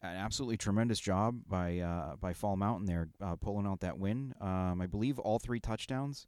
an 0.02 0.16
absolutely 0.16 0.56
tremendous 0.56 1.00
job 1.00 1.40
by 1.48 1.78
uh, 1.78 2.16
by 2.16 2.32
Fall 2.32 2.56
Mountain 2.56 2.86
there, 2.86 3.08
uh, 3.20 3.36
pulling 3.36 3.66
out 3.66 3.80
that 3.80 3.98
win. 3.98 4.34
Um, 4.40 4.80
I 4.80 4.86
believe 4.86 5.18
all 5.18 5.38
three 5.38 5.60
touchdowns 5.60 6.26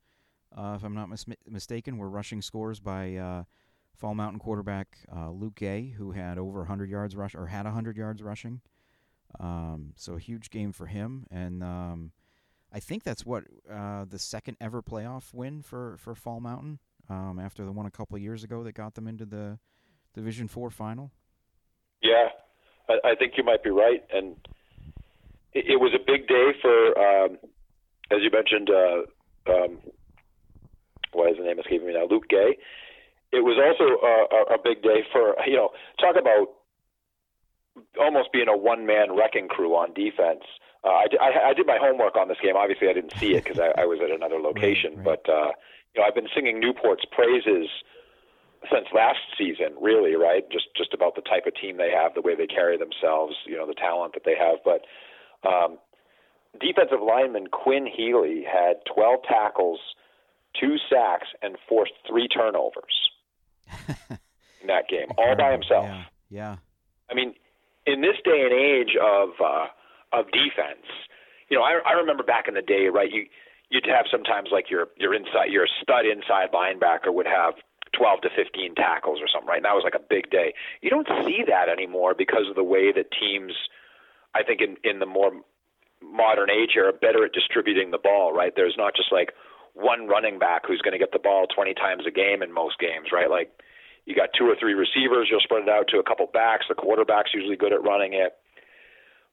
uh, 0.57 0.75
if 0.77 0.85
I'm 0.85 0.95
not 0.95 1.09
mis- 1.09 1.27
mistaken, 1.49 1.99
were 1.99 2.09
rushing 2.09 2.43
scores 2.43 2.81
by 2.81 3.15
uh, 3.15 3.45
Fall 3.95 4.15
Mountain 4.15 4.41
quarterback 4.41 4.99
uh, 5.15 5.31
Luke 5.31 5.55
Gay, 5.55 5.95
who 5.97 6.13
had 6.13 6.39
over 6.39 6.61
100 6.61 6.91
yards 6.91 7.15
rush 7.15 7.35
or 7.35 7.47
had 7.47 7.67
100 7.67 7.97
yards 7.97 8.23
rushing. 8.23 8.61
Um, 9.39 9.93
so 9.97 10.15
a 10.15 10.19
huge 10.19 10.51
game 10.51 10.73
for 10.73 10.87
him, 10.87 11.25
and 11.31 11.63
um, 11.63 12.11
I 12.73 12.81
think 12.81 13.05
that's 13.05 13.25
what 13.25 13.45
uh, 13.73 14.05
the 14.05 14.19
second 14.19 14.57
ever 14.61 14.83
playoff 14.83 15.33
win 15.33 15.63
for, 15.63 15.97
for 15.99 16.17
Fall 16.17 16.41
Mountain. 16.41 16.81
Um, 17.11 17.39
after 17.39 17.65
the 17.65 17.73
one 17.73 17.87
a 17.87 17.91
couple 17.91 18.17
of 18.17 18.23
years 18.23 18.45
ago 18.45 18.63
that 18.63 18.73
got 18.73 18.95
them 18.95 19.07
into 19.07 19.27
the 19.27 19.59
Division 20.15 20.49
Four 20.49 20.71
final. 20.71 21.11
Yeah, 22.03 22.29
I, 22.89 23.11
I 23.11 23.15
think 23.17 23.35
you 23.37 23.45
might 23.45 23.63
be 23.63 23.71
right, 23.71 24.03
and 24.13 24.37
it, 25.53 25.67
it 25.73 25.81
was 25.81 25.93
a 25.95 25.99
big 25.99 26.29
day 26.29 26.53
for, 26.63 26.99
um, 26.99 27.39
as 28.11 28.19
you 28.23 28.31
mentioned. 28.31 28.71
Uh, 28.71 29.53
um, 29.53 29.79
why 31.13 31.27
is 31.27 31.37
the 31.37 31.45
name 31.45 31.59
escaping 31.59 31.89
me 31.89 31.95
now? 31.95 32.07
Luke 32.09 32.29
Gay. 32.29 32.57
It 33.33 33.45
was 33.45 33.59
also 33.59 33.99
a, 34.03 34.55
a 34.55 34.59
big 34.63 34.83
day 34.83 35.05
for 35.13 35.35
you 35.47 35.57
know 35.57 35.71
talk 36.01 36.17
about 36.19 36.49
almost 38.01 38.33
being 38.33 38.49
a 38.49 38.57
one 38.57 38.87
man 38.87 39.17
wrecking 39.17 39.49
crew 39.49 39.75
on 39.75 39.95
defense. 39.95 40.43
Uh, 40.83 40.89
I, 40.89 41.07
I, 41.21 41.49
I 41.51 41.55
did 41.55 41.67
my 41.67 41.79
homework 41.81 42.17
on 42.17 42.29
this 42.29 42.39
game. 42.43 42.57
Obviously, 42.57 42.89
I 42.89 42.93
didn't 42.93 43.13
see 43.19 43.35
it 43.35 43.45
because 43.45 43.61
I, 43.61 43.83
I 43.83 43.87
was 43.87 44.01
at 44.03 44.11
another 44.11 44.41
location. 44.41 44.97
Right, 44.97 45.07
right. 45.07 45.21
But 45.25 45.33
uh, 45.33 45.51
you 45.95 46.01
know, 46.01 46.07
I've 46.07 46.14
been 46.14 46.28
singing 46.34 46.61
Newport's 46.61 47.05
praises 47.11 47.68
since 48.72 48.86
last 48.95 49.20
season. 49.38 49.74
Really, 49.80 50.14
right? 50.14 50.45
Just 50.51 50.66
just 50.76 50.95
about 50.95 51.14
the 51.16 51.22
type 51.22 51.47
of 51.47 51.55
team 51.55 51.76
they 51.76 51.91
have, 51.91 52.14
the 52.14 52.20
way 52.20 52.34
they 52.34 52.47
carry 52.47 52.76
themselves, 52.76 53.34
you 53.47 53.57
know, 53.57 53.66
the 53.66 53.74
talent 53.74 54.14
that 54.14 54.24
they 54.24 54.36
have. 54.36 54.59
But 54.64 54.84
um, 55.49 55.78
defensive 56.61 57.01
lineman 57.03 57.47
Quinn 57.49 57.86
Healy 57.86 58.45
had 58.45 58.76
12 58.93 59.20
tackles, 59.28 59.80
two 60.59 60.76
sacks, 60.91 61.28
and 61.43 61.57
forced 61.68 61.93
three 62.09 62.28
turnovers 62.28 63.11
in 64.61 64.66
that 64.66 64.88
game, 64.88 65.09
all 65.16 65.36
by 65.36 65.53
himself. 65.53 65.86
Yeah, 65.86 66.05
yeah. 66.30 66.57
I 67.11 67.14
mean, 67.14 67.34
in 67.86 68.01
this 68.01 68.16
day 68.24 68.43
and 68.45 68.53
age 68.53 68.97
of 69.01 69.30
uh, 69.43 69.66
of 70.12 70.26
defense, 70.26 70.86
you 71.49 71.57
know, 71.57 71.62
I, 71.62 71.80
I 71.84 71.93
remember 71.93 72.22
back 72.22 72.47
in 72.47 72.55
the 72.55 72.62
day, 72.62 72.86
right? 72.93 73.11
You 73.11 73.26
you'd 73.71 73.87
have 73.87 74.07
sometimes 74.11 74.51
like 74.53 74.71
your 74.71 74.89
your 74.99 75.14
inside 75.14 75.51
your 75.51 75.66
stud 75.83 76.05
inside 76.05 76.53
linebacker 76.53 77.14
would 77.14 77.27
have 77.27 77.55
12 77.97 78.21
to 78.23 78.31
15 78.37 78.75
tackles 78.75 79.18
or 79.21 79.27
something, 79.27 79.49
right? 79.49 79.59
And 79.59 79.64
that 79.64 79.75
was 79.75 79.83
like 79.83 79.99
a 79.99 80.07
big 80.09 80.31
day. 80.31 80.55
You 80.83 80.91
don't 80.91 81.09
see 81.27 81.43
that 81.47 81.68
anymore 81.68 82.14
because 82.14 82.47
of 82.49 82.55
the 82.55 82.62
way 82.62 82.93
that 82.93 83.11
teams, 83.11 83.53
I 84.35 84.43
think, 84.43 84.61
in 84.61 84.77
in 84.85 84.99
the 84.99 85.07
more 85.07 85.33
modern 86.03 86.51
age 86.51 86.77
are 86.77 86.93
better 86.93 87.25
at 87.25 87.33
distributing 87.33 87.91
the 87.91 87.99
ball, 87.99 88.33
right? 88.33 88.53
There's 88.55 88.77
not 88.77 88.97
just 88.97 89.12
like 89.12 89.33
one 89.75 90.09
running 90.09 90.39
back 90.39 90.66
who's 90.66 90.81
going 90.81 90.93
to 90.93 90.99
get 90.99 91.12
the 91.12 91.23
ball 91.23 91.47
20 91.47 91.75
times 91.75 92.05
a 92.07 92.11
game 92.11 92.43
in 92.43 92.53
most 92.53 92.79
games, 92.79 93.12
right? 93.12 93.31
Like 93.31 93.53
you 94.07 94.16
got 94.16 94.31
two 94.37 94.49
or 94.49 94.57
three 94.59 94.75
receivers, 94.75 95.29
you'll 95.31 95.45
spread 95.45 95.62
it 95.62 95.68
out 95.68 95.89
to 95.89 95.99
a 95.99 96.03
couple 96.03 96.27
backs. 96.27 96.66
The 96.68 96.75
quarterback's 96.75 97.35
usually 97.35 97.57
good 97.57 97.73
at 97.73 97.85
running 97.85 98.14
it. 98.14 98.33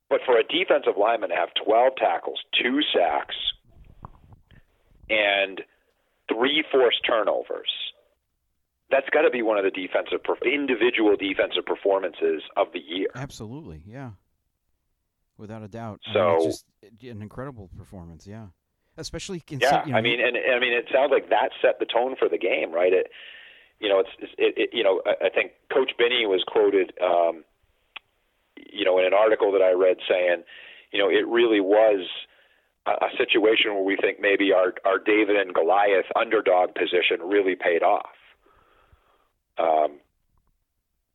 But 0.10 0.22
for 0.26 0.38
a 0.38 0.44
defensive 0.44 1.00
lineman 1.00 1.30
to 1.30 1.36
have 1.36 1.50
12 1.66 1.96
tackles, 1.98 2.40
two 2.62 2.80
sacks, 2.94 3.36
and 5.10 5.62
three 6.28 6.64
forced 6.72 7.00
turnovers, 7.06 7.72
that's 8.90 9.10
got 9.10 9.22
to 9.22 9.30
be 9.30 9.42
one 9.42 9.58
of 9.58 9.64
the 9.64 9.72
defensive 9.72 10.20
individual 10.46 11.16
defensive 11.16 11.66
performances 11.66 12.42
of 12.56 12.68
the 12.74 12.80
year. 12.80 13.08
Absolutely, 13.16 13.82
yeah, 13.86 14.12
without 15.38 15.64
a 15.64 15.68
doubt. 15.68 16.00
So 16.14 16.20
I 16.20 16.38
mean, 16.38 16.48
it's 16.50 16.64
just 16.64 16.66
an 17.04 17.22
incredible 17.22 17.70
performance, 17.78 18.26
yeah. 18.26 18.48
Especially, 19.00 19.44
yeah. 19.50 19.86
You 19.86 19.92
know, 19.92 19.98
I 20.00 20.02
mean, 20.02 20.20
and 20.20 20.36
I 20.36 20.60
mean, 20.60 20.74
it 20.74 20.86
sounds 20.92 21.12
like 21.12 21.30
that 21.30 21.50
set 21.62 21.78
the 21.80 21.86
tone 21.86 22.16
for 22.18 22.28
the 22.28 22.38
game, 22.40 22.72
right? 22.72 22.92
It, 22.92 23.12
you 23.80 23.90
know, 23.90 24.00
it's, 24.00 24.10
it, 24.40 24.58
it, 24.58 24.70
you 24.74 24.84
know, 24.84 25.04
I 25.06 25.30
think 25.30 25.52
Coach 25.72 25.92
Binney 26.00 26.26
was 26.26 26.44
quoted, 26.48 26.94
um, 27.00 27.44
you 28.56 28.86
know, 28.86 28.98
in 28.98 29.06
an 29.06 29.14
article 29.14 29.52
that 29.52 29.62
I 29.62 29.74
read 29.74 29.98
saying, 30.10 30.42
you 30.92 30.98
know, 30.98 31.10
it 31.10 31.28
really 31.28 31.62
was 31.62 32.08
a, 32.88 33.18
situation 33.18 33.74
where 33.74 33.84
we 33.84 33.98
think 33.98 34.20
maybe 34.20 34.52
our 34.54 34.74
our 34.86 35.00
David 35.00 35.36
and 35.36 35.54
Goliath 35.54 36.06
underdog 36.16 36.76
position 36.76 37.22
really 37.24 37.56
paid 37.56 37.84
off. 37.84 38.16
Um, 39.58 40.00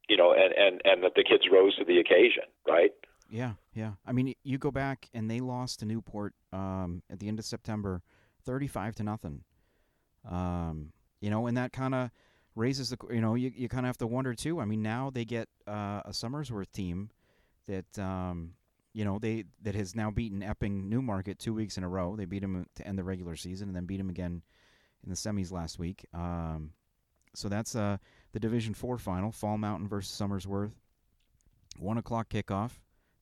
you 0.08 0.16
know, 0.16 0.32
and 0.32 0.52
and 0.52 0.80
and 0.84 1.02
that 1.04 1.14
the 1.14 1.24
kids 1.24 1.44
rose 1.50 1.76
to 1.76 1.84
the 1.84 1.98
occasion, 1.98 2.44
right? 2.66 2.92
Yeah, 3.30 3.54
yeah. 3.74 3.92
I 4.06 4.12
mean, 4.12 4.34
you 4.42 4.58
go 4.58 4.70
back 4.70 5.08
and 5.14 5.30
they 5.30 5.40
lost 5.40 5.80
to 5.80 5.86
Newport 5.86 6.34
um, 6.52 7.02
at 7.10 7.18
the 7.18 7.28
end 7.28 7.38
of 7.38 7.44
September, 7.44 8.02
thirty-five 8.44 8.94
to 8.96 9.02
nothing. 9.02 9.44
Um, 10.30 10.92
you 11.20 11.30
know, 11.30 11.46
and 11.46 11.56
that 11.56 11.72
kind 11.72 11.94
of 11.94 12.10
raises 12.54 12.90
the 12.90 12.98
you 13.10 13.20
know 13.20 13.34
you, 13.34 13.50
you 13.54 13.68
kind 13.68 13.86
of 13.86 13.88
have 13.88 13.98
to 13.98 14.06
wonder 14.06 14.34
too. 14.34 14.60
I 14.60 14.64
mean, 14.64 14.82
now 14.82 15.10
they 15.10 15.24
get 15.24 15.48
uh, 15.66 16.02
a 16.04 16.10
Somersworth 16.10 16.72
team 16.72 17.10
that 17.66 17.98
um, 17.98 18.54
you 18.92 19.04
know 19.04 19.18
they 19.18 19.44
that 19.62 19.74
has 19.74 19.94
now 19.94 20.10
beaten 20.10 20.42
Epping 20.42 20.88
Newmarket 20.88 21.38
two 21.38 21.54
weeks 21.54 21.76
in 21.76 21.84
a 21.84 21.88
row. 21.88 22.16
They 22.16 22.24
beat 22.24 22.42
them 22.42 22.66
to 22.76 22.86
end 22.86 22.98
the 22.98 23.04
regular 23.04 23.36
season 23.36 23.68
and 23.68 23.76
then 23.76 23.86
beat 23.86 23.98
them 23.98 24.10
again 24.10 24.42
in 25.04 25.10
the 25.10 25.16
semis 25.16 25.50
last 25.52 25.78
week. 25.78 26.06
Um, 26.14 26.72
so 27.34 27.48
that's 27.48 27.74
uh, 27.74 27.96
the 28.32 28.40
Division 28.40 28.74
Four 28.74 28.98
final: 28.98 29.32
Fall 29.32 29.58
Mountain 29.58 29.88
versus 29.88 30.14
Somersworth. 30.14 30.72
One 31.78 31.98
o'clock 31.98 32.28
kickoff 32.28 32.72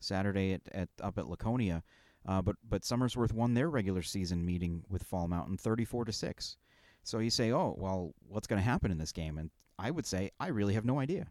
Saturday 0.01 0.55
at, 0.55 0.63
at 0.73 0.89
up 1.03 1.19
at 1.19 1.29
Laconia. 1.29 1.83
Uh, 2.27 2.43
but 2.43 2.57
but 2.69 2.83
Somersworth 2.83 3.33
won 3.33 3.55
their 3.55 3.71
regular 3.71 4.03
season 4.03 4.45
meeting 4.45 4.85
with 4.91 5.05
Fall 5.05 5.29
Mountain 5.29 5.57
thirty-four 5.57 6.05
to 6.05 6.13
six. 6.13 6.57
So 7.03 7.19
you 7.19 7.31
say, 7.31 7.51
oh, 7.53 7.75
well, 7.79 8.13
what's 8.29 8.47
going 8.47 8.59
to 8.61 8.65
happen 8.65 8.91
in 8.91 8.99
this 8.99 9.13
game? 9.13 9.39
And 9.39 9.51
I 9.79 9.91
would 9.91 10.05
say, 10.05 10.31
I 10.39 10.49
really 10.49 10.75
have 10.75 10.85
no 10.85 11.01
idea. 11.01 11.29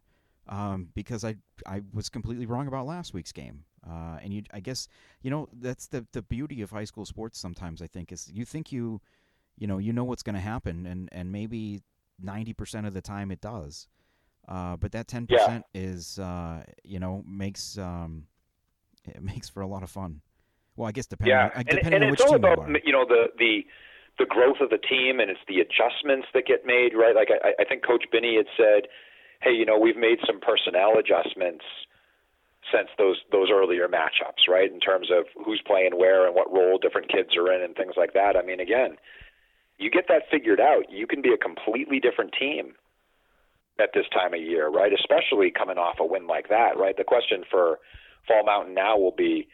Um, 0.48 0.88
because 0.94 1.22
I 1.22 1.36
I 1.64 1.82
was 1.92 2.08
completely 2.08 2.46
wrong 2.46 2.66
about 2.66 2.86
last 2.86 3.14
week's 3.14 3.30
game. 3.30 3.64
Uh, 3.88 4.18
and 4.22 4.32
you, 4.32 4.42
I 4.52 4.60
guess, 4.60 4.88
you 5.22 5.30
know, 5.30 5.48
that's 5.52 5.86
the 5.86 6.06
the 6.12 6.22
beauty 6.22 6.62
of 6.62 6.70
high 6.70 6.84
school 6.84 7.06
sports. 7.06 7.38
Sometimes 7.38 7.80
I 7.80 7.86
think 7.86 8.12
is 8.12 8.30
you 8.32 8.44
think 8.44 8.72
you, 8.72 9.00
you 9.58 9.66
know, 9.66 9.78
you 9.78 9.92
know 9.92 10.04
what's 10.04 10.22
going 10.22 10.34
to 10.34 10.40
happen, 10.40 10.86
and 10.86 11.08
and 11.12 11.32
maybe 11.32 11.82
ninety 12.20 12.52
percent 12.52 12.86
of 12.86 12.94
the 12.94 13.00
time 13.00 13.30
it 13.30 13.40
does. 13.40 13.88
Uh, 14.46 14.76
but 14.76 14.92
that 14.92 15.08
ten 15.08 15.26
percent 15.26 15.64
is, 15.74 16.18
uh, 16.18 16.62
you 16.84 16.98
know, 16.98 17.24
makes 17.26 17.78
um, 17.78 18.26
it 19.06 19.22
makes 19.22 19.48
for 19.48 19.62
a 19.62 19.66
lot 19.66 19.82
of 19.82 19.90
fun. 19.90 20.20
Well, 20.76 20.88
I 20.88 20.92
guess 20.92 21.06
depending, 21.06 21.36
yeah, 21.36 21.50
on, 21.54 21.64
depending 21.64 21.86
and, 21.86 21.94
and 21.94 22.04
on 22.04 22.12
it's 22.12 22.22
which 22.22 22.26
all 22.26 22.34
team 22.34 22.44
about 22.44 22.68
you 22.68 22.74
are. 22.74 22.80
you 22.84 22.92
know 22.92 23.04
the 23.06 23.28
the 23.38 23.64
the 24.18 24.26
growth 24.26 24.60
of 24.60 24.68
the 24.68 24.78
team 24.78 25.20
and 25.20 25.30
it's 25.30 25.40
the 25.48 25.60
adjustments 25.60 26.28
that 26.34 26.44
get 26.46 26.66
made, 26.66 26.92
right? 26.94 27.14
Like 27.14 27.28
I, 27.30 27.62
I 27.62 27.64
think 27.64 27.86
Coach 27.86 28.04
Binney 28.12 28.36
had 28.36 28.46
said, 28.56 28.88
"Hey, 29.40 29.52
you 29.52 29.64
know, 29.64 29.78
we've 29.78 29.96
made 29.96 30.18
some 30.26 30.38
personnel 30.38 30.98
adjustments 30.98 31.64
since 32.72 32.88
those 32.98 33.18
those 33.32 33.48
earlier 33.50 33.88
matchups, 33.88 34.48
right? 34.48 34.72
In 34.72 34.80
terms 34.80 35.08
of 35.10 35.26
who's 35.44 35.62
playing 35.66 35.96
where 35.96 36.26
and 36.26 36.34
what 36.34 36.52
role 36.52 36.78
different 36.78 37.10
kids 37.10 37.36
are 37.36 37.52
in 37.52 37.62
and 37.62 37.74
things 37.74 37.94
like 37.96 38.14
that. 38.14 38.36
I 38.36 38.42
mean, 38.42 38.60
again, 38.60 38.96
you 39.78 39.90
get 39.90 40.06
that 40.08 40.22
figured 40.30 40.60
out, 40.60 40.90
you 40.90 41.06
can 41.06 41.22
be 41.22 41.32
a 41.32 41.38
completely 41.38 42.00
different 42.00 42.34
team 42.38 42.74
at 43.80 43.90
this 43.94 44.06
time 44.12 44.34
of 44.34 44.40
year, 44.40 44.68
right? 44.68 44.92
Especially 44.92 45.50
coming 45.50 45.78
off 45.78 45.96
a 46.00 46.06
win 46.06 46.26
like 46.26 46.48
that, 46.50 46.76
right? 46.76 46.96
The 46.96 47.04
question 47.04 47.44
for 47.50 47.78
Fall 48.28 48.44
Mountain 48.44 48.74
now 48.74 48.98
will 48.98 49.14
be, 49.16 49.48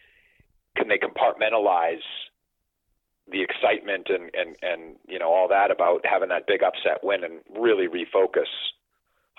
can 0.76 0.88
they 0.88 0.98
compartmentalize 0.98 2.02
the 3.30 3.42
excitement 3.42 4.08
and, 4.08 4.30
and, 4.34 4.56
and 4.62 4.96
you 5.08 5.18
know 5.18 5.32
all 5.32 5.48
that 5.48 5.70
about 5.70 6.04
having 6.04 6.28
that 6.28 6.46
big 6.46 6.62
upset 6.62 7.02
win 7.02 7.24
and 7.24 7.40
really 7.58 7.88
refocus 7.88 8.46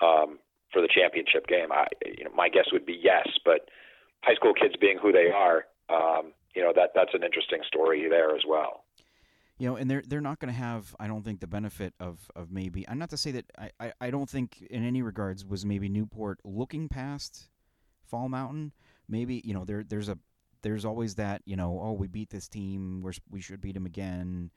um, 0.04 0.38
for 0.72 0.82
the 0.82 0.88
championship 0.88 1.46
game. 1.46 1.72
I 1.72 1.86
you 2.04 2.24
know 2.24 2.30
my 2.34 2.48
guess 2.48 2.66
would 2.72 2.86
be 2.86 2.98
yes, 3.00 3.26
but 3.44 3.68
high 4.22 4.34
school 4.34 4.54
kids 4.54 4.74
being 4.80 4.98
who 5.00 5.12
they 5.12 5.30
are, 5.34 5.64
um, 5.88 6.32
you 6.54 6.62
know 6.62 6.72
that 6.74 6.90
that's 6.94 7.14
an 7.14 7.22
interesting 7.22 7.60
story 7.66 8.08
there 8.08 8.34
as 8.34 8.42
well. 8.46 8.84
You 9.58 9.68
know, 9.68 9.76
and 9.76 9.90
they're 9.90 10.02
they're 10.06 10.20
not 10.20 10.38
going 10.38 10.52
to 10.52 10.58
have, 10.58 10.94
I 11.00 11.08
don't 11.08 11.24
think, 11.24 11.40
the 11.40 11.48
benefit 11.48 11.92
of, 11.98 12.30
of 12.36 12.52
maybe. 12.52 12.88
I'm 12.88 12.98
not 12.98 13.10
to 13.10 13.16
say 13.16 13.32
that 13.32 13.44
I, 13.58 13.70
I, 13.80 13.92
I 14.00 14.10
don't 14.10 14.30
think 14.30 14.62
in 14.70 14.86
any 14.86 15.02
regards 15.02 15.44
was 15.44 15.66
maybe 15.66 15.88
Newport 15.88 16.38
looking 16.44 16.88
past 16.88 17.48
Fall 18.06 18.28
Mountain. 18.28 18.72
Maybe 19.08 19.42
you 19.44 19.54
know 19.54 19.64
there 19.64 19.82
there's 19.82 20.08
a 20.08 20.18
there's 20.62 20.84
always 20.84 21.14
that 21.16 21.42
you 21.44 21.56
know 21.56 21.80
oh 21.82 21.92
we 21.92 22.06
beat 22.06 22.30
this 22.30 22.48
team 22.48 23.02
we 23.02 23.12
we 23.30 23.40
should 23.40 23.60
beat 23.60 23.74
them 23.74 23.86
again 23.86 24.50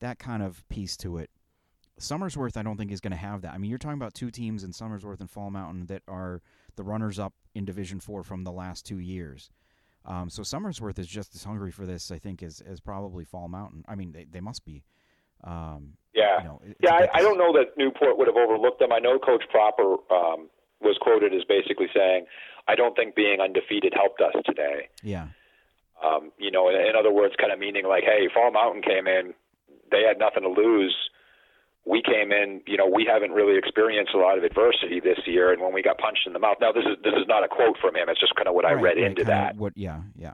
that 0.00 0.18
kind 0.18 0.42
of 0.42 0.68
piece 0.68 0.96
to 0.98 1.18
it 1.18 1.30
Somersworth 1.98 2.56
I 2.56 2.62
don't 2.62 2.76
think 2.76 2.90
is 2.90 3.00
going 3.00 3.12
to 3.12 3.16
have 3.16 3.42
that. 3.42 3.54
I 3.54 3.58
mean 3.58 3.70
you're 3.70 3.78
talking 3.78 3.98
about 3.98 4.14
two 4.14 4.30
teams 4.30 4.64
in 4.64 4.70
Somersworth 4.72 5.20
and 5.20 5.30
Fall 5.30 5.50
Mountain 5.50 5.86
that 5.86 6.02
are 6.08 6.42
the 6.76 6.82
runners 6.82 7.18
up 7.18 7.34
in 7.54 7.64
Division 7.64 8.00
4 8.00 8.22
from 8.22 8.44
the 8.44 8.52
last 8.52 8.84
2 8.86 8.98
years. 8.98 9.50
Um, 10.04 10.28
so 10.28 10.42
Somersworth 10.42 10.98
is 10.98 11.06
just 11.06 11.34
as 11.34 11.44
hungry 11.44 11.70
for 11.70 11.86
this 11.86 12.10
I 12.10 12.18
think 12.18 12.42
as, 12.42 12.60
as 12.60 12.80
probably 12.80 13.24
Fall 13.24 13.48
Mountain. 13.48 13.84
I 13.88 13.94
mean 13.94 14.12
they, 14.12 14.24
they 14.24 14.40
must 14.40 14.64
be 14.64 14.84
um, 15.44 15.94
yeah. 16.14 16.38
you 16.38 16.44
know, 16.44 16.60
yeah 16.80 16.94
I, 16.94 17.18
I, 17.18 17.20
don't 17.20 17.36
know 17.36 17.52
that 17.52 17.76
Newport 17.76 18.16
would 18.16 18.28
have 18.28 18.36
overlooked 18.36 18.78
them. 18.78 18.92
I 18.92 18.98
know 18.98 19.18
Coach 19.18 19.44
Proper 19.50 19.96
um, 20.10 20.48
was 20.80 20.96
quoted 21.00 21.34
as 21.34 21.42
basically 21.44 21.88
saying 21.94 22.24
I 22.66 22.74
don't 22.74 22.96
think 22.96 23.14
being 23.14 23.40
undefeated 23.40 23.92
helped 23.94 24.20
us 24.20 24.32
today. 24.44 24.88
Yeah. 25.02 25.28
Um, 26.02 26.32
you 26.38 26.50
know, 26.50 26.68
in, 26.68 26.76
in 26.76 26.96
other 26.98 27.12
words, 27.12 27.34
kind 27.38 27.52
of 27.52 27.58
meaning 27.58 27.86
like, 27.86 28.04
hey, 28.04 28.28
Fall 28.32 28.52
Mountain 28.52 28.82
came 28.82 29.06
in, 29.06 29.34
they 29.90 30.02
had 30.02 30.18
nothing 30.18 30.42
to 30.42 30.48
lose. 30.48 30.94
We 31.86 32.02
came 32.02 32.32
in, 32.32 32.62
you 32.66 32.76
know, 32.76 32.88
we 32.88 33.04
haven't 33.04 33.32
really 33.32 33.58
experienced 33.58 34.14
a 34.14 34.18
lot 34.18 34.38
of 34.38 34.44
adversity 34.44 35.00
this 35.00 35.18
year, 35.26 35.52
and 35.52 35.60
when 35.60 35.72
we 35.74 35.82
got 35.82 35.98
punched 35.98 36.26
in 36.26 36.32
the 36.32 36.38
mouth. 36.38 36.56
Now, 36.60 36.72
this 36.72 36.84
is 36.84 36.96
this 37.02 37.14
is 37.14 37.26
not 37.28 37.44
a 37.44 37.48
quote 37.48 37.76
from 37.78 37.94
him; 37.94 38.08
it's 38.08 38.20
just 38.20 38.34
kind 38.36 38.48
of 38.48 38.54
what 38.54 38.64
right, 38.64 38.76
I 38.76 38.80
read 38.80 38.96
right, 38.96 39.04
into 39.04 39.24
that. 39.24 39.56
What? 39.56 39.76
Yeah, 39.76 40.00
yeah. 40.16 40.32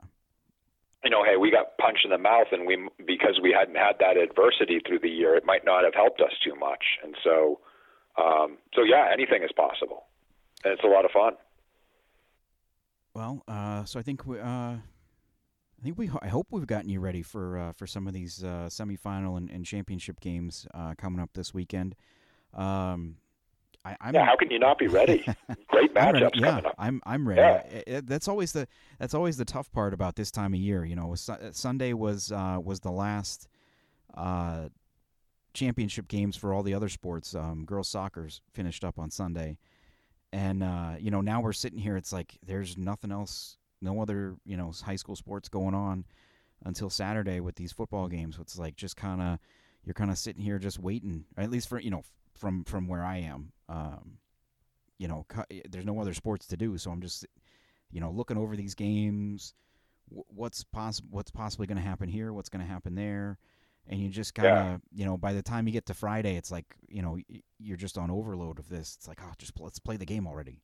You 1.03 1.09
know, 1.09 1.23
hey, 1.23 1.35
we 1.35 1.51
got 1.51 1.77
punched 1.77 2.05
in 2.05 2.11
the 2.11 2.17
mouth, 2.17 2.47
and 2.51 2.65
we 2.65 2.87
because 3.05 3.39
we 3.41 3.51
hadn't 3.51 3.75
had 3.75 3.99
that 3.99 4.15
adversity 4.17 4.79
through 4.85 4.99
the 4.99 5.09
year, 5.09 5.35
it 5.35 5.45
might 5.45 5.65
not 5.65 5.83
have 5.83 5.93
helped 5.93 6.21
us 6.21 6.31
too 6.43 6.55
much. 6.55 6.83
And 7.03 7.15
so, 7.23 7.59
Um, 8.17 8.57
so 8.75 8.83
yeah, 8.83 9.07
anything 9.11 9.41
is 9.43 9.51
possible, 9.51 10.05
and 10.63 10.73
it's 10.73 10.83
a 10.83 10.87
lot 10.87 11.05
of 11.05 11.11
fun. 11.11 11.33
Well, 13.13 13.41
uh, 13.47 13.83
so 13.85 13.99
I 13.99 14.03
think 14.03 14.25
we, 14.25 14.39
uh, 14.39 14.75
I 15.81 15.83
think 15.83 15.97
we, 15.97 16.11
I 16.21 16.27
hope 16.27 16.47
we've 16.51 16.67
gotten 16.67 16.89
you 16.89 16.99
ready 16.99 17.23
for 17.23 17.57
uh, 17.57 17.71
for 17.71 17.87
some 17.87 18.07
of 18.07 18.13
these 18.13 18.43
uh, 18.43 18.67
semifinal 18.69 19.37
and, 19.37 19.49
and 19.49 19.65
championship 19.65 20.19
games 20.19 20.67
uh, 20.75 20.93
coming 20.95 21.19
up 21.19 21.31
this 21.33 21.55
weekend. 21.55 21.95
Um, 22.53 23.15
I, 23.83 23.97
am 23.99 24.13
yeah, 24.13 24.25
how 24.25 24.35
can 24.35 24.51
you 24.51 24.59
not 24.59 24.77
be 24.77 24.87
ready? 24.87 25.25
Great 25.69 25.93
matchups 25.95 26.35
yeah, 26.35 26.51
coming 26.51 26.65
up. 26.67 26.75
I'm 26.77 27.01
I'm 27.03 27.27
ready. 27.27 27.41
Yeah. 27.41 27.77
It, 27.77 27.83
it, 27.87 28.07
that's 28.07 28.27
always 28.27 28.51
the 28.51 28.67
that's 28.99 29.15
always 29.15 29.37
the 29.37 29.45
tough 29.45 29.71
part 29.71 29.93
about 29.93 30.15
this 30.15 30.29
time 30.29 30.53
of 30.53 30.59
year. 30.59 30.85
You 30.85 30.95
know, 30.95 31.15
Sunday 31.15 31.93
was 31.93 32.31
uh, 32.31 32.59
was 32.63 32.81
the 32.81 32.91
last 32.91 33.47
uh, 34.13 34.69
championship 35.55 36.07
games 36.07 36.35
for 36.35 36.53
all 36.53 36.61
the 36.61 36.75
other 36.75 36.89
sports. 36.89 37.33
Um, 37.33 37.65
girls 37.65 37.89
soccer's 37.89 38.41
finished 38.53 38.83
up 38.83 38.99
on 38.99 39.09
Sunday, 39.09 39.57
and 40.31 40.61
uh, 40.61 40.91
you 40.99 41.09
know 41.09 41.21
now 41.21 41.41
we're 41.41 41.53
sitting 41.53 41.79
here. 41.79 41.97
It's 41.97 42.13
like 42.13 42.37
there's 42.45 42.77
nothing 42.77 43.11
else, 43.11 43.57
no 43.81 44.01
other 44.01 44.35
you 44.45 44.57
know 44.57 44.71
high 44.83 44.95
school 44.95 45.15
sports 45.15 45.49
going 45.49 45.75
on 45.75 46.05
until 46.63 46.89
Saturday 46.89 47.39
with 47.39 47.55
these 47.55 47.71
football 47.71 48.07
games. 48.07 48.37
It's 48.39 48.57
like 48.57 48.75
just 48.75 48.95
kind 48.95 49.21
of 49.21 49.39
you're 49.83 49.93
kind 49.93 50.11
of 50.11 50.17
sitting 50.17 50.41
here 50.41 50.59
just 50.59 50.79
waiting, 50.79 51.25
at 51.37 51.49
least 51.49 51.67
for 51.67 51.79
you 51.79 51.91
know 51.91 52.03
from 52.35 52.63
from 52.63 52.87
where 52.87 53.03
I 53.03 53.17
am. 53.17 53.51
Um, 53.69 54.17
you 55.01 55.07
know, 55.07 55.25
there's 55.67 55.85
no 55.85 55.99
other 55.99 56.13
sports 56.13 56.45
to 56.47 56.57
do, 56.57 56.77
so 56.77 56.91
I'm 56.91 57.01
just, 57.01 57.25
you 57.89 57.99
know, 57.99 58.11
looking 58.11 58.37
over 58.37 58.55
these 58.55 58.75
games. 58.75 59.55
What's 60.09 60.63
possible? 60.63 61.09
What's 61.11 61.31
possibly 61.31 61.65
going 61.65 61.77
to 61.77 61.83
happen 61.83 62.07
here? 62.07 62.31
What's 62.31 62.49
going 62.49 62.63
to 62.63 62.71
happen 62.71 62.93
there? 62.93 63.39
And 63.87 63.99
you 63.99 64.09
just 64.09 64.35
kind 64.35 64.49
of, 64.49 64.55
yeah. 64.55 64.77
you 64.93 65.05
know, 65.05 65.17
by 65.17 65.33
the 65.33 65.41
time 65.41 65.65
you 65.65 65.73
get 65.73 65.87
to 65.87 65.95
Friday, 65.95 66.35
it's 66.35 66.51
like, 66.51 66.75
you 66.87 67.01
know, 67.01 67.17
you're 67.57 67.77
just 67.77 67.97
on 67.97 68.11
overload 68.11 68.59
of 68.59 68.69
this. 68.69 68.95
It's 68.95 69.07
like, 69.07 69.19
oh, 69.23 69.31
just 69.39 69.59
let's 69.59 69.79
play 69.79 69.97
the 69.97 70.05
game 70.05 70.27
already. 70.27 70.61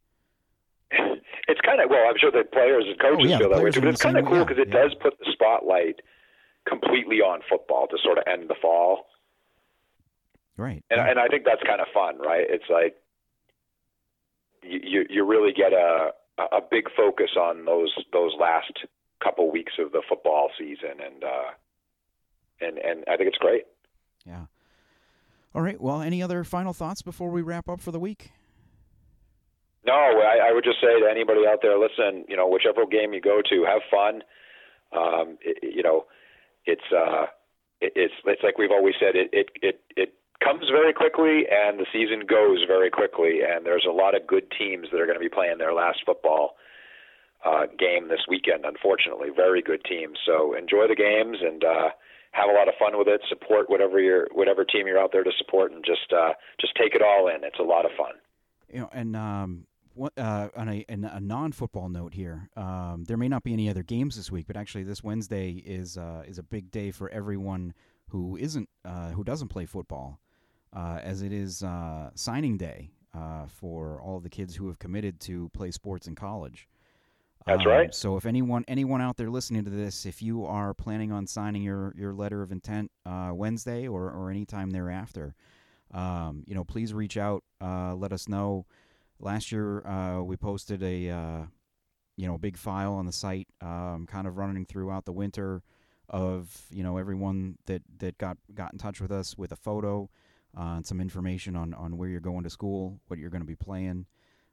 It's 1.48 1.62
kind 1.62 1.82
of 1.82 1.90
well, 1.90 2.06
I'm 2.10 2.18
sure 2.18 2.32
the 2.32 2.44
players 2.44 2.86
and 2.88 3.00
coaches 3.00 3.26
oh, 3.26 3.30
yeah, 3.30 3.38
feel 3.38 3.50
that 3.50 3.64
way 3.64 3.72
too, 3.72 3.82
but 3.82 3.90
it's 3.90 4.02
kind 4.02 4.18
of 4.18 4.26
cool 4.26 4.44
because 4.44 4.58
yeah, 4.58 4.64
it 4.64 4.72
does 4.72 4.94
put 5.02 5.18
the 5.20 5.26
spotlight 5.32 6.02
completely 6.68 7.18
on 7.18 7.40
football 7.50 7.88
to 7.88 7.98
sort 8.04 8.18
of 8.18 8.26
end 8.28 8.50
the 8.50 8.56
fall. 8.62 9.08
Right. 10.58 10.84
And 10.90 10.98
yeah. 10.98 11.10
and 11.10 11.20
I 11.20 11.28
think 11.28 11.46
that's 11.46 11.64
kind 11.64 11.80
of 11.80 11.88
fun, 11.94 12.20
right? 12.20 12.46
It's 12.50 12.70
like 12.70 12.96
you 14.64 15.06
you 15.10 15.26
really 15.26 15.54
get 15.54 15.74
a 15.74 16.12
a 16.38 16.60
big 16.70 16.86
focus 16.96 17.32
on 17.40 17.66
those 17.66 17.94
those 18.12 18.34
last 18.40 18.74
couple 19.24 19.52
weeks 19.52 19.74
of 19.80 19.92
the 19.92 20.02
football 20.08 20.50
season, 20.58 21.00
and 21.04 21.24
uh, 21.24 21.52
and 22.62 22.78
and 22.78 23.06
I 23.08 23.18
think 23.18 23.30
it's 23.30 23.38
great. 23.38 23.64
Yeah. 24.26 24.46
All 25.56 25.62
right. 25.62 25.80
Well, 25.80 26.02
any 26.02 26.22
other 26.22 26.44
final 26.44 26.74
thoughts 26.74 27.02
before 27.02 27.30
we 27.30 27.42
wrap 27.42 27.70
up 27.70 27.80
for 27.80 27.92
the 27.92 28.00
week? 28.00 28.32
No, 29.86 29.94
I, 29.94 30.50
I 30.50 30.54
would 30.54 30.64
just 30.64 30.82
say 30.82 31.00
to 31.00 31.08
anybody 31.10 31.48
out 31.48 31.60
there, 31.62 31.78
listen, 31.80 32.26
you 32.28 32.36
know, 32.36 32.48
whichever 32.48 32.86
game 32.86 33.14
you 33.14 33.22
go 33.22 33.42
to, 33.42 33.66
have 33.66 33.82
fun. 33.90 34.24
Um, 34.92 35.38
it, 35.42 35.76
you 35.76 35.84
know, 35.84 36.06
it's 36.66 36.84
uh, 36.92 37.28
it, 37.80 37.94
it's 37.96 38.14
it's 38.26 38.44
like 38.44 38.58
we've 38.58 38.72
always 38.72 38.96
said, 39.00 39.16
it 39.16 39.30
it 39.32 39.50
it 39.62 39.82
it 39.96 40.14
comes 40.44 40.66
very 40.70 40.94
quickly 40.94 41.46
and 41.50 41.80
the 41.80 41.86
season 41.92 42.26
goes 42.28 42.64
very 42.68 42.90
quickly. 42.90 43.40
And 43.42 43.66
there's 43.66 43.88
a 43.88 43.94
lot 43.94 44.16
of 44.16 44.28
good 44.28 44.52
teams 44.58 44.88
that 44.92 45.00
are 45.00 45.06
going 45.06 45.18
to 45.18 45.24
be 45.24 45.34
playing 45.34 45.58
their 45.58 45.74
last 45.74 46.00
football 46.06 46.56
uh, 47.46 47.66
game 47.78 48.08
this 48.10 48.26
weekend 48.30 48.66
unfortunately. 48.66 49.30
Very 49.36 49.62
good 49.62 49.84
teams. 49.84 50.20
So 50.26 50.54
enjoy 50.54 50.88
the 50.88 50.96
games 50.96 51.38
and 51.42 51.64
uh, 51.64 51.90
have 52.32 52.50
a 52.50 52.54
lot 52.54 52.68
of 52.68 52.76
fun 52.78 52.98
with 52.98 53.08
it. 53.08 53.22
Support 53.30 53.70
whatever 53.70 54.00
your 54.00 54.28
whatever 54.34 54.64
team 54.66 54.86
you're 54.88 55.00
out 55.00 55.12
there 55.12 55.24
to 55.24 55.32
support 55.38 55.72
and 55.72 55.84
just 55.84 56.14
uh, 56.14 56.34
just 56.62 56.76
take 56.76 56.94
it 56.94 57.02
all 57.02 57.28
in. 57.28 57.44
It's 57.44 57.60
a 57.60 57.64
lot 57.64 57.86
of 57.86 57.92
fun 57.98 58.14
you 58.72 58.80
know 58.80 58.90
and 58.92 59.16
um 59.16 59.68
what, 59.98 60.14
uh, 60.18 60.50
on 60.56 60.70
a, 60.70 60.86
a 60.88 61.20
non-football 61.20 61.90
note 61.90 62.14
here, 62.14 62.50
um, 62.56 63.04
there 63.08 63.18
may 63.18 63.28
not 63.28 63.44
be 63.44 63.52
any 63.52 63.68
other 63.68 63.82
games 63.82 64.16
this 64.16 64.32
week, 64.32 64.46
but 64.46 64.56
actually 64.56 64.84
this 64.84 65.04
Wednesday 65.04 65.52
is 65.66 65.98
uh, 65.98 66.24
is 66.28 66.38
a 66.38 66.44
big 66.44 66.70
day 66.72 66.92
for 66.92 67.10
everyone 67.10 67.74
who 68.10 68.38
isn't 68.38 68.70
uh, 68.86 69.10
who 69.10 69.24
doesn't 69.24 69.48
play 69.48 69.66
football 69.66 70.20
uh, 70.74 71.00
as 71.02 71.24
it 71.24 71.34
is 71.34 71.64
uh, 71.64 72.12
signing 72.14 72.58
day 72.58 72.92
uh, 73.16 73.48
for 73.48 74.00
all 74.02 74.18
of 74.18 74.24
the 74.24 74.30
kids 74.30 74.56
who 74.56 74.68
have 74.68 74.80
committed 74.80 75.20
to 75.22 75.50
play 75.50 75.72
sports 75.72 76.08
in 76.08 76.16
college. 76.16 76.68
That's 77.48 77.66
um, 77.66 77.72
right. 77.72 77.96
So 77.96 78.18
if 78.18 78.26
anyone 78.26 78.66
anyone 78.68 79.02
out 79.02 79.18
there 79.18 79.30
listening 79.30 79.64
to 79.66 79.72
this, 79.72 80.06
if 80.06 80.22
you 80.22 80.46
are 80.46 80.74
planning 80.74 81.12
on 81.12 81.26
signing 81.26 81.64
your, 81.64 81.94
your 81.98 82.14
letter 82.14 82.44
of 82.44 82.52
intent 82.52 82.92
uh, 83.06 83.32
Wednesday 83.34 83.88
or 83.88 84.12
or 84.12 84.30
any 84.30 84.46
time 84.46 84.70
thereafter, 84.70 85.34
um, 85.94 86.44
you 86.48 86.56
know, 86.56 86.64
please 86.64 86.94
reach 86.94 87.18
out. 87.18 87.44
Uh, 87.62 87.96
let 87.96 88.14
us 88.14 88.28
know. 88.28 88.66
Last 89.20 89.52
year 89.52 89.86
uh, 89.88 90.22
we 90.22 90.36
posted 90.36 90.84
a 90.84 91.48
you 92.16 92.28
know 92.28 92.38
big 92.38 92.58
file 92.58 92.94
on 92.94 93.06
the 93.06 93.12
site, 93.12 93.48
um, 93.62 94.08
kind 94.10 94.28
of 94.28 94.38
running 94.38 94.66
throughout 94.66 95.06
the 95.06 95.14
winter 95.14 95.64
of 96.10 96.66
you 96.72 96.84
know 96.84 96.98
everyone 96.98 97.58
that 97.66 97.82
that 98.00 98.18
got 98.18 98.38
got 98.54 98.74
in 98.74 98.80
touch 98.80 99.02
with 99.02 99.12
us 99.12 99.38
with 99.38 99.52
a 99.52 99.56
photo 99.56 100.10
uh, 100.58 100.76
and 100.78 100.86
some 100.86 101.00
information 101.00 101.56
on, 101.56 101.74
on 101.74 101.98
where 101.98 102.10
you're 102.10 102.20
going 102.20 102.44
to 102.44 102.50
school, 102.50 103.00
what 103.08 103.20
you're 103.20 103.30
going 103.30 103.42
to 103.42 103.48
be 103.48 103.56
playing. 103.56 104.06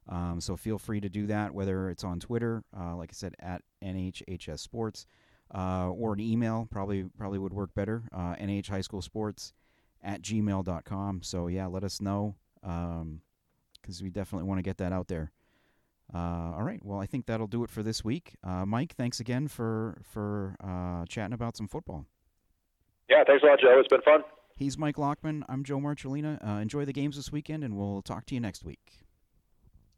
Um, 0.08 0.38
so 0.40 0.56
feel 0.56 0.78
free 0.78 1.00
to 1.00 1.08
do 1.08 1.26
that, 1.28 1.54
whether 1.54 1.88
it's 1.88 2.04
on 2.04 2.20
Twitter, 2.20 2.62
uh, 2.78 2.94
like 2.94 3.10
I 3.10 3.14
said, 3.14 3.34
at 3.40 3.62
NHHS 3.82 4.58
Sports, 4.58 5.06
uh, 5.54 5.88
or 5.88 6.12
an 6.12 6.20
email, 6.20 6.68
probably 6.70 7.04
probably 7.16 7.38
would 7.38 7.54
work 7.54 7.74
better, 7.74 8.04
uh, 8.12 8.34
NH 8.34 8.68
High 8.68 8.82
School 8.82 9.00
Sports 9.00 9.54
at 10.04 10.22
gmail.com. 10.22 11.22
So, 11.22 11.48
yeah, 11.48 11.66
let 11.66 11.82
us 11.82 12.00
know 12.00 12.36
because 12.60 13.00
um, 13.02 13.20
we 14.02 14.10
definitely 14.10 14.46
want 14.48 14.58
to 14.58 14.62
get 14.62 14.78
that 14.78 14.92
out 14.92 15.08
there. 15.08 15.32
Uh, 16.12 16.52
all 16.56 16.62
right. 16.62 16.84
Well, 16.84 17.00
I 17.00 17.06
think 17.06 17.26
that'll 17.26 17.46
do 17.46 17.64
it 17.64 17.70
for 17.70 17.82
this 17.82 18.04
week. 18.04 18.36
Uh, 18.44 18.66
Mike, 18.66 18.94
thanks 18.94 19.20
again 19.20 19.48
for 19.48 20.02
for 20.02 20.56
uh, 20.62 21.04
chatting 21.08 21.32
about 21.32 21.56
some 21.56 21.66
football. 21.66 22.06
Yeah, 23.08 23.24
thanks 23.26 23.42
a 23.42 23.46
lot, 23.46 23.60
Joe. 23.60 23.78
It's 23.78 23.88
been 23.88 24.02
fun. 24.02 24.22
He's 24.56 24.78
Mike 24.78 24.96
Lockman. 24.96 25.42
I'm 25.48 25.64
Joe 25.64 25.78
Marcellina. 25.78 26.46
Uh, 26.46 26.60
enjoy 26.60 26.84
the 26.84 26.92
games 26.92 27.16
this 27.16 27.32
weekend, 27.32 27.64
and 27.64 27.76
we'll 27.76 28.02
talk 28.02 28.26
to 28.26 28.34
you 28.34 28.40
next 28.40 28.64
week. 28.64 29.03